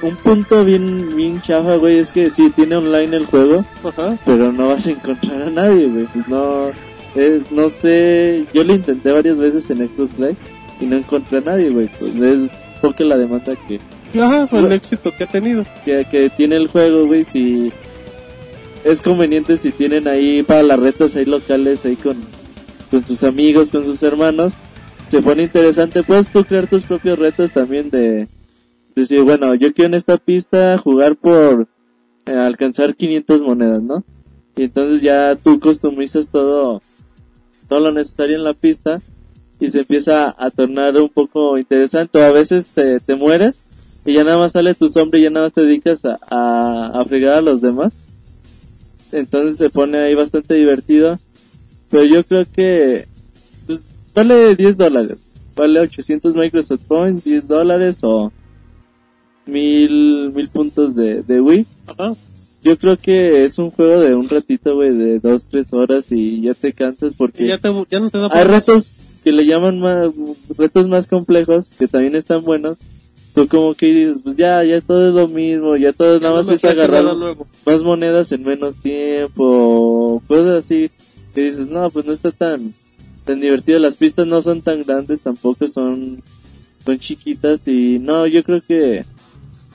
Un 0.00 0.16
punto 0.16 0.64
bien, 0.64 1.14
bien 1.14 1.40
chafa, 1.42 1.76
güey, 1.76 1.98
es 1.98 2.10
que 2.10 2.30
sí 2.30 2.50
tiene 2.50 2.76
online 2.76 3.16
el 3.16 3.26
juego, 3.26 3.64
Ajá. 3.84 4.16
pero 4.24 4.52
no 4.52 4.68
vas 4.68 4.86
a 4.86 4.90
encontrar 4.90 5.42
a 5.42 5.50
nadie, 5.50 5.86
güey. 5.88 6.06
Pues 6.06 6.26
no, 6.28 6.70
eh, 7.14 7.42
no 7.50 7.68
sé, 7.68 8.46
yo 8.52 8.64
lo 8.64 8.74
intenté 8.74 9.12
varias 9.12 9.38
veces 9.38 9.68
en 9.70 9.86
Xbox 9.88 10.18
Live 10.18 10.36
y 10.80 10.86
no 10.86 10.96
encontré 10.96 11.38
a 11.38 11.42
nadie, 11.42 11.70
güey. 11.70 11.88
Pues 12.00 12.14
es 12.16 12.50
porque 12.80 13.04
la 13.04 13.16
demanda 13.16 13.54
que, 13.68 13.78
Ajá, 14.14 14.46
fue 14.46 14.60
el 14.60 14.72
éxito 14.72 15.12
que 15.16 15.24
ha 15.24 15.26
tenido. 15.26 15.64
que, 15.84 16.06
que 16.10 16.30
tiene 16.30 16.56
el 16.56 16.68
juego, 16.68 17.06
güey, 17.06 17.24
si 17.24 17.72
es 18.84 19.00
conveniente 19.00 19.56
si 19.56 19.70
tienen 19.70 20.08
ahí 20.08 20.42
para 20.42 20.62
las 20.62 20.78
retas 20.78 21.14
ahí 21.16 21.24
locales, 21.24 21.84
ahí 21.84 21.96
con, 21.96 22.16
con 22.90 23.04
sus 23.06 23.22
amigos, 23.22 23.70
con 23.70 23.84
sus 23.84 24.02
hermanos, 24.02 24.54
se 25.08 25.22
pone 25.22 25.44
interesante, 25.44 26.02
puedes 26.02 26.30
tú 26.30 26.44
crear 26.44 26.66
tus 26.66 26.84
propios 26.84 27.18
retos 27.18 27.52
también 27.52 27.90
de 27.90 28.28
decir, 28.94 29.22
bueno, 29.22 29.54
yo 29.54 29.72
quiero 29.72 29.88
en 29.88 29.94
esta 29.94 30.16
pista 30.16 30.78
jugar 30.78 31.16
por 31.16 31.68
eh, 32.26 32.32
alcanzar 32.32 32.94
500 32.94 33.42
monedas, 33.42 33.82
¿no? 33.82 34.04
Y 34.56 34.64
entonces 34.64 35.00
ya 35.00 35.36
tú 35.36 35.60
customizas 35.60 36.28
todo, 36.28 36.80
todo 37.68 37.80
lo 37.80 37.90
necesario 37.92 38.36
en 38.36 38.44
la 38.44 38.54
pista 38.54 38.98
y 39.60 39.70
se 39.70 39.80
empieza 39.80 40.34
a 40.36 40.50
tornar 40.50 40.96
un 40.96 41.08
poco 41.08 41.56
interesante, 41.56 42.18
o 42.18 42.22
a 42.22 42.32
veces 42.32 42.66
te, 42.66 42.98
te 43.00 43.14
mueres 43.14 43.64
y 44.04 44.14
ya 44.14 44.24
nada 44.24 44.38
más 44.38 44.52
sale 44.52 44.74
tu 44.74 44.88
sombra 44.88 45.18
y 45.18 45.22
ya 45.22 45.30
nada 45.30 45.46
más 45.46 45.52
te 45.52 45.62
dedicas 45.62 46.04
a, 46.04 46.18
a, 46.28 47.00
a 47.00 47.04
fregar 47.04 47.34
a 47.34 47.40
los 47.40 47.60
demás. 47.60 47.94
Entonces 49.12 49.58
se 49.58 49.70
pone 49.70 49.98
ahí 49.98 50.14
bastante 50.14 50.54
divertido. 50.54 51.18
Pero 51.90 52.04
yo 52.04 52.24
creo 52.24 52.44
que 52.46 53.06
pues, 53.66 53.94
vale 54.14 54.56
10 54.56 54.76
dólares. 54.76 55.18
Vale 55.54 55.80
800 55.80 56.34
Microsoft 56.34 56.84
Points, 56.88 57.24
10 57.24 57.46
dólares 57.46 57.98
o 58.02 58.32
mil, 59.46 60.32
mil 60.32 60.48
puntos 60.48 60.94
de, 60.96 61.22
de 61.22 61.40
Wii. 61.40 61.66
Ajá. 61.86 62.14
Yo 62.62 62.78
creo 62.78 62.96
que 62.96 63.44
es 63.44 63.58
un 63.58 63.70
juego 63.70 64.00
de 64.00 64.14
un 64.14 64.28
ratito, 64.28 64.74
güey, 64.76 64.96
de 64.96 65.18
2, 65.18 65.46
3 65.48 65.72
horas 65.74 66.06
y 66.10 66.42
ya 66.42 66.54
te 66.54 66.72
cansas 66.72 67.14
porque 67.14 67.46
ya, 67.46 67.58
te, 67.58 67.68
ya 67.90 68.00
no 68.00 68.08
te 68.08 68.18
da 68.18 68.28
hay 68.32 68.44
retos 68.44 69.00
que 69.24 69.32
le 69.32 69.44
llaman 69.44 69.80
más, 69.80 70.12
retos 70.56 70.88
más 70.88 71.06
complejos 71.06 71.70
que 71.70 71.88
también 71.88 72.14
están 72.16 72.44
buenos. 72.44 72.78
Tú 73.34 73.48
como 73.48 73.72
que 73.74 73.86
dices, 73.86 74.20
pues 74.22 74.36
ya, 74.36 74.62
ya 74.62 74.80
todo 74.82 75.08
es 75.08 75.14
lo 75.14 75.26
mismo, 75.26 75.76
ya 75.76 75.92
todo 75.92 76.18
ya 76.18 76.22
nada 76.22 76.34
más 76.34 76.48
es 76.48 76.64
agarrar 76.64 77.04
más 77.64 77.82
monedas 77.82 78.30
en 78.32 78.42
menos 78.42 78.76
tiempo, 78.76 80.22
cosas 80.26 80.64
así, 80.64 80.90
que 81.34 81.50
dices, 81.50 81.68
no, 81.68 81.88
pues 81.90 82.04
no 82.04 82.12
está 82.12 82.30
tan, 82.30 82.74
tan 83.24 83.40
divertido, 83.40 83.78
las 83.78 83.96
pistas 83.96 84.26
no 84.26 84.42
son 84.42 84.60
tan 84.60 84.82
grandes, 84.82 85.22
tampoco 85.22 85.66
son, 85.66 86.22
son 86.84 86.98
chiquitas 86.98 87.66
y 87.66 87.98
no, 87.98 88.26
yo 88.26 88.42
creo 88.42 88.60
que, 88.60 89.02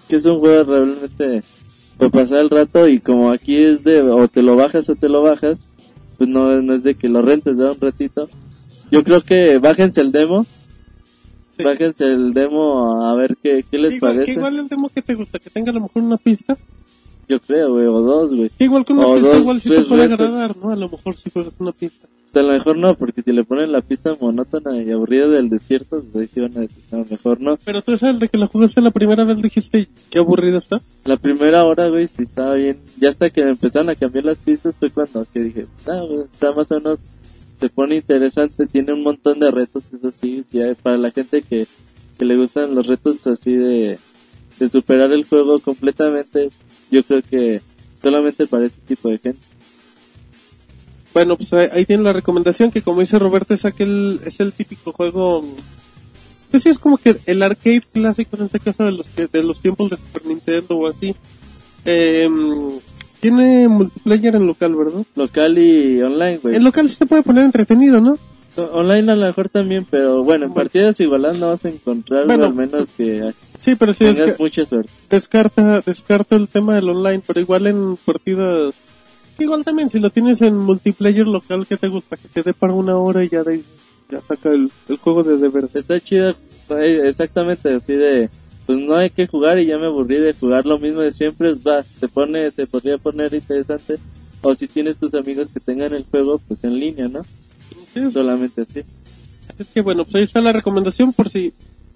que 0.08 0.16
es 0.16 0.26
un 0.26 0.40
juego 0.40 0.64
realmente 0.64 1.42
para 1.98 2.12
pasar 2.12 2.42
el 2.42 2.52
rato 2.52 2.88
y 2.88 3.00
como 3.00 3.32
aquí 3.32 3.56
es 3.56 3.84
de, 3.84 4.02
o 4.02 4.28
te 4.28 4.44
lo 4.44 4.56
bajas 4.56 4.88
o 4.90 4.96
te 4.96 5.10
lo 5.10 5.24
bajas, 5.24 5.60
pues 6.20 6.30
no, 6.30 6.62
no 6.62 6.74
es 6.76 6.84
de 6.84 6.94
que 6.94 7.10
lo 7.10 7.24
rentes, 7.24 7.58
da 7.58 7.72
un 7.72 7.80
ratito. 7.80 8.30
Yo 8.92 9.04
creo 9.04 9.22
que 9.22 9.58
bájense 9.58 10.02
el 10.02 10.12
demo, 10.12 10.46
Sí. 11.58 11.64
bájense 11.64 12.06
el 12.06 12.32
demo 12.34 13.06
a 13.06 13.16
ver 13.16 13.36
qué, 13.42 13.64
qué 13.70 13.78
les 13.78 13.96
que 13.96 14.00
parece. 14.00 14.32
igual 14.32 14.60
el 14.60 14.68
demo 14.68 14.90
que 14.90 15.02
te 15.02 15.16
gusta, 15.16 15.40
que 15.40 15.50
tenga 15.50 15.72
a 15.72 15.74
lo 15.74 15.82
mejor 15.82 16.04
una 16.04 16.18
pista. 16.18 16.58
Yo 17.30 17.42
creo, 17.42 17.74
güey, 17.74 17.86
o 17.88 18.02
dos, 18.02 18.34
güey. 18.34 18.50
Que 18.58 18.64
igual 18.66 18.86
con 18.86 19.00
una 19.00 19.08
O 19.08 19.16
pista 19.16 19.30
dos, 19.30 19.40
igual 19.42 19.62
sí 19.62 19.70
te 19.70 19.82
puede 19.84 20.04
agradar, 20.04 20.56
¿no? 20.56 20.72
A 20.72 20.76
lo 20.78 20.88
mejor 20.88 21.18
si 21.18 21.30
juegas 21.30 21.54
una 21.60 21.74
pista. 21.74 22.08
O 22.26 22.30
sea, 22.30 22.42
a 22.42 22.46
lo 22.46 22.54
mejor 22.54 22.78
no, 22.78 22.96
porque 22.96 23.22
si 23.22 23.32
le 23.32 23.44
ponen 23.46 23.72
la 23.72 23.82
pista 23.82 24.14
monótona 24.20 24.82
y 24.82 24.92
aburrida 24.92 25.28
del 25.28 25.50
desierto, 25.50 26.02
pues 26.12 26.16
ahí 26.16 26.28
sí 26.28 26.42
van 26.42 26.58
a 26.58 26.62
decir, 26.62 26.84
no, 26.92 27.06
mejor 27.10 27.42
no. 27.42 27.58
Pero 27.64 27.82
tú 27.82 27.98
sabes 27.98 28.20
de 28.20 28.28
que 28.30 28.38
la 28.38 28.48
jugaste 28.48 28.82
la 28.82 28.92
primera 28.92 29.24
vez 29.26 29.42
dijiste, 29.42 29.88
qué 30.10 30.20
aburrida 30.20 30.58
está. 30.58 30.78
La 31.06 31.18
primera 31.18 31.64
hora, 31.66 31.88
güey, 31.88 32.08
sí 32.08 32.24
estaba 32.24 32.54
bien. 32.56 32.78
Ya 33.00 33.10
hasta 33.10 33.30
que 33.30 33.42
empezaron 33.42 33.90
a 33.90 33.96
cambiar 33.96 34.26
las 34.26 34.42
pistas 34.42 34.78
fue 34.78 34.90
cuando 34.90 35.26
que 35.34 35.40
dije, 35.42 35.66
ah, 35.88 36.02
güey, 36.06 36.22
está 36.22 36.52
más 36.54 36.70
o 36.72 36.76
menos, 36.76 37.00
se 37.60 37.70
pone 37.70 37.96
interesante, 37.96 38.68
tiene 38.68 38.94
un 38.94 39.04
montón 39.04 39.40
de 39.40 39.52
retos, 39.52 39.84
eso 39.86 40.12
sí, 40.12 40.44
sí 40.50 40.60
para 40.82 40.98
la 40.98 41.12
gente 41.12 41.42
que, 41.42 41.68
que 42.18 42.26
le 42.26 42.38
gustan 42.38 42.76
los 42.76 42.88
retos 42.88 43.26
así 43.28 43.54
de, 43.54 43.98
de 44.60 44.70
superar 44.70 45.12
el 45.12 45.26
juego 45.26 45.60
completamente, 45.60 46.50
yo 46.92 47.04
creo 47.04 47.22
que 47.22 47.62
solamente 48.02 48.46
para 48.48 48.66
ese 48.66 48.78
tipo 48.86 49.10
de 49.10 49.18
gente. 49.18 49.40
bueno, 51.14 51.36
pues 51.36 51.52
ahí, 51.54 51.68
ahí 51.72 51.86
tiene 51.86 52.04
la 52.04 52.14
recomendación 52.14 52.72
que 52.72 52.82
como 52.82 53.02
dice 53.02 53.18
Roberto 53.18 53.54
es 53.54 53.66
aquel, 53.66 54.20
es 54.24 54.40
el 54.40 54.54
típico 54.54 54.92
juego, 54.92 55.44
pues 56.52 56.64
sí 56.64 56.70
es 56.70 56.78
como 56.78 56.98
que 56.98 57.18
el 57.26 57.42
arcade 57.42 57.82
clásico 57.92 58.38
en 58.38 58.44
este 58.44 58.60
caso 58.60 58.86
de 58.86 58.92
los 58.92 59.08
que, 59.08 59.28
de 59.28 59.44
los 59.44 59.60
tiempos 59.62 59.90
de 59.90 59.98
Super 59.98 60.26
Nintendo 60.26 60.78
o 60.78 60.88
así. 60.88 61.16
Eh, 61.86 62.30
tiene 63.20 63.68
multiplayer 63.68 64.36
en 64.36 64.48
local, 64.48 64.76
¿verdad? 64.76 65.04
Local 65.16 65.58
y 65.58 66.02
online, 66.02 66.38
güey. 66.38 66.56
En 66.56 66.64
local 66.64 66.90
sí 66.90 66.96
se 66.96 67.06
puede 67.06 67.24
poner 67.24 67.44
entretenido, 67.46 68.00
¿no? 68.02 68.18
So- 68.54 68.72
online 68.74 69.12
a 69.12 69.16
lo 69.16 69.26
mejor 69.28 69.50
también, 69.50 69.86
pero 69.90 70.24
bueno, 70.24 70.46
en 70.46 70.52
Bueno. 70.52 70.64
partidas 70.64 71.00
igualadas 71.00 71.40
no 71.40 71.50
vas 71.50 71.66
a 71.66 71.70
encontrar, 71.70 72.26
Bueno. 72.26 72.46
al 72.46 72.54
menos 72.54 72.88
que 72.98 73.32
Sí, 73.62 73.76
pero 73.76 73.94
sí 73.94 74.06
es 74.06 74.18
tengas 74.18 74.36
que 74.38 74.44
mucha 74.44 74.66
suerte. 74.66 74.90
descarta, 75.10 75.82
descarta 75.86 76.36
el 76.36 76.48
tema 76.48 76.76
del 76.76 76.90
online, 76.90 77.22
pero 77.26 77.40
igual 77.40 77.68
en 77.68 77.98
partidas, 77.98 78.74
igual 79.40 79.64
también 79.64 79.90
si 79.90 80.00
lo 80.00 80.10
tienes 80.10 80.42
en 80.42 80.58
multiplayer 80.58 81.28
local, 81.28 81.66
¿qué 81.68 81.78
te 81.78 81.88
gusta? 81.88 82.16
Que 82.18 82.28
te 82.30 82.44
dé 82.44 82.54
para 82.54 82.74
una 82.74 82.98
hora 82.98 83.24
y 83.24 83.30
ya 83.30 83.44
de 83.44 83.62
ya 84.10 84.22
saca 84.22 84.50
el, 84.50 84.72
el 84.88 84.98
juego 84.98 85.24
de 85.24 85.38
deber. 85.38 85.68
Está 85.74 86.00
chida, 86.00 86.34
eh, 86.70 87.02
exactamente 87.06 87.74
así 87.76 87.94
de, 87.94 88.30
pues 88.68 88.80
no 88.80 88.96
hay 88.96 89.10
que 89.10 89.28
jugar 89.28 89.60
y 89.60 89.66
ya 89.66 89.78
me 89.78 89.86
aburrí 89.86 90.18
de 90.18 90.34
jugar 90.34 90.66
lo 90.66 90.78
mismo 90.78 91.00
de 91.00 91.14
siempre, 91.14 91.54
pues 91.54 91.66
va, 91.66 91.82
se 91.84 92.08
pone, 92.10 92.52
se 92.52 92.68
podría 92.68 92.98
poner 92.98 93.34
interesante. 93.34 93.98
O 94.42 94.54
si 94.54 94.68
tienes 94.68 94.98
tus 94.98 95.14
amigos 95.14 95.54
que 95.54 95.62
tengan 95.62 95.94
el 95.94 96.04
juego, 96.04 96.40
pues 96.48 96.66
en 96.66 96.78
línea, 96.78 97.08
¿no? 97.08 97.26
Sí, 97.94 98.12
Solamente 98.12 98.62
así. 98.62 98.82
Es 99.58 99.70
que 99.70 99.82
bueno, 99.82 100.04
pues 100.04 100.16
ahí 100.16 100.24
está 100.24 100.42
la 100.42 100.52
recomendación 100.52 101.14
por 101.14 101.30
si, 101.30 101.54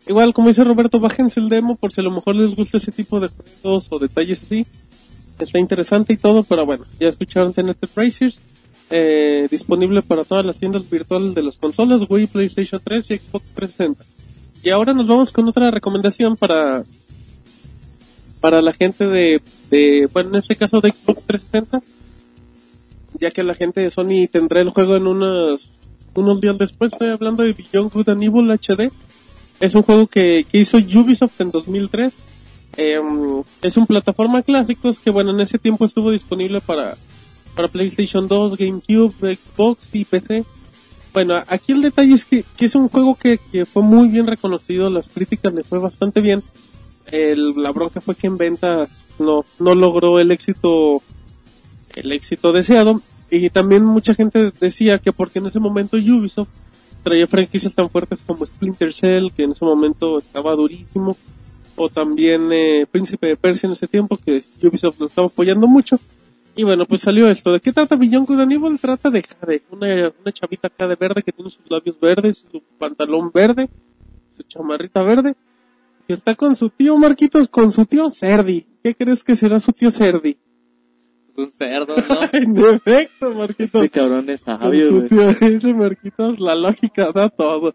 igual 0.07 0.33
como 0.33 0.47
dice 0.47 0.63
Roberto, 0.63 0.99
bájense 1.01 1.41
el 1.41 1.49
demo 1.49 1.75
por 1.75 1.91
si 1.91 1.99
a 1.99 2.05
lo 2.05 2.11
mejor 2.11 2.37
les 2.37 2.55
gusta 2.55 2.77
ese 2.77 2.93
tipo 2.93 3.19
de 3.19 3.27
juegos 3.27 3.87
o 3.91 3.99
detalles 3.99 4.41
así. 4.41 4.65
Está 5.37 5.59
interesante 5.59 6.13
y 6.13 6.17
todo, 6.17 6.43
pero 6.43 6.65
bueno, 6.65 6.85
ya 6.99 7.09
escucharon 7.09 7.53
TNT 7.53 7.83
Racers. 7.95 8.39
Eh, 8.89 9.47
disponible 9.51 10.01
para 10.01 10.23
todas 10.23 10.45
las 10.45 10.57
tiendas 10.57 10.89
virtuales 10.89 11.33
de 11.35 11.43
las 11.43 11.57
consolas, 11.57 12.03
Wii, 12.09 12.27
PlayStation 12.27 12.81
3 12.83 13.11
y 13.11 13.17
Xbox 13.17 13.51
360. 13.51 14.20
Y 14.63 14.69
ahora 14.69 14.93
nos 14.93 15.07
vamos 15.07 15.31
con 15.31 15.47
otra 15.47 15.71
recomendación 15.71 16.35
para 16.35 16.83
para 18.41 18.61
la 18.61 18.73
gente 18.73 19.07
de, 19.07 20.09
bueno, 20.11 20.29
en 20.29 20.35
este 20.37 20.55
caso 20.55 20.81
de 20.81 20.91
Xbox 20.91 21.27
360, 21.27 21.79
ya 23.19 23.29
que 23.29 23.43
la 23.43 23.53
gente 23.53 23.81
de 23.81 23.91
Sony 23.91 24.27
tendrá 24.31 24.61
el 24.61 24.71
juego 24.71 24.95
en 24.95 25.05
unos 25.05 25.69
unos 26.13 26.41
días 26.41 26.57
después, 26.57 26.91
estoy 26.91 27.09
hablando 27.09 27.43
de 27.43 27.53
Beyond 27.53 27.93
Good 27.93 28.09
and 28.09 28.23
Evil 28.23 28.51
HD. 28.51 28.91
Es 29.59 29.75
un 29.75 29.83
juego 29.83 30.07
que, 30.07 30.45
hizo 30.51 30.77
Ubisoft 30.77 31.39
en 31.39 31.51
2003. 31.51 32.13
Em, 32.77 33.43
es 33.61 33.77
un 33.77 33.85
plataforma 33.85 34.41
clásicos 34.41 34.99
que, 34.99 35.09
bueno, 35.09 35.31
en 35.31 35.39
ese 35.39 35.59
tiempo 35.59 35.85
estuvo 35.85 36.11
disponible 36.11 36.59
para, 36.59 36.97
para 37.55 37.67
PlayStation 37.67 38.27
2, 38.27 38.57
GameCube, 38.57 39.37
Xbox 39.37 39.87
y 39.93 40.03
PC. 40.03 40.43
Bueno, 41.13 41.43
aquí 41.47 41.73
el 41.73 41.81
detalle 41.81 42.13
es 42.13 42.23
que, 42.25 42.45
que 42.57 42.65
es 42.65 42.75
un 42.75 42.87
juego 42.87 43.15
que, 43.15 43.37
que 43.51 43.65
fue 43.65 43.83
muy 43.83 44.07
bien 44.07 44.27
reconocido, 44.27 44.89
las 44.89 45.09
críticas 45.09 45.53
le 45.53 45.63
fue 45.63 45.79
bastante 45.79 46.21
bien. 46.21 46.41
El- 47.07 47.53
la 47.61 47.71
bronca 47.71 47.99
fue 47.99 48.15
que 48.15 48.27
en 48.27 48.37
ventas 48.37 48.89
no, 49.19 49.43
no 49.59 49.75
logró 49.75 50.19
el 50.19 50.31
éxito, 50.31 51.01
el 51.95 52.11
éxito 52.13 52.53
deseado. 52.53 53.01
Y 53.29 53.49
también 53.49 53.85
mucha 53.85 54.13
gente 54.13 54.51
decía 54.59 54.99
que 54.99 55.11
porque 55.13 55.39
en 55.39 55.47
ese 55.47 55.59
momento 55.59 55.97
Ubisoft 55.97 56.49
traía 57.03 57.27
franquicias 57.27 57.73
tan 57.73 57.89
fuertes 57.89 58.21
como 58.25 58.45
Splinter 58.45 58.93
Cell, 58.93 59.29
que 59.35 59.43
en 59.43 59.51
ese 59.51 59.65
momento 59.65 60.17
estaba 60.19 60.53
durísimo, 60.55 61.15
o 61.77 61.89
también 61.89 62.49
eh, 62.51 62.85
Príncipe 62.89 63.27
de 63.27 63.37
Persia 63.37 63.67
en 63.67 63.73
ese 63.73 63.87
tiempo, 63.87 64.17
que 64.17 64.43
Ubisoft 64.63 64.99
lo 64.99 65.07
estaba 65.07 65.27
apoyando 65.27 65.67
mucho. 65.67 65.99
Y 66.55 66.63
bueno, 66.63 66.85
pues 66.85 67.01
salió 67.01 67.29
esto. 67.29 67.51
¿De 67.51 67.59
qué 67.59 67.71
trata 67.71 67.95
Beyond 67.95 68.27
Good 68.27 68.39
and 68.41 68.51
Evil? 68.51 68.79
Trata 68.79 69.09
de 69.09 69.23
Jade, 69.23 69.63
una, 69.71 70.11
una 70.21 70.31
chavita 70.31 70.67
acá 70.67 70.87
de 70.87 70.95
verde 70.95 71.23
que 71.23 71.31
tiene 71.31 71.49
sus 71.49 71.69
labios 71.69 71.99
verdes, 71.99 72.45
su 72.51 72.61
pantalón 72.77 73.31
verde, 73.33 73.69
su 74.35 74.43
chamarrita 74.43 75.01
verde, 75.03 75.35
que 76.07 76.13
está 76.13 76.35
con 76.35 76.55
su 76.55 76.69
tío 76.69 76.97
Marquitos, 76.97 77.47
con 77.47 77.71
su 77.71 77.85
tío 77.85 78.09
Cerdi. 78.09 78.67
¿Qué 78.83 78.95
crees 78.95 79.23
que 79.23 79.35
será 79.35 79.59
su 79.59 79.71
tío 79.71 79.91
Cerdi? 79.91 80.37
Es 81.29 81.37
un 81.37 81.51
cerdo, 81.51 81.95
¿no? 81.95 82.19
en 82.33 82.57
efecto, 82.75 83.33
Marquitos. 83.33 83.83
Este 83.83 83.89
cabrón 83.89 84.29
es 84.29 84.43
Con 84.43 84.59
sabio, 84.59 84.87
su 84.89 85.07
tío, 85.07 85.29
ese 85.29 85.73
Marquitos, 85.73 86.39
la 86.41 86.55
lógica 86.55 87.11
da 87.13 87.29
todo. 87.29 87.73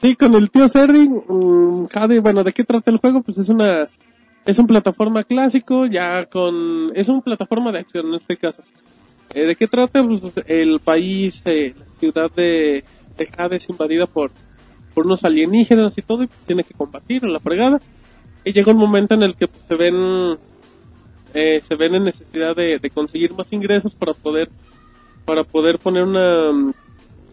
Sí, 0.00 0.14
con 0.14 0.34
el 0.34 0.50
tío 0.50 0.68
Serri, 0.68 1.08
mm, 1.08 1.86
Jade, 1.86 2.20
bueno, 2.20 2.44
¿de 2.44 2.52
qué 2.52 2.62
trata 2.62 2.90
el 2.90 2.98
juego? 2.98 3.22
Pues 3.22 3.38
es 3.38 3.48
una, 3.48 3.88
es 4.44 4.58
un 4.58 4.66
plataforma 4.66 5.22
clásico, 5.22 5.86
ya 5.86 6.26
con, 6.26 6.90
es 6.94 7.08
un 7.08 7.22
plataforma 7.22 7.72
de 7.72 7.80
acción 7.80 8.08
en 8.08 8.14
este 8.14 8.36
caso. 8.36 8.62
Eh, 9.34 9.46
¿De 9.46 9.56
qué 9.56 9.66
trata? 9.66 10.02
Pues 10.02 10.24
el 10.46 10.80
país, 10.80 11.42
eh, 11.44 11.74
la 11.78 11.86
ciudad 11.98 12.30
de, 12.34 12.84
de 13.16 13.26
Jade 13.26 13.56
es 13.56 13.68
invadida 13.68 14.06
por, 14.06 14.30
por 14.94 15.06
unos 15.06 15.24
alienígenas 15.24 15.96
y 15.96 16.02
todo, 16.02 16.24
y 16.24 16.26
pues 16.26 16.40
tiene 16.40 16.64
que 16.64 16.74
combatir 16.74 17.24
en 17.24 17.32
la 17.32 17.40
fregada. 17.40 17.80
Y 18.44 18.52
llega 18.52 18.72
un 18.72 18.78
momento 18.78 19.14
en 19.14 19.22
el 19.22 19.36
que 19.36 19.46
pues, 19.46 19.62
se 19.68 19.76
ven, 19.76 20.36
eh, 21.34 21.60
se 21.62 21.76
ven 21.76 21.94
en 21.94 22.04
necesidad 22.04 22.56
de, 22.56 22.78
de 22.78 22.90
conseguir 22.90 23.32
más 23.34 23.52
ingresos 23.52 23.94
para 23.94 24.12
poder 24.12 24.50
para 25.24 25.44
poder 25.44 25.78
poner 25.78 26.02
una 26.02 26.72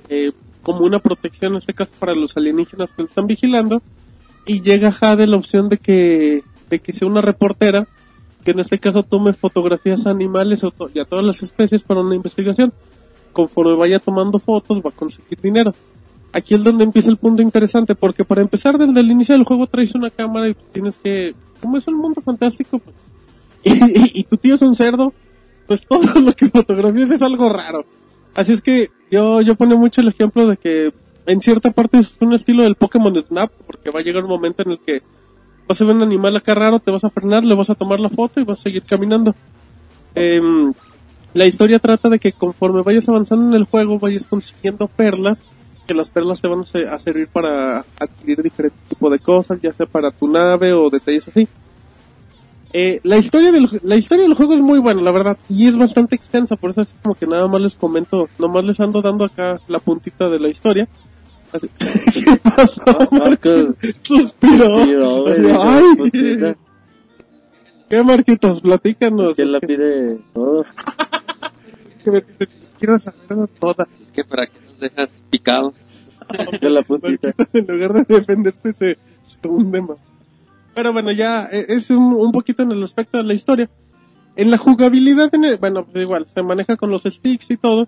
eh, 0.10 0.32
como 0.62 0.86
una 0.86 1.00
protección 1.00 1.54
en 1.54 1.58
este 1.58 1.74
caso 1.74 1.92
para 1.98 2.14
los 2.14 2.38
alienígenas 2.38 2.94
que 2.94 3.02
lo 3.02 3.08
están 3.08 3.26
vigilando 3.26 3.82
y 4.46 4.62
llega 4.62 4.92
Jade 4.92 5.28
la 5.28 5.38
opción 5.38 5.70
de 5.70 5.78
que 5.78 6.44
de 6.70 6.80
que 6.80 6.94
sea 6.94 7.08
una 7.08 7.22
reportera 7.22 7.88
que 8.44 8.52
en 8.52 8.60
este 8.60 8.80
caso 8.80 9.04
tome 9.04 9.34
fotografías 9.34 10.08
a 10.08 10.12
animales 10.12 10.64
y 10.94 11.00
a 11.00 11.06
todas 11.06 11.26
las 11.26 11.44
especies 11.44 11.84
para 11.84 12.02
una 12.02 12.16
investigación. 12.16 12.72
Conforme 13.34 13.76
vaya 13.76 14.00
tomando 14.00 14.40
fotos 14.40 14.78
va 14.80 14.90
a 14.90 14.96
conseguir 14.96 15.40
dinero. 15.42 15.74
Aquí 16.32 16.56
es 16.56 16.64
donde 16.64 16.84
empieza 16.84 17.10
el 17.10 17.18
punto 17.18 17.42
interesante 17.42 17.96
porque 17.96 18.24
para 18.24 18.42
empezar 18.42 18.78
desde 18.78 19.00
el 19.00 19.12
inicio 19.12 19.36
del 19.36 19.44
juego 19.46 19.68
traes 19.68 19.94
una 19.96 20.10
cámara 20.10 20.48
y 20.48 20.56
tienes 20.72 20.96
que 20.98 21.34
como 21.62 21.78
es 21.78 21.88
un 21.88 21.96
mundo 21.96 22.22
fantástico 22.22 22.80
pues. 22.80 22.96
Y, 23.64 23.72
y- 24.00 24.20
y 24.22 24.24
tu 24.24 24.38
tío 24.38 24.56
es 24.56 24.62
un 24.62 24.76
cerdo 24.76 25.14
pues 25.68 25.86
todo 25.86 26.02
lo 26.22 26.34
que 26.34 26.50
fotografías 26.50 27.12
es 27.12 27.22
algo 27.22 27.50
raro. 27.50 27.84
Así 28.36 28.54
es 28.54 28.62
que 28.62 28.90
yo, 29.12 29.42
yo 29.42 29.56
pongo 29.56 29.78
mucho 29.78 30.02
el 30.02 30.08
ejemplo 30.08 30.46
de 30.48 30.58
que 30.58 30.94
en 31.26 31.42
cierta 31.42 31.72
parte 31.72 31.98
es 32.00 32.16
un 32.22 32.34
estilo 32.34 32.64
del 32.64 32.76
Pokémon 32.76 33.14
Snap, 33.22 33.52
porque 33.68 33.92
va 33.92 34.00
a 34.00 34.04
llegar 34.04 34.24
un 34.24 34.30
momento 34.30 34.64
en 34.64 34.72
el 34.72 34.80
que 34.80 35.02
vas 35.70 35.80
a 35.82 35.86
ver 35.86 35.96
un 35.96 36.02
animal 36.02 36.36
acá 36.36 36.56
raro, 36.56 36.80
te 36.80 36.92
vas 36.92 37.04
a 37.04 37.10
frenar, 37.12 37.44
le 37.46 37.56
vas 37.56 37.70
a 37.70 37.76
tomar 37.76 38.00
la 38.00 38.10
foto 38.10 38.42
y 38.42 38.44
vas 38.44 38.60
a 38.60 38.64
seguir 38.64 38.84
caminando. 38.84 39.36
Em, 40.16 40.74
la 41.36 41.46
historia 41.46 41.78
trata 41.80 42.10
de 42.10 42.18
que 42.20 42.34
conforme 42.34 42.82
vayas 42.82 43.08
avanzando 43.08 43.48
en 43.48 43.54
el 43.62 43.66
juego, 43.66 44.00
vayas 44.00 44.26
consiguiendo 44.28 44.88
perlas, 44.88 45.38
que 45.88 45.94
las 45.94 46.10
perlas 46.10 46.42
te 46.42 46.48
van 46.48 46.62
a, 46.62 46.64
se- 46.66 46.88
a 46.88 46.98
servir 47.00 47.28
para 47.32 47.86
adquirir 48.00 48.42
diferentes 48.42 48.82
tipos 48.90 49.12
de 49.12 49.20
cosas, 49.20 49.60
ya 49.62 49.72
sea 49.74 49.86
para 49.86 50.10
tu 50.12 50.28
nave 50.28 50.74
o 50.74 50.90
detalles 50.90 51.28
así. 51.28 51.48
Eh, 52.72 53.00
la 53.04 53.18
historia 53.18 53.52
del 53.52 53.68
la 53.82 53.96
historia 53.96 54.24
del 54.26 54.36
juego 54.36 54.54
es 54.54 54.62
muy 54.62 54.80
buena, 54.80 55.02
la 55.02 55.10
verdad, 55.12 55.38
y 55.48 55.68
es 55.68 55.76
bastante 55.76 56.16
extensa, 56.16 56.56
por 56.56 56.70
eso 56.72 56.82
es 56.82 56.94
como 57.02 57.16
que 57.16 57.26
nada 57.26 57.48
más 57.48 57.62
les 57.62 57.76
comento, 57.76 58.28
nomás 58.38 58.64
les 58.64 58.80
ando 58.80 59.02
dando 59.02 59.26
acá 59.26 59.60
la 59.68 59.80
puntita 59.80 60.30
de 60.30 60.40
la 60.40 60.50
historia. 60.50 60.88
¿Qué 62.14 62.38
pasó? 62.44 62.84
Marcos 63.12 63.78
Suspiró. 64.04 64.86
suspiró, 64.86 65.22
güey, 65.24 65.52
Ay, 65.58 65.84
"Puta". 65.96 66.56
¿Qué 67.90 68.04
Marquitos? 68.04 68.62
Platícanos. 68.62 69.34
que 69.36 69.42
él 69.42 69.52
la 69.52 69.58
Es 69.60 69.68
pide 69.68 70.20
todo. 70.34 70.64
que 72.04 72.12
me- 72.12 72.24
quiero 72.78 72.98
saberlo 73.00 73.48
toda. 73.60 73.88
Es 74.02 74.12
que 74.12 74.24
para 74.24 74.46
que 74.48 74.54
nos 74.68 74.80
dejas 74.80 75.10
picados. 75.30 75.74
De 76.62 76.70
la 76.70 76.82
puntita. 76.84 77.34
En 77.54 77.66
lugar 77.68 77.94
de 78.06 78.16
defenderse 78.18 78.72
se, 78.72 78.98
se 79.26 79.48
hunde 79.48 79.82
más. 79.82 79.98
Pero 80.76 80.94
bueno, 80.94 81.12
ya 81.12 81.48
eh, 81.52 81.66
es 81.70 81.90
un, 81.90 82.14
un 82.14 82.32
poquito 82.32 82.62
en 82.62 82.72
el 82.72 82.84
aspecto 82.84 83.18
de 83.18 83.24
la 83.24 83.34
historia. 83.34 83.68
En 84.36 84.52
la 84.52 84.58
jugabilidad, 84.60 85.34
en 85.34 85.46
el- 85.46 85.58
bueno, 85.58 85.86
pues 85.86 86.04
igual, 86.04 86.30
se 86.30 86.44
maneja 86.44 86.78
con 86.78 86.92
los 86.92 87.04
sticks 87.04 87.50
y 87.50 87.58
todo. 87.58 87.88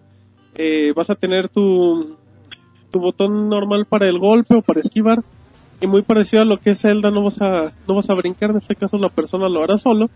Eh, 0.55 0.91
vas 0.95 1.09
a 1.11 1.15
tener 1.15 1.47
tu, 1.49 2.17
tu 2.91 2.99
botón 2.99 3.49
normal 3.49 3.85
para 3.85 4.07
el 4.07 4.19
golpe 4.19 4.55
o 4.55 4.61
para 4.61 4.81
esquivar. 4.81 5.21
Y 5.79 5.87
muy 5.87 6.03
parecido 6.03 6.43
a 6.43 6.45
lo 6.45 6.57
que 6.59 6.71
es 6.71 6.81
Zelda, 6.81 7.09
no 7.09 7.23
vas 7.23 7.41
a, 7.41 7.71
no 7.87 7.95
vas 7.95 8.09
a 8.09 8.13
brincar, 8.13 8.51
en 8.51 8.57
este 8.57 8.75
caso 8.75 8.97
la 8.97 9.09
persona 9.09 9.49
lo 9.49 9.63
hará 9.63 9.77
solo. 9.77 10.09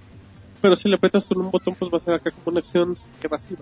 Pero 0.61 0.76
si 0.76 0.88
le 0.89 0.95
apretas 0.95 1.26
con 1.26 1.41
un 1.43 1.49
botón, 1.52 1.76
pues 1.77 1.91
va 1.91 1.97
a 1.97 2.02
ser 2.02 2.14
acá 2.15 2.31
como 2.31 2.52
una 2.53 2.60
acción 2.60 2.95
evasiva. 3.23 3.61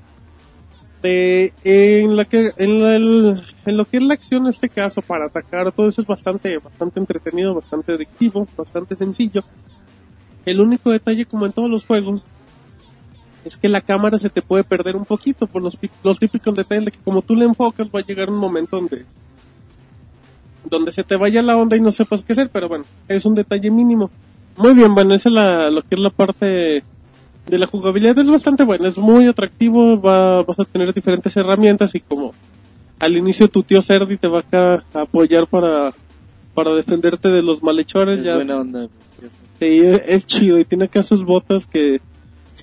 Eh, 1.05 1.51
en, 1.65 2.15
la 2.15 2.23
que, 2.25 2.51
en, 2.57 2.79
la- 2.79 2.95
en 2.95 3.77
lo 3.77 3.85
que 3.85 3.97
es 3.97 4.03
la 4.03 4.13
acción 4.13 4.43
en 4.43 4.49
este 4.49 4.69
caso 4.69 5.01
para 5.01 5.25
atacar, 5.25 5.71
todo 5.73 5.89
eso 5.89 6.01
es 6.01 6.07
bastante, 6.07 6.57
bastante 6.59 6.99
entretenido, 6.99 7.53
bastante 7.53 7.93
adictivo, 7.93 8.47
bastante 8.57 8.95
sencillo. 8.95 9.43
El 10.45 10.61
único 10.61 10.91
detalle, 10.91 11.25
como 11.25 11.45
en 11.45 11.51
todos 11.51 11.69
los 11.69 11.85
juegos, 11.85 12.25
es 13.45 13.57
que 13.57 13.69
la 13.69 13.81
cámara 13.81 14.17
se 14.17 14.29
te 14.29 14.41
puede 14.41 14.63
perder 14.63 14.95
un 14.95 15.05
poquito 15.05 15.47
por 15.47 15.61
los, 15.61 15.77
los 16.03 16.19
típicos 16.19 16.55
detalles 16.55 16.85
de 16.85 16.91
que 16.91 16.99
como 17.03 17.21
tú 17.21 17.35
le 17.35 17.45
enfocas 17.45 17.87
va 17.87 17.99
a 17.99 18.05
llegar 18.05 18.29
un 18.29 18.37
momento 18.37 18.77
donde 18.77 19.05
donde 20.69 20.93
se 20.93 21.03
te 21.03 21.15
vaya 21.15 21.41
la 21.41 21.57
onda 21.57 21.75
y 21.75 21.81
no 21.81 21.91
sepas 21.91 22.23
qué 22.23 22.33
hacer, 22.33 22.49
pero 22.49 22.69
bueno, 22.69 22.85
es 23.07 23.25
un 23.25 23.35
detalle 23.35 23.69
mínimo. 23.69 24.09
Muy 24.55 24.73
bien, 24.73 24.95
bueno, 24.95 25.13
esa 25.13 25.29
es 25.29 25.35
la, 25.35 25.69
lo 25.69 25.81
que 25.81 25.95
es 25.95 25.99
la 25.99 26.09
parte 26.09 26.83
de 27.45 27.57
la 27.57 27.67
jugabilidad 27.67 28.17
es 28.17 28.29
bastante 28.29 28.63
buena, 28.63 28.87
es 28.87 28.97
muy 28.97 29.27
atractivo, 29.27 29.99
va, 29.99 30.43
vas 30.43 30.59
a 30.59 30.65
tener 30.65 30.93
diferentes 30.93 31.35
herramientas 31.35 31.93
y 31.95 31.99
como 31.99 32.33
al 32.99 33.17
inicio 33.17 33.49
tu 33.49 33.63
tío 33.63 33.81
Cerdi 33.81 34.17
te 34.17 34.29
va 34.29 34.39
acá 34.39 34.83
a 34.93 35.01
apoyar 35.01 35.47
para, 35.47 35.93
para 36.53 36.73
defenderte 36.73 37.29
de 37.29 37.41
los 37.41 37.61
malhechores, 37.61 38.19
Es 38.19 38.25
ya 38.25 38.35
buena 38.35 38.61
onda. 38.61 38.87
Sí, 39.59 39.81
es 40.07 40.25
chido 40.25 40.59
y 40.59 40.65
tiene 40.65 40.85
acá 40.85 41.03
sus 41.03 41.23
botas 41.23 41.67
que 41.67 41.99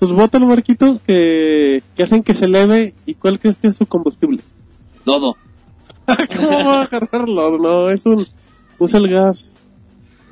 sus 0.01 0.11
botas 0.13 0.41
marquitos 0.41 0.99
que, 0.99 1.83
que 1.95 2.01
hacen 2.03 2.23
que 2.23 2.33
se 2.33 2.45
eleve 2.45 2.93
y 3.05 3.13
cuál 3.13 3.39
crees 3.39 3.57
que 3.57 3.67
es 3.67 3.75
su 3.77 3.85
combustible. 3.85 4.39
Lodo. 5.05 5.37
¿Cómo 6.35 6.49
va 6.49 6.79
a 6.79 6.83
agarrarlo? 6.85 7.57
No, 7.59 7.89
es 7.91 8.05
un 8.07 8.25
usa 8.79 8.99
el 8.99 9.07
gas. 9.09 9.53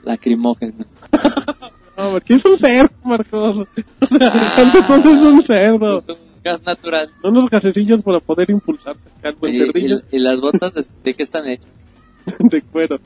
Lacrimógeno. 0.04 0.74
No, 1.98 2.12
porque 2.12 2.36
es 2.36 2.46
un 2.46 2.58
cerdo, 2.58 2.94
Marcos. 3.04 3.68
O 4.00 4.06
sea, 4.18 4.32
Ah. 4.34 4.72
es 5.06 5.22
un 5.22 5.42
cerdo. 5.44 5.98
Es 6.00 6.08
un 6.08 6.16
gas 6.42 6.64
natural. 6.66 7.10
No 7.22 7.30
unos 7.30 7.50
gasecillos 7.50 8.02
para 8.04 8.22
poder 8.22 8.50
impulsarse 8.52 9.02
acá 9.20 9.36
el 9.42 9.54
cerdillo 9.54 9.98
y- 10.10 10.16
y 10.16 10.20
las 10.20 10.40
botas 10.40 10.74
de, 10.74 10.86
de 11.04 11.14
qué 11.14 11.24
están 11.24 11.46
hechas? 11.50 11.68
de 12.40 12.62
cuero. 12.62 13.00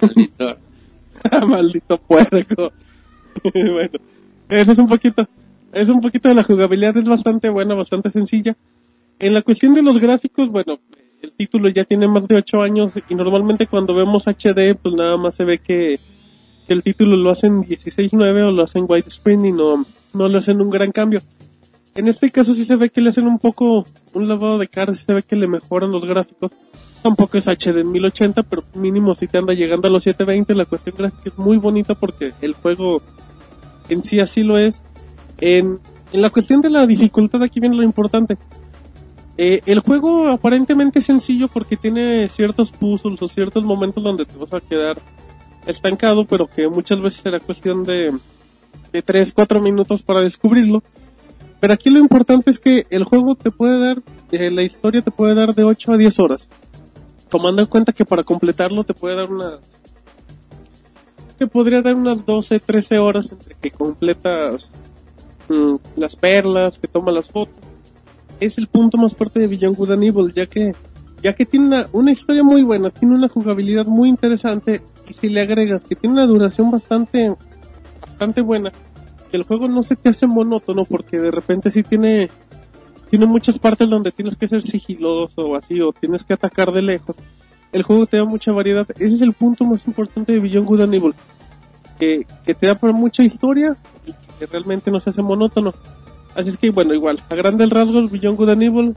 Maldito. 0.00 0.56
Maldito 1.46 1.98
puerco. 1.98 2.72
bueno, 3.42 3.98
eso 4.48 4.72
es 4.72 4.78
un 4.78 4.86
poquito, 4.88 5.28
es 5.74 5.88
un 5.88 6.00
poquito 6.00 6.28
de 6.28 6.34
la 6.34 6.42
jugabilidad, 6.42 6.96
es 6.96 7.08
bastante 7.08 7.48
buena, 7.48 7.74
bastante 7.74 8.10
sencilla. 8.10 8.56
En 9.18 9.34
la 9.34 9.42
cuestión 9.42 9.74
de 9.74 9.82
los 9.82 9.98
gráficos, 9.98 10.48
bueno, 10.50 10.78
el 11.22 11.32
título 11.32 11.68
ya 11.68 11.84
tiene 11.84 12.08
más 12.08 12.28
de 12.28 12.36
8 12.36 12.62
años 12.62 12.94
y 13.08 13.14
normalmente 13.14 13.66
cuando 13.66 13.94
vemos 13.94 14.26
HD, 14.26 14.74
pues 14.74 14.94
nada 14.94 15.16
más 15.16 15.34
se 15.34 15.44
ve 15.44 15.58
que, 15.58 16.00
el 16.68 16.82
título 16.82 17.16
lo 17.16 17.30
hacen 17.30 17.62
16.9 17.62 18.48
o 18.48 18.50
lo 18.50 18.62
hacen 18.62 18.86
widescreen 18.88 19.44
y 19.44 19.52
no, 19.52 19.84
no 20.14 20.28
le 20.28 20.38
hacen 20.38 20.60
un 20.60 20.70
gran 20.70 20.92
cambio. 20.92 21.20
En 21.94 22.08
este 22.08 22.30
caso 22.30 22.54
sí 22.54 22.64
se 22.64 22.76
ve 22.76 22.90
que 22.90 23.00
le 23.00 23.10
hacen 23.10 23.26
un 23.26 23.38
poco 23.38 23.86
un 24.14 24.28
lavado 24.28 24.58
de 24.58 24.68
cara, 24.68 24.94
sí 24.94 25.04
se 25.04 25.12
ve 25.12 25.22
que 25.22 25.36
le 25.36 25.46
mejoran 25.46 25.92
los 25.92 26.04
gráficos. 26.04 26.52
Tampoco 27.02 27.36
es 27.36 27.46
HD 27.46 27.80
en 27.80 27.92
1080, 27.92 28.42
pero 28.44 28.64
mínimo 28.74 29.14
si 29.14 29.26
te 29.26 29.38
anda 29.38 29.52
llegando 29.52 29.88
a 29.88 29.90
los 29.90 30.02
720. 30.04 30.54
La 30.54 30.64
cuestión 30.64 30.96
gráfica 30.96 31.22
es 31.26 31.38
muy 31.38 31.58
bonita 31.58 31.94
porque 31.94 32.32
el 32.40 32.54
juego 32.54 33.02
en 33.88 34.02
sí 34.02 34.20
así 34.20 34.42
lo 34.42 34.56
es. 34.58 34.80
En, 35.46 35.78
la 36.12 36.30
cuestión 36.30 36.62
de 36.62 36.70
la 36.70 36.86
dificultad 36.86 37.42
aquí 37.42 37.60
viene 37.60 37.76
lo 37.76 37.82
importante. 37.82 38.38
Eh, 39.36 39.60
el 39.66 39.80
juego 39.80 40.28
aparentemente 40.28 41.00
es 41.00 41.04
sencillo 41.04 41.48
porque 41.48 41.76
tiene 41.76 42.30
ciertos 42.30 42.72
puzzles 42.72 43.20
o 43.20 43.28
ciertos 43.28 43.62
momentos 43.62 44.02
donde 44.02 44.24
te 44.24 44.38
vas 44.38 44.54
a 44.54 44.60
quedar 44.60 44.96
estancado, 45.66 46.24
pero 46.24 46.46
que 46.46 46.66
muchas 46.66 46.98
veces 47.02 47.20
será 47.20 47.40
cuestión 47.40 47.84
de, 47.84 48.10
de 48.90 49.02
3, 49.02 49.34
4 49.34 49.60
minutos 49.60 50.02
para 50.02 50.22
descubrirlo. 50.22 50.82
Pero 51.60 51.74
aquí 51.74 51.90
lo 51.90 51.98
importante 51.98 52.50
es 52.50 52.58
que 52.58 52.86
el 52.88 53.04
juego 53.04 53.34
te 53.34 53.50
puede 53.50 53.78
dar, 53.78 54.02
eh, 54.32 54.50
la 54.50 54.62
historia 54.62 55.02
te 55.02 55.10
puede 55.10 55.34
dar 55.34 55.54
de 55.54 55.64
8 55.64 55.92
a 55.92 55.98
10 55.98 56.20
horas. 56.20 56.48
Tomando 57.28 57.60
en 57.60 57.68
cuenta 57.68 57.92
que 57.92 58.06
para 58.06 58.22
completarlo 58.22 58.82
te 58.84 58.94
puede 58.94 59.16
dar 59.16 59.30
una... 59.30 59.58
Te 61.36 61.46
podría 61.46 61.82
dar 61.82 61.96
unas 61.96 62.24
12, 62.24 62.60
13 62.60 62.98
horas 62.98 63.30
entre 63.30 63.56
que 63.56 63.70
completas 63.70 64.70
mm, 65.48 65.74
las 65.96 66.16
perlas, 66.16 66.78
que 66.78 66.88
toma 66.88 67.12
las 67.12 67.28
fotos. 67.30 67.56
Es 68.40 68.58
el 68.58 68.66
punto 68.66 68.98
más 68.98 69.14
fuerte 69.14 69.40
de 69.40 69.46
Beyond 69.46 69.76
Good 69.76 69.92
and 69.92 70.04
Evil, 70.04 70.32
ya 70.34 70.46
que, 70.46 70.74
ya 71.22 71.34
que 71.34 71.46
tiene 71.46 71.66
una, 71.66 71.86
una 71.92 72.12
historia 72.12 72.42
muy 72.42 72.62
buena, 72.62 72.90
tiene 72.90 73.14
una 73.14 73.28
jugabilidad 73.28 73.86
muy 73.86 74.08
interesante, 74.08 74.82
y 75.08 75.12
si 75.12 75.28
le 75.28 75.40
agregas 75.40 75.84
que 75.84 75.96
tiene 75.96 76.14
una 76.14 76.26
duración 76.26 76.70
bastante, 76.70 77.34
bastante 78.00 78.40
buena, 78.40 78.72
que 79.30 79.36
el 79.36 79.44
juego 79.44 79.68
no 79.68 79.82
se 79.82 79.96
te 79.96 80.10
hace 80.10 80.26
monótono 80.26 80.84
porque 80.84 81.18
de 81.18 81.30
repente 81.30 81.70
sí 81.70 81.82
tiene 81.82 82.30
tiene 83.10 83.26
muchas 83.26 83.58
partes 83.58 83.88
donde 83.88 84.10
tienes 84.10 84.34
que 84.34 84.48
ser 84.48 84.62
sigiloso 84.62 85.42
o 85.42 85.56
así 85.56 85.80
o 85.80 85.92
tienes 85.92 86.24
que 86.24 86.34
atacar 86.34 86.72
de 86.72 86.82
lejos. 86.82 87.14
El 87.70 87.84
juego 87.84 88.06
te 88.06 88.16
da 88.16 88.24
mucha 88.24 88.50
variedad. 88.50 88.86
Ese 88.96 89.14
es 89.14 89.20
el 89.20 89.34
punto 89.34 89.64
más 89.64 89.86
importante 89.86 90.32
de 90.32 90.40
Beyond 90.40 90.66
Good 90.66 90.80
and 90.80 90.94
Evil. 90.94 91.14
Que, 91.98 92.26
que 92.44 92.54
te 92.54 92.66
da 92.66 92.76
mucha 92.92 93.22
historia 93.22 93.76
y 94.04 94.12
que 94.38 94.46
realmente 94.46 94.90
no 94.90 95.00
se 95.00 95.10
hace 95.10 95.22
monótono. 95.22 95.72
Así 96.34 96.50
es 96.50 96.56
que 96.56 96.70
bueno, 96.70 96.94
igual, 96.94 97.20
a 97.28 97.34
grandes 97.34 97.70
rasgos 97.70 98.10
Beyond 98.10 98.36
Good 98.36 98.50
and 98.50 98.62
Evil 98.62 98.94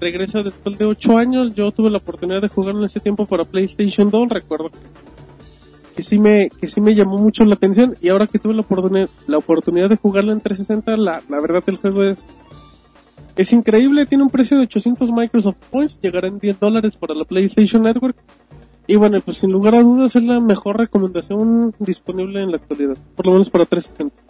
regresa 0.00 0.42
después 0.42 0.78
de 0.78 0.84
8 0.84 1.18
años. 1.18 1.54
Yo 1.54 1.72
tuve 1.72 1.90
la 1.90 1.98
oportunidad 1.98 2.40
de 2.40 2.48
jugarlo 2.48 2.80
en 2.80 2.86
ese 2.86 3.00
tiempo 3.00 3.26
para 3.26 3.44
PlayStation 3.44 4.10
2. 4.10 4.28
Recuerdo 4.28 4.70
que 5.98 6.02
sí 6.04 6.20
me 6.20 6.48
que 6.48 6.68
sí 6.68 6.80
me 6.80 6.94
llamó 6.94 7.18
mucho 7.18 7.44
la 7.44 7.54
atención 7.56 7.96
y 8.00 8.08
ahora 8.08 8.28
que 8.28 8.38
tuve 8.38 8.54
la 8.54 8.60
oportunidad 8.60 9.08
la 9.26 9.36
oportunidad 9.36 9.88
de 9.88 9.96
jugarlo 9.96 10.30
en 10.30 10.40
360 10.40 10.96
la, 10.96 11.20
la 11.28 11.40
verdad 11.40 11.64
el 11.66 11.76
juego 11.78 12.04
es 12.04 12.28
es 13.34 13.52
increíble 13.52 14.06
tiene 14.06 14.22
un 14.22 14.30
precio 14.30 14.58
de 14.58 14.62
800 14.62 15.10
Microsoft 15.10 15.56
Points 15.72 15.98
llegará 16.00 16.28
en 16.28 16.38
10 16.38 16.60
dólares 16.60 16.96
para 16.96 17.16
la 17.16 17.24
PlayStation 17.24 17.82
Network 17.82 18.16
y 18.86 18.94
bueno 18.94 19.18
pues 19.24 19.38
sin 19.38 19.50
lugar 19.50 19.74
a 19.74 19.82
dudas 19.82 20.14
es 20.14 20.22
la 20.22 20.38
mejor 20.38 20.78
recomendación 20.78 21.74
disponible 21.80 22.42
en 22.42 22.52
la 22.52 22.58
actualidad 22.58 22.96
por 23.16 23.26
lo 23.26 23.32
menos 23.32 23.50
para 23.50 23.64
360 23.64 24.27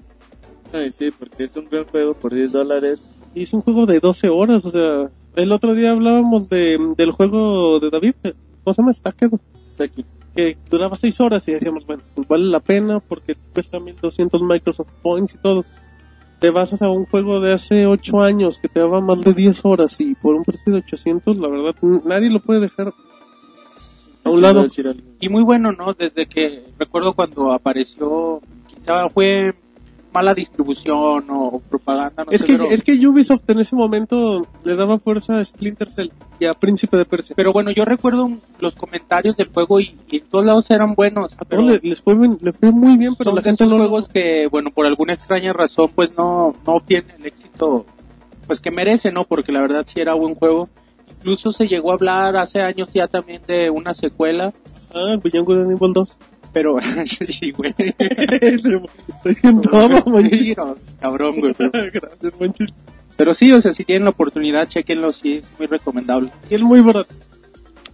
Ay, 0.73 0.91
sí, 0.91 1.11
porque 1.11 1.45
es 1.45 1.57
un 1.57 1.69
gran 1.71 1.85
juego 1.87 2.15
por 2.15 2.35
10 2.35 2.53
dólares. 2.53 3.07
y 3.35 3.43
es 3.43 3.53
un 3.53 3.63
juego 3.63 3.87
de 3.87 4.01
12 4.01 4.29
horas 4.29 4.65
o 4.65 4.71
sea 4.71 5.11
el 5.37 5.53
otro 5.53 5.75
día 5.75 5.93
hablábamos 5.93 6.49
de 6.49 6.79
del 6.97 7.13
juego 7.13 7.79
de 7.81 7.91
David 7.91 8.15
¿cómo 8.65 8.75
se 8.75 8.83
llama? 8.83 8.93
Stacked 8.93 9.31
Está 9.69 9.85
aquí. 9.85 10.05
que 10.35 10.57
duraba 10.71 10.97
6 10.97 11.21
horas 11.21 11.47
y 11.49 11.53
decíamos, 11.53 11.87
bueno, 11.87 12.03
pues 12.15 12.27
vale 12.29 12.45
la 12.47 12.61
pena 12.61 13.01
porque 13.01 13.37
cuesta 13.55 13.79
1200 13.81 14.43
Microsoft 14.43 14.89
Points 15.03 15.35
y 15.35 15.39
todo. 15.39 15.65
Te 16.41 16.51
vas 16.51 16.81
a 16.83 16.89
un 16.89 17.07
juego 17.07 17.41
de 17.41 17.53
hace 17.53 17.87
8 17.87 18.21
años 18.23 18.59
que 18.59 18.69
te 18.69 18.81
daba 18.81 19.01
más 19.01 19.21
de 19.23 19.33
10 19.35 19.65
horas 19.65 20.01
y 20.01 20.15
por 20.17 20.35
un 20.35 20.45
precio 20.45 20.73
de 20.73 20.79
800, 20.81 21.37
la 21.37 21.49
verdad, 21.49 21.75
nadie 22.05 22.31
lo 22.31 22.41
puede 22.41 22.61
dejar 22.61 22.93
a 24.25 24.31
un 24.31 24.43
lado. 24.43 24.65
Y 25.21 25.29
muy 25.29 25.43
bueno, 25.43 25.73
¿no? 25.73 25.95
Desde 25.95 26.27
que 26.27 26.65
recuerdo 26.79 27.15
cuando 27.15 27.53
apareció, 27.53 28.41
quizá 28.69 29.09
fue 29.09 29.55
mala 30.13 30.35
distribución 30.35 31.25
o 31.31 31.61
propaganda, 31.69 32.25
no 32.25 32.33
Es 32.33 32.41
sé, 32.41 32.47
que, 32.47 32.53
pero, 32.55 32.65
es 32.71 32.83
que 32.83 33.07
Ubisoft 33.07 33.49
en 33.49 33.61
ese 33.61 33.77
momento 33.77 34.47
le 34.65 34.75
daba 34.77 34.99
fuerza 34.99 35.39
a 35.39 35.45
Splinter 35.45 35.93
Cell 35.93 36.11
y 36.41 36.47
a 36.47 36.55
Príncipe 36.55 36.97
de 36.97 37.05
Persia. 37.05 37.35
pero 37.37 37.53
bueno, 37.53 37.71
yo 37.71 37.85
recuerdo 37.85 38.31
los 38.59 38.75
comentarios 38.77 39.37
del 39.37 39.49
juego 39.49 39.81
y, 39.81 39.97
y 40.11 40.19
en 40.19 40.25
todos 40.29 40.45
lados 40.47 40.71
eran 40.71 40.95
buenos. 40.95 41.33
A 41.39 41.45
todos 41.45 41.83
les 41.83 42.01
fue, 42.01 42.17
bien- 42.19 42.39
le 42.41 42.53
fue 42.53 42.73
muy 42.73 42.97
bien, 42.97 43.15
pero 43.17 43.31
son 43.31 43.37
la 43.37 43.43
gente 43.43 43.67
no 43.67 43.77
juegos 43.77 44.09
que, 44.09 44.47
bueno, 44.51 44.71
por 44.71 44.87
alguna 44.87 45.13
extraña 45.13 45.53
razón, 45.53 45.91
pues 45.95 46.11
no, 46.17 46.55
no 46.67 46.73
obtiene 46.75 47.15
el 47.19 47.27
éxito, 47.27 47.85
pues 48.47 48.61
que 48.61 48.71
merece, 48.71 49.13
¿no? 49.13 49.25
Porque 49.25 49.53
la 49.53 49.61
verdad 49.61 49.85
sí 49.87 50.01
era 50.01 50.15
buen 50.15 50.35
juego. 50.35 50.69
Incluso 51.11 51.53
se 51.53 51.67
llegó 51.67 51.91
a 51.91 51.95
hablar 51.95 52.37
hace 52.37 52.61
años 52.61 52.89
ya 52.95 53.09
también 53.09 53.43
de 53.47 53.71
una 53.71 53.93
secuela, 53.95 54.53
Ah, 54.95 55.17
Beyond 55.23 55.47
Good 55.47 55.59
and 55.59 55.71
Evil 55.73 55.93
2. 55.93 56.17
Pero 56.53 56.77
sí, 57.29 57.51
güey. 57.53 57.75
Estoy 57.79 59.37
en 59.43 59.61
todo. 59.61 60.03
Sí, 60.33 60.55
no, 60.57 60.77
cabrón, 61.01 61.35
güey. 61.41 61.55
Pero, 61.55 61.71
Gracias, 61.73 62.41
manchito. 62.41 62.75
pero 63.17 63.35
sí, 63.35 63.53
o 63.53 63.61
sea, 63.61 63.73
si 63.73 63.85
tienen 63.85 64.05
la 64.05 64.11
oportunidad, 64.11 64.69
chequenlo, 64.69 65.13
sí, 65.13 65.35
es 65.35 65.51
muy 65.59 65.67
recomendable. 65.67 66.31
y 66.51 66.55
es 66.55 66.61
muy 66.61 66.81
barato. 66.81 67.15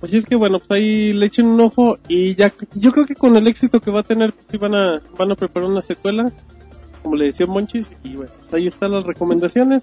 Así 0.02 0.18
es 0.18 0.26
que 0.26 0.36
bueno, 0.36 0.58
pues 0.58 0.70
ahí 0.70 1.14
le 1.14 1.26
echen 1.26 1.46
un 1.46 1.60
ojo 1.62 1.98
y 2.08 2.34
ya, 2.34 2.52
yo 2.74 2.92
creo 2.92 3.06
que 3.06 3.14
con 3.14 3.36
el 3.36 3.46
éxito 3.46 3.80
que 3.80 3.90
va 3.90 4.00
a 4.00 4.02
tener, 4.02 4.32
pues 4.32 4.46
sí 4.50 4.58
van 4.58 4.74
a, 4.74 5.00
van 5.16 5.32
a 5.32 5.34
preparar 5.34 5.70
una 5.70 5.80
secuela, 5.80 6.30
como 7.02 7.16
le 7.16 7.26
decía 7.26 7.46
Monchis, 7.46 7.90
y 8.02 8.16
bueno, 8.16 8.32
pues 8.40 8.52
ahí 8.52 8.66
están 8.66 8.92
las 8.92 9.04
recomendaciones. 9.04 9.82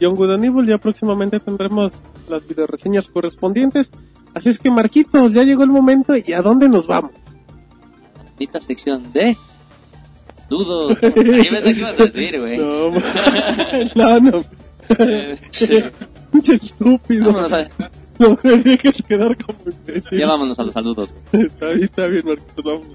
Young 0.00 0.16
Good 0.16 0.32
and 0.32 0.44
Evil, 0.44 0.66
ya 0.66 0.76
próximamente 0.78 1.40
tendremos 1.40 1.92
las 2.28 2.46
videoreseñas 2.46 3.08
correspondientes. 3.08 3.90
Así 4.34 4.50
es 4.50 4.58
que 4.58 4.70
Marquitos, 4.70 5.32
ya 5.32 5.42
llegó 5.44 5.62
el 5.62 5.70
momento 5.70 6.14
y 6.14 6.32
¿a 6.34 6.42
dónde 6.42 6.68
nos 6.68 6.86
vamos? 6.86 7.12
Bonita 8.38 8.60
sección 8.60 9.12
de... 9.12 9.36
Dudo. 10.48 10.90
Ahí 11.02 11.48
ves 11.50 11.64
qué 11.64 11.70
ibas 11.72 11.98
a 12.00 12.04
decir, 12.06 12.40
güey. 12.40 12.56
No, 12.56 12.90
no, 13.96 14.20
no. 14.20 14.44
Eh, 14.96 15.36
Pinche 16.30 16.54
estúpido. 16.54 17.26
Vámonos 17.32 17.52
a- 17.52 17.68
No 18.18 18.38
me 18.44 18.56
dejes 18.58 19.02
quedar 19.06 19.36
como 19.44 19.58
imbécil. 19.66 20.20
Ya 20.20 20.26
vámonos 20.28 20.56
a 20.58 20.62
los 20.62 20.72
saludos. 20.72 21.12
Está 21.32 21.66
bien, 21.70 21.82
está 21.84 22.06
bien, 22.06 22.22
Marquitos, 22.24 22.64
vamos. 22.64 22.88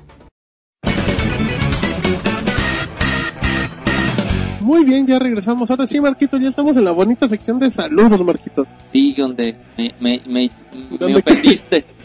Muy 4.61 4.86
bien, 4.86 5.06
ya 5.06 5.20
regresamos. 5.20 5.70
Ahora 5.70 5.86
sí, 5.88 5.99
Marquito, 5.99 6.38
ya 6.38 6.48
estamos 6.49 6.78
en 6.78 6.86
la 6.86 6.91
bonita 6.91 7.28
sección 7.28 7.60
de 7.60 7.70
saludos, 7.70 8.20
Marquito. 8.26 8.65
Sí, 8.94 9.14
donde 9.18 9.57
me, 9.78 9.94
me, 9.99 10.22
me, 10.26 10.49
me 10.90 10.98
¿Dónde 10.98 11.20
ofendiste. 11.20 11.84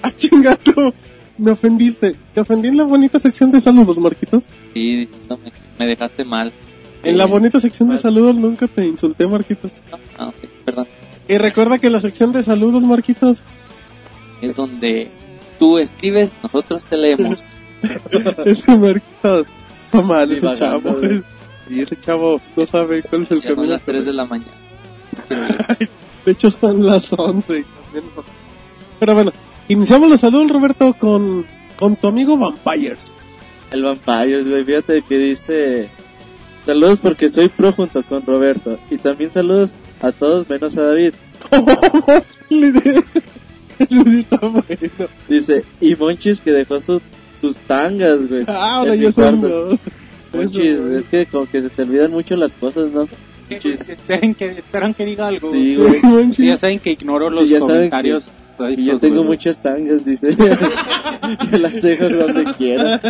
Ah, 0.00 0.12
chingato. 0.14 0.94
Me 1.38 1.52
ofendiste. 1.52 2.16
Te 2.34 2.40
ofendí 2.40 2.68
en 2.68 2.76
la 2.76 2.84
bonita 2.84 3.20
sección 3.20 3.50
de 3.50 3.60
saludos, 3.60 3.96
Marquitos. 3.98 4.46
Sí, 4.74 5.08
no, 5.28 5.36
me, 5.38 5.52
me 5.78 5.86
dejaste 5.86 6.24
mal. 6.24 6.52
En 7.04 7.16
la 7.16 7.26
bonita 7.26 7.60
sección 7.60 7.88
de 7.90 7.98
saludos 7.98 8.36
nunca 8.36 8.66
te 8.66 8.84
insulté, 8.86 9.26
Marquitos. 9.28 9.70
No, 10.18 10.26
no, 10.26 10.32
sí, 10.40 10.48
perdón. 10.64 10.86
Y 11.28 11.38
recuerda 11.38 11.78
que 11.78 11.90
la 11.90 12.00
sección 12.00 12.32
de 12.32 12.42
saludos, 12.42 12.82
Marquitos, 12.82 13.38
Es 14.42 14.56
donde 14.56 15.08
tú 15.58 15.78
escribes, 15.78 16.32
nosotros 16.42 16.84
te 16.84 16.96
leemos. 16.96 17.42
es 18.44 18.62
que 18.64 18.76
Marquitos. 18.76 19.46
Está 19.86 20.02
mal 20.02 20.30
ese 20.32 20.54
chavo. 20.54 20.96
Y 21.70 21.80
ese 21.82 21.96
chavo 22.00 22.40
no 22.56 22.66
sabe 22.66 23.02
cuál 23.02 23.22
es 23.22 23.30
el 23.30 23.40
Ya 23.42 23.48
son 23.48 23.56
camino. 23.56 23.72
las 23.74 23.82
3 23.82 24.04
de 24.06 24.12
la 24.12 24.24
mañana. 24.26 24.52
De 26.24 26.32
hecho 26.32 26.50
son 26.50 26.84
las 26.84 27.12
11. 27.12 27.58
y 27.60 27.62
también 27.84 28.04
son- 28.14 28.24
Pero 28.98 29.14
bueno, 29.14 29.32
iniciamos 29.68 30.08
los 30.08 30.20
saludos, 30.20 30.50
Roberto, 30.50 30.94
con, 30.94 31.44
con 31.78 31.96
tu 31.96 32.08
amigo 32.08 32.36
Vampires. 32.36 33.10
El 33.70 33.82
Vampires, 33.82 34.48
güey. 34.48 34.64
Fíjate 34.64 35.02
que 35.02 35.18
dice... 35.18 35.88
Saludos 36.66 37.00
porque 37.00 37.28
soy 37.30 37.48
pro 37.48 37.72
junto 37.72 38.02
con 38.02 38.24
Roberto. 38.26 38.78
Y 38.90 38.98
también 38.98 39.32
saludos 39.32 39.74
a 40.02 40.12
todos 40.12 40.48
menos 40.50 40.76
a 40.76 40.82
David. 40.82 41.14
Dice, 45.28 45.64
y 45.80 45.94
Monchis 45.94 46.40
que 46.40 46.50
dejó 46.52 46.80
su- 46.80 47.00
sus 47.40 47.56
tangas, 47.58 48.28
güey. 48.28 48.42
Ah, 48.46 48.76
ahora 48.78 48.94
yo 48.96 49.12
soy. 49.12 49.78
Monchis, 50.34 50.78
es 50.96 51.04
que 51.06 51.26
como 51.26 51.46
que 51.48 51.62
se 51.62 51.70
te 51.70 51.82
olvidan 51.82 52.10
mucho 52.10 52.36
las 52.36 52.54
cosas, 52.54 52.90
¿no? 52.90 53.08
Monchis. 53.50 53.80
Que, 53.80 53.92
esperan 54.58 54.94
que 54.94 55.04
diga 55.04 55.28
algo. 55.28 55.50
Sí, 55.50 55.74
Sí, 55.74 55.80
güey. 55.80 56.00
Monchis. 56.02 56.36
Sí, 56.36 56.46
ya 56.48 56.56
saben 56.56 56.78
que 56.80 56.90
ignoro 56.90 57.30
los 57.30 57.48
Sí, 57.48 57.54
comentarios. 57.58 58.30
Y 58.76 58.84
yo 58.86 58.98
tengo 58.98 59.24
muchas 59.24 59.60
tangas, 59.62 60.04
dice. 60.04 60.34
yo 61.52 61.58
las 61.58 61.80
dejo 61.80 62.08
donde 62.08 62.44
quiera. 62.54 63.00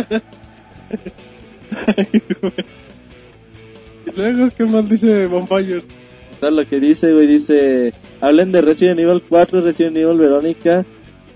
Y 4.05 4.11
luego, 4.15 4.49
¿qué 4.55 4.65
más 4.65 4.87
dice 4.89 5.27
Vampires? 5.27 5.85
Está 6.31 6.51
lo 6.51 6.65
que 6.65 6.79
dice, 6.79 7.11
güey, 7.11 7.27
dice, 7.27 7.93
hablen 8.21 8.51
de 8.51 8.61
Resident 8.61 8.99
Evil 8.99 9.21
4, 9.27 9.61
Resident 9.61 9.97
Evil 9.97 10.17
Verónica 10.17 10.85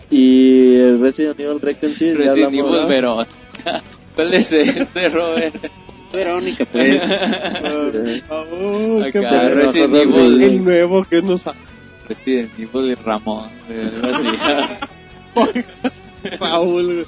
y 0.10 0.77
el 0.77 0.99
Resident 0.99 1.40
Evil 1.40 1.60
ya 1.60 1.69
Resident 1.77 2.53
Evil 2.53 2.64
¿no? 2.64 2.88
Verón. 2.88 3.27
¿Cuál 4.15 4.34
es 4.34 4.52
ese, 4.52 5.10
Robert? 5.10 5.56
Verónica, 6.14 6.65
pues. 6.72 7.03
Oh, 8.30 9.02
qué 9.11 9.19
Acá, 9.19 9.49
Resident 9.49 9.95
Evil. 9.95 10.41
El 10.41 10.64
nuevo 10.64 11.03
que 11.03 11.22
nos 11.22 11.48
ha... 11.48 11.53
Resident 12.08 12.52
Evil 12.60 12.92
y 12.92 12.96
Ramón. 12.96 13.50
güey, 13.68 13.82
algo 13.82 14.08
así. 15.38 15.64
Paul. 16.40 17.06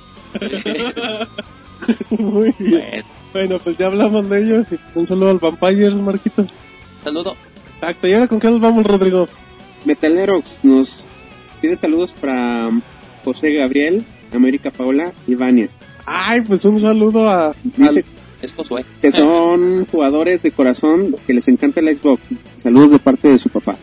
Muy 2.09 2.53
bien. 2.59 2.81
Bueno, 2.81 3.03
Bueno, 3.33 3.59
pues 3.59 3.77
ya 3.77 3.87
hablamos 3.87 4.29
de 4.29 4.41
ellos. 4.43 4.65
y 4.71 4.97
Un 4.97 5.05
saludo 5.07 5.29
al 5.31 5.39
Vampires, 5.39 5.93
Marquitos. 5.95 6.47
saludo. 7.03 7.35
Exacto. 7.75 8.07
¿Y 8.07 8.13
ahora 8.13 8.27
con 8.27 8.39
qué 8.39 8.49
nos 8.49 8.61
vamos, 8.61 8.85
Rodrigo? 8.85 9.27
Metalerox 9.85 10.59
nos 10.63 11.05
tiene 11.61 11.75
saludos 11.75 12.13
para 12.13 12.69
José 13.23 13.53
Gabriel, 13.53 14.03
América 14.33 14.71
Paola 14.71 15.11
y 15.27 15.35
Vania. 15.35 15.69
Ay, 16.05 16.41
pues 16.41 16.63
un 16.65 16.79
saludo 16.79 17.29
a... 17.29 17.53
Dice 17.63 17.89
al- 17.99 18.05
Es 18.41 18.53
Josué. 18.53 18.85
que 19.01 19.11
son 19.11 19.85
jugadores 19.87 20.41
de 20.41 20.51
corazón 20.51 21.15
que 21.27 21.33
les 21.33 21.47
encanta 21.47 21.79
el 21.81 21.97
Xbox. 21.97 22.29
Saludos 22.57 22.91
de 22.91 22.99
parte 22.99 23.27
de 23.27 23.37
su 23.37 23.49
papá. 23.49 23.75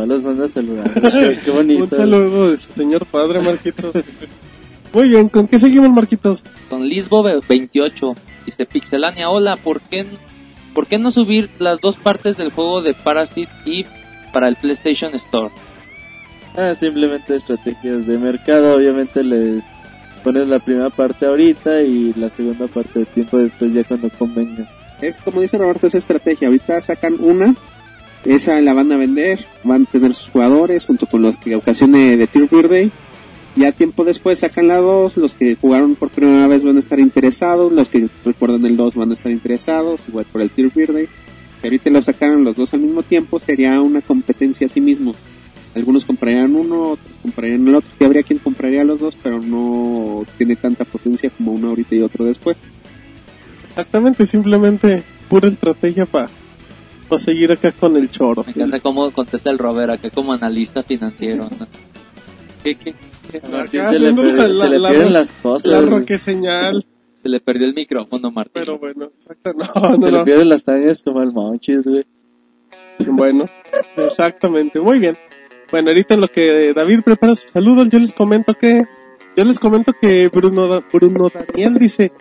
No 0.00 0.14
los 0.14 0.22
manda 0.22 0.44
a 0.44 0.48
saludar. 0.48 0.94
Qué, 0.94 1.38
qué 1.44 1.50
bonito. 1.50 1.82
Un 1.84 1.90
saludo 1.90 2.50
de 2.50 2.58
su 2.58 2.72
señor 2.72 3.06
padre, 3.06 3.40
Marquitos. 3.40 3.94
Muy 4.92 5.08
bien, 5.08 5.28
¿con 5.28 5.46
qué 5.46 5.58
seguimos, 5.58 5.90
Marquitos? 5.90 6.42
Con 6.68 6.86
Lisbo 6.86 7.22
28. 7.22 8.14
Dice 8.46 8.66
Pixelania, 8.66 9.28
hola, 9.28 9.56
¿por 9.56 9.80
qué, 9.80 10.06
¿por 10.74 10.86
qué 10.86 10.98
no 10.98 11.10
subir 11.10 11.48
las 11.58 11.80
dos 11.80 11.96
partes 11.96 12.36
del 12.36 12.50
juego 12.50 12.82
de 12.82 12.94
Parasite 12.94 13.50
y 13.64 13.84
para 14.32 14.48
el 14.48 14.56
PlayStation 14.56 15.14
Store? 15.14 15.52
Ah, 16.56 16.74
simplemente 16.78 17.36
estrategias 17.36 18.06
de 18.06 18.18
mercado. 18.18 18.76
Obviamente 18.76 19.22
les 19.22 19.64
pones 20.24 20.48
la 20.48 20.58
primera 20.58 20.90
parte 20.90 21.26
ahorita 21.26 21.82
y 21.82 22.12
la 22.14 22.30
segunda 22.30 22.66
parte 22.66 23.00
de 23.00 23.04
tiempo 23.06 23.38
después 23.38 23.72
ya 23.72 23.84
cuando 23.84 24.10
convenga. 24.10 24.68
Es 25.00 25.18
como 25.18 25.40
dice 25.40 25.58
Roberto, 25.58 25.86
esa 25.86 25.98
estrategia. 25.98 26.48
Ahorita 26.48 26.80
sacan 26.80 27.16
una, 27.20 27.54
esa 28.24 28.60
la 28.60 28.74
van 28.74 28.92
a 28.92 28.96
vender, 28.96 29.46
van 29.64 29.82
a 29.82 29.90
tener 29.90 30.14
sus 30.14 30.30
jugadores 30.30 30.86
junto 30.86 31.06
con 31.06 31.22
los 31.22 31.36
que 31.36 31.54
ocasione 31.54 32.16
de 32.16 32.26
Tier 32.26 32.48
Birthday. 32.48 32.92
Ya 33.56 33.72
tiempo 33.72 34.04
después 34.04 34.38
sacan 34.38 34.68
la 34.68 34.76
2, 34.76 35.16
los 35.16 35.34
que 35.34 35.56
jugaron 35.56 35.96
por 35.96 36.10
primera 36.10 36.46
vez 36.46 36.62
van 36.62 36.76
a 36.76 36.80
estar 36.80 37.00
interesados, 37.00 37.72
los 37.72 37.88
que 37.88 38.08
recuerdan 38.24 38.64
el 38.64 38.76
2 38.76 38.94
van 38.94 39.10
a 39.10 39.14
estar 39.14 39.32
interesados, 39.32 40.02
igual 40.08 40.26
por 40.30 40.40
el 40.40 40.50
Tier 40.50 40.70
Birthday. 40.70 41.08
Si 41.60 41.66
ahorita 41.66 41.90
lo 41.90 42.00
sacaron 42.00 42.44
los 42.44 42.56
dos 42.56 42.72
al 42.72 42.80
mismo 42.80 43.02
tiempo, 43.02 43.38
sería 43.38 43.80
una 43.82 44.00
competencia 44.00 44.66
a 44.66 44.70
sí 44.70 44.80
mismo. 44.80 45.12
Algunos 45.74 46.04
comprarían 46.04 46.56
uno, 46.56 46.92
otros 46.92 47.10
comprarían 47.22 47.68
el 47.68 47.74
otro. 47.74 47.90
Sí 47.98 48.04
habría 48.04 48.22
quien 48.22 48.38
compraría 48.38 48.82
los 48.82 49.00
dos, 49.00 49.16
pero 49.22 49.40
no 49.40 50.24
tiene 50.38 50.56
tanta 50.56 50.84
potencia 50.84 51.30
como 51.30 51.52
uno 51.52 51.68
ahorita 51.68 51.94
y 51.94 52.00
otro 52.00 52.24
después. 52.24 52.56
Exactamente, 53.68 54.26
simplemente 54.26 55.02
pura 55.28 55.48
estrategia 55.48 56.06
para 56.06 56.30
seguir 57.18 57.50
acá 57.52 57.72
con 57.72 57.96
el 57.96 58.10
choro. 58.10 58.44
Me 58.46 58.52
encanta 58.52 58.80
cómo 58.80 59.10
contesta 59.10 59.50
el 59.50 59.58
Robert 59.58 59.90
acá 59.92 60.10
como 60.10 60.32
analista 60.32 60.82
financiero. 60.82 61.48
¿no? 61.58 61.66
¿Qué, 62.64 62.76
qué? 62.76 62.94
qué? 63.32 63.40
Martín 63.50 63.80
Acá 63.80 63.90
se 63.92 63.98
le, 63.98 64.08
haciendo 64.08 64.22
per- 64.22 64.34
la- 64.34 64.46
se 64.46 64.48
la- 64.54 64.68
le 64.68 64.78
la 64.78 64.88
pierden 64.90 65.08
ro- 65.08 65.12
las 65.14 65.32
cosas. 65.32 65.66
La 66.10 66.18
señal, 66.18 66.84
Se 67.22 67.28
le 67.28 67.40
perdió 67.40 67.66
el 67.66 67.74
micrófono, 67.74 68.30
Martín. 68.30 68.52
pero 68.54 68.78
bueno, 68.78 69.06
exacto, 69.06 69.52
no, 69.54 69.96
no, 69.96 70.04
Se 70.04 70.10
le 70.12 70.18
no. 70.18 70.24
pierden 70.24 70.48
las 70.48 70.64
tangas 70.64 71.02
como 71.02 71.22
el 71.22 71.32
Monchis, 71.32 71.84
güey. 71.84 72.04
Bueno, 73.08 73.46
exactamente, 73.96 74.78
muy 74.80 74.98
bien. 74.98 75.16
Bueno, 75.70 75.88
ahorita 75.88 76.14
en 76.14 76.20
lo 76.20 76.28
que 76.28 76.72
David 76.74 77.00
prepara 77.04 77.34
su 77.34 77.48
saludo, 77.48 77.84
yo 77.86 77.98
les 77.98 78.12
comento 78.12 78.54
que, 78.54 78.84
yo 79.36 79.44
les 79.44 79.58
comento 79.58 79.92
que 79.98 80.28
Bruno, 80.28 80.66
Da- 80.68 80.84
Bruno 80.92 81.30
Daniel 81.32 81.74
dice, 81.74 82.12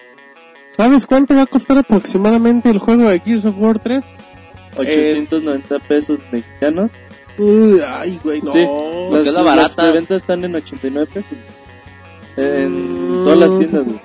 ¿sabes 0.72 1.06
cuánto 1.06 1.36
va 1.36 1.42
a 1.44 1.46
costar 1.48 1.78
aproximadamente 1.80 2.70
el 2.70 2.78
juego 2.78 3.10
de 3.10 3.20
Gears 3.20 3.46
of 3.46 3.56
War 3.58 3.80
3? 3.80 4.06
890 4.78 5.80
pesos 5.80 6.20
mexicanos. 6.32 6.92
Uy, 7.38 7.80
ay, 7.88 8.20
güey, 8.24 8.42
no. 8.42 8.52
Sí, 8.52 8.66
Porque 9.10 9.30
es 9.30 9.34
la 9.34 9.42
barata. 9.42 9.84
Las 9.84 9.92
preventas 9.92 10.22
están 10.22 10.44
en 10.44 10.56
89 10.56 11.08
pesos. 11.14 11.32
En 12.38 13.22
Mm. 13.22 13.24
todas 13.24 13.38
las 13.40 13.58
tiendas, 13.58 13.86
güey. 13.86 14.00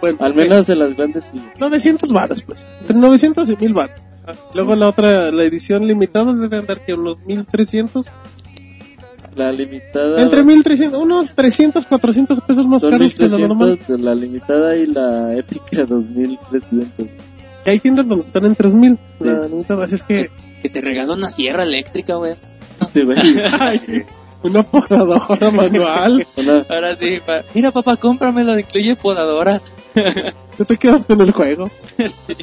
Bueno, 0.00 0.18
Al 0.20 0.34
menos 0.34 0.68
en 0.68 0.78
las 0.78 0.96
grandes 0.96 1.24
sí. 1.32 1.42
900 1.58 2.12
baros, 2.12 2.42
pues. 2.42 2.66
Entre 2.82 2.96
900 2.96 3.48
y 3.48 3.56
1000 3.56 3.72
baros. 3.72 4.00
Luego 4.54 4.74
la 4.76 4.88
otra, 4.88 5.30
la 5.32 5.44
edición 5.44 5.86
limitada 5.86 6.32
debe 6.34 6.56
andar 6.58 6.84
que 6.84 6.94
unos 6.94 7.18
1300. 7.26 8.06
La 9.36 9.50
limitada. 9.50 10.22
Entre 10.22 10.42
1300, 10.44 11.00
unos 11.00 11.34
300, 11.34 11.86
400 11.86 12.40
pesos 12.42 12.66
más 12.66 12.82
son 12.82 12.90
caros 12.92 13.14
que 13.14 13.28
lo 13.28 13.38
normal. 13.38 13.70
1300 13.70 13.98
de 13.98 14.04
la 14.04 14.14
limitada 14.14 14.76
y 14.76 14.86
la 14.86 15.34
épica 15.36 15.84
2300. 15.84 17.06
Y 17.66 17.70
hay 17.70 17.78
tiendas 17.80 18.06
donde 18.08 18.26
están 18.26 18.44
en 18.46 18.54
3000. 18.54 18.98
Sí. 19.20 19.28
Así 19.80 19.94
es 19.94 20.02
que, 20.02 20.30
Que 20.62 20.68
te 20.68 20.80
regala 20.80 21.14
una 21.14 21.30
sierra 21.30 21.62
eléctrica, 21.62 22.16
güey. 22.16 22.34
Güey. 22.94 23.18
ay, 23.60 24.04
una 24.42 24.62
podadora 24.62 25.50
manual. 25.50 26.26
Una- 26.36 26.66
Ahora 26.68 26.96
sí, 26.96 27.18
pa- 27.24 27.42
mira 27.54 27.70
papá, 27.70 27.96
cómpramelo, 27.96 28.58
incluye 28.58 28.94
podadora. 28.96 29.60
Tú 30.56 30.64
te 30.64 30.76
quedas 30.76 31.04
con 31.04 31.20
el 31.20 31.30
juego. 31.32 31.70
Sí. 31.98 32.36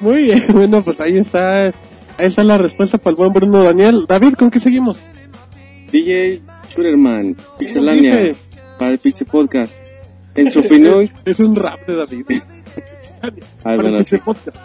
Muy 0.00 0.24
bien, 0.24 0.42
bueno, 0.50 0.82
pues 0.82 1.00
ahí 1.00 1.16
está. 1.18 1.66
Ahí 1.66 1.72
está 2.26 2.42
la 2.44 2.58
respuesta 2.58 2.98
para 2.98 3.10
el 3.12 3.16
buen 3.16 3.32
Bruno 3.32 3.62
Daniel. 3.62 4.04
David, 4.08 4.34
¿con 4.34 4.50
qué 4.50 4.58
seguimos? 4.60 4.98
DJ 5.92 6.42
¿Qué 6.74 7.36
Pixelania, 7.58 8.16
dice? 8.20 8.36
para 8.78 8.90
el 8.90 8.98
Pixel 8.98 9.26
Podcast. 9.28 9.74
En 10.34 10.50
su 10.50 10.60
opinión, 10.60 11.08
Es 11.24 11.38
un 11.38 11.54
rap 11.54 11.86
de 11.86 11.94
David. 11.96 12.26
Ay, 13.24 13.42
Para 13.62 13.76
bueno, 13.76 13.90
el 13.90 13.98
Pixel 13.98 14.18
sí. 14.18 14.24
Podcast. 14.24 14.56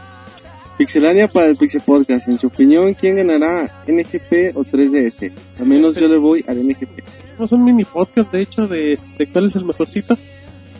Pixelania 0.77 1.27
para 1.27 1.47
el 1.47 1.57
Pixel 1.57 1.81
Podcast. 1.81 2.27
En 2.29 2.39
su 2.39 2.47
opinión, 2.47 2.93
¿quién 2.93 3.17
ganará? 3.17 3.83
¿NGP 3.87 4.55
o 4.55 4.63
3DS? 4.63 5.31
Al 5.59 5.65
menos 5.65 5.95
yo 5.95 6.07
le 6.07 6.17
voy 6.17 6.43
al 6.47 6.65
NGP. 6.65 7.03
Tenemos 7.25 7.51
un 7.51 7.63
mini 7.65 7.83
podcast, 7.83 8.31
de 8.31 8.41
hecho, 8.41 8.67
de, 8.67 8.97
de 9.17 9.31
cuál 9.31 9.47
es 9.47 9.55
el 9.55 9.65
mejorcito. 9.65 10.17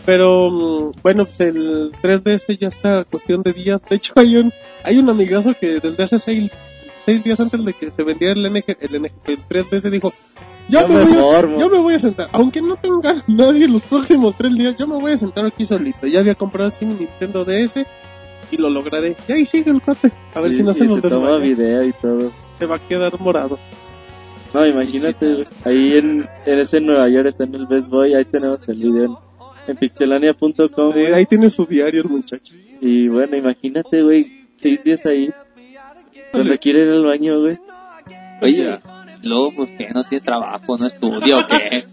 Pero, 0.06 0.49
mm, 0.49 0.91
bueno, 1.03 1.26
pues 1.26 1.39
el 1.41 1.91
3DS 2.01 2.57
ya 2.57 2.69
está 2.69 2.99
a 2.99 3.03
cuestión 3.03 3.43
de 3.43 3.53
días. 3.53 3.81
De 3.89 3.97
hecho, 3.97 4.14
hay 4.15 4.38
un, 4.38 4.53
hay 4.84 4.97
un 4.97 5.10
amigazo 5.10 5.53
que 5.60 5.80
desde 5.80 6.03
hace 6.03 6.19
seis, 6.19 6.51
seis 7.05 7.23
días 7.23 7.39
antes 7.39 7.63
de 7.63 7.73
que 7.73 7.91
se 7.91 8.03
vendiera 8.03 8.34
el, 8.34 8.43
NG, 8.51 8.77
el, 8.80 9.01
NG, 9.01 9.11
el 9.26 9.47
3DS 9.47 9.89
dijo, 9.89 10.13
yo 10.69 10.88
me, 10.88 10.95
me 10.95 11.05
voy 11.05 11.13
a, 11.17 11.21
formo". 11.21 11.59
yo 11.59 11.69
me 11.69 11.80
voy 11.80 11.93
a 11.95 11.99
sentar, 11.99 12.30
aunque 12.31 12.61
no 12.61 12.76
tenga 12.76 13.23
nadie 13.27 13.67
los 13.67 13.81
próximos 13.84 14.35
tres 14.38 14.53
días, 14.53 14.76
yo 14.77 14.88
me 14.88 14.97
voy 14.99 15.11
a 15.13 15.17
sentar 15.17 15.45
aquí 15.45 15.65
solito. 15.65 16.05
Ya 16.07 16.19
había 16.19 16.35
comprado 16.35 16.69
así 16.69 16.85
mi 16.85 16.93
Nintendo 16.93 17.43
DS 17.45 17.85
y 18.51 18.57
lo 18.57 18.69
lograré. 18.69 19.15
Y 19.27 19.31
ahí 19.31 19.45
sigue 19.45 19.71
el 19.71 19.81
cuate. 19.81 20.11
A 20.34 20.41
ver 20.41 20.51
y- 20.51 20.55
si 20.55 20.63
no 20.63 20.73
se 20.73 20.85
nos 20.85 21.01
toma 21.01 21.38
video 21.38 21.84
y 21.84 21.93
todo. 21.93 22.31
Se 22.57 22.65
va 22.65 22.76
a 22.76 22.80
quedar 22.88 23.19
morado. 23.19 23.57
No, 24.53 24.65
imagínate, 24.65 25.45
ahí 25.63 25.93
en, 25.97 26.27
en 26.45 26.59
ese 26.59 26.81
Nueva 26.81 27.07
York 27.07 27.27
está 27.27 27.43
en 27.43 27.53
el 27.53 27.67
Best 27.67 27.88
Boy, 27.88 28.15
ahí 28.15 28.26
tenemos 28.26 28.67
el 28.67 28.77
video 28.77 29.05
en, 29.05 29.15
en 29.71 29.77
pixelania.com. 29.77 30.93
Eh, 30.97 31.13
ahí 31.13 31.26
tiene 31.27 31.49
su 31.51 31.65
diario 31.67 32.01
el 32.01 32.09
muchacho. 32.09 32.55
Y 32.81 33.07
bueno, 33.09 33.38
imagínate, 33.38 34.01
güey, 34.01 34.47
seis 34.57 34.84
días 34.84 35.05
ahí. 35.05 35.30
Cuando 36.31 36.57
quiere 36.61 36.84
ir 36.84 36.89
al 36.89 37.06
baño, 37.06 37.41
güey. 37.41 37.57
Oye, 38.41 38.80
luego, 39.23 39.51
pues 39.56 39.72
que 39.72 39.89
no 39.89 40.03
tiene 40.03 40.23
trabajo, 40.23 40.77
no 40.77 40.85
estudia 40.85 41.39
o 41.39 41.47
qué. 41.47 41.84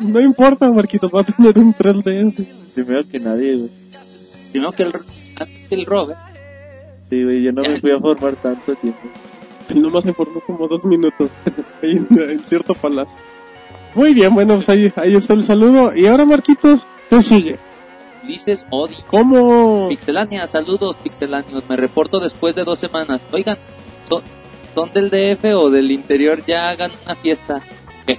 No 0.00 0.20
importa, 0.20 0.70
Marquito, 0.70 1.10
va 1.10 1.22
a 1.22 1.24
tener 1.24 1.58
un 1.58 1.74
3DS. 1.74 2.46
Primero 2.74 3.08
que 3.08 3.18
nadie, 3.18 3.56
güey. 3.56 3.70
Primero 4.52 4.72
que 4.72 4.82
el, 4.84 4.92
antes 5.40 5.68
que 5.68 5.74
el 5.74 5.86
Robert. 5.86 6.18
Sí, 7.08 7.22
güey, 7.22 7.42
yo 7.42 7.52
no 7.52 7.62
me 7.62 7.80
fui 7.80 7.90
a 7.90 7.98
formar 7.98 8.36
tanto 8.36 8.74
tiempo. 8.74 9.00
Nomás 9.74 10.04
se 10.04 10.12
formó 10.12 10.40
como 10.40 10.68
dos 10.68 10.84
minutos 10.84 11.30
en 11.82 12.40
cierto 12.40 12.74
palacio. 12.74 13.18
Muy 13.94 14.12
bien, 14.12 14.34
bueno, 14.34 14.54
pues 14.54 14.68
ahí, 14.68 14.92
ahí 14.96 15.14
está 15.14 15.32
el 15.32 15.42
saludo. 15.42 15.96
Y 15.96 16.06
ahora, 16.06 16.26
Marquitos, 16.26 16.86
¿qué 17.08 17.22
sigue? 17.22 17.58
Dices 18.26 18.66
Odi. 18.70 18.96
¿Cómo? 19.06 19.88
Pixelania, 19.88 20.46
saludos 20.46 20.96
pixelanios. 20.96 21.68
Me 21.68 21.76
reporto 21.76 22.20
después 22.20 22.54
de 22.54 22.64
dos 22.64 22.78
semanas. 22.78 23.22
Oigan, 23.32 23.56
¿son, 24.08 24.92
del 24.92 25.10
DF 25.10 25.44
o 25.56 25.70
del 25.70 25.90
interior? 25.90 26.42
Ya 26.46 26.68
hagan 26.70 26.90
una 27.04 27.14
fiesta. 27.16 27.60
Hay 28.06 28.16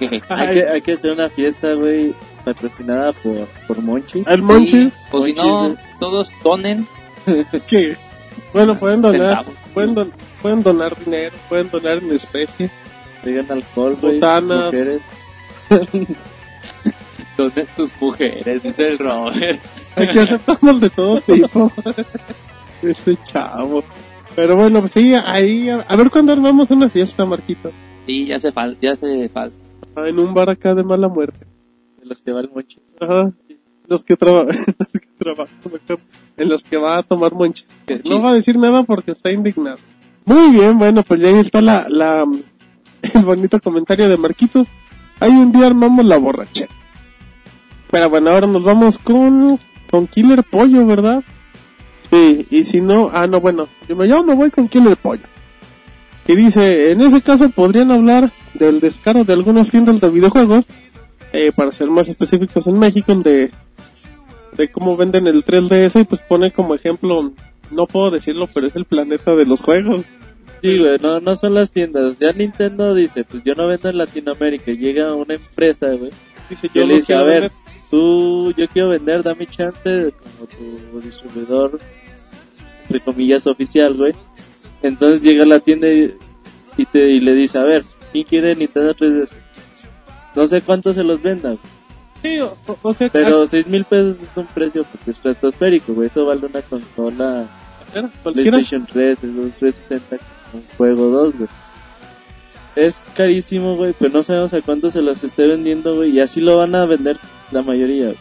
que, 0.54 0.68
hay 0.68 0.82
que 0.82 0.92
hacer 0.92 1.12
una 1.12 1.30
fiesta, 1.30 1.72
güey, 1.72 2.14
patrocinada 2.44 3.12
por, 3.14 3.46
por 3.66 3.80
Monchi. 3.80 4.22
¿El 4.26 4.42
Monchi? 4.42 4.90
Sí, 4.90 4.92
o 5.12 5.22
si 5.24 5.32
no, 5.32 5.76
todos 5.98 6.30
donen 6.44 6.86
¿Qué? 7.68 7.96
Bueno, 8.52 8.78
pueden 8.78 9.00
donar, 9.00 9.46
pueden, 9.72 9.94
don- 9.94 10.12
pueden 10.42 10.62
donar 10.62 10.94
dinero, 11.02 11.34
pueden 11.48 11.70
donar 11.70 11.98
en 11.98 12.12
especie. 12.12 12.70
Digan 13.24 13.50
alcohol, 13.50 13.96
güey. 14.00 14.14
Botanas. 14.16 14.64
Mujeres. 14.66 15.00
donen 17.36 17.66
sus 17.76 17.94
mujeres, 18.00 18.62
dice 18.62 18.88
el 18.88 18.98
Robert. 18.98 19.60
Aquí 19.96 20.18
aceptamos 20.18 20.80
de 20.80 20.90
todo 20.90 21.20
tipo. 21.22 21.72
Ese 22.82 23.16
chavo. 23.24 23.82
Pero 24.38 24.54
bueno, 24.54 24.78
pues 24.78 24.92
sí, 24.92 25.14
ahí, 25.14 25.68
a, 25.68 25.78
a 25.88 25.96
ver 25.96 26.10
cuándo 26.10 26.32
armamos 26.32 26.70
una 26.70 26.88
fiesta, 26.88 27.24
Marquito. 27.24 27.72
Sí, 28.06 28.26
ya 28.26 28.36
hace 28.36 28.52
falta, 28.52 28.78
ya 28.80 28.92
hace 28.92 29.28
falta. 29.30 29.56
Ah, 29.96 30.04
En 30.06 30.20
un 30.20 30.32
bar 30.32 30.48
acá 30.48 30.76
de 30.76 30.84
mala 30.84 31.08
muerte. 31.08 31.44
De 31.98 32.06
los 32.06 32.22
que 32.22 32.30
va 32.30 32.40
el 32.40 32.48
Monchi. 32.54 32.78
Ajá. 33.00 33.32
Los 33.88 34.04
que, 34.04 34.16
traba- 34.16 34.44
los 34.46 34.88
que 34.92 35.08
trabajan 35.18 35.56
en 36.36 36.48
los 36.48 36.62
que 36.62 36.76
va 36.76 36.98
a 36.98 37.02
tomar 37.02 37.32
monchis. 37.34 37.66
Que 37.84 38.00
No 38.08 38.20
va 38.22 38.30
a 38.30 38.34
decir 38.34 38.56
nada 38.56 38.84
porque 38.84 39.10
está 39.10 39.32
indignado. 39.32 39.78
Muy 40.24 40.52
bien, 40.52 40.78
bueno, 40.78 41.02
pues 41.02 41.18
ya 41.18 41.28
ahí 41.30 41.38
está 41.40 41.60
la, 41.60 41.86
la, 41.88 42.24
el 43.14 43.24
bonito 43.24 43.58
comentario 43.60 44.08
de 44.08 44.18
Marquitos. 44.18 44.68
Ahí 45.18 45.30
un 45.32 45.50
día 45.50 45.66
armamos 45.66 46.04
la 46.04 46.16
borrachera. 46.18 46.70
Pero 47.90 48.08
bueno, 48.08 48.30
ahora 48.30 48.46
nos 48.46 48.62
vamos 48.62 48.98
con, 49.00 49.58
con 49.90 50.06
Killer 50.06 50.44
Pollo, 50.44 50.86
¿verdad? 50.86 51.24
Sí, 52.10 52.46
y 52.50 52.64
si 52.64 52.80
no, 52.80 53.10
ah, 53.12 53.26
no, 53.26 53.40
bueno, 53.40 53.68
yo 53.88 53.96
me, 53.96 54.08
yo 54.08 54.24
me 54.24 54.34
voy 54.34 54.50
con 54.50 54.68
Killer 54.68 54.96
Pollo. 54.96 55.24
Y 56.26 56.36
dice, 56.36 56.92
en 56.92 57.00
ese 57.00 57.22
caso 57.22 57.48
podrían 57.50 57.90
hablar 57.90 58.30
del 58.54 58.80
descaro 58.80 59.24
de 59.24 59.32
algunas 59.32 59.70
tiendas 59.70 60.00
de 60.00 60.10
videojuegos, 60.10 60.68
eh, 61.32 61.52
para 61.54 61.72
ser 61.72 61.88
más 61.88 62.08
específicos 62.08 62.66
en 62.66 62.78
México, 62.78 63.12
el 63.12 63.22
de, 63.22 63.50
de 64.56 64.68
cómo 64.68 64.96
venden 64.96 65.26
el 65.26 65.44
3DS 65.44 66.00
y 66.00 66.04
pues 66.04 66.22
pone 66.22 66.52
como 66.52 66.74
ejemplo, 66.74 67.32
no 67.70 67.86
puedo 67.86 68.10
decirlo, 68.10 68.48
pero 68.52 68.66
es 68.66 68.76
el 68.76 68.84
planeta 68.84 69.34
de 69.34 69.46
los 69.46 69.60
juegos. 69.60 70.04
Sí, 70.62 70.78
güey, 70.78 70.98
no, 71.00 71.20
no 71.20 71.36
son 71.36 71.54
las 71.54 71.70
tiendas. 71.70 72.18
Ya 72.18 72.32
Nintendo 72.32 72.94
dice, 72.94 73.24
pues 73.24 73.44
yo 73.44 73.54
no 73.54 73.68
vendo 73.68 73.90
en 73.90 73.98
Latinoamérica. 73.98 74.72
Llega 74.72 75.14
una 75.14 75.34
empresa, 75.34 75.86
güey. 75.86 76.10
Dice, 76.50 76.68
yo 76.74 76.86
le 76.86 76.96
dice, 76.96 77.14
a 77.14 77.22
ver, 77.22 77.42
vender. 77.42 77.52
Tú, 77.90 78.52
yo 78.52 78.68
quiero 78.68 78.90
vender, 78.90 79.22
dame 79.22 79.46
chance 79.46 80.12
como 80.12 80.46
tu 80.46 81.00
distribuidor, 81.00 81.78
entre 82.82 83.00
comillas, 83.00 83.46
oficial, 83.46 83.94
güey. 83.94 84.12
Entonces 84.82 85.22
llega 85.22 85.44
a 85.44 85.46
la 85.46 85.60
tienda 85.60 85.88
y, 85.88 86.16
y, 86.76 86.86
te, 86.86 87.08
y 87.08 87.20
le 87.20 87.34
dice, 87.34 87.58
a 87.58 87.64
ver, 87.64 87.84
¿quién 88.12 88.24
quiere 88.24 88.54
Nintendo 88.54 88.94
3DS? 88.94 89.32
No 90.34 90.46
sé 90.46 90.62
cuánto 90.62 90.92
se 90.92 91.02
los 91.02 91.22
venda, 91.22 91.50
güey, 91.50 91.78
Sí, 92.22 92.40
o, 92.40 92.94
sea, 92.94 93.08
pero 93.10 93.46
seis 93.46 93.66
mil 93.68 93.84
pesos 93.84 94.18
es 94.20 94.28
un 94.34 94.46
precio 94.46 94.84
porque 94.84 95.12
estratosférico, 95.12 95.94
güey. 95.94 96.08
Eso 96.08 96.26
vale 96.26 96.46
una 96.46 96.62
consola 96.62 97.46
cualquiera, 97.92 98.10
cualquiera. 98.22 98.50
PlayStation 98.50 98.86
3, 98.86 99.18
Xbox 99.20 99.56
360, 99.58 100.16
un 100.52 100.64
juego 100.76 101.08
2, 101.10 101.38
güey. 101.38 101.48
Es 102.74 103.06
carísimo, 103.14 103.76
güey, 103.76 103.94
pero 103.96 104.12
no 104.12 104.22
sabemos 104.22 104.52
a 104.52 104.60
cuánto 104.62 104.90
se 104.90 105.00
los 105.00 105.22
esté 105.22 105.46
vendiendo, 105.46 105.96
güey, 105.96 106.10
y 106.10 106.20
así 106.20 106.40
lo 106.40 106.56
van 106.56 106.74
a 106.74 106.86
vender 106.86 107.18
la 107.50 107.62
mayoría. 107.62 108.12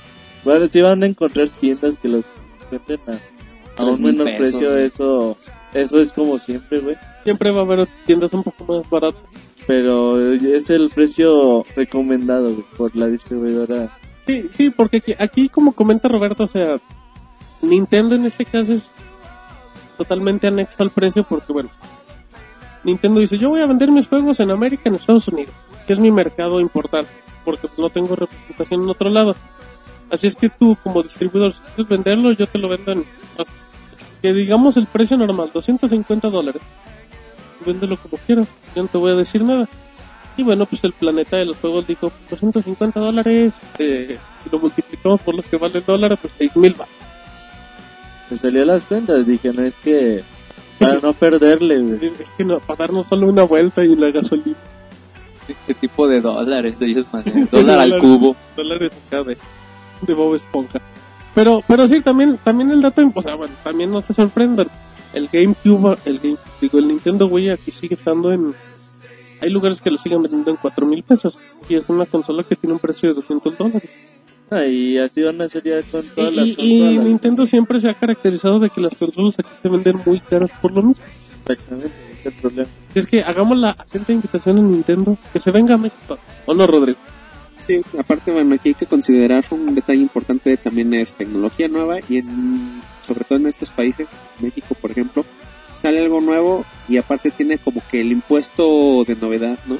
Bueno, 0.43 0.67
sí 0.67 0.81
van 0.81 1.03
a 1.03 1.07
encontrar 1.07 1.49
tiendas 1.49 1.99
que 1.99 2.07
los 2.07 2.23
venden 2.71 2.99
a, 3.07 3.81
a 3.81 3.85
un 3.85 4.01
menor 4.01 4.25
pesos, 4.25 4.39
precio, 4.39 4.71
güey. 4.71 4.83
eso 4.85 5.37
eso 5.73 5.99
es 5.99 6.11
como 6.11 6.37
siempre, 6.37 6.79
güey. 6.79 6.95
Siempre 7.23 7.51
va 7.51 7.59
a 7.59 7.63
haber 7.63 7.87
tiendas 8.05 8.33
un 8.33 8.43
poco 8.43 8.65
más 8.65 8.89
baratas. 8.89 9.21
Pero 9.65 10.33
es 10.33 10.69
el 10.69 10.89
precio 10.89 11.65
recomendado, 11.75 12.53
güey, 12.53 12.65
por 12.77 12.95
la 12.95 13.07
distribuidora. 13.07 13.89
Sí, 14.25 14.49
sí, 14.53 14.69
porque 14.69 14.97
aquí, 14.97 15.15
aquí, 15.17 15.49
como 15.49 15.73
comenta 15.73 16.07
Roberto, 16.07 16.45
o 16.45 16.47
sea, 16.47 16.79
Nintendo 17.61 18.15
en 18.15 18.25
este 18.25 18.45
caso 18.45 18.73
es 18.73 18.91
totalmente 19.97 20.47
anexo 20.47 20.83
al 20.83 20.89
precio 20.89 21.23
porque, 21.23 21.53
bueno, 21.53 21.69
Nintendo 22.83 23.19
dice, 23.19 23.37
yo 23.37 23.49
voy 23.49 23.61
a 23.61 23.65
vender 23.65 23.91
mis 23.91 24.07
juegos 24.07 24.39
en 24.39 24.51
América, 24.51 24.83
en 24.85 24.95
Estados 24.95 25.27
Unidos, 25.27 25.53
que 25.85 25.93
es 25.93 25.99
mi 25.99 26.11
mercado 26.11 26.59
importante, 26.59 27.09
porque 27.47 27.69
no 27.77 27.89
tengo 27.89 28.13
representación 28.13 28.83
en 28.83 28.89
otro 28.89 29.09
lado. 29.09 29.33
Así 30.11 30.27
es 30.27 30.35
que 30.35 30.49
tú, 30.49 30.75
como 30.83 31.01
distribuidor, 31.01 31.53
si 31.53 31.61
quieres 31.61 31.87
venderlo, 31.87 32.33
yo 32.33 32.45
te 32.45 32.57
lo 32.57 32.67
vendo 32.67 32.91
en, 32.91 33.05
que 34.21 34.33
digamos 34.33 34.75
el 34.75 34.85
precio 34.85 35.15
normal, 35.15 35.49
250 35.53 36.27
dólares. 36.27 36.61
Véndelo 37.65 37.95
como 37.95 38.17
quieras, 38.17 38.49
yo 38.75 38.83
no 38.83 38.89
te 38.89 38.97
voy 38.97 39.11
a 39.11 39.15
decir 39.15 39.45
nada. 39.45 39.65
Y 40.35 40.43
bueno, 40.43 40.65
pues 40.65 40.83
el 40.83 40.91
planeta 40.91 41.37
de 41.37 41.45
los 41.45 41.55
juegos 41.55 41.87
dijo 41.87 42.11
250 42.29 42.99
dólares, 42.99 43.53
eh, 43.79 44.17
si 44.43 44.49
lo 44.49 44.59
multiplicamos 44.59 45.21
por 45.21 45.33
lo 45.33 45.41
que 45.41 45.55
vale 45.55 45.77
el 45.77 45.85
dólar, 45.85 46.19
pues 46.21 46.33
6000 46.33 46.81
va. 46.81 46.85
Me 48.29 48.35
salió 48.35 48.65
las 48.65 48.83
cuentas, 48.83 49.25
dije, 49.25 49.53
no 49.53 49.63
es 49.63 49.75
que 49.75 50.21
para 50.77 50.99
no 50.99 51.13
perderle. 51.13 51.77
Es 52.19 52.29
que 52.37 52.43
no, 52.43 52.59
para 52.59 52.79
darnos 52.79 53.07
solo 53.07 53.27
una 53.27 53.43
vuelta 53.43 53.85
y 53.85 53.95
la 53.95 54.11
gasolina. 54.11 54.57
¿Qué 55.65 55.73
tipo 55.73 56.07
de 56.07 56.21
dólares 56.21 56.81
ellos 56.81 57.05
manejan? 57.11 57.47
Dólar 57.51 57.79
al 57.79 57.99
cubo. 57.99 58.35
Dólares 58.55 58.91
acá 59.07 59.23
de, 59.23 59.37
de 60.01 60.13
Bob 60.13 60.35
Esponja. 60.35 60.81
Pero, 61.35 61.61
pero 61.67 61.87
sí, 61.87 62.01
también, 62.01 62.39
también 62.43 62.71
el 62.71 62.81
dato, 62.81 63.11
o 63.13 63.21
sea, 63.21 63.35
bueno, 63.35 63.53
también 63.63 63.91
no 63.91 64.01
se 64.01 64.13
sorprendan. 64.13 64.67
El 65.13 65.29
GameCube, 65.31 65.97
el 66.05 66.19
Game, 66.19 66.37
digo, 66.59 66.79
el 66.79 66.87
Nintendo 66.87 67.27
Wii 67.27 67.51
aquí 67.51 67.71
sigue 67.71 67.95
estando 67.95 68.31
en, 68.31 68.53
hay 69.41 69.49
lugares 69.49 69.81
que 69.81 69.91
lo 69.91 69.97
siguen 69.97 70.23
vendiendo 70.23 70.51
en 70.51 70.57
4 70.57 70.85
mil 70.85 71.03
pesos. 71.03 71.37
Y 71.69 71.75
es 71.75 71.89
una 71.89 72.05
consola 72.05 72.43
que 72.43 72.55
tiene 72.55 72.73
un 72.73 72.79
precio 72.79 73.09
de 73.09 73.15
200 73.15 73.57
dólares. 73.57 73.89
Ah, 74.49 74.65
y 74.65 74.97
así 74.97 75.21
van 75.21 75.41
a 75.41 75.49
ser 75.49 75.63
ya 75.63 75.83
con 75.83 76.07
todas 76.15 76.33
las 76.33 76.47
Y, 76.47 76.55
y 76.57 76.79
consolas. 76.79 77.05
Nintendo 77.05 77.45
siempre 77.45 77.81
se 77.81 77.89
ha 77.89 77.93
caracterizado 77.93 78.59
de 78.59 78.69
que 78.69 78.81
las 78.81 78.95
consolas 78.95 79.37
aquí 79.37 79.49
se 79.61 79.69
venden 79.69 80.01
muy 80.05 80.19
caras 80.21 80.51
por 80.61 80.71
lo 80.71 80.83
mismo. 80.83 81.03
Exactamente, 81.39 81.91
el 82.27 82.33
problema. 82.33 82.69
Es 82.93 83.05
que 83.07 83.21
hagamos 83.23 83.57
la 83.57 83.71
atenta 83.71 84.11
invitación 84.11 84.57
a 84.57 84.61
Nintendo 84.61 85.17
que 85.33 85.39
se 85.39 85.51
venga 85.51 85.75
a 85.75 85.77
México. 85.77 86.17
¿O 86.45 86.53
no, 86.53 86.67
Rodrigo? 86.67 86.97
Sí, 87.65 87.81
aparte, 87.99 88.31
bueno, 88.31 88.55
aquí 88.55 88.69
hay 88.69 88.75
que 88.75 88.85
considerar 88.85 89.43
un 89.51 89.75
detalle 89.75 89.99
importante 89.99 90.55
también 90.57 90.93
es 90.93 91.15
tecnología 91.15 91.67
nueva 91.67 91.97
y 92.07 92.19
en, 92.19 92.81
sobre 93.05 93.25
todo 93.25 93.39
en 93.39 93.47
estos 93.47 93.71
países, 93.71 94.07
México 94.39 94.75
por 94.79 94.91
ejemplo, 94.91 95.25
sale 95.81 95.99
algo 95.99 96.21
nuevo 96.21 96.65
y 96.87 96.97
aparte 96.97 97.29
tiene 97.31 97.57
como 97.57 97.81
que 97.91 98.01
el 98.01 98.11
impuesto 98.11 99.03
de 99.05 99.15
novedad, 99.15 99.59
¿no? 99.65 99.79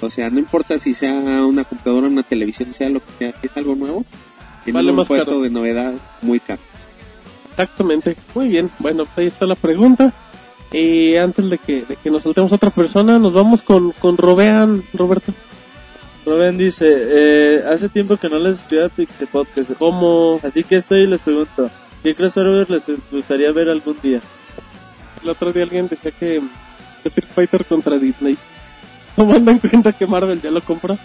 O 0.00 0.08
sea, 0.08 0.30
no 0.30 0.38
importa 0.38 0.78
si 0.78 0.94
sea 0.94 1.44
una 1.44 1.64
computadora, 1.64 2.06
una 2.06 2.22
televisión, 2.22 2.72
sea 2.72 2.88
lo 2.88 3.00
que 3.00 3.12
sea, 3.18 3.34
es 3.42 3.56
algo 3.56 3.74
nuevo, 3.74 4.04
tiene 4.64 4.78
Vale 4.78 4.92
un 4.92 5.00
impuesto 5.00 5.26
caro. 5.32 5.42
de 5.42 5.50
novedad 5.50 5.94
muy 6.22 6.40
caro. 6.40 6.62
Exactamente. 7.50 8.16
Muy 8.34 8.48
bien. 8.48 8.70
Bueno, 8.78 9.06
ahí 9.16 9.26
está 9.26 9.44
la 9.44 9.56
pregunta. 9.56 10.12
Y 10.72 11.16
antes 11.16 11.48
de 11.48 11.58
que, 11.58 11.82
de 11.82 11.96
que 11.96 12.10
nos 12.10 12.22
saltemos 12.22 12.52
a 12.52 12.56
otra 12.56 12.70
persona, 12.70 13.18
nos 13.18 13.32
vamos 13.32 13.62
con, 13.62 13.92
con 13.92 14.16
Robean, 14.16 14.84
Roberto. 14.92 15.32
Rubén 16.26 16.58
dice, 16.58 16.86
eh, 16.88 17.64
hace 17.66 17.88
tiempo 17.88 18.18
que 18.18 18.28
no 18.28 18.38
les 18.38 18.60
escribía 18.60 18.86
a 18.86 18.88
Pixel 18.90 19.28
Podcast, 19.28 19.72
Como 19.78 20.40
así 20.42 20.62
que 20.62 20.76
estoy 20.76 21.04
y 21.04 21.06
les 21.06 21.22
pregunto, 21.22 21.70
¿qué 22.02 22.14
crossover 22.14 22.68
les 22.70 22.82
gustaría 23.10 23.50
ver 23.52 23.70
algún 23.70 23.96
día? 24.02 24.20
el 25.22 25.30
otro 25.30 25.52
día 25.52 25.64
alguien 25.64 25.88
decía 25.88 26.12
que 26.12 26.40
que 27.02 27.08
Street 27.08 27.28
Fighter 27.28 27.64
contra 27.64 27.98
Disney. 27.98 28.36
Tomando 29.16 29.50
en 29.50 29.58
cuenta 29.58 29.92
que 29.92 30.06
Marvel 30.06 30.40
ya 30.40 30.50
lo 30.50 30.60
compró. 30.60 30.98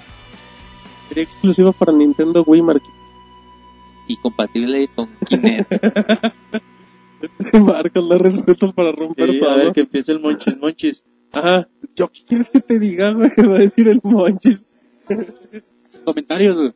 Sería 1.08 1.24
exclusivo 1.24 1.74
para 1.74 1.94
Nintendo 1.94 2.44
Wii 2.44 2.62
Marquis. 2.62 2.94
Y 4.08 4.18
compatible 4.18 4.90
con 4.96 5.10
Kinect. 5.26 5.72
Marcos, 7.60 8.04
los 8.04 8.20
respetos 8.22 8.74
para 8.74 8.92
romper 8.92 9.32
Sí, 9.32 9.40
a 9.46 9.56
ver, 9.56 9.72
que 9.74 9.82
empiece 9.82 10.12
el 10.12 10.20
Monchis 10.20 10.58
Monchis. 10.58 11.04
Ajá. 11.32 11.68
Yo, 11.96 12.08
¿qué 12.10 12.24
quieres 12.28 12.50
que 12.50 12.60
te 12.62 12.80
diga, 12.80 13.12
güey? 13.12 13.30
Va 13.50 13.56
a 13.56 13.60
decir 13.60 13.88
el 13.88 14.00
Monchis. 14.04 14.64
Comentarios, 16.06 16.56
güey. 16.56 16.74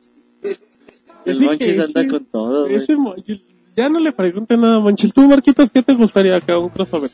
El 1.24 1.40
Monchis 1.40 1.68
ese- 1.68 1.82
anda 1.82 2.06
con 2.08 2.24
todo, 2.26 2.62
güey. 2.64 2.76
Ese 2.76 2.96
Monchis. 2.96 3.42
Ya 3.76 3.88
no 3.88 4.00
le 4.00 4.12
pregunte 4.12 4.56
nada 4.56 4.76
a 4.76 4.80
Monchis. 4.80 5.12
Tú, 5.12 5.22
Marquitos, 5.28 5.70
¿qué 5.70 5.82
te 5.82 5.94
gustaría 5.94 6.36
acá 6.36 6.58
un 6.58 6.68
crossover? 6.70 7.10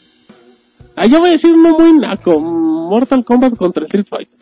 Ah, 0.96 1.06
yo 1.06 1.18
voy 1.18 1.30
a 1.30 1.32
decir 1.32 1.52
uno 1.52 1.78
muy 1.78 1.92
naco. 1.98 2.40
Mortal 2.40 3.24
Kombat 3.24 3.56
contra 3.56 3.84
Street 3.84 4.06
Fighter. 4.08 4.38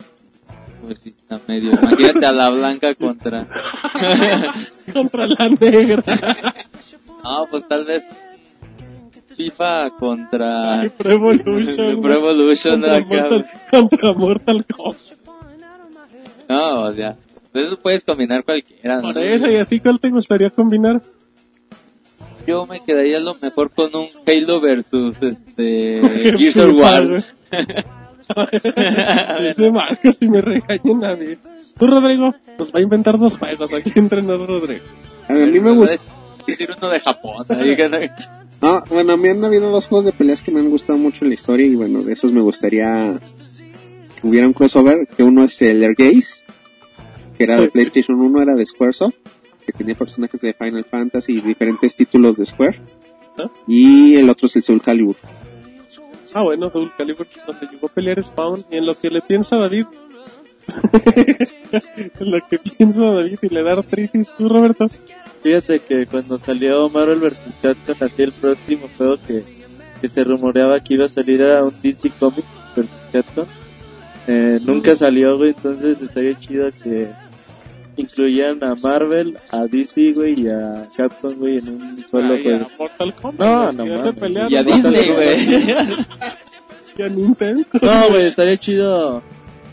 Pues 0.83 0.99
sí, 0.99 1.09
está 1.09 1.39
medio. 1.47 1.71
Imagínate 1.71 2.25
a 2.25 2.31
la 2.31 2.49
blanca 2.49 2.93
contra. 2.95 3.47
Contra 4.93 5.27
la 5.27 5.49
negra. 5.49 6.03
No, 7.23 7.47
pues 7.49 7.65
tal 7.67 7.85
vez. 7.85 8.07
FIFA 9.35 9.91
contra 9.97 10.89
Pro 10.97 11.11
Evolution. 11.11 12.01
Pro 12.01 12.13
Evolution 12.13 12.81
contra, 12.81 12.95
acá. 12.97 13.07
Mortal, 13.07 13.45
contra 13.71 14.13
Mortal 14.13 14.65
Kombat. 14.65 15.23
No, 16.49 16.81
o 16.81 16.93
sea, 16.93 17.17
eso 17.53 17.77
puedes 17.77 18.03
combinar 18.03 18.43
cualquiera. 18.43 18.97
¿no? 18.97 19.13
Por 19.13 19.17
eso, 19.19 19.49
y 19.49 19.55
así, 19.55 19.79
¿cuál 19.79 19.99
te 19.99 20.09
gustaría 20.09 20.49
combinar? 20.49 21.01
Yo 22.45 22.65
me 22.65 22.81
quedaría 22.81 23.17
a 23.17 23.21
lo 23.21 23.35
mejor 23.35 23.71
con 23.71 23.95
un 23.95 24.07
Halo 24.25 24.59
versus 24.59 25.21
este 25.21 26.01
Gears 26.37 26.57
of 26.57 26.75
War. 26.75 27.23
Ese 28.51 29.71
Marcos 29.71 30.15
y 30.19 30.27
me 30.27 30.41
regañan 30.41 31.03
a 31.03 31.15
mí. 31.15 31.37
Tú, 31.77 31.87
Rodrigo, 31.87 32.33
nos 32.57 32.73
va 32.73 32.79
a 32.79 32.81
inventar 32.81 33.17
dos 33.17 33.37
juegos 33.37 33.73
aquí 33.73 33.91
entrenador 33.95 34.47
Rodrigo. 34.47 34.83
A 35.27 35.33
mí 35.33 35.59
me 35.59 35.75
gusta. 35.75 35.97
decir 36.45 36.69
uno 36.75 36.89
de 36.89 36.99
Japón. 36.99 37.45
No- 38.63 38.79
No, 38.79 38.85
bueno, 38.89 39.13
a 39.13 39.17
mí 39.17 39.27
han 39.29 39.43
habido 39.43 39.69
dos 39.71 39.87
juegos 39.87 40.05
de 40.05 40.13
peleas 40.13 40.41
que 40.41 40.51
me 40.51 40.59
han 40.59 40.69
gustado 40.69 40.97
mucho 40.97 41.25
en 41.25 41.29
la 41.29 41.35
historia 41.35 41.65
y 41.65 41.75
bueno, 41.75 42.01
de 42.03 42.13
esos 42.13 42.31
me 42.31 42.41
gustaría 42.41 43.19
que 44.21 44.27
hubiera 44.27 44.47
un 44.47 44.53
crossover, 44.53 45.07
que 45.07 45.23
uno 45.23 45.43
es 45.43 45.61
el 45.61 45.83
Air 45.83 45.95
Gaze, 45.97 46.45
que 47.37 47.43
era 47.43 47.59
de 47.59 47.69
PlayStation 47.69 48.19
1, 48.19 48.41
era 48.41 48.53
de 48.55 48.65
Squaresoft, 48.65 49.15
que 49.65 49.71
tenía 49.73 49.95
personajes 49.95 50.39
de 50.41 50.53
Final 50.53 50.85
Fantasy 50.89 51.37
y 51.37 51.41
diferentes 51.41 51.95
títulos 51.95 52.37
de 52.37 52.45
Square. 52.45 52.79
¿Ah? 53.37 53.49
Y 53.67 54.15
el 54.15 54.29
otro 54.29 54.47
es 54.47 54.55
el 54.55 54.63
Soul 54.63 54.81
Calibur. 54.81 55.15
Ah, 56.33 56.41
bueno, 56.43 56.69
Soul 56.69 56.91
Calibur, 56.97 57.27
donde 57.45 57.67
llegó 57.71 57.87
a 57.87 57.89
pelear 57.89 58.23
Spawn, 58.23 58.65
y 58.71 58.77
en 58.77 58.85
lo 58.85 58.95
que 58.95 59.09
le 59.09 59.21
piensa 59.21 59.55
David, 59.57 59.85
en 62.19 62.31
lo 62.31 62.39
que 62.49 62.59
piensa 62.59 62.99
David 63.01 63.39
y 63.41 63.49
le 63.49 63.63
da 63.63 63.73
artritis, 63.73 64.29
tú, 64.37 64.47
Roberto. 64.49 64.85
Fíjate 65.43 65.79
que 65.79 66.05
cuando 66.05 66.39
salió 66.39 66.87
Marvel 66.89 67.19
vs. 67.19 67.55
Capcom, 67.61 67.95
así 67.99 68.23
el 68.23 68.31
próximo 68.31 68.87
juego 68.97 69.17
que, 69.27 69.43
que 69.99 70.07
se 70.07 70.23
rumoreaba 70.23 70.79
que 70.79 70.93
iba 70.93 71.05
a 71.05 71.09
salir 71.09 71.41
era 71.41 71.65
un 71.65 71.73
DC 71.83 72.11
Comics 72.17 72.47
vs. 72.75 72.89
Capcom. 73.11 73.45
Eh, 74.25 74.59
nunca 74.63 74.95
salió, 74.95 75.37
güey, 75.37 75.49
entonces 75.49 76.01
estaría 76.01 76.37
chido 76.37 76.69
que 76.81 77.09
incluyeran 77.97 78.63
a 78.63 78.75
Marvel, 78.75 79.37
a 79.51 79.67
DC, 79.67 80.13
güey, 80.13 80.43
y 80.43 80.47
a 80.47 80.87
Capcom, 80.95 81.33
güey, 81.35 81.57
en 81.57 81.67
un 81.67 82.07
solo 82.07 82.37
juego. 82.41 82.65
a 82.65 82.77
Mortal 82.79 83.13
Kombat. 83.13 83.73
No, 83.75 83.85
no 83.85 84.13
pelear 84.13 84.49
Y 84.49 84.55
a 84.55 84.63
Mortal 84.63 84.93
Disney, 84.93 85.13
güey. 85.13 85.75
Y 86.95 87.01
a 87.01 87.09
Nintendo. 87.09 87.65
No, 87.81 88.09
güey, 88.09 88.27
estaría 88.27 88.55
chido 88.55 89.23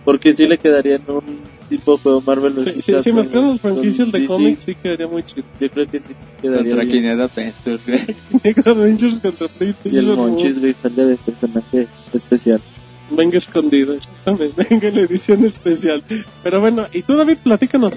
porque 0.05 0.33
sí 0.33 0.47
le 0.47 0.59
quedaría 0.59 0.97
en 0.97 1.05
un 1.09 1.41
tipo 1.71 1.97
juego 1.97 2.21
Marvel 2.27 2.53
vs. 2.53 2.65
Sí, 2.75 2.83
sí, 2.83 2.93
si 3.03 3.13
las 3.13 3.29
franquicias 3.61 4.11
con 4.11 4.21
de 4.21 4.27
cómics, 4.27 4.63
sí 4.67 4.75
quedaría 4.75 5.07
muy 5.07 5.23
chido. 5.23 5.45
Yo 5.59 5.71
creo 5.71 5.87
que 5.87 6.01
sí 6.01 6.11
quedaría 6.43 6.77
Contra. 6.77 6.93
Kinect 6.93 7.21
Adventures, 7.21 7.81
güey. 7.87 8.17
Mega 8.45 8.71
Avengers 8.73 9.15
contra 9.21 9.49
PlayStation. 9.49 9.95
Y 9.95 9.99
el. 9.99 10.17
Monchis, 10.17 10.59
güey, 10.61 10.75
sale 10.75 11.05
de 11.07 11.17
personaje 11.17 11.87
especial. 12.13 12.61
Venga 13.11 13.39
escondido, 13.39 13.95
exactamente. 13.95 14.67
Venga 14.71 14.89
en 14.89 14.95
la 14.97 15.01
edición 15.03 15.45
especial. 15.45 16.03
Pero 16.43 16.61
bueno, 16.61 16.87
y 16.93 17.03
tú, 17.03 17.17
David, 17.17 17.39
platícanos 17.43 17.95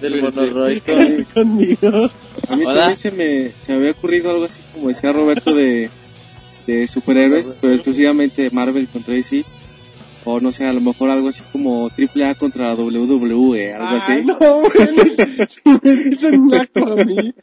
Del 0.00 0.14
Sí. 0.14 0.20
monorroy 0.22 0.80
conmigo. 1.34 2.10
A 2.48 2.56
mí 2.56 2.64
Hola. 2.64 2.74
también 2.78 2.96
se 2.96 3.10
me, 3.10 3.50
se 3.62 3.72
me 3.72 3.78
había 3.78 3.90
ocurrido 3.90 4.30
algo 4.30 4.44
así 4.44 4.60
como 4.72 4.88
decía 4.88 5.12
Roberto 5.12 5.54
de, 5.54 5.90
de 6.66 6.86
superhéroes, 6.86 7.56
pero 7.60 7.74
exclusivamente 7.74 8.48
Marvel 8.50 8.88
contra 8.88 9.14
DC. 9.14 9.44
O 10.24 10.40
no 10.40 10.52
sé, 10.52 10.66
a 10.66 10.72
lo 10.72 10.80
mejor 10.80 11.10
algo 11.10 11.28
así 11.28 11.42
como 11.52 11.88
AAA 11.88 12.34
contra 12.34 12.74
WWE, 12.74 13.72
algo 13.74 13.86
así. 13.86 14.12
Ay, 14.12 14.24
no, 14.24 14.36
güey. 14.38 14.68
Si 15.48 15.70
me 15.82 15.96
dicen 15.96 16.46
naco 16.46 16.92
a 16.92 17.04
mí. 17.04 17.34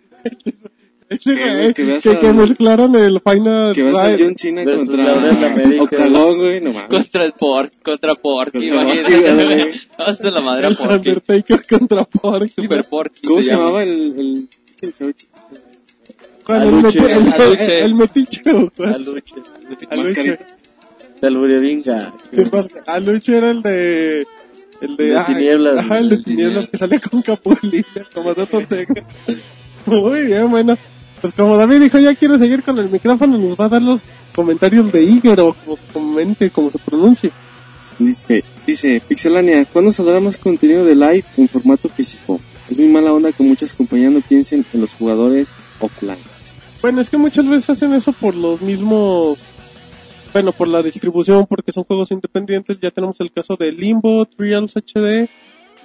Ese 1.10 1.36
Que- 1.36 1.56
güey, 1.56 1.74
que 2.20 2.34
mezclaron 2.34 2.94
el 2.95 3.22
Final 3.22 3.74
Que 3.74 3.84
vas 3.84 3.98
a. 4.04 4.16
John 4.18 4.36
Cena 4.36 4.66
contra 4.66 5.14
güey, 6.36 6.60
no 6.62 6.74
mames. 6.74 6.90
Contra 6.90 7.24
el 7.24 7.32
Pork, 7.34 7.72
contra 7.82 8.16
Porky, 8.16 8.68
Contra 8.70 8.82
imagínate. 8.84 9.12
Porky, 9.22 9.45
güey. 9.45 9.82
Vamos 9.98 10.22
a 10.22 10.32
la 10.32 10.41
madre 10.41 10.66
a 10.66 10.70
El 10.70 10.76
Porky. 10.76 11.10
Undertaker 11.10 11.66
contra 11.68 12.04
Porky. 12.04 12.54
Super 12.62 12.84
Porky. 12.84 13.28
¿Cómo 13.28 13.41
se 13.41 13.49
llamaba 13.52 13.84
el, 13.84 13.90
el, 14.20 14.49
el? 14.82 15.16
¿Cuál? 16.45 16.62
El, 16.68 16.74
el, 16.74 17.62
el, 17.62 17.70
el 17.72 17.95
metiche. 17.95 18.41
Aluche. 19.90 20.38
Mascaritas. 21.18 21.22
Talburevinga. 21.22 22.14
¿Qué 22.31 22.41
pasa? 22.44 22.69
Aluche 22.85 23.38
era 23.38 23.52
el 23.52 23.61
de... 23.61 24.27
El 24.80 24.95
de, 24.95 25.06
De 25.06 25.18
ay, 25.18 25.26
tinieblas. 25.26 25.77
Ajá, 25.77 25.98
el 25.99 26.10
de 26.10 26.18
tinieblas 26.23 26.68
que 26.68 26.77
salía 26.77 26.99
con 26.99 27.22
Capulina, 27.22 27.85
como 28.14 28.34
de. 28.34 28.88
Muy 29.88 30.26
bien, 30.26 30.52
bueno. 30.52 30.77
Pues 31.22 31.34
como 31.34 31.57
David 31.57 31.81
dijo, 31.81 31.98
ya 31.98 32.14
quiere 32.14 32.38
seguir 32.38 32.61
con 32.61 32.77
el 32.77 32.89
micrófono, 32.89 33.38
nos 33.38 33.60
va 33.60 33.65
a 33.65 33.69
dar 33.69 33.81
los 33.81 34.10
comentarios 34.35 34.91
de 34.91 35.03
Iger 35.03 35.39
o 35.39 35.53
como 35.53 35.77
comente, 35.91 36.52
como 36.52 36.69
se 36.69 36.77
pronuncie. 36.77 37.31
Dice, 37.98 38.44
dice, 38.68 39.02
Pixelania, 39.07 39.65
¿cuándo 39.65 39.91
saldrá 39.91 40.19
más 40.19 40.38
contenido 40.38 40.85
de 40.85 40.94
live 40.94 41.23
en 41.38 41.48
formato 41.48 41.89
físico? 41.89 42.39
Es 42.69 42.77
muy 42.77 42.89
mala 42.89 43.11
onda 43.11 43.31
que 43.31 43.41
muchas 43.41 43.73
compañías 43.73 44.11
no 44.11 44.22
piensen 44.22 44.64
en 44.72 44.81
los 44.81 44.94
jugadores 44.94 45.56
offline. 45.80 46.19
Bueno, 46.81 47.02
es 47.02 47.10
que 47.10 47.18
muchas 47.18 47.48
veces 47.48 47.72
hacen 47.72 47.94
eso 47.94 48.11
por 48.14 48.35
los 48.35 48.61
mismos, 48.61 49.39
bueno, 50.38 50.51
por 50.51 50.68
la 50.68 50.84
distribución, 50.84 51.47
porque 51.47 51.72
son 51.72 51.84
juegos 51.84 52.11
independientes. 52.11 52.80
Ya 52.80 52.91
tenemos 52.91 53.19
el 53.22 53.31
caso 53.31 53.55
de 53.55 53.72
Limbo, 53.72 54.23
Trials 54.26 54.76
HD 54.76 55.27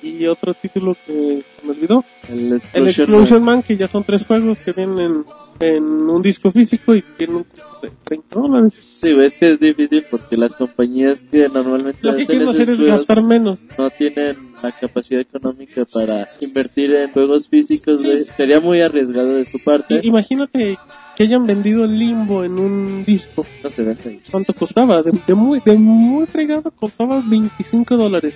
y 0.02 0.26
otro 0.26 0.52
título 0.52 0.94
que 1.06 1.42
se 1.46 1.66
me 1.66 1.72
olvidó. 1.72 2.04
El 2.28 2.60
El 2.74 2.88
Explosion. 2.88 3.42
Man, 3.42 3.62
que 3.62 3.78
ya 3.78 3.88
son 3.88 4.04
tres 4.04 4.26
juegos 4.26 4.58
que 4.58 4.72
vienen 4.72 5.24
en, 5.58 5.84
un 5.84 6.20
disco 6.20 6.52
físico 6.52 6.94
y 6.94 7.00
tienen 7.00 7.36
un 7.36 7.44
costo 7.44 7.86
de 7.86 7.92
30 8.04 8.40
dólares. 8.40 8.74
Sí, 8.78 9.14
güey, 9.14 9.24
es 9.24 9.38
que 9.38 9.52
es 9.52 9.58
difícil 9.58 10.04
porque 10.10 10.36
las 10.36 10.54
compañías 10.54 11.22
que 11.22 11.48
normalmente 11.48 12.00
Lo 12.02 12.14
que 12.14 12.26
quieren 12.26 12.48
hacer 12.48 12.68
es 12.68 12.80
gastar 12.82 13.22
menos. 13.22 13.58
no 13.78 13.88
tienen 13.88 14.51
la 14.62 14.72
capacidad 14.72 15.20
económica 15.20 15.84
para 15.84 16.28
invertir 16.40 16.92
en 16.94 17.10
juegos 17.10 17.48
físicos, 17.48 18.02
güey. 18.02 18.24
Sería 18.24 18.60
muy 18.60 18.80
arriesgado 18.80 19.34
de 19.34 19.44
su 19.44 19.58
parte. 19.58 20.00
Y- 20.02 20.08
imagínate 20.08 20.78
que 21.16 21.22
hayan 21.22 21.46
vendido 21.46 21.86
Limbo 21.86 22.44
en 22.44 22.58
un 22.58 23.04
disco. 23.04 23.44
No 23.62 23.70
se 23.70 23.82
vende. 23.82 24.20
¿Cuánto 24.30 24.54
costaba? 24.54 25.02
De, 25.02 25.12
de 25.26 25.34
muy, 25.34 25.60
de 25.64 25.74
muy 25.74 26.26
fregado 26.26 26.70
costaba 26.70 27.20
25 27.26 27.96
dólares. 27.96 28.34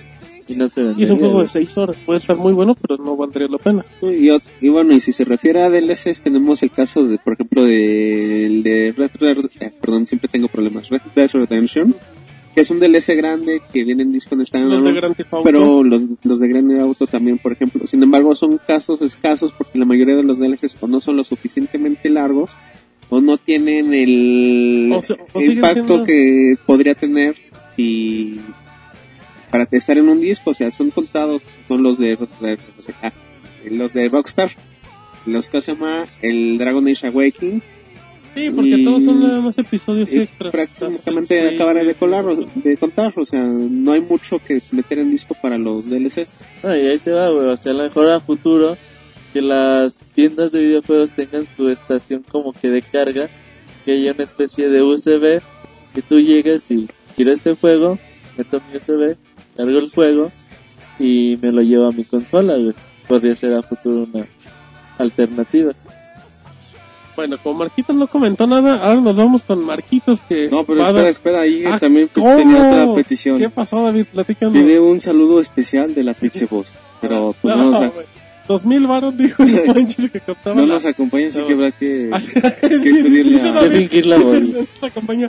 Y 0.49 0.55
no 0.55 0.67
se 0.69 0.81
vende. 0.83 1.01
Y 1.01 1.03
es 1.05 1.09
un 1.09 1.19
juego 1.19 1.41
de 1.41 1.47
6 1.49 1.77
horas. 1.77 1.95
Puede 2.05 2.19
estar 2.19 2.37
muy 2.37 2.53
bueno, 2.53 2.75
pero 2.75 2.97
no 3.03 3.17
valdría 3.17 3.47
la 3.49 3.57
pena. 3.57 3.83
Y, 4.01 4.29
y 4.65 4.69
bueno, 4.69 4.93
y 4.93 4.99
si 5.01 5.11
se 5.11 5.25
refiere 5.25 5.61
a 5.61 5.69
DLCs, 5.69 6.21
tenemos 6.21 6.63
el 6.63 6.71
caso 6.71 7.03
de, 7.05 7.17
por 7.17 7.33
ejemplo, 7.33 7.63
de, 7.63 8.61
de 8.63 8.93
Red 8.95 9.11
Dead, 9.19 9.37
eh, 9.59 9.73
perdón, 9.81 10.07
siempre 10.07 10.29
tengo 10.29 10.47
problemas, 10.47 10.87
Red 10.89 11.01
Dead 11.15 11.29
Redemption, 11.33 11.93
que 12.57 12.61
es 12.61 12.71
un 12.71 12.79
DLC 12.79 13.15
grande 13.15 13.61
que 13.71 13.83
viene 13.83 14.01
en 14.01 14.11
disco 14.11 14.33
en 14.33 14.39
Los 14.39 14.51
de 14.83 14.91
Grand 14.93 15.15
Theft 15.15 15.31
Auto. 15.31 15.43
pero 15.43 15.83
los, 15.83 16.01
los 16.23 16.39
de 16.39 16.47
Grand 16.47 16.67
Theft 16.67 16.81
Auto 16.81 17.05
también, 17.05 17.37
por 17.37 17.51
ejemplo. 17.51 17.85
Sin 17.85 18.01
embargo, 18.01 18.33
son 18.33 18.57
casos 18.57 18.99
escasos 19.03 19.53
porque 19.55 19.77
la 19.77 19.85
mayoría 19.85 20.15
de 20.15 20.23
los 20.23 20.39
DLCs 20.39 20.75
o 20.79 20.87
no 20.87 20.99
son 20.99 21.17
lo 21.17 21.23
suficientemente 21.23 22.09
largos 22.09 22.49
o 23.11 23.21
no 23.21 23.37
tienen 23.37 23.93
el 23.93 24.89
O 24.91 25.03
o 25.33 25.39
impacto 25.43 25.85
siendo- 25.85 26.03
que 26.05 26.55
podría 26.65 26.95
tener 26.95 27.35
si 27.75 28.41
para 29.51 29.67
estar 29.69 29.95
en 29.99 30.09
un 30.09 30.19
disco, 30.19 30.49
o 30.49 30.53
sea, 30.55 30.71
son 30.71 30.89
contados, 30.89 31.43
son 31.67 31.83
los 31.83 31.99
de, 31.99 32.17
de- 32.41 32.57
los 33.69 33.93
de 33.93 34.09
Rockstar, 34.09 34.49
los 35.27 35.47
que 35.47 35.61
se 35.61 35.73
llama 35.73 36.07
el 36.23 36.57
Dragon 36.57 36.87
Age 36.87 37.05
Awakening, 37.05 37.61
Sí, 38.37 38.49
porque 38.51 38.69
y- 38.77 38.83
todos 38.85 39.03
son 39.03 39.19
nada 39.19 39.41
más 39.41 39.57
episodios 39.57 40.11
y 40.13 40.19
extras. 40.19 40.51
prácticamente 40.51 41.55
acabaré 41.55 41.83
de, 41.85 41.95
colar, 41.95 42.25
de 42.25 42.77
contar, 42.77 43.11
o 43.15 43.25
sea, 43.25 43.41
no 43.43 43.91
hay 43.93 44.01
mucho 44.01 44.37
que 44.39 44.61
meter 44.71 44.99
en 44.99 45.09
disco 45.11 45.35
para 45.41 45.57
los 45.57 45.89
DLC. 45.89 46.27
No, 46.63 46.75
y 46.75 46.81
ahí 46.87 46.99
te 46.99 47.11
va, 47.11 47.29
güey. 47.29 47.47
O 47.47 47.57
sea, 47.57 47.71
a 47.71 47.75
lo 47.75 47.83
mejor 47.85 48.11
a 48.11 48.19
futuro 48.19 48.77
que 49.33 49.41
las 49.41 49.95
tiendas 50.13 50.51
de 50.51 50.59
videojuegos 50.61 51.11
tengan 51.13 51.47
su 51.55 51.67
estación 51.69 52.23
como 52.29 52.53
que 52.53 52.69
de 52.69 52.81
carga, 52.83 53.29
que 53.85 53.93
haya 53.93 54.11
una 54.11 54.23
especie 54.23 54.69
de 54.69 54.81
USB, 54.83 55.41
que 55.95 56.01
tú 56.01 56.19
llegues 56.19 56.69
y 56.69 56.87
quiero 57.15 57.31
este 57.33 57.55
juego, 57.55 57.97
meto 58.37 58.61
mi 58.71 58.77
USB, 58.77 59.17
cargo 59.55 59.79
el 59.79 59.89
juego 59.89 60.31
y 60.99 61.37
me 61.41 61.51
lo 61.51 61.61
llevo 61.63 61.87
a 61.87 61.91
mi 61.91 62.03
consola, 62.03 62.55
güey. 62.57 62.73
Podría 63.07 63.35
ser 63.35 63.53
a 63.55 63.63
futuro 63.63 64.07
una 64.13 64.27
alternativa. 64.97 65.73
Bueno, 67.17 67.37
como 67.41 67.59
Marquitos 67.59 67.95
no 67.95 68.07
comentó 68.07 68.47
nada, 68.47 68.81
ahora 68.85 69.01
nos 69.01 69.15
vamos 69.17 69.43
con 69.43 69.65
Marquitos 69.65 70.21
que... 70.21 70.47
No, 70.49 70.63
pero 70.63 70.79
espera, 70.81 70.93
dar- 71.01 71.07
espera, 71.09 71.41
ahí 71.41 71.63
Ah, 71.65 71.79
también 71.79 72.09
¿cómo? 72.13 72.35
tenía 72.37 72.57
otra 72.57 72.93
petición. 72.95 73.39
¿Qué 73.39 73.49
pasó, 73.49 73.83
David? 73.83 74.05
Platícanos. 74.13 74.53
Pide 74.53 74.79
un 74.79 75.01
saludo 75.01 75.41
especial 75.41 75.93
de 75.95 76.03
la 76.03 76.13
Pixeboss, 76.13 76.77
pero 77.01 77.35
pues 77.41 77.57
no, 77.57 77.71
nos, 77.71 77.81
ac- 77.81 77.93
güey. 77.93 78.05
Dos 78.47 78.65
mil 78.65 78.87
varos 78.87 79.17
dijo 79.17 79.43
el 79.43 79.65
Manches 79.75 80.09
que 80.09 80.19
costaba 80.21 80.55
no 80.55 80.65
la- 80.67 80.75
nos 80.75 80.85
acompaña, 80.85 81.27
así 81.29 81.39
No. 81.39 81.45
que 81.47 81.53
habrá 81.53 81.71
que... 81.71 82.09
que 82.61 82.69
pedirle 82.79 83.41
a- 83.41 83.63
De 83.63 83.71
fingir 83.71 84.05
la 84.05 84.17
voz. 84.19 84.39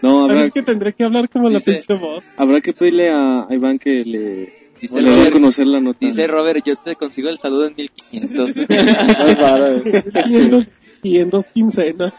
No, 0.02 0.24
habrá- 0.24 0.44
Es 0.44 0.52
que 0.52 0.62
tendré 0.62 0.92
que 0.92 1.02
hablar 1.04 1.28
como 1.30 1.48
la 1.48 1.58
pinche 1.60 1.94
voz. 1.94 2.22
Habrá 2.36 2.60
que 2.60 2.72
pedirle 2.74 3.10
a 3.10 3.46
Iván 3.50 3.78
que 3.78 4.04
le, 4.04 4.58
Dice 4.80 5.00
le 5.02 5.08
dé 5.08 5.14
a 5.14 5.18
Robert, 5.18 5.32
conocer 5.32 5.66
la 5.66 5.80
nota. 5.80 5.98
dice 6.06 6.26
Robert, 6.28 6.62
yo 6.64 6.76
te 6.76 6.94
consigo 6.94 7.28
el 7.30 7.38
saludo 7.38 7.66
en 7.66 7.74
1500. 7.76 8.56
Más 8.68 9.38
vara, 9.40 9.70
güey. 9.78 10.02
Y 11.02 11.18
en 11.18 11.30
dos, 11.30 11.46
quincenas. 11.46 12.14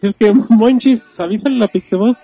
Es 0.00 0.14
que 0.16 0.32
Monchis, 0.50 1.06
avísale 1.18 1.56
a 1.56 1.58
la 1.60 1.68
Pixeboss 1.68 2.16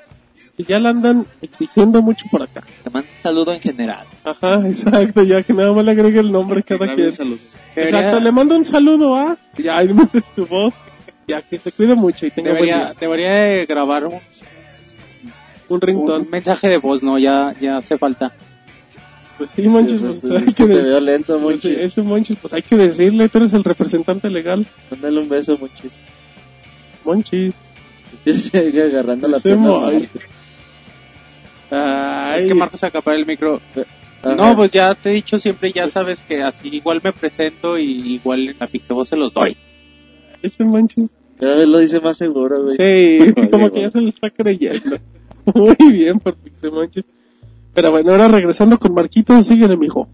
que 0.57 0.65
ya 0.65 0.79
la 0.79 0.91
andan 0.91 1.27
exigiendo 1.41 2.03
mucho 2.03 2.27
por 2.31 2.43
acá. 2.43 2.63
Te 2.85 2.91
mando 2.91 3.09
un 3.09 3.23
saludo 3.23 3.53
en 3.55 3.61
general. 3.61 4.07
Ajá, 4.25 4.57
exacto, 4.69 5.23
ya 5.23 5.43
que 5.43 5.55
nada 5.55 5.73
más 5.73 5.85
le 5.85 5.93
agregue 5.93 6.21
el 6.21 6.31
nombre 6.31 6.63
cada 6.63 6.95
quien. 6.95 7.11
saludo. 7.13 7.39
Exacto, 7.75 8.21
le 8.21 8.31
mando 8.33 8.57
un 8.57 8.65
saludo 8.65 9.15
a... 9.17 9.39
Ya, 9.57 9.79
ahí 9.79 9.89
metes 9.95 10.25
tu 10.37 10.45
voz. 10.45 10.75
Ya, 11.27 11.41
que 11.41 11.59
se 11.59 11.73
cuide 11.73 11.95
mucho 11.95 12.27
y 12.27 12.31
tenga 12.31 12.51
buen 12.51 12.63
Debería, 12.65 12.85
día. 12.91 12.95
debería 13.01 13.33
de 13.33 13.65
grabar 13.67 14.07
un, 14.07 14.21
Un 15.69 15.81
ringtone. 15.81 16.25
un 16.25 16.31
mensaje 16.31 16.69
de 16.69 16.77
voz, 16.79 17.03
¿no? 17.03 17.19
Ya, 17.19 17.55
ya 17.61 17.79
hace 17.79 17.97
falta. 17.97 18.33
Pues 19.41 19.51
sí, 19.57 19.63
Monchis, 19.63 20.03
Pues, 20.03 20.21
pues, 20.21 20.43
es 20.43 20.49
hay 20.49 20.53
que 20.53 20.67
te 20.67 20.83
veo 20.83 21.01
lento, 21.01 21.33
pues, 21.41 21.43
Monchis. 21.65 21.79
ese 21.81 22.03
Monchis, 22.03 22.37
pues 22.43 22.53
hay 22.53 22.61
que 22.61 22.77
decirle, 22.77 23.27
tú 23.31 23.39
eres 23.39 23.55
el 23.55 23.65
representante 23.65 24.29
legal. 24.29 24.67
Mándale 24.91 25.19
un 25.19 25.31
beso, 25.31 25.57
Monchis. 25.57 25.97
Monchis. 27.07 27.55
Sigue 28.27 28.83
agarrando 28.83 29.29
la. 29.29 29.39
Monchis. 29.57 30.11
Ay, 31.71 32.41
Es 32.43 32.47
que 32.49 32.55
Marcos 32.55 32.85
acapara 32.85 33.17
el 33.17 33.25
micro. 33.25 33.63
Ajá. 34.23 34.35
No, 34.35 34.55
pues 34.57 34.73
ya 34.73 34.95
te 34.95 35.09
he 35.09 35.15
dicho 35.15 35.39
siempre, 35.39 35.73
ya 35.73 35.87
sabes 35.87 36.23
que 36.23 36.43
así 36.43 36.69
igual 36.77 37.01
me 37.03 37.11
presento 37.13 37.79
y 37.79 38.17
igual 38.17 38.51
en 38.51 38.57
la 38.61 38.67
Pixeboss 38.67 39.09
se 39.09 39.17
los 39.17 39.33
doy. 39.33 39.57
ese 40.43 40.65
Monchis. 40.65 41.17
Cada 41.39 41.57
vez 41.57 41.67
lo 41.67 41.79
dice 41.79 41.99
más 42.01 42.19
seguro, 42.19 42.63
güey. 42.65 42.77
Sí, 42.77 43.33
Pues, 43.35 43.49
como 43.49 43.71
que 43.71 43.81
ya 43.81 43.91
se 43.91 44.03
lo 44.03 44.11
está 44.11 44.29
creyendo. 44.29 44.99
Muy 45.55 45.93
bien 45.93 46.19
por 46.21 46.37
Pixel 46.37 46.73
Monchis. 46.73 47.07
Pero 47.75 47.91
bueno, 47.91 48.13
ahora 48.13 48.29
regresando 48.29 48.79
con 48.79 48.95
Marquitos, 48.95 49.47
síguele, 49.47 49.77
mijo. 49.77 50.09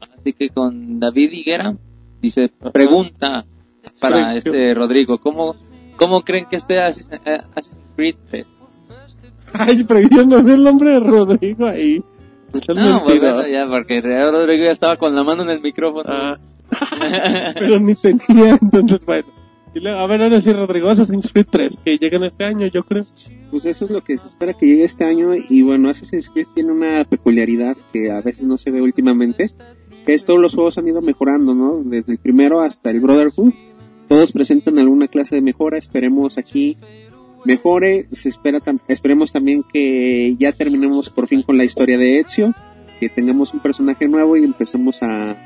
Así 0.00 0.32
que 0.32 0.48
con 0.50 1.00
David 1.00 1.32
Higuera 1.32 1.74
dice, 2.20 2.50
pregunta 2.72 3.44
para 4.00 4.34
este 4.36 4.74
Rodrigo, 4.74 5.18
¿cómo, 5.18 5.56
cómo 5.96 6.22
creen 6.22 6.46
que 6.50 6.56
esté 6.56 6.80
Assassin's 6.80 7.20
eh, 7.26 7.40
Creed 7.96 8.16
3? 8.30 8.46
Ay, 9.52 9.82
vi 9.82 10.20
el 10.20 10.62
nombre 10.62 10.92
de 10.92 11.00
Rodrigo 11.00 11.66
ahí. 11.66 12.02
No, 12.52 13.02
pues 13.02 13.20
bueno, 13.20 13.46
ya, 13.46 13.66
porque 13.68 14.00
Rodrigo 14.00 14.64
ya 14.64 14.70
estaba 14.70 14.96
con 14.96 15.14
la 15.14 15.24
mano 15.24 15.42
en 15.42 15.50
el 15.50 15.60
micrófono. 15.60 16.04
Ah. 16.08 16.38
pero 17.54 17.80
ni 17.80 17.94
tenía, 17.94 18.58
entonces 18.60 19.00
bueno. 19.04 19.39
Y 19.72 19.78
luego, 19.80 20.00
a 20.00 20.06
ver, 20.08 20.20
ahora 20.22 20.40
sí, 20.40 20.52
Rodrigo, 20.52 20.88
Assassin's 20.90 21.30
Creed 21.32 21.46
3, 21.48 21.78
que 21.84 21.96
llegan 21.98 22.24
este 22.24 22.44
año, 22.44 22.66
yo 22.66 22.82
creo. 22.82 23.04
Pues 23.52 23.64
eso 23.66 23.84
es 23.84 23.90
lo 23.90 24.02
que 24.02 24.18
se 24.18 24.26
espera 24.26 24.54
que 24.54 24.66
llegue 24.66 24.82
este 24.84 25.04
año 25.04 25.28
y 25.48 25.62
bueno, 25.62 25.88
Assassin's 25.88 26.28
Creed 26.28 26.48
tiene 26.54 26.72
una 26.72 27.04
peculiaridad 27.04 27.76
que 27.92 28.10
a 28.10 28.20
veces 28.20 28.46
no 28.46 28.56
se 28.58 28.70
ve 28.72 28.82
últimamente, 28.82 29.50
que 30.04 30.14
es 30.14 30.24
todos 30.24 30.40
los 30.40 30.54
juegos 30.56 30.76
han 30.78 30.88
ido 30.88 31.02
mejorando, 31.02 31.54
¿no? 31.54 31.84
Desde 31.84 32.12
el 32.12 32.18
primero 32.18 32.60
hasta 32.60 32.90
el 32.90 33.00
Brotherhood, 33.00 33.52
todos 34.08 34.32
presentan 34.32 34.78
alguna 34.80 35.06
clase 35.06 35.36
de 35.36 35.42
mejora, 35.42 35.78
esperemos 35.78 36.36
aquí 36.36 36.76
mejore, 37.44 38.08
se 38.10 38.28
espera 38.28 38.58
tam- 38.58 38.80
esperemos 38.88 39.30
también 39.32 39.62
que 39.72 40.34
ya 40.38 40.50
terminemos 40.52 41.10
por 41.10 41.26
fin 41.28 41.42
con 41.42 41.56
la 41.56 41.64
historia 41.64 41.96
de 41.96 42.18
Ezio, 42.18 42.52
que 42.98 43.08
tengamos 43.08 43.54
un 43.54 43.60
personaje 43.60 44.08
nuevo 44.08 44.36
y 44.36 44.42
empecemos 44.42 45.00
a 45.02 45.36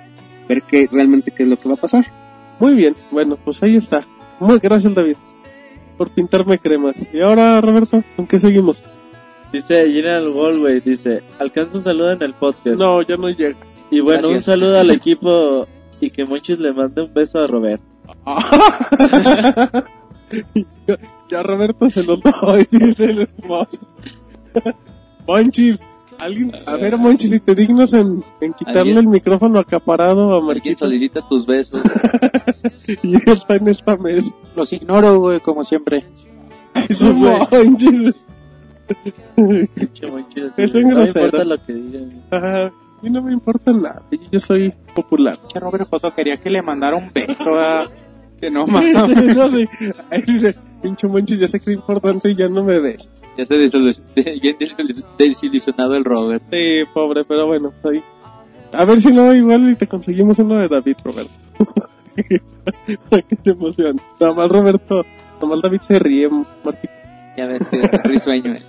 ver 0.49 0.63
qué 0.63 0.89
realmente 0.91 1.31
qué 1.31 1.43
es 1.43 1.49
lo 1.51 1.59
que 1.59 1.69
va 1.69 1.75
a 1.75 1.81
pasar. 1.81 2.07
Muy 2.59 2.75
bien, 2.75 2.97
bueno, 3.11 3.37
pues 3.45 3.63
ahí 3.63 3.77
está. 3.77 4.07
Gracias, 4.63 4.95
David, 4.95 5.17
por 5.97 6.11
pintarme 6.11 6.59
cremas. 6.59 6.97
Y 7.13 7.21
ahora, 7.21 7.61
Roberto, 7.61 8.03
¿con 8.17 8.27
qué 8.27 8.39
seguimos? 8.39 8.83
Dice 9.53 9.87
General 9.91 10.33
Galway, 10.33 10.81
dice, 10.81 11.23
alcanza 11.39 11.79
un 11.79 11.85
saludo 11.85 12.13
en 12.13 12.23
el 12.23 12.35
podcast. 12.35 12.79
No, 12.79 13.01
ya 13.03 13.17
no 13.17 13.31
llega. 13.31 13.57
Y 13.91 14.01
bueno, 14.01 14.29
un 14.29 14.43
saludo 14.43 14.81
al 14.81 14.91
equipo 14.93 15.67
y 16.01 16.11
que 16.11 16.25
Monchis 16.25 16.59
le 16.59 16.73
mande 16.73 17.03
un 17.03 17.15
beso 17.15 17.39
a 17.39 17.47
Robert. 17.47 17.81
ya, 21.29 21.43
Roberto 21.43 21.89
se 21.89 22.03
lo 22.03 22.17
doy, 22.17 22.67
dice 22.71 23.05
el 23.05 23.29
Mon- 23.47 23.69
Monchis. 25.27 25.79
Alguien, 26.19 26.53
a 26.67 26.77
ver, 26.77 26.97
Monchis, 26.97 27.31
si 27.31 27.41
te 27.41 27.55
dignas 27.55 27.93
en, 27.93 28.25
en 28.41 28.53
quitarle 28.55 28.81
¿Alguien? 28.81 28.99
el 28.99 29.09
micrófono 29.09 29.59
acaparado 29.59 30.23
a 30.31 30.35
Alguien 30.37 30.47
Marquito. 30.47 30.79
solicita 30.85 31.21
tus 31.29 31.47
besos. 31.47 31.83
Y 33.03 33.15
él 33.17 33.23
está 33.27 33.57
en 33.57 33.69
esta 33.69 33.97
mesa. 33.97 34.35
Los 34.55 34.73
ignoro, 34.73 35.19
güey, 35.19 35.41
como 35.41 35.65
siempre. 35.65 36.05
Monchis, 39.37 40.45
así, 40.45 40.63
Es 40.63 40.75
un 40.75 40.83
no 40.83 40.89
me 40.89 40.95
grosero. 40.95 41.25
importa 41.27 41.45
lo 41.45 41.65
que 41.65 41.73
digan. 41.73 42.23
Ajá, 42.31 42.61
A 42.67 42.73
mí 43.03 43.11
no 43.11 43.23
me 43.23 43.33
importa 43.33 43.73
nada. 43.73 44.03
Yo 44.31 44.41
soy 44.41 44.73
popular. 44.95 45.39
Que 45.53 45.61
Robert 45.61 45.89
Joto 45.91 46.11
quería 46.15 46.37
que 46.39 46.51
le 46.51 46.63
mandara 46.63 46.97
un 46.97 47.11
beso 47.13 47.55
a... 47.59 47.89
Que 48.41 48.51
no 48.51 48.67
mames. 48.67 48.95
no 49.37 49.49
sé. 49.49 49.69
Ahí 50.11 50.23
dice, 50.27 50.55
pinche 50.83 51.07
Monchis, 51.07 51.39
ya 51.39 51.49
sé 51.49 51.61
que 51.61 51.71
es 51.71 51.77
importante 51.77 52.31
y 52.31 52.35
ya 52.35 52.49
no 52.49 52.63
me 52.65 52.79
ves. 52.81 53.09
Ya 53.37 53.45
se 53.45 53.57
desilusionado 55.19 55.95
el 55.95 56.05
Robert. 56.05 56.43
Sí, 56.53 56.81
pobre, 56.93 57.25
pero 57.25 57.47
bueno, 57.47 57.73
soy. 57.83 58.03
A 58.73 58.85
ver 58.85 59.01
si 59.01 59.13
no, 59.13 59.35
igual 59.35 59.71
y 59.71 59.77
te 59.77 59.87
conseguimos 59.87 60.39
uno 60.39 60.59
de 60.59 60.69
David, 60.69 60.97
Roberto. 61.05 61.33
Para 63.09 63.23
que 63.23 63.37
se 63.43 63.51
emocione. 63.51 64.01
Nada 64.21 64.35
más 64.35 64.49
Roberto, 64.49 65.05
nada 65.35 65.47
más 65.47 65.63
David 65.63 65.81
se 65.81 65.99
ríe, 65.99 66.29
Martín. 66.29 66.91
Ya 67.37 67.47
ves 67.47 67.65
que 67.67 67.89
risueño. 68.05 68.55
eh. 68.55 68.63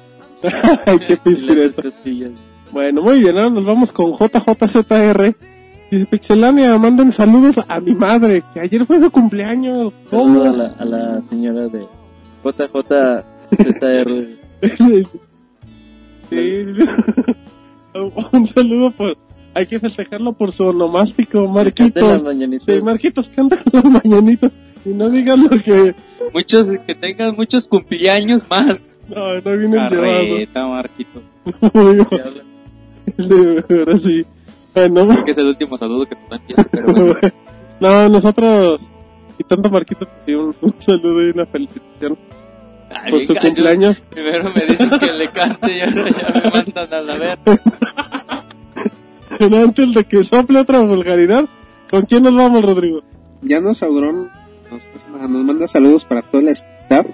Ay, 0.85 0.99
qué 0.99 1.17
cosquillas. 1.17 1.77
Bueno, 2.71 3.01
muy 3.01 3.21
bien, 3.21 3.37
ahora 3.37 3.49
nos 3.49 3.65
vamos 3.65 3.91
con 3.91 4.13
JJZR. 4.13 5.35
Dice 5.91 6.05
Pixelania, 6.07 6.77
mandan 6.77 7.11
saludos 7.11 7.63
a 7.67 7.79
mi 7.79 7.93
madre, 7.93 8.43
que 8.53 8.59
ayer 8.59 8.85
fue 8.85 8.99
su 8.99 9.11
cumpleaños. 9.11 9.93
¿Cómo? 10.09 10.43
Saludo 10.43 10.49
a 10.49 10.53
la, 10.53 10.67
a 10.73 10.85
la 10.85 11.21
señora 11.21 11.67
de 11.67 11.85
JJZR. 12.43 14.44
Sí. 16.29 16.63
Un 18.31 18.45
saludo 18.45 18.91
por... 18.91 19.17
Hay 19.53 19.67
que 19.67 19.79
festejarlo 19.79 20.33
por 20.33 20.51
su 20.51 20.65
onomástico, 20.65 21.41
las 21.43 21.51
Marquitos. 21.51 22.23
mañanitas. 22.23 22.65
Sí, 22.75 22.81
Marquitos, 22.81 23.29
canta 23.29 23.57
los 23.71 23.83
mañanitos 23.85 24.51
y 24.83 24.89
no 24.89 25.09
digas 25.09 25.39
lo 25.39 25.49
que... 25.49 25.95
Muchos, 26.33 26.67
que 26.85 26.95
tengan 26.95 27.35
muchos 27.35 27.67
cumpleaños 27.67 28.45
más. 28.49 28.85
No, 29.07 29.35
no 29.35 29.57
vienen. 29.57 29.79
Carreta, 29.87 30.67
Marquito. 30.67 31.21
Muy 31.73 31.95
bien. 31.95 32.07
Sí, 32.09 32.15
habla. 32.19 32.43
Sí, 33.17 33.75
ahora 33.77 33.97
sí. 33.97 34.25
Bueno, 34.73 35.23
Que 35.23 35.31
es 35.31 35.37
el 35.37 35.47
último 35.47 35.77
saludo 35.77 36.05
que 36.05 36.15
nos 36.15 36.29
dan. 36.29 36.41
Pero 36.71 36.93
bueno. 36.93 37.19
no, 37.79 38.09
nosotros, 38.09 38.89
y 39.39 39.43
tanto 39.43 39.69
Marquitos, 39.69 40.09
sí, 40.25 40.33
un, 40.33 40.53
un 40.59 40.73
saludo 40.79 41.25
y 41.25 41.29
una 41.29 41.45
felicitación 41.45 42.17
Ay, 43.03 43.11
por 43.11 43.23
su 43.23 43.35
cumpleaños. 43.35 44.01
Primero 44.09 44.51
me 44.53 44.65
dicen 44.65 44.89
que 44.99 45.13
le 45.13 45.29
cante 45.29 45.77
y 45.77 45.81
ahora 45.81 46.09
ya 46.09 46.41
me 46.41 46.51
mandan 46.51 46.93
a 46.93 47.01
la 47.01 47.17
ver. 47.17 47.39
Pero 49.37 49.57
antes 49.57 49.93
de 49.93 50.03
que 50.05 50.23
sople 50.23 50.59
otra 50.59 50.79
vulgaridad, 50.79 51.45
¿con 51.89 52.05
quién 52.05 52.23
nos 52.23 52.35
vamos, 52.35 52.63
Rodrigo? 52.63 53.03
Ya 53.41 53.59
nos 53.59 53.83
Audrón 53.83 54.29
nos, 54.71 55.29
nos 55.29 55.45
manda 55.45 55.67
saludos 55.67 56.05
para 56.05 56.21
todo 56.21 56.41
el 56.41 56.47
staff 56.49 57.05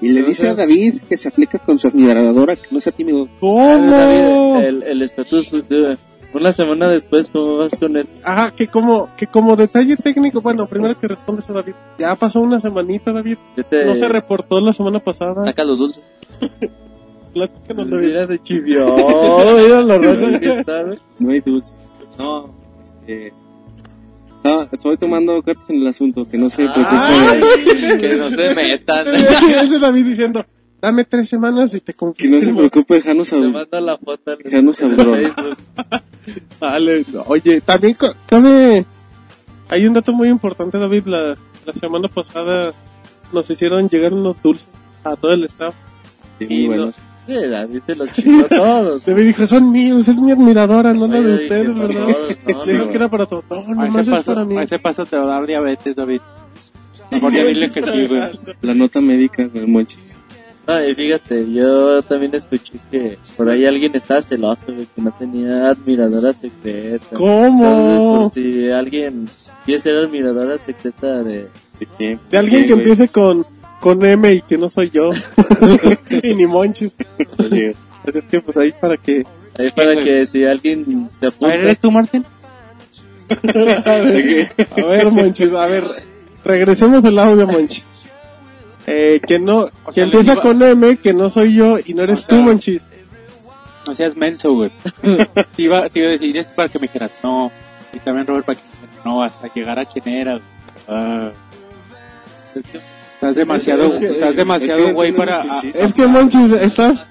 y 0.00 0.08
le 0.08 0.22
dice 0.22 0.48
a. 0.48 0.54
David 0.54 1.00
que 1.08 1.16
se 1.16 1.28
aplica 1.28 1.58
con 1.58 1.78
su 1.78 1.88
admiradora 1.88 2.56
que 2.56 2.68
no 2.70 2.80
sea 2.80 2.92
tímido. 2.92 3.28
¿Cómo? 3.40 3.90
David, 3.90 4.64
el 4.64 4.82
el 4.82 5.02
estatus 5.02 5.52
de 5.68 5.96
una 6.34 6.52
semana 6.52 6.88
después, 6.88 7.28
¿cómo 7.30 7.58
vas 7.58 7.76
con 7.78 7.96
eso? 7.96 8.14
Ajá, 8.24 8.52
que 8.52 8.66
como, 8.68 9.08
que 9.16 9.26
como 9.26 9.54
detalle 9.56 9.96
técnico, 9.96 10.40
bueno, 10.40 10.66
primero 10.66 10.98
que 10.98 11.08
respondes 11.08 11.48
a 11.50 11.52
David. 11.52 11.74
Ya 11.98 12.14
pasó 12.16 12.40
una 12.40 12.60
semanita, 12.60 13.12
David. 13.12 13.36
Te- 13.68 13.84
No 13.84 13.94
se 13.94 14.08
reportó 14.08 14.60
la 14.60 14.72
semana 14.72 14.98
pasada. 15.00 15.42
Saca 15.42 15.64
los 15.64 15.78
dulces. 15.78 16.02
Platícanos, 17.34 17.90
David. 17.90 18.04
Mira 18.06 18.26
de 18.26 18.38
chivión, 18.42 18.94
mira 18.94 19.80
lo 19.80 19.98
rojo 19.98 20.38
que 20.40 20.50
está. 20.60 20.82
No 21.18 21.30
hay 21.32 21.40
dulce. 21.40 21.72
No, 22.18 22.54
este... 23.06 23.32
estaba- 24.36 24.68
estoy 24.70 24.96
tomando 24.98 25.40
cartas 25.42 25.70
en 25.70 25.76
el 25.76 25.86
asunto, 25.86 26.28
que 26.28 26.36
no 26.38 26.48
se 26.50 26.62
Ay. 26.68 27.40
preocupe, 27.40 28.00
Que 28.08 28.16
no 28.16 28.30
se 28.30 28.54
metan. 28.54 29.08
Ese 29.08 29.78
David 29.78 30.04
diciendo, 30.06 30.44
dame 30.82 31.04
tres 31.04 31.28
semanas 31.28 31.72
y 31.74 31.80
te 31.80 31.94
que 31.94 32.04
no 32.04 32.12
se 32.12 32.28
confirmo. 32.28 32.58
preocupe, 32.58 32.94
dejarnos 32.96 33.30
Te 33.30 33.36
a... 33.36 33.38
mando 33.38 33.80
la 33.80 33.96
foto. 33.96 34.32
no 34.62 34.70
habló. 34.70 35.14
Facebook. 35.16 35.56
Vale, 36.60 37.04
no, 37.12 37.22
oye, 37.26 37.60
también 37.60 37.94
co- 37.94 38.14
cabe, 38.26 38.84
hay 39.68 39.86
un 39.86 39.94
dato 39.94 40.12
muy 40.12 40.28
importante, 40.28 40.78
David, 40.78 41.06
la, 41.06 41.36
la 41.64 41.72
semana 41.74 42.08
pasada 42.08 42.72
nos 43.32 43.48
hicieron 43.48 43.88
llegar 43.88 44.12
unos 44.12 44.40
dulces 44.42 44.68
a 45.04 45.16
todo 45.16 45.32
el 45.32 45.44
staff. 45.44 45.74
Sí, 46.38 46.46
Y 46.48 46.68
muy 46.68 46.76
no- 46.76 46.84
buenos. 46.84 46.96
Sí, 47.26 47.34
David 47.34 47.80
se 47.86 47.94
los 47.94 48.12
chingó 48.12 48.44
todos. 48.48 49.04
David 49.06 49.26
dijo, 49.26 49.46
son 49.46 49.70
míos, 49.70 50.08
es 50.08 50.16
mi 50.16 50.32
admiradora, 50.32 50.92
no 50.92 51.06
la 51.06 51.20
de 51.20 51.34
ustedes, 51.34 51.78
¿verdad? 51.78 52.06
no, 52.48 52.64
Le 52.66 52.72
dijo 52.72 52.84
no. 52.86 52.90
que 52.90 52.96
era 52.96 53.08
para 53.08 53.26
todo, 53.26 53.44
no, 53.48 53.62
nomás 53.74 54.08
es 54.08 54.24
para 54.24 54.44
mí. 54.44 54.56
a 54.56 54.62
ese 54.64 54.78
paso 54.80 55.06
te 55.06 55.16
va 55.16 55.22
a 55.24 55.26
dar 55.38 55.46
diabetes, 55.46 55.94
David. 55.94 56.20
Mejor 57.12 57.32
ya 57.32 57.44
dile 57.44 57.70
que 57.70 57.82
sí, 57.82 58.06
güey. 58.06 58.22
La 58.62 58.74
nota 58.74 59.00
médica 59.00 59.44
del 59.46 59.68
Monchi. 59.68 59.98
No, 60.66 60.84
y 60.88 60.94
fíjate, 60.94 61.52
yo 61.52 62.02
también 62.02 62.34
escuché 62.36 62.74
que 62.90 63.18
por 63.36 63.48
ahí 63.48 63.66
alguien 63.66 63.96
estaba 63.96 64.22
celoso, 64.22 64.66
güey, 64.68 64.86
que 64.94 65.02
no 65.02 65.10
tenía 65.12 65.70
admiradora 65.70 66.32
secreta. 66.32 67.04
Entonces, 67.10 67.18
¿Cómo? 67.18 68.22
por 68.22 68.32
si 68.32 68.70
alguien 68.70 69.28
quiere 69.64 69.80
ser 69.80 69.96
admiradora 69.96 70.58
secreta 70.64 71.22
de... 71.24 71.48
De 71.98 72.38
alguien 72.38 72.64
que 72.64 72.74
güey. 72.74 72.84
empiece 72.86 73.08
con 73.08 73.44
con 73.80 74.04
M 74.06 74.32
y 74.32 74.42
que 74.42 74.56
no 74.56 74.68
soy 74.68 74.90
yo. 74.90 75.10
y 76.22 76.34
ni 76.34 76.46
Monchis. 76.46 76.94
Así 77.36 77.62
es 77.64 78.24
que 78.30 78.40
pues 78.40 78.56
ahí 78.56 78.72
para 78.80 78.96
que... 78.96 79.26
Ahí 79.58 79.70
para 79.72 79.96
que 79.96 80.24
si 80.26 80.44
alguien 80.44 81.08
se 81.18 81.26
A 81.26 81.28
apunta. 81.30 81.56
ver, 81.56 81.64
¿eres 81.64 81.78
tú, 81.80 81.90
Martín? 81.90 82.24
a 83.84 83.96
ver, 83.96 84.48
a 84.76 84.84
ver, 84.86 85.10
Monchis, 85.10 85.52
a 85.52 85.66
ver. 85.66 85.84
Regresemos 86.44 87.04
el 87.04 87.18
audio, 87.18 87.46
Monchis. 87.48 87.84
Eh, 88.86 89.20
que 89.26 89.38
no, 89.38 89.66
que 89.86 89.92
sea, 89.92 90.04
empieza 90.04 90.32
iba- 90.34 90.42
con 90.42 90.60
M, 90.62 90.96
que 90.96 91.12
no 91.14 91.30
soy 91.30 91.54
yo 91.54 91.78
y 91.84 91.94
no 91.94 92.02
eres 92.02 92.20
O 92.20 92.22
sea, 92.22 92.28
tú, 92.36 92.42
Monchis. 92.42 92.82
No 93.86 93.94
seas 93.94 94.16
menso, 94.16 94.52
güey. 94.54 94.70
te, 95.02 95.28
iba, 95.62 95.88
te 95.88 95.98
iba 96.00 96.08
a 96.08 96.12
decir 96.12 96.36
esto 96.36 96.52
para 96.56 96.68
que 96.68 96.78
me 96.78 96.86
dijeras 96.86 97.12
no. 97.22 97.50
Y 97.92 97.98
también 97.98 98.26
Robert 98.26 98.44
para 98.46 98.58
que 98.58 98.64
me 98.64 98.86
dijeras 98.86 99.04
no, 99.06 99.22
hasta 99.22 99.52
llegar 99.52 99.78
a 99.78 99.84
quién 99.84 100.08
era. 100.08 100.38
Ah. 100.88 101.30
Estás 102.54 103.34
demasiado, 103.36 103.84
Es 103.94 104.00
que- 104.00 104.10
estás 104.10 104.36
demasiado 104.36 104.80
es 104.80 104.86
que 104.86 104.92
güey 104.92 105.12
para... 105.12 105.42
ah, 105.42 105.62
Es 105.74 105.94
que, 105.94 106.06
Monchis, 106.06 106.52
estás... 106.52 107.04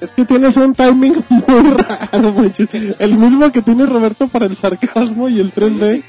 Es 0.00 0.10
que 0.10 0.24
tienes 0.24 0.56
un 0.56 0.74
timing 0.74 1.24
muy 1.28 1.70
raro, 1.70 2.32
Monchis. 2.32 2.68
El 2.98 3.16
mismo 3.16 3.50
que 3.52 3.62
tiene 3.62 3.86
Roberto 3.86 4.28
para 4.28 4.46
el 4.46 4.56
sarcasmo 4.56 5.28
y 5.28 5.40
el 5.40 5.54
3D. 5.54 6.02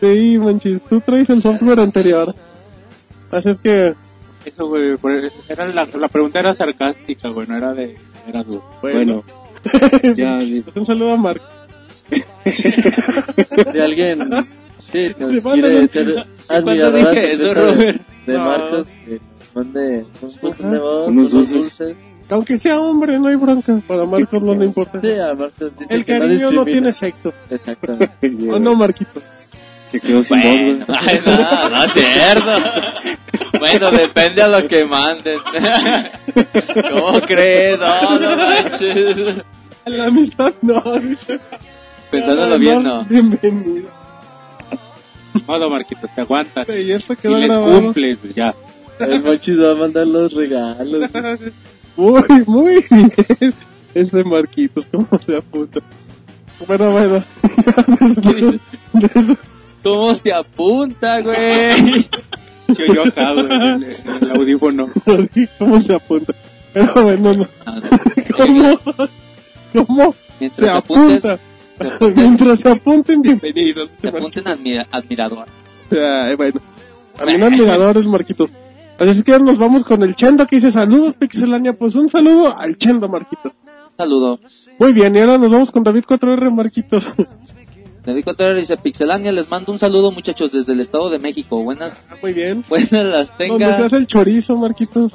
Sí, 0.00 0.38
Monchis, 0.38 0.80
tú 0.82 1.00
traes 1.00 1.28
el 1.30 1.40
software 1.42 1.80
anterior. 1.80 2.34
Así 3.34 3.50
es 3.50 3.58
que, 3.58 3.94
Eso, 4.44 4.68
güey, 4.68 4.96
por- 4.96 5.12
era 5.48 5.66
la, 5.68 5.86
la 5.98 6.08
pregunta 6.08 6.40
era 6.40 6.54
sarcástica, 6.54 7.28
güey, 7.30 7.46
no 7.48 7.56
era 7.56 7.72
de... 7.74 7.96
Era 8.26 8.42
duro. 8.42 8.64
bueno. 8.82 9.22
Ya, 10.14 10.38
sí. 10.40 10.64
un 10.74 10.86
saludo 10.86 11.12
a 11.12 11.16
Mark. 11.16 11.40
Si 13.72 13.78
alguien 13.78 14.18
sí, 14.20 14.28
nos 15.18 15.32
Sí, 15.32 15.40
quiere 15.40 15.88
ser 15.88 16.26
¿Cuándo 16.46 16.70
admirador 16.70 17.10
dije 17.14 17.32
eso, 17.32 17.54
de, 17.54 18.00
de 18.26 18.38
No. 18.38 18.44
Marcos, 18.44 18.86
que 19.06 19.20
mande 19.54 20.06
un 20.20 20.30
buzón 20.42 20.70
de 20.72 20.78
voz, 20.78 21.08
Unos 21.08 21.30
dulces. 21.30 21.96
Aunque 22.30 22.56
sea 22.58 22.80
hombre, 22.80 23.18
no 23.18 23.28
hay 23.28 23.36
bronca. 23.36 23.78
Para 23.86 24.04
Marcos 24.06 24.42
no 24.42 24.54
le 24.54 24.66
importa. 24.66 24.98
Sí, 25.00 25.12
a 25.12 25.34
Marcos 25.34 25.72
dice 25.78 25.94
El 25.94 26.04
que 26.04 26.14
no 26.14 26.20
cariño 26.20 26.40
no 26.42 26.64
discrimina. 26.64 26.64
tiene 26.64 26.92
sexo. 26.92 27.32
Exactamente. 27.50 28.10
¿O 28.50 28.58
no, 28.58 28.74
Marquito? 28.74 29.20
Se 29.94 30.00
quedó 30.00 30.24
sin 30.24 30.36
voz, 30.38 30.44
güey. 30.44 30.74
Bueno, 30.74 30.86
ay, 30.88 31.20
no, 31.24 31.68
no 31.70 31.84
es 31.84 31.92
cierto. 31.92 32.50
Bueno, 33.60 33.90
depende 33.92 34.42
a 34.42 34.48
lo 34.48 34.66
que 34.66 34.84
manden. 34.84 35.38
¿Cómo 36.90 37.20
crees? 37.20 37.78
No, 37.78 38.18
no 38.18 38.36
manches. 38.36 39.44
La 39.84 40.06
amistad 40.06 40.52
no. 40.62 40.82
Pensándolo 42.10 42.58
bien, 42.58 42.82
no. 42.82 43.04
Bienvenido. 43.04 43.88
Ni 45.32 45.42
modo, 45.42 45.70
Marquitos, 45.70 46.10
te 46.12 46.22
aguantas. 46.22 46.68
Y 46.70 46.90
esto 46.90 47.12
Y 47.12 47.16
quedó 47.16 47.38
les 47.38 47.50
grabado. 47.50 47.80
cumples, 47.80 48.18
pues, 48.20 48.34
ya. 48.34 48.52
El 48.98 49.22
Monchis 49.22 49.60
va 49.60 49.70
a 49.70 49.74
mandar 49.76 50.08
los 50.08 50.32
regalos. 50.32 51.08
Muy, 51.96 52.24
muy 52.46 52.84
bien. 52.90 53.54
Ese 53.94 54.24
Marquitos, 54.24 54.88
cómo 54.90 55.06
se 55.24 55.36
apunta. 55.36 55.78
Bueno, 56.66 56.90
bueno. 56.90 57.24
¿Cómo 59.84 60.14
se 60.16 60.32
apunta, 60.32 61.20
güey? 61.20 62.08
Se 62.74 62.82
oyó 62.90 63.04
acá, 63.06 63.32
güey, 63.34 63.44
en 63.46 63.82
el, 63.84 63.86
el 64.22 64.30
audífono. 64.32 64.88
¿Cómo 65.58 65.80
se 65.80 65.94
apunta? 65.94 66.34
Pero 66.72 66.92
bueno, 67.04 67.34
no. 67.34 67.48
Ah, 67.66 67.80
¿Cómo? 68.36 68.80
¿Cómo 69.72 70.14
Mientras 70.40 70.70
se 70.70 70.76
apunta? 70.76 71.32
apunten, 71.78 72.14
Mientras 72.16 72.60
se 72.60 72.70
apunten, 72.70 73.22
bienvenidos. 73.22 73.90
se 74.00 74.08
apunten 74.08 74.44
admira- 74.48 74.86
admirador. 74.90 75.46
Ay, 75.92 76.34
bueno. 76.36 76.60
También 77.16 77.42
admiradores, 77.42 78.06
Marquitos. 78.06 78.50
Así 78.98 79.10
es 79.10 79.24
que 79.24 79.38
nos 79.38 79.58
vamos 79.58 79.84
con 79.84 80.02
el 80.02 80.14
Chendo 80.16 80.46
que 80.46 80.56
dice 80.56 80.70
saludos, 80.70 81.16
Pixelania. 81.16 81.72
Pues 81.74 81.94
un 81.96 82.08
saludo 82.08 82.56
al 82.58 82.76
Chendo, 82.76 83.08
Marquitos. 83.08 83.52
Saludo. 83.96 84.40
Muy 84.78 84.92
bien, 84.92 85.14
y 85.14 85.20
ahora 85.20 85.38
nos 85.38 85.50
vamos 85.50 85.70
con 85.70 85.82
David 85.84 86.04
4R, 86.08 86.50
Marquitos. 86.52 87.06
David 88.04 88.24
Contreras 88.24 88.56
dice, 88.56 88.76
Pixelania, 88.76 89.32
les 89.32 89.48
mando 89.50 89.72
un 89.72 89.78
saludo, 89.78 90.10
muchachos, 90.10 90.52
desde 90.52 90.72
el 90.74 90.80
Estado 90.80 91.08
de 91.10 91.18
México. 91.18 91.62
Buenas, 91.62 91.98
Muy 92.22 92.32
bien. 92.34 92.62
buenas 92.68 92.90
las 92.92 93.38
Donde 93.38 93.54
se 93.54 93.58
tenga. 93.58 93.86
hace 93.86 93.96
el 93.96 94.06
chorizo, 94.06 94.56
Marquitos. 94.56 95.12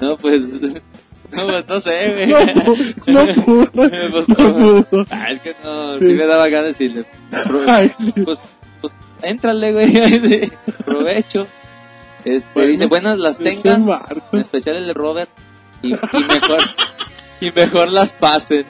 No, 0.00 0.16
pues, 0.18 0.42
no, 1.32 1.46
pues, 1.46 1.68
no 1.68 1.80
sé, 1.80 2.26
No, 2.26 2.34
güey. 2.44 2.54
pu- 2.54 2.94
no 3.06 3.44
pudo. 3.44 3.70
Pues, 3.72 4.28
No 4.28 4.84
pudo. 4.86 5.06
Ah, 5.10 5.30
es 5.32 5.40
que 5.40 5.54
no, 5.64 5.98
Sí. 5.98 6.06
sí 6.06 6.12
me 6.14 6.26
daba 6.26 6.48
ganas 6.48 6.64
de 6.78 6.86
decirle. 6.86 7.04
Ay, 7.66 7.92
Pues, 8.24 8.38
pues, 8.82 8.92
éntrale, 9.22 9.72
güey. 9.72 10.52
Provecho. 10.84 11.46
Este, 12.26 12.46
Bueno, 12.52 12.68
dice, 12.72 12.86
buenas 12.86 13.18
las 13.18 13.40
ese 13.40 13.62
tengan. 13.62 13.88
En 14.32 14.40
especial 14.40 14.76
el 14.76 14.86
de 14.88 14.92
Robert. 14.92 15.30
Y, 15.82 15.94
y 15.94 15.98
mejor, 16.28 16.60
y 17.40 17.50
mejor 17.50 17.90
las 17.90 18.12
pasen. 18.12 18.66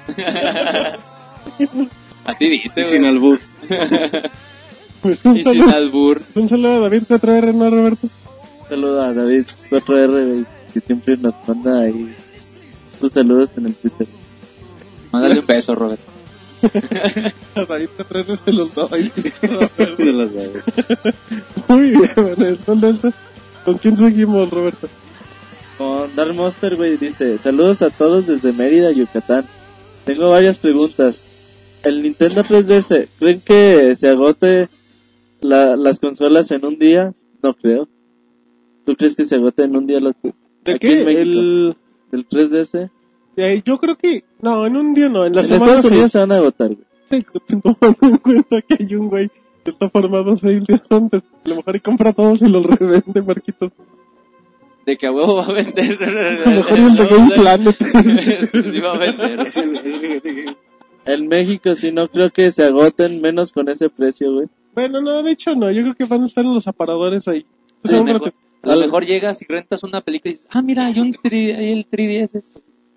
Así 2.30 2.48
dice, 2.48 2.80
Y 2.80 2.84
sin 2.84 3.04
albur. 3.04 3.38
Pues 5.02 5.18
un, 5.24 5.34
Y 5.34 5.42
sin 5.42 5.44
saludo, 5.54 5.76
albur. 5.76 6.22
un 6.34 6.46
saludo 6.48 6.74
a 6.74 6.78
David 6.80 7.04
4R, 7.08 7.54
¿no, 7.54 7.70
Roberto? 7.70 8.06
Saludo 8.68 9.02
a 9.02 9.14
David 9.14 9.46
4R, 9.70 10.28
güey, 10.30 10.44
que 10.74 10.80
siempre 10.80 11.16
nos 11.16 11.34
manda 11.48 11.80
ahí 11.80 12.14
sus 13.00 13.10
saludos 13.10 13.48
en 13.56 13.66
el 13.66 13.74
Twitter. 13.76 14.06
Mándale 15.10 15.40
un 15.40 15.46
beso, 15.46 15.74
Robert. 15.74 16.00
A 17.54 17.64
David 17.64 17.88
4R 17.96 18.36
se 18.36 18.52
los 18.52 18.74
doy. 18.74 19.10
Se 19.96 20.12
las 20.12 20.32
sabe. 20.32 20.62
Muy 21.68 21.90
bien, 21.92 22.10
bueno, 22.16 22.46
entonces, 22.46 23.14
¿con 23.64 23.78
quién 23.78 23.96
seguimos, 23.96 24.50
Roberto? 24.50 24.86
Con 25.78 26.14
Dark 26.14 26.34
Monster, 26.34 26.76
güey, 26.76 26.98
dice, 26.98 27.38
saludos 27.38 27.80
a 27.80 27.88
todos 27.88 28.26
desde 28.26 28.52
Mérida, 28.52 28.92
Yucatán. 28.92 29.46
Tengo 30.04 30.28
varias 30.28 30.58
preguntas. 30.58 31.22
El 31.84 32.02
Nintendo 32.02 32.42
3DS, 32.44 33.08
¿creen 33.18 33.40
que 33.40 33.94
se 33.94 34.08
agote 34.08 34.68
la- 35.40 35.76
las 35.76 35.98
consolas 35.98 36.50
en 36.50 36.64
un 36.64 36.78
día? 36.78 37.14
No 37.42 37.54
creo. 37.54 37.88
¿Tú 38.84 38.94
crees 38.96 39.16
que 39.16 39.24
se 39.24 39.36
agote 39.36 39.64
en 39.64 39.76
un 39.76 39.86
día 39.86 40.00
los, 40.00 40.14
¿De 40.22 40.72
aquí 40.72 40.78
qué? 40.78 41.00
en 41.00 41.06
México? 41.06 41.40
El... 41.40 41.76
del 42.12 42.28
3DS? 42.28 42.90
eh, 43.36 43.62
yo 43.64 43.78
creo 43.78 43.96
que... 43.96 44.24
No, 44.42 44.66
en 44.66 44.76
un 44.76 44.92
día 44.94 45.08
no, 45.08 45.24
en 45.24 45.34
la 45.34 45.40
En 45.42 45.46
semana 45.46 45.64
Estados 45.66 45.82
sí. 45.86 45.88
Unidos 45.88 46.12
se 46.12 46.18
van 46.18 46.32
a 46.32 46.36
agotar, 46.36 46.68
güey. 46.68 46.84
Sí, 47.10 47.24
tomando 47.48 47.96
en 48.02 48.16
cuenta 48.18 48.60
que 48.62 48.76
hay 48.84 48.94
un 48.94 49.08
güey 49.08 49.28
que 49.64 49.70
está 49.70 49.88
formado 49.90 50.36
seis 50.36 50.62
días 50.66 50.82
antes. 50.90 51.22
A 51.44 51.48
lo 51.48 51.56
mejor 51.56 51.76
y 51.76 51.80
compra 51.80 52.12
todos 52.12 52.42
y 52.42 52.46
los 52.48 52.64
revende, 52.66 53.22
Marquitos. 53.22 53.72
De 54.86 54.96
que 54.96 55.06
a 55.06 55.12
huevo 55.12 55.36
va 55.36 55.46
a 55.46 55.52
vender. 55.52 55.98
A 56.02 56.50
lo 56.50 56.56
mejor 56.56 56.78
el 56.78 56.96
de 56.96 57.06
Game 57.06 57.30
Planet. 57.36 57.76
Sí, 58.52 58.80
va 58.80 58.92
a 58.94 58.98
vender. 58.98 59.52
En 61.06 61.28
México 61.28 61.74
sí 61.74 61.92
no 61.92 62.08
creo 62.08 62.30
que 62.30 62.50
se 62.50 62.64
agoten, 62.64 63.20
menos 63.20 63.52
con 63.52 63.68
ese 63.68 63.88
precio, 63.88 64.32
güey. 64.32 64.46
Bueno, 64.74 65.00
no, 65.00 65.22
de 65.22 65.32
hecho 65.32 65.54
no. 65.54 65.70
Yo 65.70 65.82
creo 65.82 65.94
que 65.94 66.04
van 66.04 66.22
a 66.22 66.26
estar 66.26 66.44
en 66.44 66.54
los 66.54 66.66
aparadores 66.68 67.26
ahí. 67.28 67.44
A 67.84 67.92
lo 67.92 68.04
mejor, 68.04 68.32
que- 68.32 68.36
a 68.70 68.74
lo 68.74 68.80
mejor 68.82 69.06
llegas 69.06 69.40
y 69.42 69.46
rentas 69.46 69.82
una 69.82 70.00
película 70.02 70.30
y 70.30 70.34
dices, 70.34 70.46
ah, 70.50 70.62
mira, 70.62 70.86
hay 70.86 71.00
un 71.00 71.12
3, 71.22 71.56
hay 71.58 71.72
el 71.72 71.86
3DS. 71.88 72.42
Sí, 72.42 72.44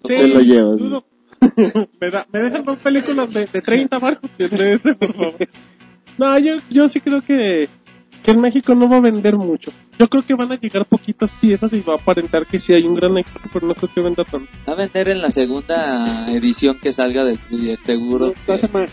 Te 0.05 0.27
lo 0.27 0.39
llevas, 0.41 0.77
tú 0.77 0.87
no- 0.89 1.05
me, 2.01 2.09
da- 2.09 2.27
me 2.31 2.39
dejan 2.39 2.63
dos 2.63 2.79
películas 2.79 3.33
de, 3.33 3.45
de 3.47 3.61
30 3.61 3.99
marcos 3.99 4.29
y 4.37 4.43
el 4.43 4.49
de 4.49 4.73
ese, 4.73 4.95
por 4.95 5.13
favor. 5.13 5.35
No, 6.17 6.37
yo, 6.39 6.55
yo 6.69 6.87
sí 6.89 6.99
creo 6.99 7.21
que, 7.21 7.69
que 8.23 8.31
en 8.31 8.39
México 8.41 8.73
no 8.73 8.87
va 8.89 8.97
a 8.97 9.01
vender 9.01 9.35
mucho. 9.37 9.71
Yo 9.99 10.07
creo 10.07 10.25
que 10.25 10.33
van 10.33 10.51
a 10.51 10.59
llegar 10.59 10.85
poquitas 10.85 11.33
piezas 11.35 11.73
y 11.73 11.81
va 11.81 11.93
a 11.93 11.97
aparentar 11.97 12.45
que 12.47 12.57
sí 12.59 12.73
hay 12.73 12.83
un 12.83 12.95
gran 12.95 13.17
éxito, 13.17 13.41
pero 13.51 13.67
no 13.67 13.75
creo 13.75 13.91
que 13.93 14.01
venda 14.01 14.23
tanto. 14.23 14.49
Va 14.67 14.73
a 14.73 14.75
vender 14.77 15.09
en 15.09 15.21
la 15.21 15.29
segunda 15.31 16.27
edición 16.31 16.79
que 16.81 16.93
salga 16.93 17.23
del 17.25 17.37
3DS, 17.49 17.79
seguro. 17.85 18.33
no, 18.47 18.55
llama- 18.55 18.85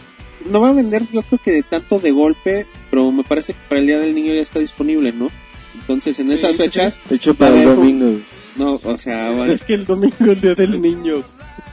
no 0.51 0.61
va 0.61 0.71
a 0.71 0.73
vender, 0.73 1.03
yo 1.13 1.23
creo 1.23 1.41
que 1.45 1.53
de 1.53 1.63
tanto 1.63 1.99
de 2.01 2.11
golpe, 2.11 2.67
pero 2.91 3.11
me 3.13 3.23
parece 3.25 3.53
que 3.53 3.59
para 3.69 3.81
el 3.81 3.87
Día 3.87 3.99
del 3.99 4.15
Niño 4.15 4.35
ya 4.35 4.41
está 4.41 4.59
disponible, 4.59 5.13
¿no? 5.13 5.29
Entonces, 5.75 6.19
en 6.19 6.29
Sí, 6.29 6.35
esas 6.35 6.57
sí, 6.57 6.63
fechas, 6.63 7.01
De 7.09 7.17
hecho, 7.17 7.35
para 7.35 7.57
el 7.57 7.65
domingo, 7.77 8.19
no, 8.57 8.75
o 8.83 8.99
sea, 8.99 9.31
bueno, 9.31 9.53
Es 9.55 9.63
que 9.63 9.75
el 9.75 9.87
domingo 9.87 10.17
es 10.19 10.29
el 10.29 10.41
día 10.41 10.55
del 10.55 10.81
niño. 10.81 11.23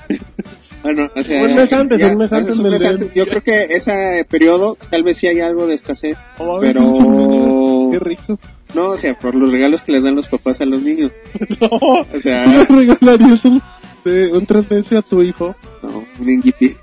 bueno, 0.83 1.09
o 1.15 1.23
sea, 1.23 1.43
Un 1.43 1.55
mes 1.55 1.73
antes, 1.73 1.97
ya- 1.99 2.07
un 2.07 2.17
mes 2.17 2.31
antes 2.31 2.57
un 2.57 2.69
mes 2.69 2.83
antes. 2.83 3.13
Yo 3.13 3.25
creo 3.27 3.41
que 3.41 3.67
ese 3.71 4.25
periodo, 4.29 4.77
tal 4.89 5.03
vez 5.03 5.17
sí 5.17 5.27
hay 5.27 5.39
algo 5.39 5.67
de 5.67 5.75
escasez, 5.75 6.17
Oh, 6.37 6.57
pero 6.59 7.89
Qué 7.91 7.99
rico. 7.99 8.39
no, 8.73 8.89
o 8.91 8.97
sea, 8.97 9.13
por 9.17 9.35
los 9.35 9.51
regalos 9.51 9.81
que 9.81 9.91
les 9.91 10.03
dan 10.03 10.15
los 10.15 10.27
papás 10.27 10.61
a 10.61 10.65
los 10.65 10.81
niños, 10.81 11.11
No, 11.61 11.67
o 11.67 12.05
¿tú 12.11 12.21
sea, 12.21 12.45
le 12.45 12.63
regalarías 12.65 13.43
un, 13.45 13.61
un 14.05 14.47
3DS 14.47 14.97
a 14.97 15.01
tu 15.01 15.21
hijo? 15.21 15.55
no, 15.83 16.03
un 16.19 16.27
NGP. 16.37 16.77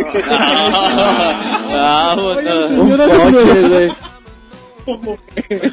Vámonos. 1.70 2.70
Un 2.70 2.78
Señora, 2.90 3.06
coche, 3.08 3.88
güey. 4.98 5.18
¿Cómo 5.18 5.18
que? 5.34 5.72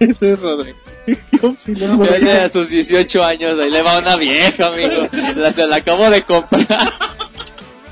Ese 0.00 0.32
es 0.32 0.40
Rodrigo. 0.40 0.78
¿Qué 1.06 1.46
opinas, 1.46 2.20
Ya 2.20 2.44
a 2.44 2.48
sus 2.48 2.68
18 2.68 3.24
años, 3.24 3.58
ahí 3.58 3.70
le 3.70 3.82
va 3.82 3.98
una 3.98 4.16
vieja, 4.16 4.68
amigo. 4.68 5.08
La, 5.36 5.52
se 5.52 5.66
la 5.66 5.76
acabo 5.76 6.08
de 6.10 6.22
comprar. 6.22 6.66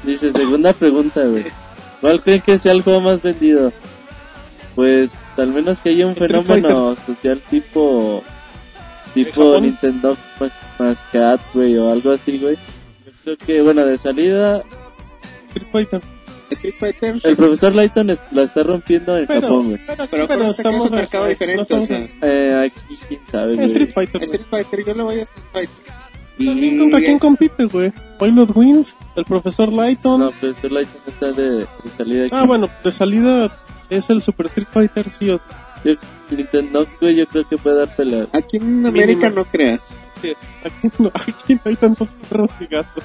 Dice, 0.04 0.32
segunda 0.32 0.72
pregunta, 0.72 1.24
güey. 1.24 1.44
¿Cuál 2.00 2.22
creen 2.22 2.40
que 2.40 2.58
sea 2.58 2.72
el 2.72 2.82
juego 2.82 3.00
más 3.00 3.22
vendido? 3.22 3.72
Pues, 4.74 5.14
al 5.36 5.48
menos 5.48 5.78
que 5.78 5.90
haya 5.90 6.06
un 6.06 6.16
fenómeno 6.16 6.96
social 7.06 7.42
tipo 7.50 8.22
tipo? 9.14 9.60
Nintendo 9.60 10.16
más 10.78 11.04
Cat, 11.12 11.40
güey, 11.52 11.76
o 11.76 11.90
algo 11.90 12.12
así, 12.12 12.38
güey. 12.38 12.56
Yo 13.04 13.12
creo 13.24 13.36
que, 13.36 13.62
bueno, 13.62 13.84
de 13.84 13.98
salida, 13.98 14.62
Street 15.48 15.68
Fighter. 15.72 16.00
Street 16.54 16.74
Fighter, 16.78 17.20
el 17.22 17.36
profesor 17.36 17.74
Layton 17.74 18.10
es- 18.10 18.20
la 18.32 18.42
está 18.42 18.62
rompiendo 18.62 19.16
en 19.18 19.26
Pero, 19.26 19.40
Japón, 19.42 19.64
güey. 19.68 19.80
pero, 19.86 20.06
pero 20.10 20.22
acuérdate 20.24 20.62
que 20.62 20.76
es 20.76 20.84
un 20.84 20.90
mercado 20.92 21.24
no 21.24 21.30
diferente, 21.30 21.60
o 21.60 21.62
estamos 21.62 21.86
sea, 21.86 21.98
en- 21.98 22.18
Eh, 22.22 22.64
aquí, 22.66 22.96
quién 23.08 23.20
sabe, 23.30 23.50
en 23.52 23.56
güey. 23.56 23.68
Street 23.70 23.90
Fighter. 23.92 24.22
Street 24.24 24.46
Fighter, 24.50 24.84
yo 24.86 24.94
le 24.94 25.02
voy 25.02 25.14
a 25.20 25.22
Street 25.22 25.44
Fighter. 25.52 25.84
¿Quién- 26.36 26.78
¿Contra 26.78 27.00
quién 27.00 27.18
compite, 27.18 27.64
güey? 27.66 27.92
Pilot 28.18 28.50
Wins, 28.56 28.96
el 29.16 29.24
profesor 29.24 29.70
Lighton. 29.72 30.20
No, 30.20 30.28
el 30.28 30.34
profesor 30.34 30.72
Layton 30.72 31.00
está 31.06 31.32
de, 31.32 31.50
de 31.58 31.66
salida 31.96 32.22
aquí. 32.26 32.34
Ah, 32.34 32.44
bueno, 32.44 32.68
de 32.82 32.92
salida 32.92 33.54
es 33.90 34.08
el 34.08 34.22
Super 34.22 34.46
Street 34.46 34.68
Fighter, 34.72 35.10
sí 35.10 35.28
o 35.30 35.38
sí. 35.38 35.44
Yo, 35.84 35.94
Nintendo, 36.36 36.86
güey, 37.00 37.16
yo 37.16 37.26
creo 37.26 37.48
que 37.48 37.56
puede 37.58 37.78
dar 37.78 37.94
pelea. 37.96 38.26
Aquí 38.32 38.56
en 38.58 38.84
América 38.86 39.28
Mínimo. 39.28 39.36
no 39.36 39.44
creas. 39.46 39.80
Sí, 40.20 40.32
Aquí 40.64 40.90
no, 40.98 41.08
aquí 41.14 41.54
no 41.54 41.60
hay 41.64 41.76
tantos 41.76 42.08
perros 42.28 42.50
y 42.60 42.66
gatos. 42.66 43.04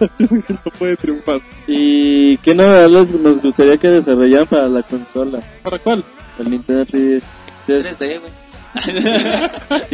Así 0.00 0.26
que 0.42 0.52
no 0.54 0.70
puede 0.78 0.96
triunfar. 0.96 1.40
¿Y 1.66 2.36
qué 2.38 2.54
novedades 2.54 3.12
nos 3.12 3.40
gustaría 3.40 3.76
que 3.78 3.88
desarrollaran 3.88 4.46
para 4.46 4.68
la 4.68 4.82
consola? 4.82 5.40
¿Para 5.62 5.78
cuál? 5.78 6.02
El 6.38 6.50
Nintendo 6.50 6.84
3DS. 6.84 7.22
Que, 7.66 7.80
3D, 7.80 8.20
güey. 8.20 8.32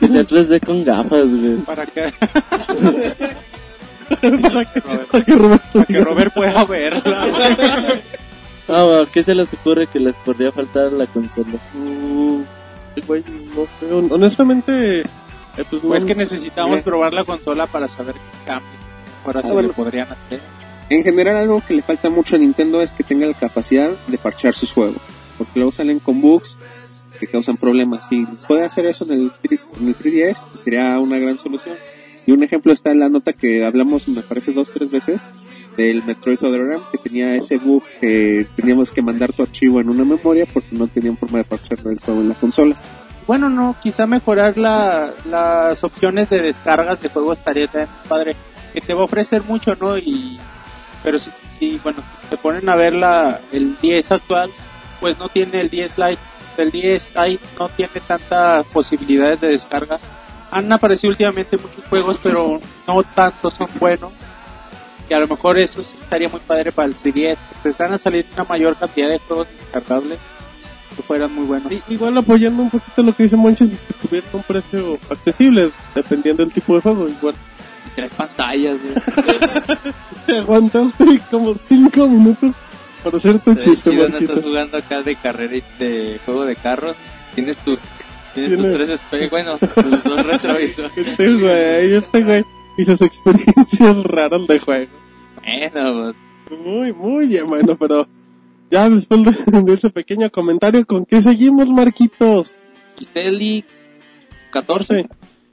que 0.00 0.08
sea 0.08 0.22
3D 0.22 0.64
con 0.64 0.84
gafas, 0.84 1.28
güey. 1.34 1.56
Para 1.66 1.84
que, 1.86 2.12
para 4.08 4.64
que, 4.72 4.80
para 4.80 5.24
que 5.24 5.32
Roberto 5.34 5.66
para 5.72 5.84
que. 5.86 6.00
Robert 6.00 6.34
pueda 6.34 6.64
verla. 6.64 7.94
Ah, 8.72 9.02
¿qué 9.12 9.24
se 9.24 9.34
les 9.34 9.52
ocurre 9.52 9.88
que 9.88 9.98
les 9.98 10.14
podría 10.14 10.52
faltar 10.52 10.84
a 10.84 10.90
la 10.90 11.06
consola? 11.06 11.58
Güey, 13.04 13.24
no 13.56 13.64
sé. 13.80 13.92
hon- 13.92 14.12
Honestamente, 14.12 15.02
eh, 15.56 15.64
pues, 15.68 15.82
Pues 15.82 16.02
no- 16.02 16.06
que 16.06 16.14
necesitamos 16.14 16.78
Eh. 16.78 16.82
probar 16.82 17.12
la 17.12 17.24
consola 17.24 17.66
para 17.66 17.88
saber 17.88 18.14
qué 18.14 18.46
cambios 18.46 18.72
ahora 19.24 19.40
Ah, 19.40 19.46
se 19.46 19.52
bueno. 19.52 19.68
le 19.68 19.74
podrían 19.74 20.08
hacer. 20.10 20.40
En 20.88 21.02
general, 21.04 21.36
algo 21.36 21.62
que 21.66 21.74
le 21.74 21.82
falta 21.82 22.10
mucho 22.10 22.36
a 22.36 22.38
Nintendo 22.38 22.80
es 22.82 22.92
que 22.92 23.04
tenga 23.04 23.26
la 23.26 23.34
capacidad 23.34 23.90
de 24.08 24.18
parchar 24.18 24.54
sus 24.54 24.72
juegos. 24.72 24.96
Porque 25.38 25.52
luego 25.60 25.70
salen 25.72 26.00
con 26.00 26.20
bugs 26.20 26.56
que 27.20 27.26
causan 27.26 27.56
problemas. 27.56 28.08
Si 28.08 28.24
puede 28.48 28.64
hacer 28.64 28.86
eso 28.86 29.04
en 29.04 29.12
el, 29.12 29.32
3 29.42 29.60
en 29.80 29.88
el 29.88 29.94
3DS, 29.94 30.42
pues 30.50 30.60
sería 30.64 30.98
una 30.98 31.18
gran 31.18 31.38
solución. 31.38 31.76
Y 32.26 32.32
un 32.32 32.42
ejemplo 32.42 32.72
está 32.72 32.90
en 32.92 32.98
la 33.00 33.08
nota 33.08 33.32
que 33.32 33.64
hablamos, 33.64 34.08
me 34.08 34.22
parece, 34.22 34.52
dos 34.52 34.70
tres 34.72 34.90
veces, 34.90 35.22
del 35.76 36.02
Metroid 36.04 36.42
Other 36.44 36.78
que 36.92 36.98
tenía 36.98 37.34
ese 37.36 37.56
bug 37.58 37.82
que 38.00 38.46
teníamos 38.56 38.90
que 38.90 39.00
mandar 39.02 39.32
tu 39.32 39.42
archivo 39.42 39.80
en 39.80 39.88
una 39.88 40.04
memoria 40.04 40.44
porque 40.52 40.74
no 40.76 40.86
tenían 40.88 41.16
forma 41.16 41.38
de 41.38 41.44
parchar 41.44 41.78
el 41.86 41.98
juego 42.00 42.20
en 42.20 42.28
la 42.30 42.34
consola. 42.34 42.76
Bueno, 43.26 43.48
no, 43.48 43.76
quizá 43.80 44.06
mejorar 44.06 44.56
la, 44.58 45.10
las 45.24 45.84
opciones 45.84 46.28
de 46.30 46.42
descargas 46.42 47.00
de 47.00 47.08
juegos 47.08 47.38
estaría 47.38 47.66
también 47.66 47.88
padre. 48.08 48.36
Que 48.72 48.80
te 48.80 48.94
va 48.94 49.02
a 49.02 49.04
ofrecer 49.04 49.42
mucho, 49.42 49.76
¿no? 49.80 49.98
Y, 49.98 50.38
pero 51.02 51.18
si, 51.18 51.30
si, 51.58 51.78
bueno, 51.78 52.02
te 52.28 52.36
ponen 52.36 52.68
a 52.68 52.76
ver 52.76 52.92
la, 52.94 53.40
el 53.52 53.78
10 53.80 54.12
actual, 54.12 54.50
pues 55.00 55.18
no 55.18 55.28
tiene 55.28 55.60
el 55.60 55.70
10 55.70 55.98
Lite. 55.98 56.22
El 56.56 56.70
10 56.70 57.10
Lite 57.16 57.44
no 57.58 57.68
tiene 57.68 58.00
tantas 58.06 58.66
posibilidades 58.66 59.40
de 59.40 59.48
descarga. 59.48 59.96
Han 60.50 60.72
aparecido 60.72 61.10
últimamente 61.10 61.56
muchos 61.56 61.84
juegos, 61.88 62.18
pero 62.22 62.60
no 62.86 63.02
tantos 63.02 63.54
son 63.54 63.68
buenos. 63.78 64.12
Y 65.08 65.14
a 65.14 65.18
lo 65.18 65.26
mejor 65.26 65.58
eso 65.58 65.80
estaría 65.80 66.28
muy 66.28 66.40
padre 66.40 66.70
para 66.70 66.86
el 66.86 66.94
3DS. 66.94 67.38
Empezaran 67.56 67.94
a 67.94 67.98
salir 67.98 68.26
una 68.34 68.44
mayor 68.44 68.76
cantidad 68.76 69.08
de 69.08 69.18
juegos 69.18 69.48
descargables 69.58 70.18
que 70.96 71.02
fueran 71.02 71.34
muy 71.34 71.44
buenos. 71.44 71.72
Igual 71.88 72.16
apoyando 72.18 72.62
un 72.62 72.70
poquito 72.70 73.02
lo 73.02 73.14
que 73.14 73.24
dice 73.24 73.36
Monches, 73.36 73.70
que 73.70 73.94
tuviera 74.08 74.26
un 74.32 74.42
precio 74.42 74.98
accesible, 75.08 75.70
dependiendo 75.94 76.44
del 76.44 76.52
tipo 76.52 76.74
de 76.74 76.80
juego. 76.80 77.08
Igual 77.08 77.34
Y 77.86 77.90
tres 77.94 78.12
pantallas, 78.12 78.76
güey. 78.82 78.94
te 80.26 80.38
aguantaste 80.38 81.20
como 81.30 81.54
5 81.54 82.08
minutos 82.08 82.54
para 83.02 83.16
hacer 83.16 83.38
tu 83.40 83.54
chiste, 83.54 83.90
chido, 83.90 84.08
no 84.08 84.18
estás 84.18 84.44
jugando 84.44 84.76
acá 84.76 85.02
de 85.02 85.16
carrera 85.16 85.56
y 85.56 85.64
de 85.78 86.20
juego 86.24 86.44
de 86.44 86.56
carros. 86.56 86.96
Tienes 87.34 87.56
tus, 87.58 87.80
tienes 88.34 88.60
tus 88.60 88.72
tres 88.74 88.90
espejos, 88.90 89.30
bueno, 89.30 89.58
tus 89.58 90.04
dos 90.04 90.26
retrovisores. 90.26 90.92
Este 90.96 91.34
güey, 91.34 91.94
este 91.94 92.22
güey, 92.22 92.44
y 92.76 92.84
sus 92.84 93.00
experiencias 93.00 94.04
raras 94.04 94.46
de 94.46 94.58
juego. 94.58 94.92
Bueno, 95.42 96.14
pues, 96.48 96.60
Muy, 96.60 96.92
muy 96.92 97.26
bien, 97.26 97.46
bueno, 97.48 97.76
pero 97.76 98.06
ya 98.70 98.88
después 98.88 99.22
de, 99.24 99.62
de 99.62 99.72
ese 99.74 99.90
pequeño 99.90 100.30
comentario, 100.30 100.86
¿con 100.86 101.04
qué 101.04 101.22
seguimos, 101.22 101.68
Marquitos? 101.68 102.58
Giseli 102.96 103.64
14, 104.50 104.94
Sí, 104.94 105.08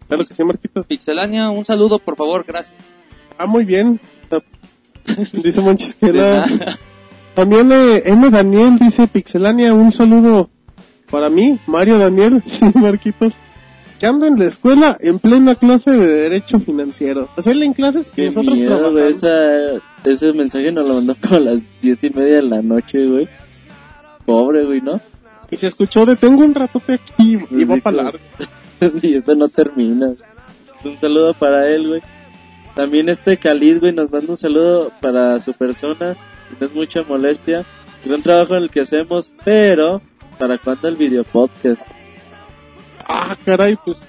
claro 0.08 0.26
que 0.26 0.34
sí, 0.34 0.44
Marquitos. 0.44 0.86
Pixelania, 0.86 1.50
un 1.50 1.66
saludo, 1.66 2.00
por 2.00 2.16
favor, 2.16 2.46
gracias. 2.48 2.76
Ah, 3.38 3.46
muy 3.46 3.66
bien. 3.66 4.00
Dice 5.34 5.62
Monchis 5.62 5.96
que 5.96 6.12
nada. 6.12 6.78
También 7.34 7.72
eh, 7.72 8.02
M. 8.06 8.30
Daniel 8.30 8.78
dice 8.80 9.08
Pixelania, 9.08 9.74
un 9.74 9.92
saludo 9.92 10.50
para 11.10 11.30
mí, 11.30 11.60
Mario 11.68 11.98
Daniel, 12.00 12.42
sí, 12.46 12.66
Marquitos, 12.74 13.34
que 14.00 14.06
ando 14.06 14.26
en 14.26 14.40
la 14.40 14.46
escuela 14.46 14.98
en 15.00 15.20
plena 15.20 15.56
clase 15.56 15.92
de 15.92 16.08
Derecho 16.08 16.60
Financiero. 16.60 17.30
O 17.38 17.42
sea, 17.42 17.54
él 17.54 17.64
en 17.64 17.74
clases 17.74 18.08
y 18.08 18.16
Qué 18.16 18.26
nosotros 18.26 18.58
miedo. 18.58 19.08
Esa, 19.08 19.82
ese 20.12 20.34
mensaje 20.34 20.72
nos 20.72 20.88
lo 20.88 20.96
mandó 20.96 21.16
como 21.22 21.36
a 21.36 21.40
las 21.40 21.60
diez 21.82 22.04
y 22.04 22.10
media 22.10 22.36
de 22.38 22.44
la 22.44 22.62
noche, 22.62 23.06
güey. 23.06 23.28
Pobre, 24.26 24.66
güey, 24.66 24.82
¿no? 24.82 25.00
Y 25.50 25.58
se 25.58 25.68
escuchó 25.68 26.06
de 26.06 26.16
tengo 26.16 26.44
un 26.44 26.54
ratote 26.54 26.96
aquí 26.96 27.38
y 27.52 27.64
va 27.64 27.78
para 27.78 28.04
largo. 28.04 28.20
y 29.02 29.14
esto 29.14 29.36
no 29.36 29.48
termina. 29.48 30.12
Un 30.84 31.00
saludo 31.00 31.34
para 31.34 31.68
él, 31.70 31.88
güey. 31.88 32.02
También 32.76 33.10
este 33.10 33.38
Khalid, 33.38 33.80
güey, 33.80 33.94
nos 33.94 34.12
manda 34.12 34.32
un 34.32 34.38
saludo 34.38 34.92
para 35.02 35.40
su 35.40 35.54
persona. 35.54 36.16
No 36.60 36.68
es 36.68 36.76
mucha 36.76 37.02
molestia. 37.04 37.66
Gran 38.06 38.22
trabajo 38.22 38.56
en 38.56 38.64
el 38.64 38.70
que 38.70 38.82
hacemos, 38.82 39.32
pero 39.44 40.02
¿para 40.38 40.58
cuándo 40.58 40.88
el 40.88 40.96
video 40.96 41.24
podcast? 41.24 41.82
Ah, 43.08 43.36
caray, 43.46 43.78
pues. 43.84 44.08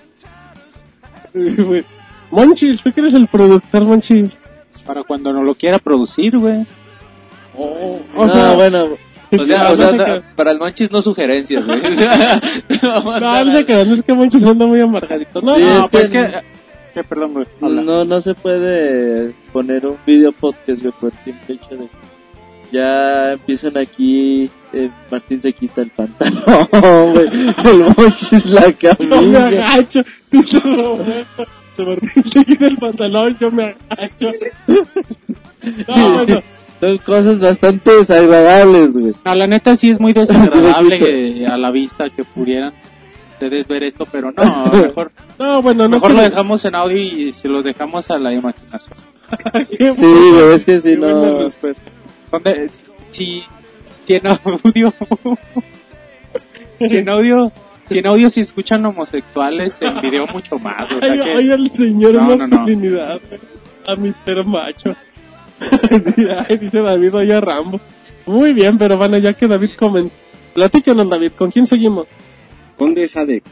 Monchis, 2.30 2.82
¿tú 2.82 2.92
que 2.92 3.00
eres 3.00 3.14
el 3.14 3.26
productor, 3.28 3.84
Monchis? 3.84 4.36
Para 4.88 5.04
cuando 5.04 5.32
no 5.32 5.42
lo 5.44 5.54
quiera 5.54 5.78
producir, 5.78 6.36
güey. 6.36 6.64
O 7.56 8.00
no, 8.26 8.32
sea, 8.32 8.54
bueno, 8.54 8.84
O 9.30 9.44
sea, 9.44 9.64
no 9.64 9.70
o 9.72 9.76
sea, 9.76 9.90
sé 9.90 9.96
no, 9.98 10.04
qué- 10.06 10.22
para 10.34 10.50
el 10.52 10.58
Monchis 10.58 10.90
no 10.90 11.02
sugerencias, 11.02 11.64
güey. 11.66 11.84
O 11.86 11.92
sea, 11.94 12.40
no 12.82 13.20
No, 13.20 13.44
no 13.44 13.52
sé 13.52 13.66
qué, 13.66 13.84
no 13.84 13.94
es 13.94 14.02
que 14.02 14.12
Monchis 14.14 14.42
anda 14.44 14.64
muy 14.66 14.80
amargadito. 14.80 15.40
No, 15.42 15.56
Sí, 15.56 15.62
no, 15.62 15.84
es 15.84 15.90
pues 15.90 16.08
que- 16.10 16.18
es 16.20 16.24
que, 16.26 16.40
que, 16.94 17.04
perdón, 17.04 17.34
güey. 17.34 17.46
no, 17.60 18.04
no 18.06 18.20
se 18.22 18.34
puede 18.34 19.34
poner 19.52 19.86
un 19.86 19.98
video 20.06 20.32
podcast, 20.32 20.80
güey, 20.82 20.94
por 20.98 21.12
simple 21.22 21.56
hecho 21.56 21.76
de 21.76 21.88
ya 22.70 23.32
empiezan 23.32 23.78
aquí, 23.78 24.50
eh, 24.74 24.90
Martín 25.10 25.40
se 25.40 25.52
quita 25.54 25.80
el 25.82 25.90
pantalón, 25.90 26.66
güey, 27.12 27.28
el 27.28 27.84
mochis 27.96 28.44
la 28.46 28.72
camisa. 28.72 30.04
Se 31.84 32.44
quita 32.44 32.66
el 32.66 32.76
pantalón, 32.76 33.36
yo 33.40 33.50
me 33.50 33.76
agacho. 33.88 34.30
No, 35.88 36.24
bueno. 36.24 36.40
Son 36.80 36.98
cosas 36.98 37.40
bastante 37.40 37.90
desagradables, 37.90 38.92
güey. 38.92 39.12
No, 39.24 39.34
la 39.34 39.46
neta 39.48 39.74
sí 39.74 39.90
es 39.90 39.98
muy 39.98 40.12
desagradable 40.12 40.98
que 40.98 41.46
a 41.46 41.58
la 41.58 41.72
vista 41.72 42.08
que 42.10 42.22
pudieran 42.22 42.72
ustedes 43.32 43.66
ver 43.66 43.82
esto, 43.82 44.06
pero 44.10 44.30
no, 44.30 44.70
mejor, 44.72 45.10
No, 45.38 45.60
bueno, 45.60 45.84
no 45.84 45.96
mejor 45.96 46.12
lo 46.12 46.22
dejamos 46.22 46.64
en 46.64 46.76
audio 46.76 46.96
y 46.96 47.32
se 47.32 47.48
lo 47.48 47.62
dejamos 47.62 48.08
a 48.10 48.18
la 48.18 48.32
imaginación. 48.32 48.96
Sí, 49.68 49.76
güey, 49.78 50.54
es 50.54 50.64
que 50.64 50.80
si 50.80 50.96
no... 50.96 51.48
Donde, 52.30 52.70
si, 53.10 53.42
si 54.06 54.12
en 54.14 54.26
audio, 54.28 54.94
si 56.78 56.96
en 56.96 57.08
audio, 57.08 57.52
si 57.88 57.98
en 57.98 58.06
audio 58.06 58.30
si 58.30 58.40
escuchan 58.40 58.84
homosexuales, 58.86 59.76
en 59.80 60.00
video 60.00 60.26
mucho 60.26 60.58
más, 60.58 60.90
o 60.92 61.00
sea 61.00 61.12
Ay, 61.12 61.18
que, 61.20 61.30
ay, 61.30 61.50
al 61.50 61.70
señor 61.72 62.14
No, 62.14 62.20
no, 62.22 62.36
no. 62.36 62.48
masculinidad. 62.48 63.20
A 63.86 63.96
Mr. 63.96 64.44
Macho. 64.44 64.94
Ay, 66.48 66.56
dice 66.58 66.80
David, 66.80 67.14
oye 67.14 67.34
a 67.34 67.40
Rambo. 67.40 67.80
Muy 68.26 68.52
bien, 68.52 68.78
pero 68.78 68.96
bueno, 68.96 69.18
ya 69.18 69.32
que 69.32 69.48
David 69.48 69.70
comentó. 69.76 70.14
Platícanos, 70.54 71.08
David, 71.08 71.32
¿con 71.36 71.50
quién 71.50 71.66
seguimos? 71.66 72.06
Conde 72.76 73.08
Sade, 73.08 73.42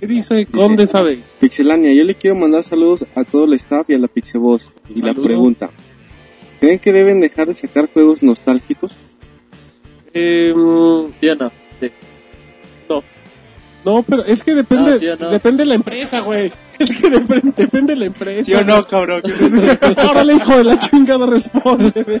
¿Qué 0.00 0.06
dice 0.06 0.44
Conde 0.46 0.86
sabe? 0.86 1.20
Pixelania, 1.40 1.92
yo 1.94 2.04
le 2.04 2.14
quiero 2.16 2.36
mandar 2.36 2.62
saludos 2.62 3.06
a 3.14 3.24
todo 3.24 3.44
el 3.44 3.52
staff 3.54 3.88
y 3.88 3.94
a 3.94 3.98
la 3.98 4.08
Pixeboss. 4.08 4.72
Y 4.94 5.00
la 5.00 5.14
pregunta, 5.14 5.70
¿creen 6.60 6.78
que 6.78 6.92
deben 6.92 7.20
dejar 7.20 7.46
de 7.46 7.54
sacar 7.54 7.88
juegos 7.92 8.22
nostálgicos? 8.22 8.94
Eh, 10.12 10.52
¿Sí 11.20 11.28
o 11.28 11.34
no? 11.34 11.50
Sí. 11.80 11.90
No. 13.84 14.02
Pero 14.02 14.24
es 14.24 14.42
que 14.42 14.54
depende, 14.54 14.92
No, 14.92 14.98
¿sí 14.98 15.08
o 15.08 15.16
no? 15.16 15.30
depende 15.30 15.62
de 15.62 15.66
la 15.68 15.74
empresa, 15.74 16.20
güey. 16.20 16.52
Es 16.78 16.90
que 17.00 17.08
depende, 17.08 17.52
depende 17.56 17.92
de 17.94 18.00
la 18.00 18.04
empresa. 18.06 18.44
¿Sí 18.44 18.54
o 18.54 18.64
no, 18.64 18.84
cabrón? 18.86 19.22
Órale, 20.10 20.34
hijo 20.34 20.56
de 20.56 20.64
la 20.64 20.78
chingada, 20.78 21.24
responde. 21.26 22.20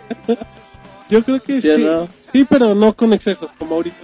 Yo 1.10 1.22
creo 1.24 1.40
que 1.42 1.60
¿Sí 1.60 1.70
sí. 1.74 1.82
no? 1.82 2.06
Sí, 2.32 2.44
pero 2.48 2.74
no 2.74 2.92
con 2.94 3.12
excesos, 3.12 3.50
como 3.58 3.74
ahorita. 3.76 3.96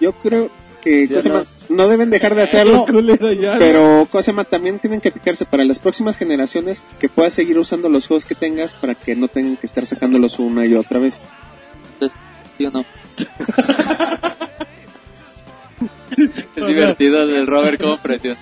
Yo 0.00 0.12
creo, 0.12 0.50
que 0.80 1.06
Sí, 1.06 1.14
cosa 1.14 1.28
no. 1.28 1.34
más, 1.36 1.46
no 1.68 1.88
deben 1.88 2.10
dejar 2.10 2.34
de 2.34 2.42
hacerlo, 2.44 2.86
ya, 3.32 3.56
pero 3.58 4.06
cosa 4.10 4.32
más, 4.32 4.46
también 4.48 4.78
tienen 4.78 5.00
que 5.00 5.10
fijarse 5.12 5.44
para 5.44 5.64
las 5.64 5.78
próximas 5.78 6.16
generaciones 6.16 6.84
que 7.00 7.08
puedas 7.08 7.32
seguir 7.32 7.58
usando 7.58 7.88
los 7.88 8.06
juegos 8.08 8.24
que 8.24 8.34
tengas 8.34 8.74
para 8.74 8.94
que 8.94 9.14
no 9.16 9.28
tengan 9.28 9.56
que 9.56 9.66
estar 9.66 9.84
sacándolos 9.86 10.38
una 10.38 10.64
y 10.66 10.74
otra 10.74 10.98
vez. 11.00 11.24
Entonces, 11.94 12.18
¿sí 12.58 12.66
o 12.66 12.70
no? 12.70 12.84
es 16.56 16.66
divertido 16.66 17.22
el 17.22 17.46
Robert 17.46 17.80
como 17.80 17.96
presión. 17.98 18.36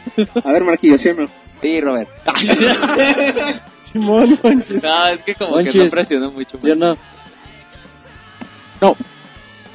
A 0.44 0.52
ver, 0.52 0.64
Marquillo, 0.64 0.98
¿sí 0.98 1.08
o 1.08 1.14
no? 1.14 1.28
Sí, 1.60 1.80
Robert. 1.80 2.08
Simón, 3.82 4.38
no, 4.82 5.06
es 5.08 5.20
que 5.24 5.34
como 5.34 5.56
que 5.58 5.72
no 5.72 5.90
presionó 5.90 6.30
mucho. 6.30 6.58
¿Sí 6.62 6.70
o 6.70 6.76
no? 6.76 6.96
No. 8.80 8.96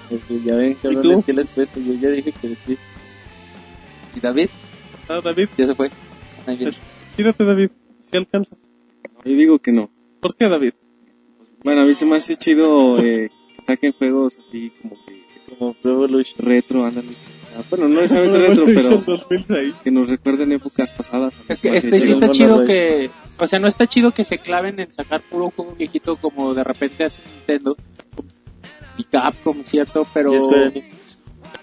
Porque 0.10 0.40
ya 0.44 0.56
ven, 0.56 0.76
cabrones, 0.76 1.24
¿qué 1.26 1.34
les 1.34 1.50
cuesta? 1.50 1.80
Yo 1.80 1.94
ya 1.94 2.10
dije 2.10 2.32
que 2.32 2.56
sí. 2.56 2.78
¿Y 4.16 4.20
David? 4.20 4.50
Ah, 5.10 5.20
David, 5.24 5.50
Ya 5.58 5.68
se 5.68 5.76
fue. 5.76 5.90
Tírate, 7.16 7.44
David. 7.44 7.70
Si 8.10 8.18
alcanzas. 8.18 8.58
Yo 9.26 9.36
digo 9.36 9.60
que 9.60 9.72
no. 9.72 9.90
¿Por 10.22 10.36
qué, 10.36 10.48
David? 10.48 10.74
Bueno, 11.64 11.82
a 11.82 11.86
mí 11.86 11.94
se 11.94 12.06
me 12.06 12.16
hace 12.18 12.38
chido 12.38 13.00
eh, 13.00 13.32
que 13.58 13.66
saquen 13.66 13.94
juegos 13.94 14.38
así 14.48 14.72
como 14.82 14.96
que 15.06 15.24
Como 15.58 15.74
Pro 15.74 15.92
Evolution. 15.94 16.38
retro, 16.40 16.86
ándale. 16.86 17.10
Bueno, 17.70 17.88
no 17.88 18.02
necesariamente 18.02 18.48
retro, 18.48 18.66
pero 18.66 19.18
2006. 19.18 19.76
que 19.84 19.92
nos 19.92 20.10
recuerden 20.10 20.52
épocas 20.52 20.94
pasadas. 20.94 21.34
Es 21.48 21.62
que 21.62 21.76
este 21.76 22.00
sí 22.00 22.12
está 22.12 22.30
chido 22.30 22.66
que, 22.66 23.10
o 23.38 23.48
sea, 23.48 23.60
no 23.60 23.68
está 23.68 23.88
chido 23.88 24.12
que 24.12 24.24
se 24.24 24.40
claven 24.40 24.80
en 24.80 24.92
sacar 24.92 25.22
puro 25.30 25.52
juego 25.52 25.76
viejito 25.76 26.18
como 26.18 26.54
de 26.54 26.64
repente 26.64 27.04
hace 27.06 27.22
Nintendo 27.24 27.76
y 28.98 29.04
Capcom, 29.06 29.64
cierto, 29.64 30.08
pero 30.14 30.32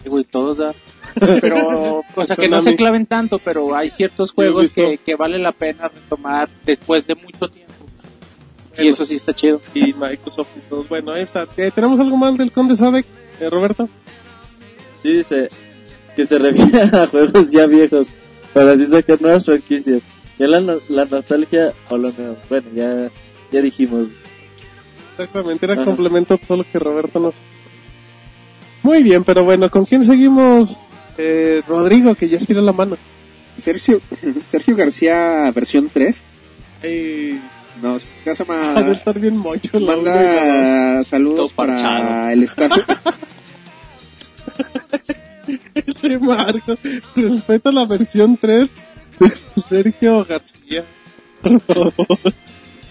güey, 0.07 0.25
todos 0.25 0.59
da. 0.59 0.75
Pero, 1.15 2.03
o 2.15 2.25
sea, 2.25 2.37
que 2.37 2.49
no 2.49 2.63
se 2.63 2.75
claven 2.75 3.05
tanto, 3.05 3.39
pero 3.39 3.77
hay 3.77 3.91
ciertos 3.91 4.33
juegos 4.33 4.73
que, 4.75 4.97
que 4.97 5.15
vale 5.15 5.39
la 5.39 5.53
pena 5.53 5.89
retomar 5.89 6.49
después 6.65 7.07
de 7.07 7.15
mucho 7.17 7.49
tiempo. 7.49 7.73
Y 8.79 8.89
eso 8.89 9.05
sí 9.05 9.17
está 9.17 9.35
chido. 9.35 9.61
Y 9.75 9.93
Microsoft 9.93 10.49
y 10.57 10.61
todos. 10.71 10.89
Bueno, 10.89 11.13
ahí 11.13 11.25
está. 11.25 11.47
Eh, 11.59 11.71
¿Tenemos 11.75 12.01
algo 12.01 12.17
más 12.17 12.39
del 12.39 12.51
Conde 12.51 12.77
Sadek, 12.77 13.05
eh, 13.41 13.51
Roberto? 13.51 13.91
Sí, 15.03 15.13
dice 15.13 15.51
que 16.17 16.27
se 16.27 16.39
refiere 16.39 16.83
a 16.97 17.07
juegos 17.07 17.51
ya 17.51 17.67
viejos 17.67 18.09
para 18.53 18.73
así 18.73 18.87
sacar 18.87 19.21
nuevas 19.21 19.45
franquicias. 19.45 20.03
Ya 20.39 20.49
la, 20.49 20.61
no- 20.61 20.81
la 20.89 21.05
nostalgia 21.05 21.73
o 21.89 21.97
lo 21.97 22.11
nuevo. 22.13 22.37
Bueno, 22.49 22.67
ya, 22.75 23.11
ya 23.51 23.61
dijimos. 23.63 24.09
Exactamente, 25.13 25.67
era 25.67 25.75
Ajá. 25.75 25.85
complemento 25.85 26.35
a 26.35 26.39
todo 26.39 26.59
lo 26.59 26.65
que 26.65 26.79
Roberto 26.79 27.21
nos... 27.21 27.37
Muy 28.83 29.03
bien, 29.03 29.23
pero 29.25 29.45
bueno, 29.45 29.71
¿con 29.71 29.85
quién 29.85 30.05
seguimos? 30.05 30.77
Eh, 31.19 31.63
Rodrigo, 31.69 32.15
que 32.15 32.29
ya 32.29 32.39
estiró 32.39 32.63
la 32.63 32.73
mano. 32.73 32.97
Sergio, 33.57 34.01
Sergio 34.47 34.75
García, 34.75 35.53
versión 35.55 35.91
3. 35.93 36.17
Ay, 36.83 37.41
No, 37.83 37.99
ha 38.49 38.83
de 38.83 38.93
estar 38.93 39.19
bien 39.19 39.37
mocho. 39.37 39.79
Manda 39.79 41.05
saludos 41.05 41.53
para 41.53 42.33
el 42.33 42.43
staff. 42.45 42.73
Ese 45.87 46.19
Marco, 46.19 46.77
respeta 47.17 47.73
la 47.73 47.85
versión 47.87 48.37
3 48.37 48.69
de 49.21 49.33
Sergio 49.69 50.25
García. 50.25 50.85
Por 51.43 51.61
favor. 51.61 51.93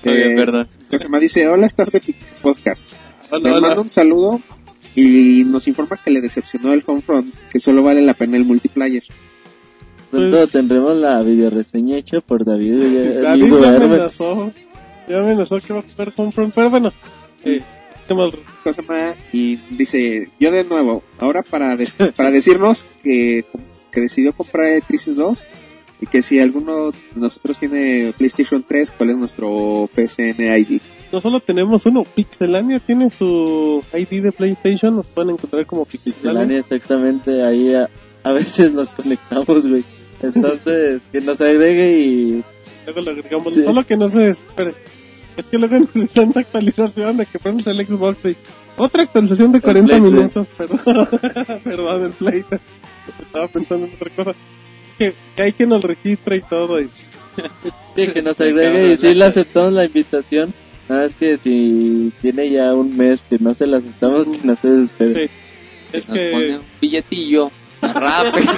Eh, 0.03 0.33
perdón. 0.35 0.67
¿qué 0.89 0.97
se 0.97 1.03
llama? 1.05 1.19
Dice, 1.19 1.47
hola 1.47 1.67
staff 1.67 1.89
de 1.89 2.01
Podcast. 2.41 2.83
Hola, 3.29 3.49
Nos 3.49 3.57
hola. 3.57 3.67
manda 3.67 3.81
un 3.83 3.89
saludo 3.89 4.41
y 4.95 5.43
nos 5.45 5.67
informa 5.67 5.97
que 6.03 6.11
le 6.11 6.21
decepcionó 6.21 6.73
el 6.73 6.83
Homefront, 6.85 7.33
que 7.51 7.59
solo 7.59 7.83
vale 7.83 8.01
la 8.01 8.13
pena 8.13 8.35
el 8.37 8.45
multiplayer. 8.45 9.03
Pronto 10.09 10.37
Pues- 10.37 10.51
tendremos 10.51 10.97
la 10.97 11.21
videoreseña 11.21 11.97
hecha 11.97 12.19
por 12.19 12.43
David. 12.43 12.79
Ya, 12.81 13.21
David 13.29 13.49
duerme. 13.49 13.85
amenazó. 13.85 14.51
Ya 15.07 15.19
amenazó 15.19 15.59
que 15.59 15.73
va 15.73 15.79
a 15.79 15.83
jugar 15.83 16.13
Homefront, 16.17 16.53
pero 16.53 16.69
bueno. 16.69 16.91
Eh, 17.45 17.61
¿qué 18.15 18.15
más? 18.15 18.29
¿Qué 18.63 18.73
se 18.73 18.81
llama? 18.81 19.13
Y 19.31 19.55
dice, 19.71 20.29
yo 20.39 20.51
de 20.51 20.63
nuevo, 20.63 21.03
ahora 21.19 21.43
para, 21.43 21.75
de- 21.75 21.87
para 22.15 22.31
decirnos 22.31 22.85
que, 23.03 23.45
que 23.91 24.01
decidió 24.01 24.33
comprar 24.33 24.81
Crisis 24.83 25.15
2 25.15 25.45
y 26.01 26.05
que 26.07 26.21
si 26.23 26.39
alguno 26.39 26.91
de 26.91 26.97
nosotros 27.15 27.59
tiene 27.59 28.13
PlayStation 28.17 28.63
3, 28.67 28.91
¿cuál 28.91 29.11
es 29.11 29.17
nuestro 29.17 29.89
PSN 29.95 30.41
ID? 30.41 30.81
No 31.11 31.19
solo 31.21 31.41
tenemos 31.41 31.85
uno, 31.85 32.03
Pixelania 32.05 32.79
tiene 32.79 33.09
su 33.09 33.83
ID 33.93 34.23
de 34.23 34.31
PlayStation, 34.31 34.95
nos 34.95 35.05
pueden 35.07 35.31
encontrar 35.31 35.65
como 35.65 35.85
Pixelania. 35.85 36.13
Pixelania, 36.15 36.59
exactamente. 36.59 37.43
Ahí 37.43 37.73
a, 37.75 37.89
a 38.23 38.31
veces 38.31 38.71
nos 38.71 38.93
conectamos, 38.93 39.67
güey. 39.67 39.83
Entonces, 40.21 41.01
que 41.11 41.19
nos 41.21 41.39
agregue 41.41 41.99
y 41.99 42.43
Luego 42.85 43.01
lo 43.01 43.11
agregamos, 43.11 43.53
Sí. 43.53 43.61
solo 43.61 43.85
que 43.85 43.95
no 43.97 44.07
se 44.07 44.29
espere. 44.29 44.73
Es 45.37 45.45
que 45.45 45.57
luego 45.57 45.79
necesitan 45.79 46.31
actualización 46.35 47.17
de 47.17 47.25
que 47.25 47.39
ponemos 47.39 47.67
el 47.67 47.85
Xbox 47.85 48.25
y 48.25 48.35
otra 48.77 49.03
actualización 49.03 49.51
de 49.51 49.61
40 49.61 49.87
Play 49.87 49.99
tres. 50.01 50.11
minutos, 50.11 50.47
perdón, 50.57 50.79
perdón, 51.63 52.03
el 52.03 52.11
Play. 52.11 52.45
Estaba 53.21 53.47
pensando 53.47 53.85
en 53.87 53.93
otra 53.93 54.09
cosa. 54.15 54.35
Que, 54.97 55.13
que 55.35 55.43
hay 55.43 55.53
que 55.53 55.65
nos 55.65 55.83
registra 55.83 56.35
y 56.35 56.41
todo. 56.41 56.79
Y, 56.81 56.89
Sí, 57.95 58.07
que 58.07 58.21
nos 58.21 58.39
agregue 58.39 58.93
y 58.93 58.97
sí 58.97 59.13
le 59.13 59.25
aceptamos 59.25 59.73
la 59.73 59.85
invitación. 59.85 60.53
Nada 60.89 61.05
es 61.05 61.13
que 61.13 61.37
si 61.37 62.11
tiene 62.21 62.49
ya 62.49 62.73
un 62.73 62.95
mes 62.97 63.23
que 63.29 63.37
no 63.39 63.53
se 63.53 63.67
la 63.67 63.77
aceptamos, 63.77 64.29
que 64.29 64.39
no 64.45 64.55
se 64.55 64.69
desespere. 64.69 65.27
sí. 65.27 65.33
Que 65.91 65.97
Es 65.97 66.07
nos 66.07 66.17
pone 66.17 66.57
un 66.57 66.63
billetillo 66.79 67.51
rápido. 67.81 68.53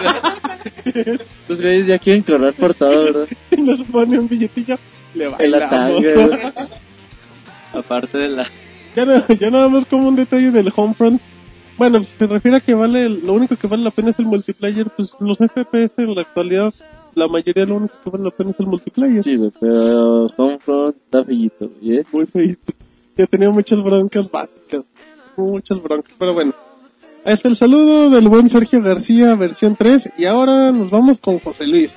Los 1.48 1.62
güeyes 1.62 1.88
ya 1.88 1.98
quieren 2.00 2.22
correr 2.24 2.54
por 2.54 2.74
todo, 2.74 3.04
¿verdad? 3.04 3.28
nos 3.58 3.82
pone 3.84 4.20
un 4.20 4.28
billetillo, 4.28 4.78
le 5.14 5.26
En 5.26 5.52
la 5.52 5.60
bailamos. 5.60 5.70
tanga, 5.70 6.14
güey. 6.14 6.40
Aparte 7.74 8.18
de 8.18 8.30
la... 8.30 8.48
ya, 8.96 9.06
no, 9.06 9.28
ya 9.28 9.50
nada 9.50 9.70
más 9.70 9.86
como 9.86 10.08
un 10.08 10.16
detalle 10.16 10.52
del 10.52 10.72
Homefront. 10.76 11.22
Bueno, 11.78 11.98
pues, 11.98 12.10
se 12.10 12.28
refiere 12.28 12.58
a 12.58 12.60
que 12.60 12.74
vale, 12.76 13.10
lo 13.10 13.34
único 13.34 13.56
que 13.56 13.68
vale 13.68 13.84
la 13.84 13.92
pena 13.92 14.12
es 14.12 14.20
el 14.20 14.26
multiplayer, 14.26 14.90
pues 14.92 15.14
los 15.20 15.40
FPS 15.40 15.98
en 15.98 16.14
la 16.14 16.22
actualidad, 16.22 16.74
la 17.16 17.28
mayoría 17.28 17.66
lo 17.66 17.78
único 17.78 17.96
que 18.04 18.10
vale 18.12 18.26
la 18.26 18.32
pena 18.32 18.52
es 18.52 18.60
el 18.60 18.68
multiplayer. 18.68 19.24
Sí, 19.24 19.36
pero 19.60 20.28
Homefront 20.38 20.96
está 20.96 21.22
güey, 21.22 21.52
¿eh? 21.82 22.06
Muy 22.12 22.26
feito. 22.28 22.74
Ya 23.18 23.26
tenía 23.26 23.50
muchas 23.50 23.82
broncas 23.84 24.30
básicas, 24.30 24.84
muchas 25.36 25.82
broncas, 25.82 26.14
pero 26.18 26.34
bueno. 26.34 26.54
Ahí 27.26 27.34
está 27.34 27.48
el 27.48 27.56
saludo 27.56 28.10
del 28.10 28.28
buen 28.28 28.50
Sergio 28.50 28.82
García, 28.82 29.34
versión 29.36 29.76
3, 29.76 30.14
y 30.18 30.26
ahora 30.26 30.72
nos 30.72 30.92
vamos 30.92 31.20
con 31.20 31.40
José 31.40 31.66
Luis. 31.66 31.92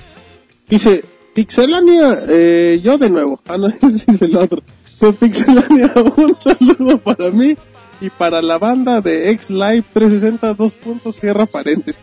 Dice, 0.69 1.03
Pixelania, 1.37 2.23
eh, 2.29 2.81
yo 2.83 2.97
de 2.97 3.11
nuevo, 3.11 3.39
ah 3.47 3.59
no, 3.59 3.67
ese 3.81 4.11
es 4.11 4.21
el 4.23 4.35
otro. 4.35 4.63
Con 4.97 5.13
Pixelania, 5.13 5.93
un 6.17 6.35
saludo 6.41 6.97
para 6.97 7.29
mí 7.29 7.55
y 8.01 8.09
para 8.09 8.41
la 8.41 8.57
banda 8.57 9.01
de 9.01 9.29
X 9.29 9.51
Live 9.51 9.83
360 9.93 10.55
dos 10.55 10.73
puntos 10.73 11.15
cierra 11.19 11.45
paréntesis. 11.45 12.01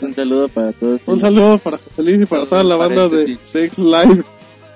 Un 0.00 0.12
saludo 0.12 0.48
para 0.48 0.72
todos. 0.72 1.02
Un 1.06 1.20
saludo 1.20 1.58
para 1.58 1.78
José 1.78 2.02
Luis 2.02 2.22
y 2.22 2.26
para 2.26 2.46
toda 2.46 2.64
la 2.64 2.74
banda 2.74 3.08
de, 3.08 3.38
de 3.52 3.64
X 3.66 3.78
Live. 3.78 4.24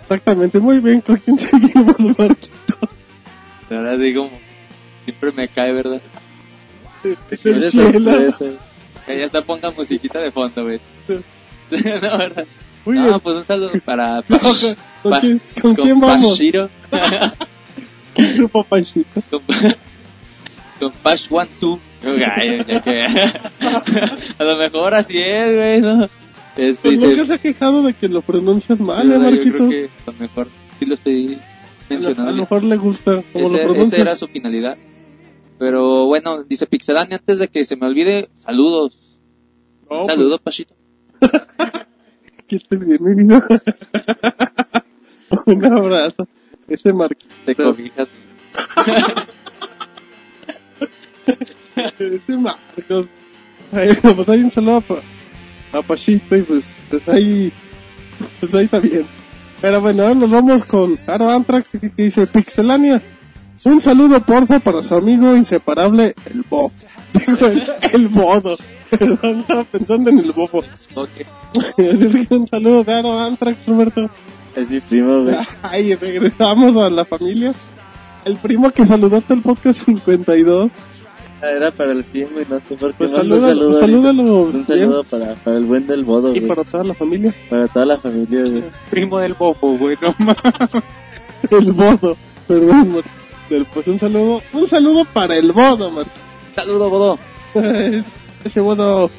Exactamente, 0.02 0.60
muy 0.60 0.78
bien, 0.78 1.00
¿con 1.00 1.16
quién 1.16 1.40
seguimos, 1.40 1.98
Marquito? 2.18 2.88
Ahora 3.68 3.96
digo, 3.96 4.30
siempre 5.04 5.32
me 5.32 5.48
cae, 5.48 5.72
¿verdad? 5.72 6.00
Es 7.32 7.44
el 7.46 7.56
Eres 7.56 7.72
cielo. 7.72 8.12
sorpresa. 8.12 8.44
Que 9.08 9.18
ya 9.18 9.24
hasta 9.26 9.42
ponga 9.42 9.72
musiquita 9.72 10.20
de 10.20 10.30
fondo, 10.30 10.62
güey. 10.62 10.80
no, 11.08 12.18
¿verdad? 12.18 12.46
Muy 12.84 12.96
no, 12.96 13.04
bien. 13.06 13.20
pues 13.20 13.36
un 13.36 13.44
saludo 13.46 13.70
para... 13.84 14.16
No, 14.28 14.38
¿Con, 14.38 14.76
con 15.02 15.10
Pa- 15.12 15.20
quién, 15.20 15.42
con 15.60 15.74
quién 15.74 16.00
vamos? 16.00 16.32
Pashiro, 16.32 16.68
Grupo 18.36 18.64
Panchito. 18.64 19.22
con, 19.30 19.40
con 20.78 20.92
Pash 21.02 21.26
One 21.30 21.48
Two. 21.60 21.78
Ay, 22.04 22.64
ya 22.66 22.82
que- 22.82 23.00
a 24.38 24.44
lo 24.44 24.56
mejor 24.56 24.94
así 24.94 25.16
es, 25.18 25.54
güey, 25.54 25.80
¿no? 25.80 26.08
Este, 26.56 26.88
Pues 26.90 27.00
nunca 27.00 27.24
se 27.24 27.34
ha 27.34 27.38
quejado 27.38 27.82
de 27.82 27.94
que 27.94 28.08
lo 28.08 28.20
pronuncias 28.20 28.78
mal, 28.80 29.08
yo 29.08 29.14
¿eh, 29.14 29.18
creo 29.18 29.30
Marquitos? 29.30 29.70
que 29.70 29.90
a 30.06 30.10
lo 30.10 30.18
mejor 30.18 30.48
sí 30.78 30.84
lo 30.84 30.94
estoy 30.94 31.38
mencionando. 31.88 32.28
a 32.30 32.34
lo 32.34 32.40
mejor 32.42 32.64
le 32.64 32.76
gusta 32.76 33.22
como 33.32 33.46
Ese- 33.46 33.56
lo 33.56 33.62
esa 33.62 33.64
pronuncias. 33.72 34.00
era 34.00 34.16
su 34.16 34.26
finalidad. 34.26 34.76
Pero 35.58 36.06
bueno, 36.06 36.42
dice 36.42 36.66
Pixelania, 36.66 37.18
antes 37.18 37.38
de 37.38 37.48
que 37.48 37.64
se 37.64 37.76
me 37.76 37.86
olvide, 37.86 38.28
saludos. 38.36 39.16
No, 39.88 40.00
Un 40.00 40.06
saludo, 40.06 40.38
Pachito. 40.38 40.74
Que 42.52 42.56
estés 42.56 42.84
bien, 42.84 43.02
mi 43.02 43.14
vida. 43.14 43.46
Un 45.46 45.64
abrazo. 45.64 46.28
Ese 46.68 46.92
Marquito. 46.92 47.34
Te 47.46 47.54
cobijas. 47.54 48.08
Ese 51.98 52.36
Marcos. 52.36 53.06
Ay, 53.72 53.96
pues 54.02 54.28
hay 54.28 54.42
un 54.42 54.50
saludo 54.50 54.84
a, 55.72 55.78
a 55.78 55.82
Pachito 55.82 56.36
y 56.36 56.42
pues, 56.42 56.70
pues 56.90 57.08
ahí, 57.08 57.50
pues 58.38 58.54
ahí 58.54 58.66
está 58.66 58.80
bien. 58.80 59.06
Pero 59.62 59.80
bueno, 59.80 60.02
ahora 60.02 60.14
nos 60.14 60.30
vamos 60.30 60.66
con 60.66 60.98
Aro 61.06 61.30
Antrax 61.30 61.70
que 61.80 61.90
dice 61.96 62.26
Pixelania. 62.26 63.00
Un 63.64 63.80
saludo 63.80 64.20
porfa 64.20 64.58
para 64.60 64.82
su 64.82 64.94
amigo 64.94 65.34
inseparable, 65.34 66.14
el 66.26 66.42
Bob. 66.50 66.72
el 67.92 68.10
modo. 68.10 68.56
Perdón, 68.90 69.40
estaba 69.40 69.64
pensando 69.64 70.10
en 70.10 70.18
el 70.18 70.32
bobo. 70.32 70.62
Ok. 70.94 71.08
Así 71.78 72.26
que 72.26 72.34
un 72.34 72.46
saludo 72.46 72.84
a 72.86 73.26
Antrax, 73.26 73.66
Roberto. 73.66 74.10
Es 74.54 74.70
mi 74.70 74.80
primo, 74.80 75.24
güey. 75.24 75.36
Ay, 75.62 75.94
regresamos 75.94 76.76
a 76.76 76.90
la 76.90 77.04
familia. 77.04 77.52
El 78.24 78.36
primo 78.36 78.70
que 78.70 78.86
saludó 78.86 79.16
hasta 79.16 79.34
el 79.34 79.42
podcast 79.42 79.84
52. 79.84 80.72
Era 81.42 81.72
para 81.72 81.90
el 81.90 82.04
100, 82.04 82.28
güey, 82.32 82.46
no 82.48 82.60
sé 82.68 82.76
por 82.76 82.90
qué. 82.92 82.98
Pues 82.98 83.12
mando 83.14 83.34
un 83.34 83.40
salúdalo, 83.40 83.72
saludo 83.80 83.80
salúdalo. 83.80 84.42
Un 84.42 84.66
saludo 84.66 85.04
para, 85.04 85.34
para 85.34 85.56
el 85.56 85.64
buen 85.64 85.86
del 85.88 86.04
bodo, 86.04 86.32
Y 86.32 86.38
güey. 86.38 86.48
para 86.48 86.62
toda 86.62 86.84
la 86.84 86.94
familia. 86.94 87.34
Para 87.50 87.66
toda 87.66 87.86
la 87.86 87.98
familia, 87.98 88.42
güey. 88.42 88.64
Primo 88.90 89.18
del 89.18 89.34
bobo, 89.34 89.76
güey, 89.76 89.96
no 90.00 90.14
mames. 90.18 90.36
El 91.50 91.72
bodo. 91.72 92.16
Perdón, 92.46 93.02
Pues 93.74 93.86
un 93.88 93.98
saludo. 93.98 94.40
Un 94.52 94.66
saludo 94.68 95.04
para 95.04 95.36
el 95.36 95.50
bodo. 95.50 95.90
Saludo, 96.54 96.90
Bodo. 96.90 97.18
Ese 98.44 98.60
bodo. 98.60 99.10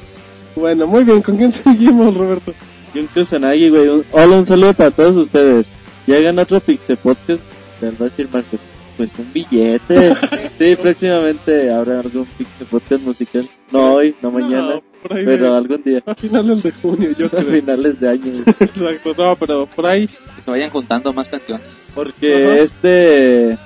Bueno, 0.56 0.86
muy 0.86 1.04
bien. 1.04 1.22
¿Con 1.22 1.36
quién 1.36 1.50
seguimos, 1.52 2.14
Roberto? 2.14 2.52
Y 2.94 3.00
un 3.00 3.06
Kusanagi, 3.08 3.70
güey. 3.70 3.88
Un- 3.88 4.04
Hola, 4.12 4.36
un 4.36 4.46
saludo 4.46 4.74
para 4.74 4.90
todos 4.90 5.16
ustedes. 5.16 5.70
Ya 6.06 6.16
hagan 6.16 6.38
otro 6.38 6.60
Pixel 6.60 6.96
Podcast. 6.96 7.42
Te 7.80 7.90
va 7.90 7.96
a 8.00 8.04
decir 8.04 8.28
Marcos. 8.32 8.60
Pues 8.96 9.18
un 9.18 9.32
billete. 9.32 10.14
sí, 10.58 10.76
próximamente 10.76 11.72
habrá 11.72 12.00
algún 12.00 12.26
Pixel 12.38 12.66
Podcast 12.68 13.02
musical. 13.02 13.48
No 13.72 13.94
hoy, 13.94 14.14
no 14.22 14.30
mañana. 14.30 14.74
No, 14.74 14.82
por 15.02 15.16
ahí 15.16 15.24
pero 15.24 15.50
de- 15.50 15.56
algún 15.56 15.82
día. 15.82 16.02
A 16.06 16.14
finales 16.14 16.62
de 16.62 16.70
junio, 16.70 17.10
yo 17.18 17.26
A 17.26 17.30
creo. 17.30 17.44
finales 17.60 17.98
de 17.98 18.08
año. 18.08 18.22
güey. 18.32 18.44
Exacto, 18.60 19.14
no, 19.16 19.36
pero 19.36 19.66
por 19.66 19.86
ahí. 19.86 20.06
Que 20.36 20.42
se 20.42 20.50
vayan 20.50 20.70
juntando 20.70 21.12
más 21.12 21.28
canciones. 21.28 21.66
Porque 21.94 22.44
Ajá. 22.46 22.58
este 22.58 23.58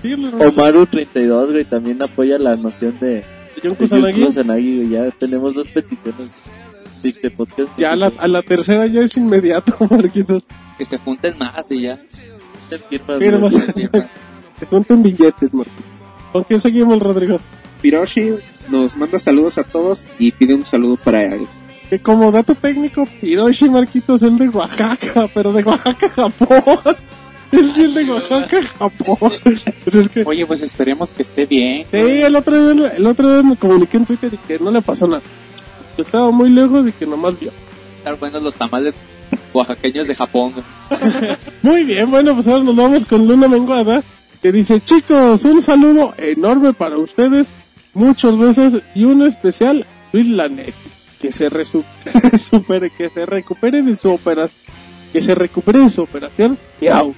Sí, 0.00 0.14
Roberto. 0.14 0.52
Omaru32, 0.52 1.52
güey, 1.52 1.64
también 1.64 2.02
apoya 2.02 2.38
la 2.38 2.56
noción 2.56 2.98
de, 3.00 3.22
de 3.62 3.76
Kusanagi. 3.76 4.88
Ya 4.90 5.10
tenemos 5.10 5.54
dos 5.54 5.68
peticiones. 5.68 6.48
Pixel 7.02 7.30
Podcast. 7.32 7.78
Ya 7.78 7.92
a 7.92 7.96
la, 7.96 8.12
a 8.18 8.28
la 8.28 8.42
tercera 8.42 8.86
ya 8.86 9.02
es 9.02 9.16
inmediato, 9.16 9.76
Marquitos. 9.90 10.42
Que 10.76 10.84
se 10.84 10.98
junten 10.98 11.38
más 11.38 11.64
y 11.70 11.82
ya. 11.82 11.98
Güey. 12.68 13.00
Se 14.60 14.66
junten 14.66 15.02
billetes, 15.02 15.52
Marquitos. 15.54 15.84
¿Con 16.32 16.44
quién 16.44 16.60
seguimos, 16.60 17.00
Rodrigo? 17.00 17.38
Piroshi 17.80 18.34
nos 18.68 18.96
manda 18.96 19.18
saludos 19.18 19.58
a 19.58 19.64
todos 19.64 20.06
y 20.18 20.32
pide 20.32 20.54
un 20.54 20.64
saludo 20.64 20.96
para 20.96 21.24
él. 21.24 21.46
Que 21.88 21.98
como 21.98 22.30
dato 22.30 22.54
técnico, 22.54 23.08
Hiroshi 23.20 23.68
Marquitos 23.68 24.22
es 24.22 24.30
el 24.30 24.38
de 24.38 24.48
Oaxaca, 24.50 25.28
pero 25.34 25.52
de 25.52 25.64
Oaxaca, 25.64 26.08
Japón. 26.10 26.96
Es 27.52 27.76
el 27.78 27.94
de 27.94 28.04
Oaxaca, 28.04 28.62
Japón. 28.62 29.32
Pero 29.84 30.00
es 30.00 30.08
que, 30.08 30.22
Oye, 30.24 30.46
pues 30.46 30.62
esperemos 30.62 31.10
que 31.10 31.22
esté 31.22 31.46
bien. 31.46 31.86
sí, 31.90 31.96
el 31.98 32.36
otro, 32.36 32.74
día, 32.74 32.88
el 32.96 33.06
otro 33.06 33.32
día 33.32 33.42
me 33.42 33.56
comuniqué 33.56 33.96
en 33.96 34.06
Twitter 34.06 34.32
y 34.32 34.36
que 34.36 34.58
no 34.58 34.70
le 34.70 34.82
pasó 34.82 35.06
nada. 35.06 35.22
Que 35.96 36.02
estaba 36.02 36.30
muy 36.30 36.50
lejos 36.50 36.86
y 36.86 36.92
que 36.92 37.06
nomás 37.06 37.38
vio. 37.38 37.50
Estar 37.98 38.18
buenos 38.18 38.42
los 38.42 38.54
tamales 38.54 39.02
oaxaqueños 39.52 40.08
de 40.08 40.14
Japón. 40.14 40.52
Muy 41.62 41.84
bien, 41.84 42.10
bueno, 42.10 42.34
pues 42.34 42.46
ahora 42.46 42.64
nos 42.64 42.76
vamos 42.76 43.04
con 43.04 43.26
Luna 43.26 43.48
Menguada, 43.48 44.02
que 44.40 44.52
dice, 44.52 44.80
chicos, 44.80 45.44
un 45.44 45.60
saludo 45.60 46.14
enorme 46.16 46.72
para 46.72 46.96
ustedes, 46.96 47.48
muchos 47.94 48.38
besos 48.38 48.82
y 48.94 49.04
uno 49.04 49.26
especial, 49.26 49.86
Luis 50.12 50.28
Lanet, 50.28 50.74
que 51.20 51.32
se 51.32 51.50
supere, 52.38 52.90
que 52.96 53.10
se 53.10 53.26
recupere 53.26 53.82
de 53.82 53.94
su 53.94 54.10
operación, 54.10 54.58
que 55.12 55.20
se 55.20 55.34
recupere 55.34 55.80
de 55.80 55.90
su 55.90 56.02
operación, 56.02 56.58
miau. 56.80 57.14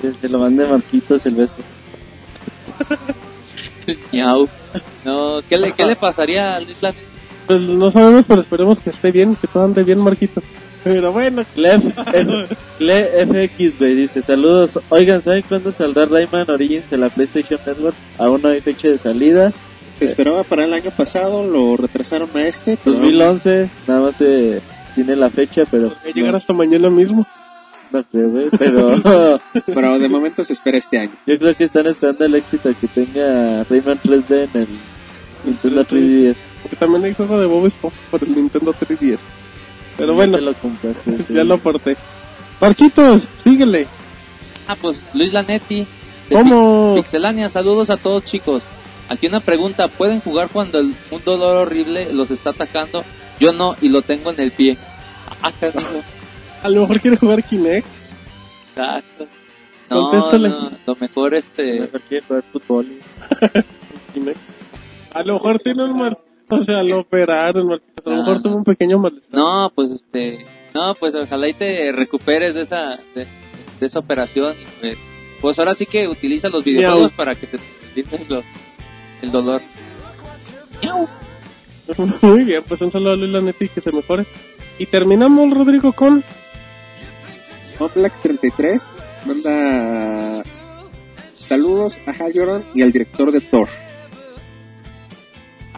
Que 0.00 0.12
se 0.12 0.28
lo 0.28 0.38
mande 0.38 0.66
Marquitos 0.66 1.24
el 1.26 1.34
beso. 1.34 1.56
Miau. 4.12 4.48
No, 5.04 5.40
¿qué 5.48 5.58
le, 5.58 5.72
¿qué 5.72 5.84
le 5.84 5.96
pasaría 5.96 6.56
a 6.56 6.60
Luis? 6.60 6.78
Pues 7.46 7.62
no 7.62 7.90
sabemos, 7.90 8.24
pero 8.26 8.40
esperemos 8.40 8.80
que 8.80 8.90
esté 8.90 9.12
bien, 9.12 9.36
que 9.36 9.46
todo 9.46 9.64
ande 9.64 9.84
bien, 9.84 9.98
Marquito. 10.00 10.42
Pero 10.82 11.12
bueno, 11.12 11.44
Cle 11.54 13.48
FX, 13.48 13.78
güey, 13.78 13.94
dice, 13.94 14.22
saludos. 14.22 14.78
Oigan, 14.90 15.22
¿saben 15.22 15.42
cuándo 15.48 15.72
saldrá 15.72 16.04
Rayman 16.04 16.50
Origins 16.50 16.84
en 16.92 17.00
la 17.00 17.08
PlayStation 17.08 17.58
Network? 17.66 17.96
Aún 18.18 18.42
no 18.42 18.48
hay 18.50 18.60
fecha 18.60 18.88
de 18.88 18.98
salida. 18.98 19.52
Se 19.98 20.04
esperaba 20.06 20.42
para 20.42 20.64
el 20.64 20.74
año 20.74 20.90
pasado, 20.90 21.46
lo 21.46 21.76
retrasaron 21.76 22.28
a 22.34 22.46
este. 22.46 22.78
pero- 22.84 22.96
2011, 22.96 23.70
nada 23.86 24.00
más 24.00 24.16
se 24.16 24.60
tiene 24.94 25.16
la 25.16 25.30
fecha, 25.30 25.64
pero... 25.70 25.92
llegar 26.14 26.34
hasta 26.36 26.52
mañana 26.52 26.90
mismo. 26.90 27.26
No, 27.90 27.98
no 28.00 28.04
creo, 28.10 28.28
güey, 28.30 28.48
pero 28.58 29.00
Pero 29.66 29.98
de 29.98 30.08
momento 30.08 30.42
se 30.44 30.52
espera 30.52 30.78
este 30.78 30.98
año. 30.98 31.12
yo 31.26 31.38
creo 31.38 31.54
que 31.54 31.64
están 31.64 31.86
esperando 31.86 32.24
el 32.24 32.34
éxito 32.34 32.70
que 32.80 32.86
tenga 32.88 33.64
Rayman 33.64 34.00
3D 34.02 34.48
en 34.54 34.60
el 34.62 34.68
Nintendo 35.44 35.84
3DS. 35.84 36.36
Porque 36.62 36.76
también 36.76 37.04
hay 37.04 37.14
juego 37.14 37.38
de 37.38 37.46
Bob 37.46 37.66
Esponja 37.66 37.96
por 38.10 38.22
el 38.24 38.34
Nintendo 38.34 38.72
3DS. 38.74 39.18
Pero 39.96 40.08
Ya 40.08 40.14
bueno, 40.14 40.38
lo 40.38 40.54
compraste. 40.54 41.18
sí. 41.28 41.34
ya 41.34 41.44
lo 41.44 41.54
aporté. 41.54 41.96
Marquitos, 42.60 43.28
síguele. 43.42 43.86
Ah, 44.66 44.76
pues 44.80 45.00
Luis 45.12 45.32
Lanetti. 45.32 45.86
de 46.30 46.34
¿Cómo? 46.36 46.94
Pi- 46.94 47.02
Pixelania, 47.02 47.48
saludos 47.50 47.90
a 47.90 47.96
todos 47.96 48.24
chicos. 48.24 48.62
Aquí 49.10 49.26
una 49.26 49.40
pregunta, 49.40 49.88
¿pueden 49.88 50.20
jugar 50.20 50.48
cuando 50.50 50.78
el- 50.78 50.94
un 51.10 51.22
dolor 51.24 51.56
horrible 51.58 52.12
los 52.14 52.30
está 52.30 52.50
atacando? 52.50 53.04
Yo 53.38 53.52
no, 53.52 53.76
y 53.82 53.88
lo 53.90 54.00
tengo 54.00 54.30
en 54.30 54.40
el 54.40 54.50
pie. 54.52 54.78
Ah, 55.42 55.52
carajo. 55.60 56.02
A 56.64 56.68
lo 56.70 56.80
mejor 56.80 57.00
quiere 57.00 57.16
jugar 57.16 57.42
Kinect. 57.44 57.86
Exacto. 58.70 59.26
No, 59.90 60.10
no, 60.10 60.70
lo 60.86 60.96
mejor 60.96 61.34
este... 61.34 61.80
Mejor 61.82 62.00
quiere 62.02 62.26
jugar 62.26 62.44
fútbol. 62.52 62.86
Kinect. 64.14 64.38
A 65.12 65.22
lo 65.22 65.34
mejor 65.34 65.58
tiene 65.60 65.84
un 65.84 65.96
mal... 65.96 66.18
O 66.48 66.60
sea, 66.62 66.82
lo 66.82 67.00
operaron. 67.00 67.70
A 67.72 67.76
lo 67.76 67.80
Ah, 68.06 68.16
mejor 68.16 68.36
no. 68.36 68.42
tuvo 68.42 68.56
un 68.56 68.64
pequeño 68.64 68.98
malestar. 68.98 69.38
No, 69.38 69.70
pues 69.74 69.90
este... 69.92 70.44
No, 70.74 70.94
pues 70.94 71.14
ojalá 71.14 71.48
y 71.48 71.54
te 71.54 71.92
recuperes 71.92 72.54
de 72.54 72.62
esa, 72.62 72.98
de, 73.14 73.26
de 73.78 73.86
esa 73.86 73.98
operación. 74.00 74.54
y, 74.54 74.80
pues, 74.80 74.98
pues 75.40 75.58
ahora 75.58 75.74
sí 75.74 75.86
que 75.86 76.08
utiliza 76.08 76.48
los 76.48 76.64
videojuegos 76.64 77.10
Miau. 77.12 77.16
para 77.16 77.34
que 77.34 77.46
se 77.46 77.58
te 77.94 78.04
los, 78.28 78.46
el 79.22 79.30
dolor. 79.30 79.60
Miau. 80.82 81.06
Muy 82.22 82.44
bien, 82.44 82.62
pues 82.66 82.80
un 82.80 82.90
saludo 82.90 83.12
a 83.12 83.16
Luis 83.16 83.30
Lanetti 83.30 83.68
que 83.68 83.80
se 83.82 83.92
mejore. 83.92 84.24
Y 84.78 84.86
terminamos, 84.86 85.50
Rodrigo, 85.52 85.92
con... 85.92 86.24
Black 87.94 88.20
33 88.22 88.94
manda 89.26 90.42
saludos 91.34 91.98
a 92.06 92.24
Hayoran 92.24 92.64
y 92.74 92.82
al 92.82 92.92
director 92.92 93.30
de 93.32 93.40
Thor. 93.40 93.68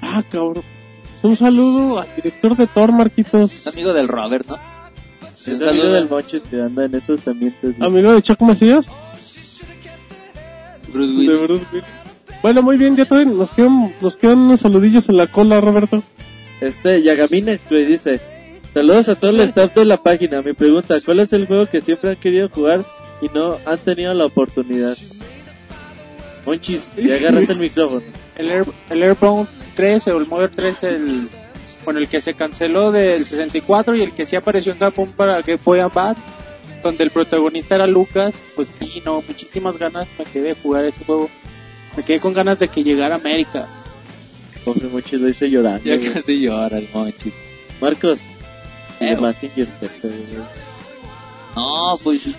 Ah, 0.00 0.22
cabrón. 0.30 0.64
Un 1.22 1.36
saludo 1.36 2.00
al 2.00 2.08
director 2.14 2.56
de 2.56 2.66
Thor, 2.66 2.92
Marquitos. 2.92 3.52
Es 3.52 3.66
amigo 3.66 3.92
del 3.92 4.08
Robert, 4.08 4.46
¿no? 4.46 4.56
Es 4.56 5.48
Un 5.48 5.54
amigo 5.54 5.70
saludo 5.70 5.92
del 5.94 6.08
Monchis 6.08 6.42
que 6.44 6.60
anda 6.60 6.84
en 6.84 6.94
esos 6.94 7.26
ambientes. 7.26 7.74
Amigo 7.80 8.12
de 8.12 8.22
Chuck 8.22 8.40
Macías. 8.42 8.88
Bruce 10.92 11.12
De 11.12 11.18
Willis. 11.18 11.40
Bruce 11.40 11.66
Willis. 11.72 11.86
Bueno, 12.42 12.62
muy 12.62 12.76
bien, 12.76 12.96
ya 12.96 13.04
todavía 13.06 13.32
nos 13.32 13.50
quedan, 13.50 13.92
nos 14.00 14.16
quedan 14.16 14.38
unos 14.38 14.60
saludillos 14.60 15.08
en 15.08 15.16
la 15.16 15.26
cola, 15.26 15.60
Roberto. 15.60 16.02
Este, 16.60 17.02
Yagaminex, 17.02 17.68
güey, 17.68 17.86
dice, 17.86 18.20
saludos 18.76 19.08
a 19.08 19.14
todo 19.14 19.30
el 19.30 19.40
staff 19.40 19.74
de 19.74 19.86
la 19.86 19.96
página. 19.96 20.42
Mi 20.42 20.52
pregunta, 20.52 20.98
¿cuál 21.02 21.20
es 21.20 21.32
el 21.32 21.46
juego 21.46 21.64
que 21.64 21.80
siempre 21.80 22.10
han 22.10 22.16
querido 22.16 22.50
jugar 22.50 22.84
y 23.22 23.26
no 23.28 23.56
han 23.64 23.78
tenido 23.78 24.12
la 24.12 24.26
oportunidad? 24.26 24.94
Monchis, 26.44 26.92
ya 26.94 27.14
agarraste 27.14 27.52
el 27.52 27.58
micrófono. 27.58 28.02
El, 28.36 28.50
Air, 28.50 28.66
el 28.90 29.02
Airbound 29.02 29.48
3 29.76 30.08
o 30.08 30.18
el 30.18 30.26
Modern 30.26 30.54
3, 30.54 30.82
el, 30.82 31.28
con 31.86 31.96
el 31.96 32.06
que 32.06 32.20
se 32.20 32.34
canceló 32.34 32.92
del 32.92 33.24
64 33.24 33.94
y 33.94 34.02
el 34.02 34.12
que 34.12 34.26
sí 34.26 34.36
apareció 34.36 34.72
en 34.72 34.78
Japón 34.78 35.08
para 35.16 35.40
Game 35.40 35.58
Boy 35.64 35.80
Advance, 35.80 36.20
donde 36.82 37.02
el 37.04 37.10
protagonista 37.10 37.76
era 37.76 37.86
Lucas, 37.86 38.34
pues 38.56 38.76
sí, 38.78 39.02
no, 39.06 39.24
muchísimas 39.26 39.78
ganas 39.78 40.06
me 40.18 40.26
quedé 40.26 40.48
de 40.48 40.54
jugar 40.54 40.84
ese 40.84 41.02
juego. 41.02 41.30
Me 41.96 42.02
quedé 42.02 42.20
con 42.20 42.34
ganas 42.34 42.58
de 42.58 42.68
que 42.68 42.84
llegara 42.84 43.14
a 43.14 43.18
América. 43.18 43.66
Pobre 44.66 44.86
Monchis 44.88 45.18
lo 45.18 45.30
hice 45.30 45.48
llorando. 45.48 45.82
Ya 45.82 46.12
casi 46.12 46.40
llora 46.40 46.76
el 46.76 46.90
monchis. 46.92 47.32
Marcos, 47.80 48.26
de 49.00 49.16
Mazinger 49.16 49.66
Z, 49.66 49.88
güey. 50.02 50.44
No, 51.54 51.98
pues... 52.02 52.38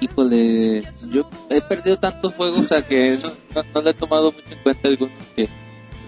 Híjole, 0.00 0.82
yo 1.12 1.22
he 1.48 1.60
perdido 1.60 1.96
tantos 1.96 2.34
juegos 2.34 2.72
a 2.72 2.84
que 2.84 3.16
no, 3.22 3.28
no, 3.54 3.62
no 3.72 3.82
le 3.82 3.90
he 3.90 3.94
tomado 3.94 4.32
mucho 4.32 4.50
en 4.50 4.58
cuenta 4.58 4.88
algunos 4.88 5.14
que 5.36 5.48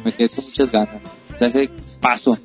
me 0.05 0.11
quedé 0.11 0.29
con 0.31 0.45
muchas 0.45 0.73
ganas. 0.73 0.97
O 1.33 1.39
sea, 1.39 1.53
que 1.53 1.71
paso. 2.01 2.37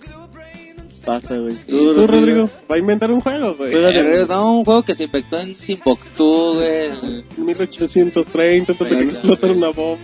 pasa, 1.04 1.38
güey. 1.38 1.56
Tú, 1.68 2.06
Rodrigo, 2.06 2.48
va 2.70 2.76
a 2.76 2.78
inventar 2.78 3.12
un 3.12 3.22
juego, 3.22 3.56
güey. 3.56 3.74
Eh, 3.74 4.26
no, 4.28 4.60
un 4.60 4.66
juego 4.66 4.84
que 4.84 4.94
se 4.94 5.06
infectó 5.06 5.40
en 5.40 5.56
Timbuktu, 5.56 6.54
güey. 6.54 7.24
En 7.38 7.46
1830, 7.46 8.72
antes 8.72 8.90
de 8.90 8.96
que 8.96 9.28
güey. 9.28 9.52
una 9.58 9.70
bomba. 9.70 10.00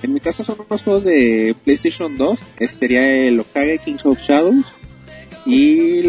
En 0.00 0.14
mi 0.14 0.20
caso 0.20 0.44
son 0.44 0.58
unos 0.64 0.84
juegos 0.84 1.02
de 1.02 1.56
PlayStation 1.64 2.16
2, 2.16 2.40
este 2.60 2.78
sería 2.78 3.16
el 3.26 3.40
Okage 3.40 3.80
Kings 3.84 4.06
of 4.06 4.20
Shadows 4.20 4.72
y 5.48 6.02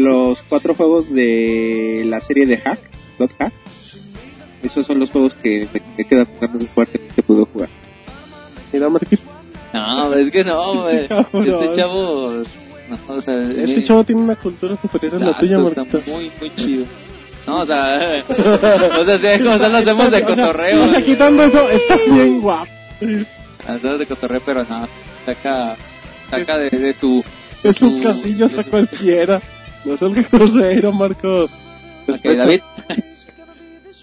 los 0.00 0.42
cuatro 0.48 0.74
juegos 0.74 1.12
de 1.12 2.02
la 2.06 2.18
serie 2.18 2.46
de 2.46 2.56
Hack, 2.56 2.78
God 3.18 3.30
Hack. 3.38 3.52
Esos 4.62 4.86
son 4.86 4.98
los 4.98 5.10
juegos 5.10 5.34
que 5.34 5.68
me, 5.72 5.82
me 5.98 6.04
quedan 6.04 6.24
con 6.24 6.40
ganas 6.40 6.60
de 6.60 6.66
jugar 6.66 6.88
que, 6.88 7.22
puedo 7.22 7.44
jugar. 7.44 7.68
Mira, 8.72 8.88
Marquito. 8.88 9.22
No, 9.74 10.14
es 10.14 10.30
que 10.30 10.42
no, 10.42 10.82
güey. 10.82 11.00
Este 11.46 11.72
chavo. 11.74 12.42
No, 12.88 13.14
o 13.14 13.20
sea, 13.20 13.38
Este 13.38 13.84
chavo 13.84 14.02
tiene 14.02 14.22
una 14.22 14.34
cultura 14.34 14.78
superior 14.80 15.22
a 15.22 15.26
la 15.26 15.36
tuya, 15.36 15.58
está 15.58 15.84
Marquito. 15.84 16.12
muy, 16.12 16.32
muy 16.40 16.56
chido. 16.56 16.86
No, 17.46 17.58
o 17.58 17.66
sea, 17.66 18.24
o 18.28 19.04
sea, 19.04 19.18
sí, 19.18 19.44
como 19.44 19.58
sea, 19.58 19.68
lo 19.68 19.76
hacemos 19.76 20.10
de 20.10 20.22
cotorreo. 20.24 20.84
o 20.84 20.88
sea, 20.88 21.04
quitando 21.04 21.42
eso, 21.44 21.68
está 21.70 21.96
bien 21.96 22.40
guapo. 22.40 22.70
Hacemos 23.68 23.98
de 23.98 24.06
cotorreo, 24.06 24.40
pero 24.44 24.64
no, 24.64 24.86
saca, 25.26 25.76
saca 26.30 26.56
de, 26.56 26.70
de 26.70 26.94
su... 26.94 27.22
Esos 27.62 27.94
casillos 28.02 28.56
a 28.58 28.64
cualquiera. 28.64 29.40
No 29.84 29.96
salga 29.96 30.22
grosero, 30.30 30.92
Marco. 30.92 31.44
Ok, 31.44 31.50
Respeto. 32.06 32.38
David. 32.38 32.60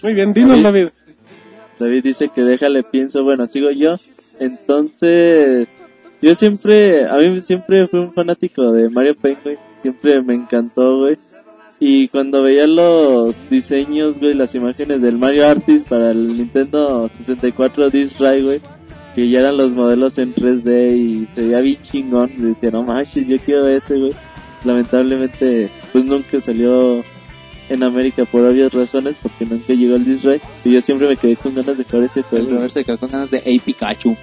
Muy 0.04 0.14
bien, 0.14 0.34
dinos, 0.34 0.62
David. 0.62 0.90
David 1.80 2.04
dice 2.04 2.30
que 2.34 2.42
déjale 2.42 2.84
pienso, 2.84 3.24
bueno, 3.24 3.48
sigo 3.48 3.72
yo. 3.72 3.96
Entonces, 4.40 5.68
yo 6.22 6.36
siempre, 6.36 7.06
a 7.08 7.18
mí 7.18 7.42
siempre 7.42 7.88
fui 7.88 8.00
un 8.00 8.14
fanático 8.14 8.72
de 8.72 8.90
Mario 8.90 9.16
Paint, 9.16 9.44
güey. 9.44 9.58
Siempre 9.82 10.22
me 10.22 10.36
encantó, 10.36 11.00
güey. 11.00 11.18
Y 11.80 12.08
cuando 12.10 12.44
veía 12.44 12.68
los 12.68 13.50
diseños, 13.50 14.20
güey, 14.20 14.34
las 14.34 14.56
imágenes 14.56 15.02
del 15.02 15.18
Mario 15.18 15.48
Artist 15.48 15.90
para 15.90 16.12
el 16.12 16.38
Nintendo 16.38 17.10
64 17.18 17.90
Disc 17.90 18.18
Drive, 18.18 18.42
güey, 18.42 18.62
que 19.16 19.30
ya 19.30 19.40
eran 19.40 19.58
los 19.58 19.74
modelos 19.74 20.18
en 20.18 20.34
3D 20.34 20.96
y 20.98 21.28
se 21.34 21.42
veía 21.42 21.62
bien 21.62 21.82
chingón, 21.82 22.32
y 22.38 22.42
decía, 22.42 22.72
no 22.72 22.84
manches, 22.84 23.28
yo 23.28 23.38
quiero 23.40 23.68
ese, 23.68 23.98
güey. 23.98 24.14
Lamentablemente, 24.64 25.70
pues 25.92 26.06
nunca 26.06 26.40
salió 26.40 27.04
en 27.70 27.84
América 27.84 28.26
por 28.26 28.46
obvias 28.46 28.74
razones, 28.74 29.16
porque 29.22 29.46
nunca 29.46 29.74
llegó 29.74 29.96
el 29.96 30.06
Disc. 30.06 30.26
Y 30.64 30.72
yo 30.72 30.82
siempre 30.82 31.08
me 31.08 31.18
quedé 31.18 31.36
con 31.36 31.54
ganas 31.54 31.78
de 31.78 31.84
jugar 31.84 32.04
ese 32.04 32.20
El 32.20 32.26
juego. 32.26 32.52
Robert 32.52 32.72
se 32.72 32.84
quedó 32.84 32.98
con 32.98 33.12
ganas 33.12 33.32
de 33.32 33.42
Hey 33.44 33.60
Pikachu. 33.64 34.16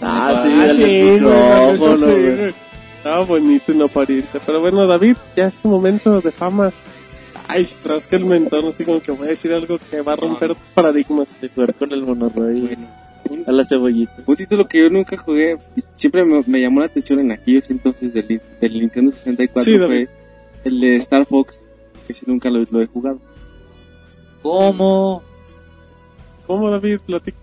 Ah, 0.00 0.42
sí, 0.44 0.50
Ah, 0.52 0.66
el 0.70 0.76
sí, 0.76 0.82
güey, 0.82 1.12
micrófono, 1.12 1.96
sí, 1.96 2.12
güey. 2.12 2.54
Estaba 2.96 3.20
bonito 3.24 3.72
y 3.72 3.76
no 3.76 3.88
parirse. 3.88 4.40
Pero 4.44 4.60
bueno, 4.60 4.86
David, 4.86 5.16
ya 5.36 5.48
es 5.48 5.54
tu 5.54 5.68
momento 5.68 6.20
de 6.20 6.30
fama. 6.30 6.72
Ay, 7.48 7.68
rasca 7.84 8.16
el 8.16 8.24
mentón, 8.24 8.66
así 8.66 8.84
como 8.84 9.00
que 9.00 9.12
voy 9.12 9.28
a 9.28 9.30
decir 9.30 9.52
algo 9.52 9.78
que 9.90 10.00
va 10.00 10.14
a 10.14 10.16
romper 10.16 10.56
paradigmas. 10.74 11.40
De 11.40 11.48
jugar 11.48 11.74
con 11.74 11.92
el 11.92 12.02
a 13.46 13.52
la 13.52 13.64
cebollita. 13.64 14.14
Un 14.26 14.36
título 14.36 14.66
que 14.68 14.78
yo 14.80 14.88
nunca 14.88 15.16
jugué, 15.16 15.56
siempre 15.94 16.24
me, 16.24 16.42
me 16.46 16.60
llamó 16.60 16.80
la 16.80 16.86
atención 16.86 17.18
en 17.20 17.32
aquellos 17.32 17.68
entonces 17.70 18.12
del, 18.12 18.40
del 18.60 18.72
Nintendo 18.72 19.12
64 19.12 19.62
Sí, 19.64 19.78
fue 19.78 20.08
el 20.64 20.80
de 20.80 20.96
Star 20.96 21.26
Fox, 21.26 21.62
que 22.06 22.14
sí 22.14 22.24
nunca 22.26 22.50
lo, 22.50 22.62
lo 22.70 22.82
he 22.82 22.86
jugado. 22.86 23.20
¿Cómo? 24.42 25.22
¿Cómo, 26.46 26.70
David? 26.70 27.00
Platica. 27.06 27.38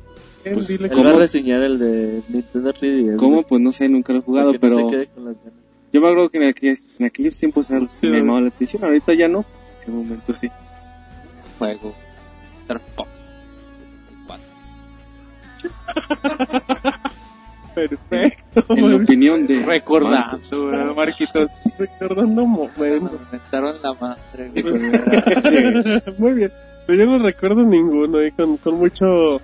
Pues, 0.54 0.68
dile 0.68 0.88
Él 0.88 0.92
cómo. 0.92 1.06
va 1.06 1.12
a 1.12 1.20
reseñar 1.20 1.62
el 1.64 1.80
de 1.80 2.22
Nintendo 2.30 2.74
3DS. 2.74 3.16
¿Cómo? 3.18 3.44
Pues 3.44 3.62
no 3.62 3.72
sé, 3.72 3.88
nunca 3.90 4.12
lo 4.14 4.20
he 4.20 4.22
jugado, 4.24 4.52
que 4.52 4.58
no 4.58 4.62
pero 4.62 4.76
se 4.78 4.86
quede 4.88 5.08
con 5.08 5.26
las 5.26 5.38
ganas. 5.40 5.54
yo 5.94 6.02
me 6.02 6.08
acuerdo 6.10 6.30
que 6.30 6.38
en 6.38 6.44
aquellos, 6.44 6.84
en 7.00 7.06
aquellos 7.06 7.38
tiempos 7.38 7.70
era 7.70 7.80
lo 7.80 7.88
que 7.88 7.94
Sí, 7.96 8.08
me 8.08 8.18
llamaba 8.18 8.42
la 8.42 8.48
atención, 8.50 8.84
ahorita 8.84 9.14
ya 9.14 9.28
no, 9.28 9.40
en 9.40 9.86
qué 9.86 9.92
momento 9.92 10.34
sí. 10.34 10.50
Juego. 11.60 11.94
Star 12.64 12.80
Fox. 12.96 13.10
Perfecto. 17.76 18.74
En 18.76 18.90
la 18.92 18.98
opinión 18.98 19.48
de... 19.48 19.66
Recordando, 19.66 20.40
güey, 20.52 20.96
Marquitos. 20.96 21.50
Recordando 21.78 22.46
momentos. 22.46 23.12
Me 23.12 23.18
inventaron 23.26 23.76
la 23.82 23.94
madre, 23.94 24.52
güey. 24.54 26.14
Muy 26.20 26.34
bien. 26.34 26.52
Pues 26.86 27.00
yo 27.00 27.06
no 27.08 27.18
recuerdo 27.18 27.64
ninguno 27.64 28.22
y 28.24 28.32
con, 28.32 28.58
con 28.58 28.76
mucho 28.78 29.42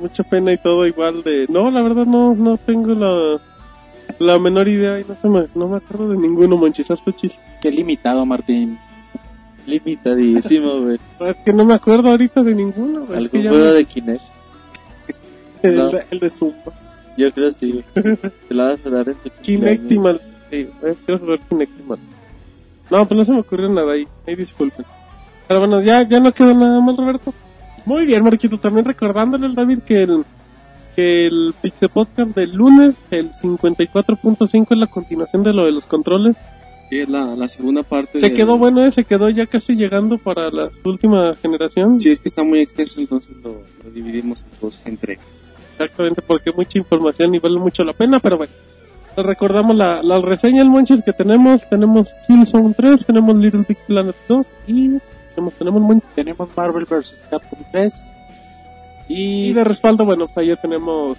mucha 0.00 0.24
pena 0.24 0.52
y 0.52 0.58
todo 0.58 0.84
igual 0.86 1.22
de... 1.22 1.46
No, 1.48 1.70
la 1.70 1.82
verdad 1.82 2.06
no 2.06 2.34
no 2.34 2.56
tengo 2.56 2.94
la, 2.94 3.40
la 4.18 4.38
menor 4.40 4.66
idea 4.66 4.98
y 4.98 5.04
no, 5.04 5.14
se 5.14 5.28
me, 5.28 5.44
no 5.54 5.68
me 5.68 5.76
acuerdo 5.76 6.08
de 6.08 6.16
ninguno, 6.18 6.58
tu 7.04 7.12
chiste. 7.12 7.40
Qué 7.60 7.70
limitado, 7.70 8.26
Martín. 8.26 8.76
Limitadísimo, 9.66 10.80
güey. 10.80 10.98
Es 11.20 11.36
que 11.44 11.52
no 11.52 11.64
me 11.64 11.74
acuerdo 11.74 12.10
ahorita 12.10 12.42
de 12.42 12.54
ninguno. 12.56 13.06
güey. 13.06 13.22
Es 13.24 13.30
que 13.30 13.36
¿Algún 13.38 13.52
juego 13.52 13.66
me- 13.66 13.72
de 13.74 13.84
Kinect? 13.84 14.22
el, 15.68 15.76
no. 15.76 15.90
de, 15.90 16.04
el 16.10 16.18
de 16.18 16.30
Zumba. 16.30 16.72
Yo 17.16 17.30
creo 17.32 17.52
sí, 17.52 17.72
güey. 17.94 18.16
Te 18.48 18.54
la 18.54 18.64
vas 18.68 18.86
a 18.86 18.90
dar 18.90 19.08
en 19.08 19.14
tu 19.16 19.30
Kinectimal. 19.42 20.20
Sí, 20.50 20.68
quiero 21.04 21.18
jugar 21.18 21.40
Kinectimal. 21.48 21.98
No, 22.90 23.06
pues 23.06 23.18
no 23.18 23.24
se 23.24 23.32
me 23.32 23.40
ocurrió 23.40 23.68
nada 23.68 23.92
ahí. 23.92 24.06
Ahí 24.26 24.36
disculpen. 24.36 24.84
Pero 25.48 25.60
bueno, 25.60 25.80
ya, 25.80 26.02
ya 26.02 26.20
no 26.20 26.32
quedó 26.32 26.54
nada 26.54 26.80
mal, 26.80 26.96
Roberto. 26.96 27.32
Muy 27.84 28.06
bien, 28.06 28.22
Marquito. 28.22 28.58
También 28.58 28.84
recordándole 28.84 29.46
al 29.46 29.54
David 29.54 29.80
que 29.80 30.02
el, 30.02 30.24
que 30.94 31.26
el 31.26 31.54
Pixel 31.60 31.88
Podcast 31.88 32.34
del 32.34 32.52
lunes, 32.52 33.04
el 33.10 33.32
54.5 33.32 34.66
es 34.70 34.78
la 34.78 34.86
continuación 34.86 35.42
de 35.42 35.52
lo 35.52 35.64
de 35.64 35.72
los 35.72 35.86
controles. 35.86 36.36
Sí, 36.90 36.98
es 36.98 37.08
la, 37.08 37.34
la 37.34 37.48
segunda 37.48 37.82
parte. 37.82 38.18
Se 38.18 38.32
quedó 38.32 38.58
bueno, 38.58 38.84
eh, 38.84 38.90
se 38.90 39.04
quedó 39.04 39.30
ya 39.30 39.46
casi 39.46 39.74
llegando 39.74 40.18
para 40.18 40.50
la 40.50 40.68
última 40.84 41.34
generación. 41.36 41.98
Sí, 41.98 42.10
es 42.10 42.18
que 42.18 42.28
está 42.28 42.42
muy 42.42 42.60
extenso, 42.60 43.00
entonces 43.00 43.34
lo, 43.42 43.62
lo 43.82 43.90
dividimos 43.90 44.42
en 44.42 44.50
dos 44.60 44.86
entregas. 44.86 45.41
Exactamente, 45.72 46.22
porque 46.22 46.52
mucha 46.52 46.78
información 46.78 47.34
y 47.34 47.38
vale 47.38 47.58
mucho 47.58 47.84
la 47.84 47.92
pena, 47.92 48.20
pero 48.20 48.36
bueno. 48.36 48.52
Les 49.16 49.26
recordamos 49.26 49.76
la, 49.76 50.02
la 50.02 50.20
reseña, 50.20 50.62
el 50.62 50.70
Monchis, 50.70 51.02
que 51.02 51.12
tenemos. 51.12 51.68
Tenemos 51.68 52.14
Killzone 52.26 52.72
3, 52.74 53.04
tenemos 53.04 53.36
Little 53.36 53.64
Big 53.68 53.78
Planet 53.86 54.16
2 54.26 54.54
y 54.68 54.98
tenemos, 55.34 55.54
tenemos. 55.54 56.02
Tenemos 56.14 56.48
Marvel 56.56 56.86
vs. 56.86 57.20
Capcom 57.28 57.58
3. 57.72 58.04
Y 59.08 59.48
Y 59.48 59.52
de 59.52 59.64
respaldo, 59.64 60.04
bueno, 60.06 60.26
pues 60.26 60.38
ayer 60.38 60.56
tenemos 60.56 61.18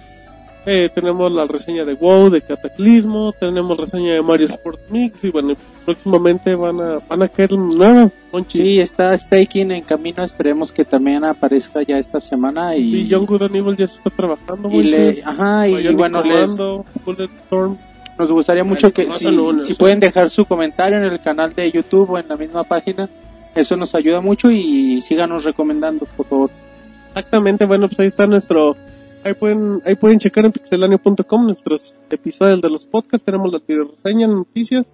eh, 0.66 0.88
tenemos 0.94 1.30
la 1.32 1.46
reseña 1.46 1.84
de 1.84 1.94
WoW, 1.94 2.30
de 2.30 2.40
Cataclismo, 2.42 3.32
tenemos 3.38 3.76
reseña 3.78 4.14
de 4.14 4.22
Mario 4.22 4.46
Sports 4.46 4.84
Mix 4.90 5.22
y 5.24 5.30
bueno, 5.30 5.54
próximamente 5.84 6.54
van 6.54 6.80
a, 6.80 6.98
van 7.08 7.22
a 7.22 7.28
caer 7.28 7.52
nuevas 7.52 8.12
Monchis. 8.32 8.60
sí, 8.62 8.80
está 8.80 9.16
Staking 9.18 9.70
en 9.72 9.82
camino. 9.82 10.22
Esperemos 10.24 10.72
que 10.72 10.84
también 10.84 11.24
aparezca 11.24 11.82
ya 11.82 11.98
esta 11.98 12.18
semana. 12.20 12.76
Y, 12.76 12.94
Y 13.02 13.08
Young 13.08 13.26
Good 13.26 13.42
and 13.42 13.56
Evil 13.56 13.76
ya 13.76 13.86
se 13.88 13.98
está 13.98 14.10
trabajando, 14.10 14.70
y 14.70 14.82
le- 14.84 15.22
ajá, 15.24 15.68
y 15.68 15.94
bueno, 15.94 16.22
les, 16.22 16.50
nos 18.18 18.30
gustaría 18.30 18.62
mucho 18.64 18.92
que 18.92 19.08
si, 19.10 19.26
si 19.66 19.74
pueden 19.74 19.98
dejar 20.00 20.30
su 20.30 20.44
comentario 20.44 20.98
en 20.98 21.04
el 21.04 21.20
canal 21.20 21.52
de 21.54 21.70
YouTube 21.70 22.10
o 22.10 22.18
en 22.18 22.28
la 22.28 22.36
misma 22.36 22.62
página. 22.64 23.08
Eso 23.54 23.76
nos 23.76 23.94
ayuda 23.94 24.20
mucho 24.20 24.50
y 24.50 25.00
síganos 25.00 25.44
recomendando, 25.44 26.06
por 26.16 26.26
favor. 26.26 26.50
Exactamente, 27.08 27.66
bueno, 27.66 27.86
pues 27.88 28.00
ahí 28.00 28.08
está 28.08 28.26
nuestro. 28.26 28.76
Ahí 29.24 29.32
pueden, 29.34 29.80
ahí 29.86 29.94
pueden 29.96 30.18
checar 30.18 30.44
en 30.44 30.52
pixelania.com 30.52 31.46
nuestros 31.46 31.94
episodios 32.10 32.60
de 32.60 32.68
los 32.70 32.84
podcasts. 32.84 33.24
Tenemos 33.24 33.52
las 33.52 33.66
video 33.66 33.84
reseñas, 33.90 34.28
noticias. 34.30 34.86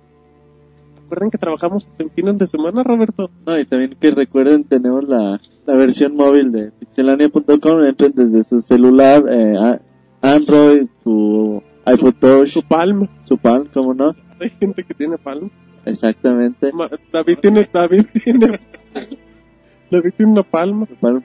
Recuerden 1.02 1.30
que 1.30 1.38
trabajamos 1.38 1.88
en 1.98 2.10
fines 2.10 2.38
de 2.38 2.46
semana, 2.46 2.84
Roberto. 2.84 3.28
No, 3.44 3.58
y 3.58 3.66
también 3.66 3.96
que 4.00 4.12
recuerden, 4.12 4.62
tenemos 4.64 5.08
la, 5.08 5.40
la 5.66 5.74
versión 5.74 6.14
móvil 6.14 6.52
de 6.52 6.70
pixelania.com. 6.70 7.82
Entren 7.84 8.12
desde 8.14 8.44
su 8.44 8.60
celular, 8.60 9.24
eh, 9.28 9.78
Android, 10.22 10.86
su 11.02 11.60
iPod 11.84 12.14
Touch, 12.20 12.48
Su 12.48 12.62
palma. 12.62 13.08
su 13.24 13.36
Palm, 13.38 13.66
¿cómo 13.74 13.94
no? 13.94 14.14
Hay 14.40 14.50
gente 14.50 14.84
que 14.84 14.94
tiene 14.94 15.18
palma. 15.18 15.48
Exactamente, 15.84 16.70
Ma- 16.72 16.90
David 17.12 17.38
tiene, 17.40 17.68
David 17.72 18.04
tiene, 18.22 18.60
David 19.90 20.12
tiene 20.16 20.32
una 20.32 20.42
palma. 20.44 20.84
su 20.86 20.94
Palm. 20.94 21.22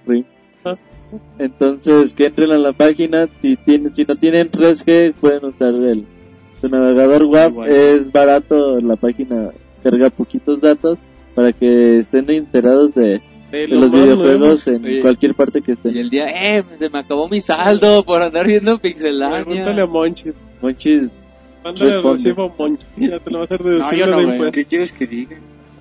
Ah. 0.63 0.75
Entonces, 1.39 2.13
que 2.13 2.25
entren 2.25 2.51
a 2.51 2.57
la 2.57 2.73
página. 2.73 3.27
Si 3.41 3.55
tienen, 3.57 3.95
si 3.95 4.03
no 4.03 4.15
tienen 4.15 4.49
3G, 4.51 5.13
pueden 5.13 5.45
usar 5.45 5.69
el 5.73 6.05
su 6.61 6.69
navegador 6.69 7.25
web. 7.25 7.51
Igual. 7.51 7.69
Es 7.69 8.11
barato, 8.11 8.79
la 8.79 8.95
página 8.95 9.51
carga 9.83 10.09
poquitos 10.09 10.59
datos 10.61 10.97
para 11.35 11.51
que 11.51 11.97
estén 11.99 12.29
enterados 12.29 12.93
de, 12.95 13.21
De 13.51 13.57
de 13.59 13.67
lo 13.67 13.81
los 13.81 13.91
videojuegos 13.91 14.67
en 14.67 14.83
Oye. 14.85 15.01
cualquier 15.01 15.35
parte 15.35 15.61
que 15.61 15.71
Y 15.71 15.73
estén. 15.73 15.97
el 15.97 16.09
día, 16.09 16.57
eh, 16.57 16.63
se 16.79 16.89
me 16.89 16.99
acabó 16.99 17.27
mi 17.27 17.41
saldo 17.41 18.03
por 18.03 18.21
andar 18.21 18.47
viendo 18.47 18.79
Pregúntale 18.79 19.25
a 19.25 19.43
Pixelania. 19.43 19.85
Monchi. 19.85 20.31
Monchis, 20.61 21.15
Mándale 21.63 22.01
recibo 22.01 22.43
a 22.45 22.53
Monchi. 22.57 22.85
Ya 22.97 23.19
te 23.19 23.29
lo 23.31 23.39
va 23.39 23.43
a 23.43 23.45
hacer 23.45 23.63
de 23.63 23.79
No, 23.79 23.93
yo 23.93 24.05
no, 24.07 24.43
de. 24.43 24.51
¿Qué 24.51 24.65
quieres 24.65 24.91
que 24.91 25.05
diga? 25.07 25.37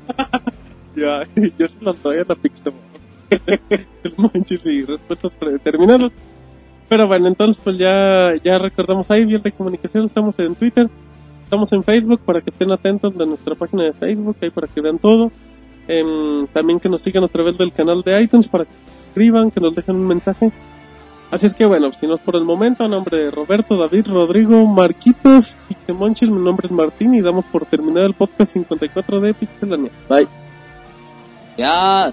Ya, 0.97 1.23
yo 1.59 1.67
se 1.67 1.75
lo 1.81 1.93
doy 1.95 2.19
a 2.19 2.25
la 2.29 2.35
Pixel. 2.37 2.73
El 3.31 4.15
Monchis 4.17 4.65
y 4.67 4.85
respuestas 4.85 5.35
predeterminadas. 5.35 6.13
Pero 6.89 7.09
bueno, 7.09 7.29
entonces 7.29 7.63
pues 7.63 7.79
ya, 7.79 8.35
ya 8.43 8.59
recordamos 8.59 9.11
ahí, 9.11 9.25
bien 9.25 9.43
de 9.43 9.53
comunicación, 9.53 10.05
estamos 10.05 10.39
en 10.39 10.55
Twitter, 10.55 10.89
estamos 11.43 11.73
en 11.73 11.83
Facebook 11.83 12.21
para 12.21 12.41
que 12.41 12.51
estén 12.51 12.71
atentos 12.73 13.17
de 13.17 13.27
nuestra 13.27 13.55
página 13.55 13.85
de 13.85 13.93
Facebook, 13.93 14.37
ahí 14.41 14.51
para 14.51 14.67
que 14.67 14.81
vean 14.81 14.99
todo. 14.99 15.31
Em, 15.87 16.47
también 16.49 16.81
que 16.81 16.89
nos 16.89 17.03
sigan 17.03 17.25
a 17.25 17.29
través 17.29 17.59
del 17.59 17.73
canal 17.73 18.03
de 18.03 18.23
iTunes 18.23 18.49
para 18.49 18.65
que 18.65 18.73
se 18.73 19.05
suscriban, 19.05 19.51
que 19.51 19.61
nos 19.61 19.75
dejen 19.75 19.97
un 19.97 20.07
mensaje. 20.07 20.51
Así 21.31 21.47
es 21.47 21.55
que 21.55 21.67
bueno, 21.67 21.93
si 21.93 22.07
no 22.07 22.15
es 22.15 22.21
por 22.21 22.37
el 22.37 22.45
momento, 22.45 22.85
a 22.85 22.89
nombre 22.89 23.25
de 23.25 23.31
Roberto, 23.31 23.77
David, 23.77 24.07
Rodrigo, 24.07 24.67
Marquitos, 24.67 25.59
Pixemonchil, 25.69 26.31
mi 26.31 26.43
nombre 26.43 26.67
es 26.67 26.73
Martín 26.73 27.15
y 27.15 27.23
damos 27.23 27.45
por 27.47 27.67
terminado 27.67 28.07
el 28.07 28.15
podcast 28.15 28.53
54 28.53 29.21
de 29.21 29.35
Pixelania. 29.35 29.91
bye. 30.09 30.29
Ya. 31.59 32.13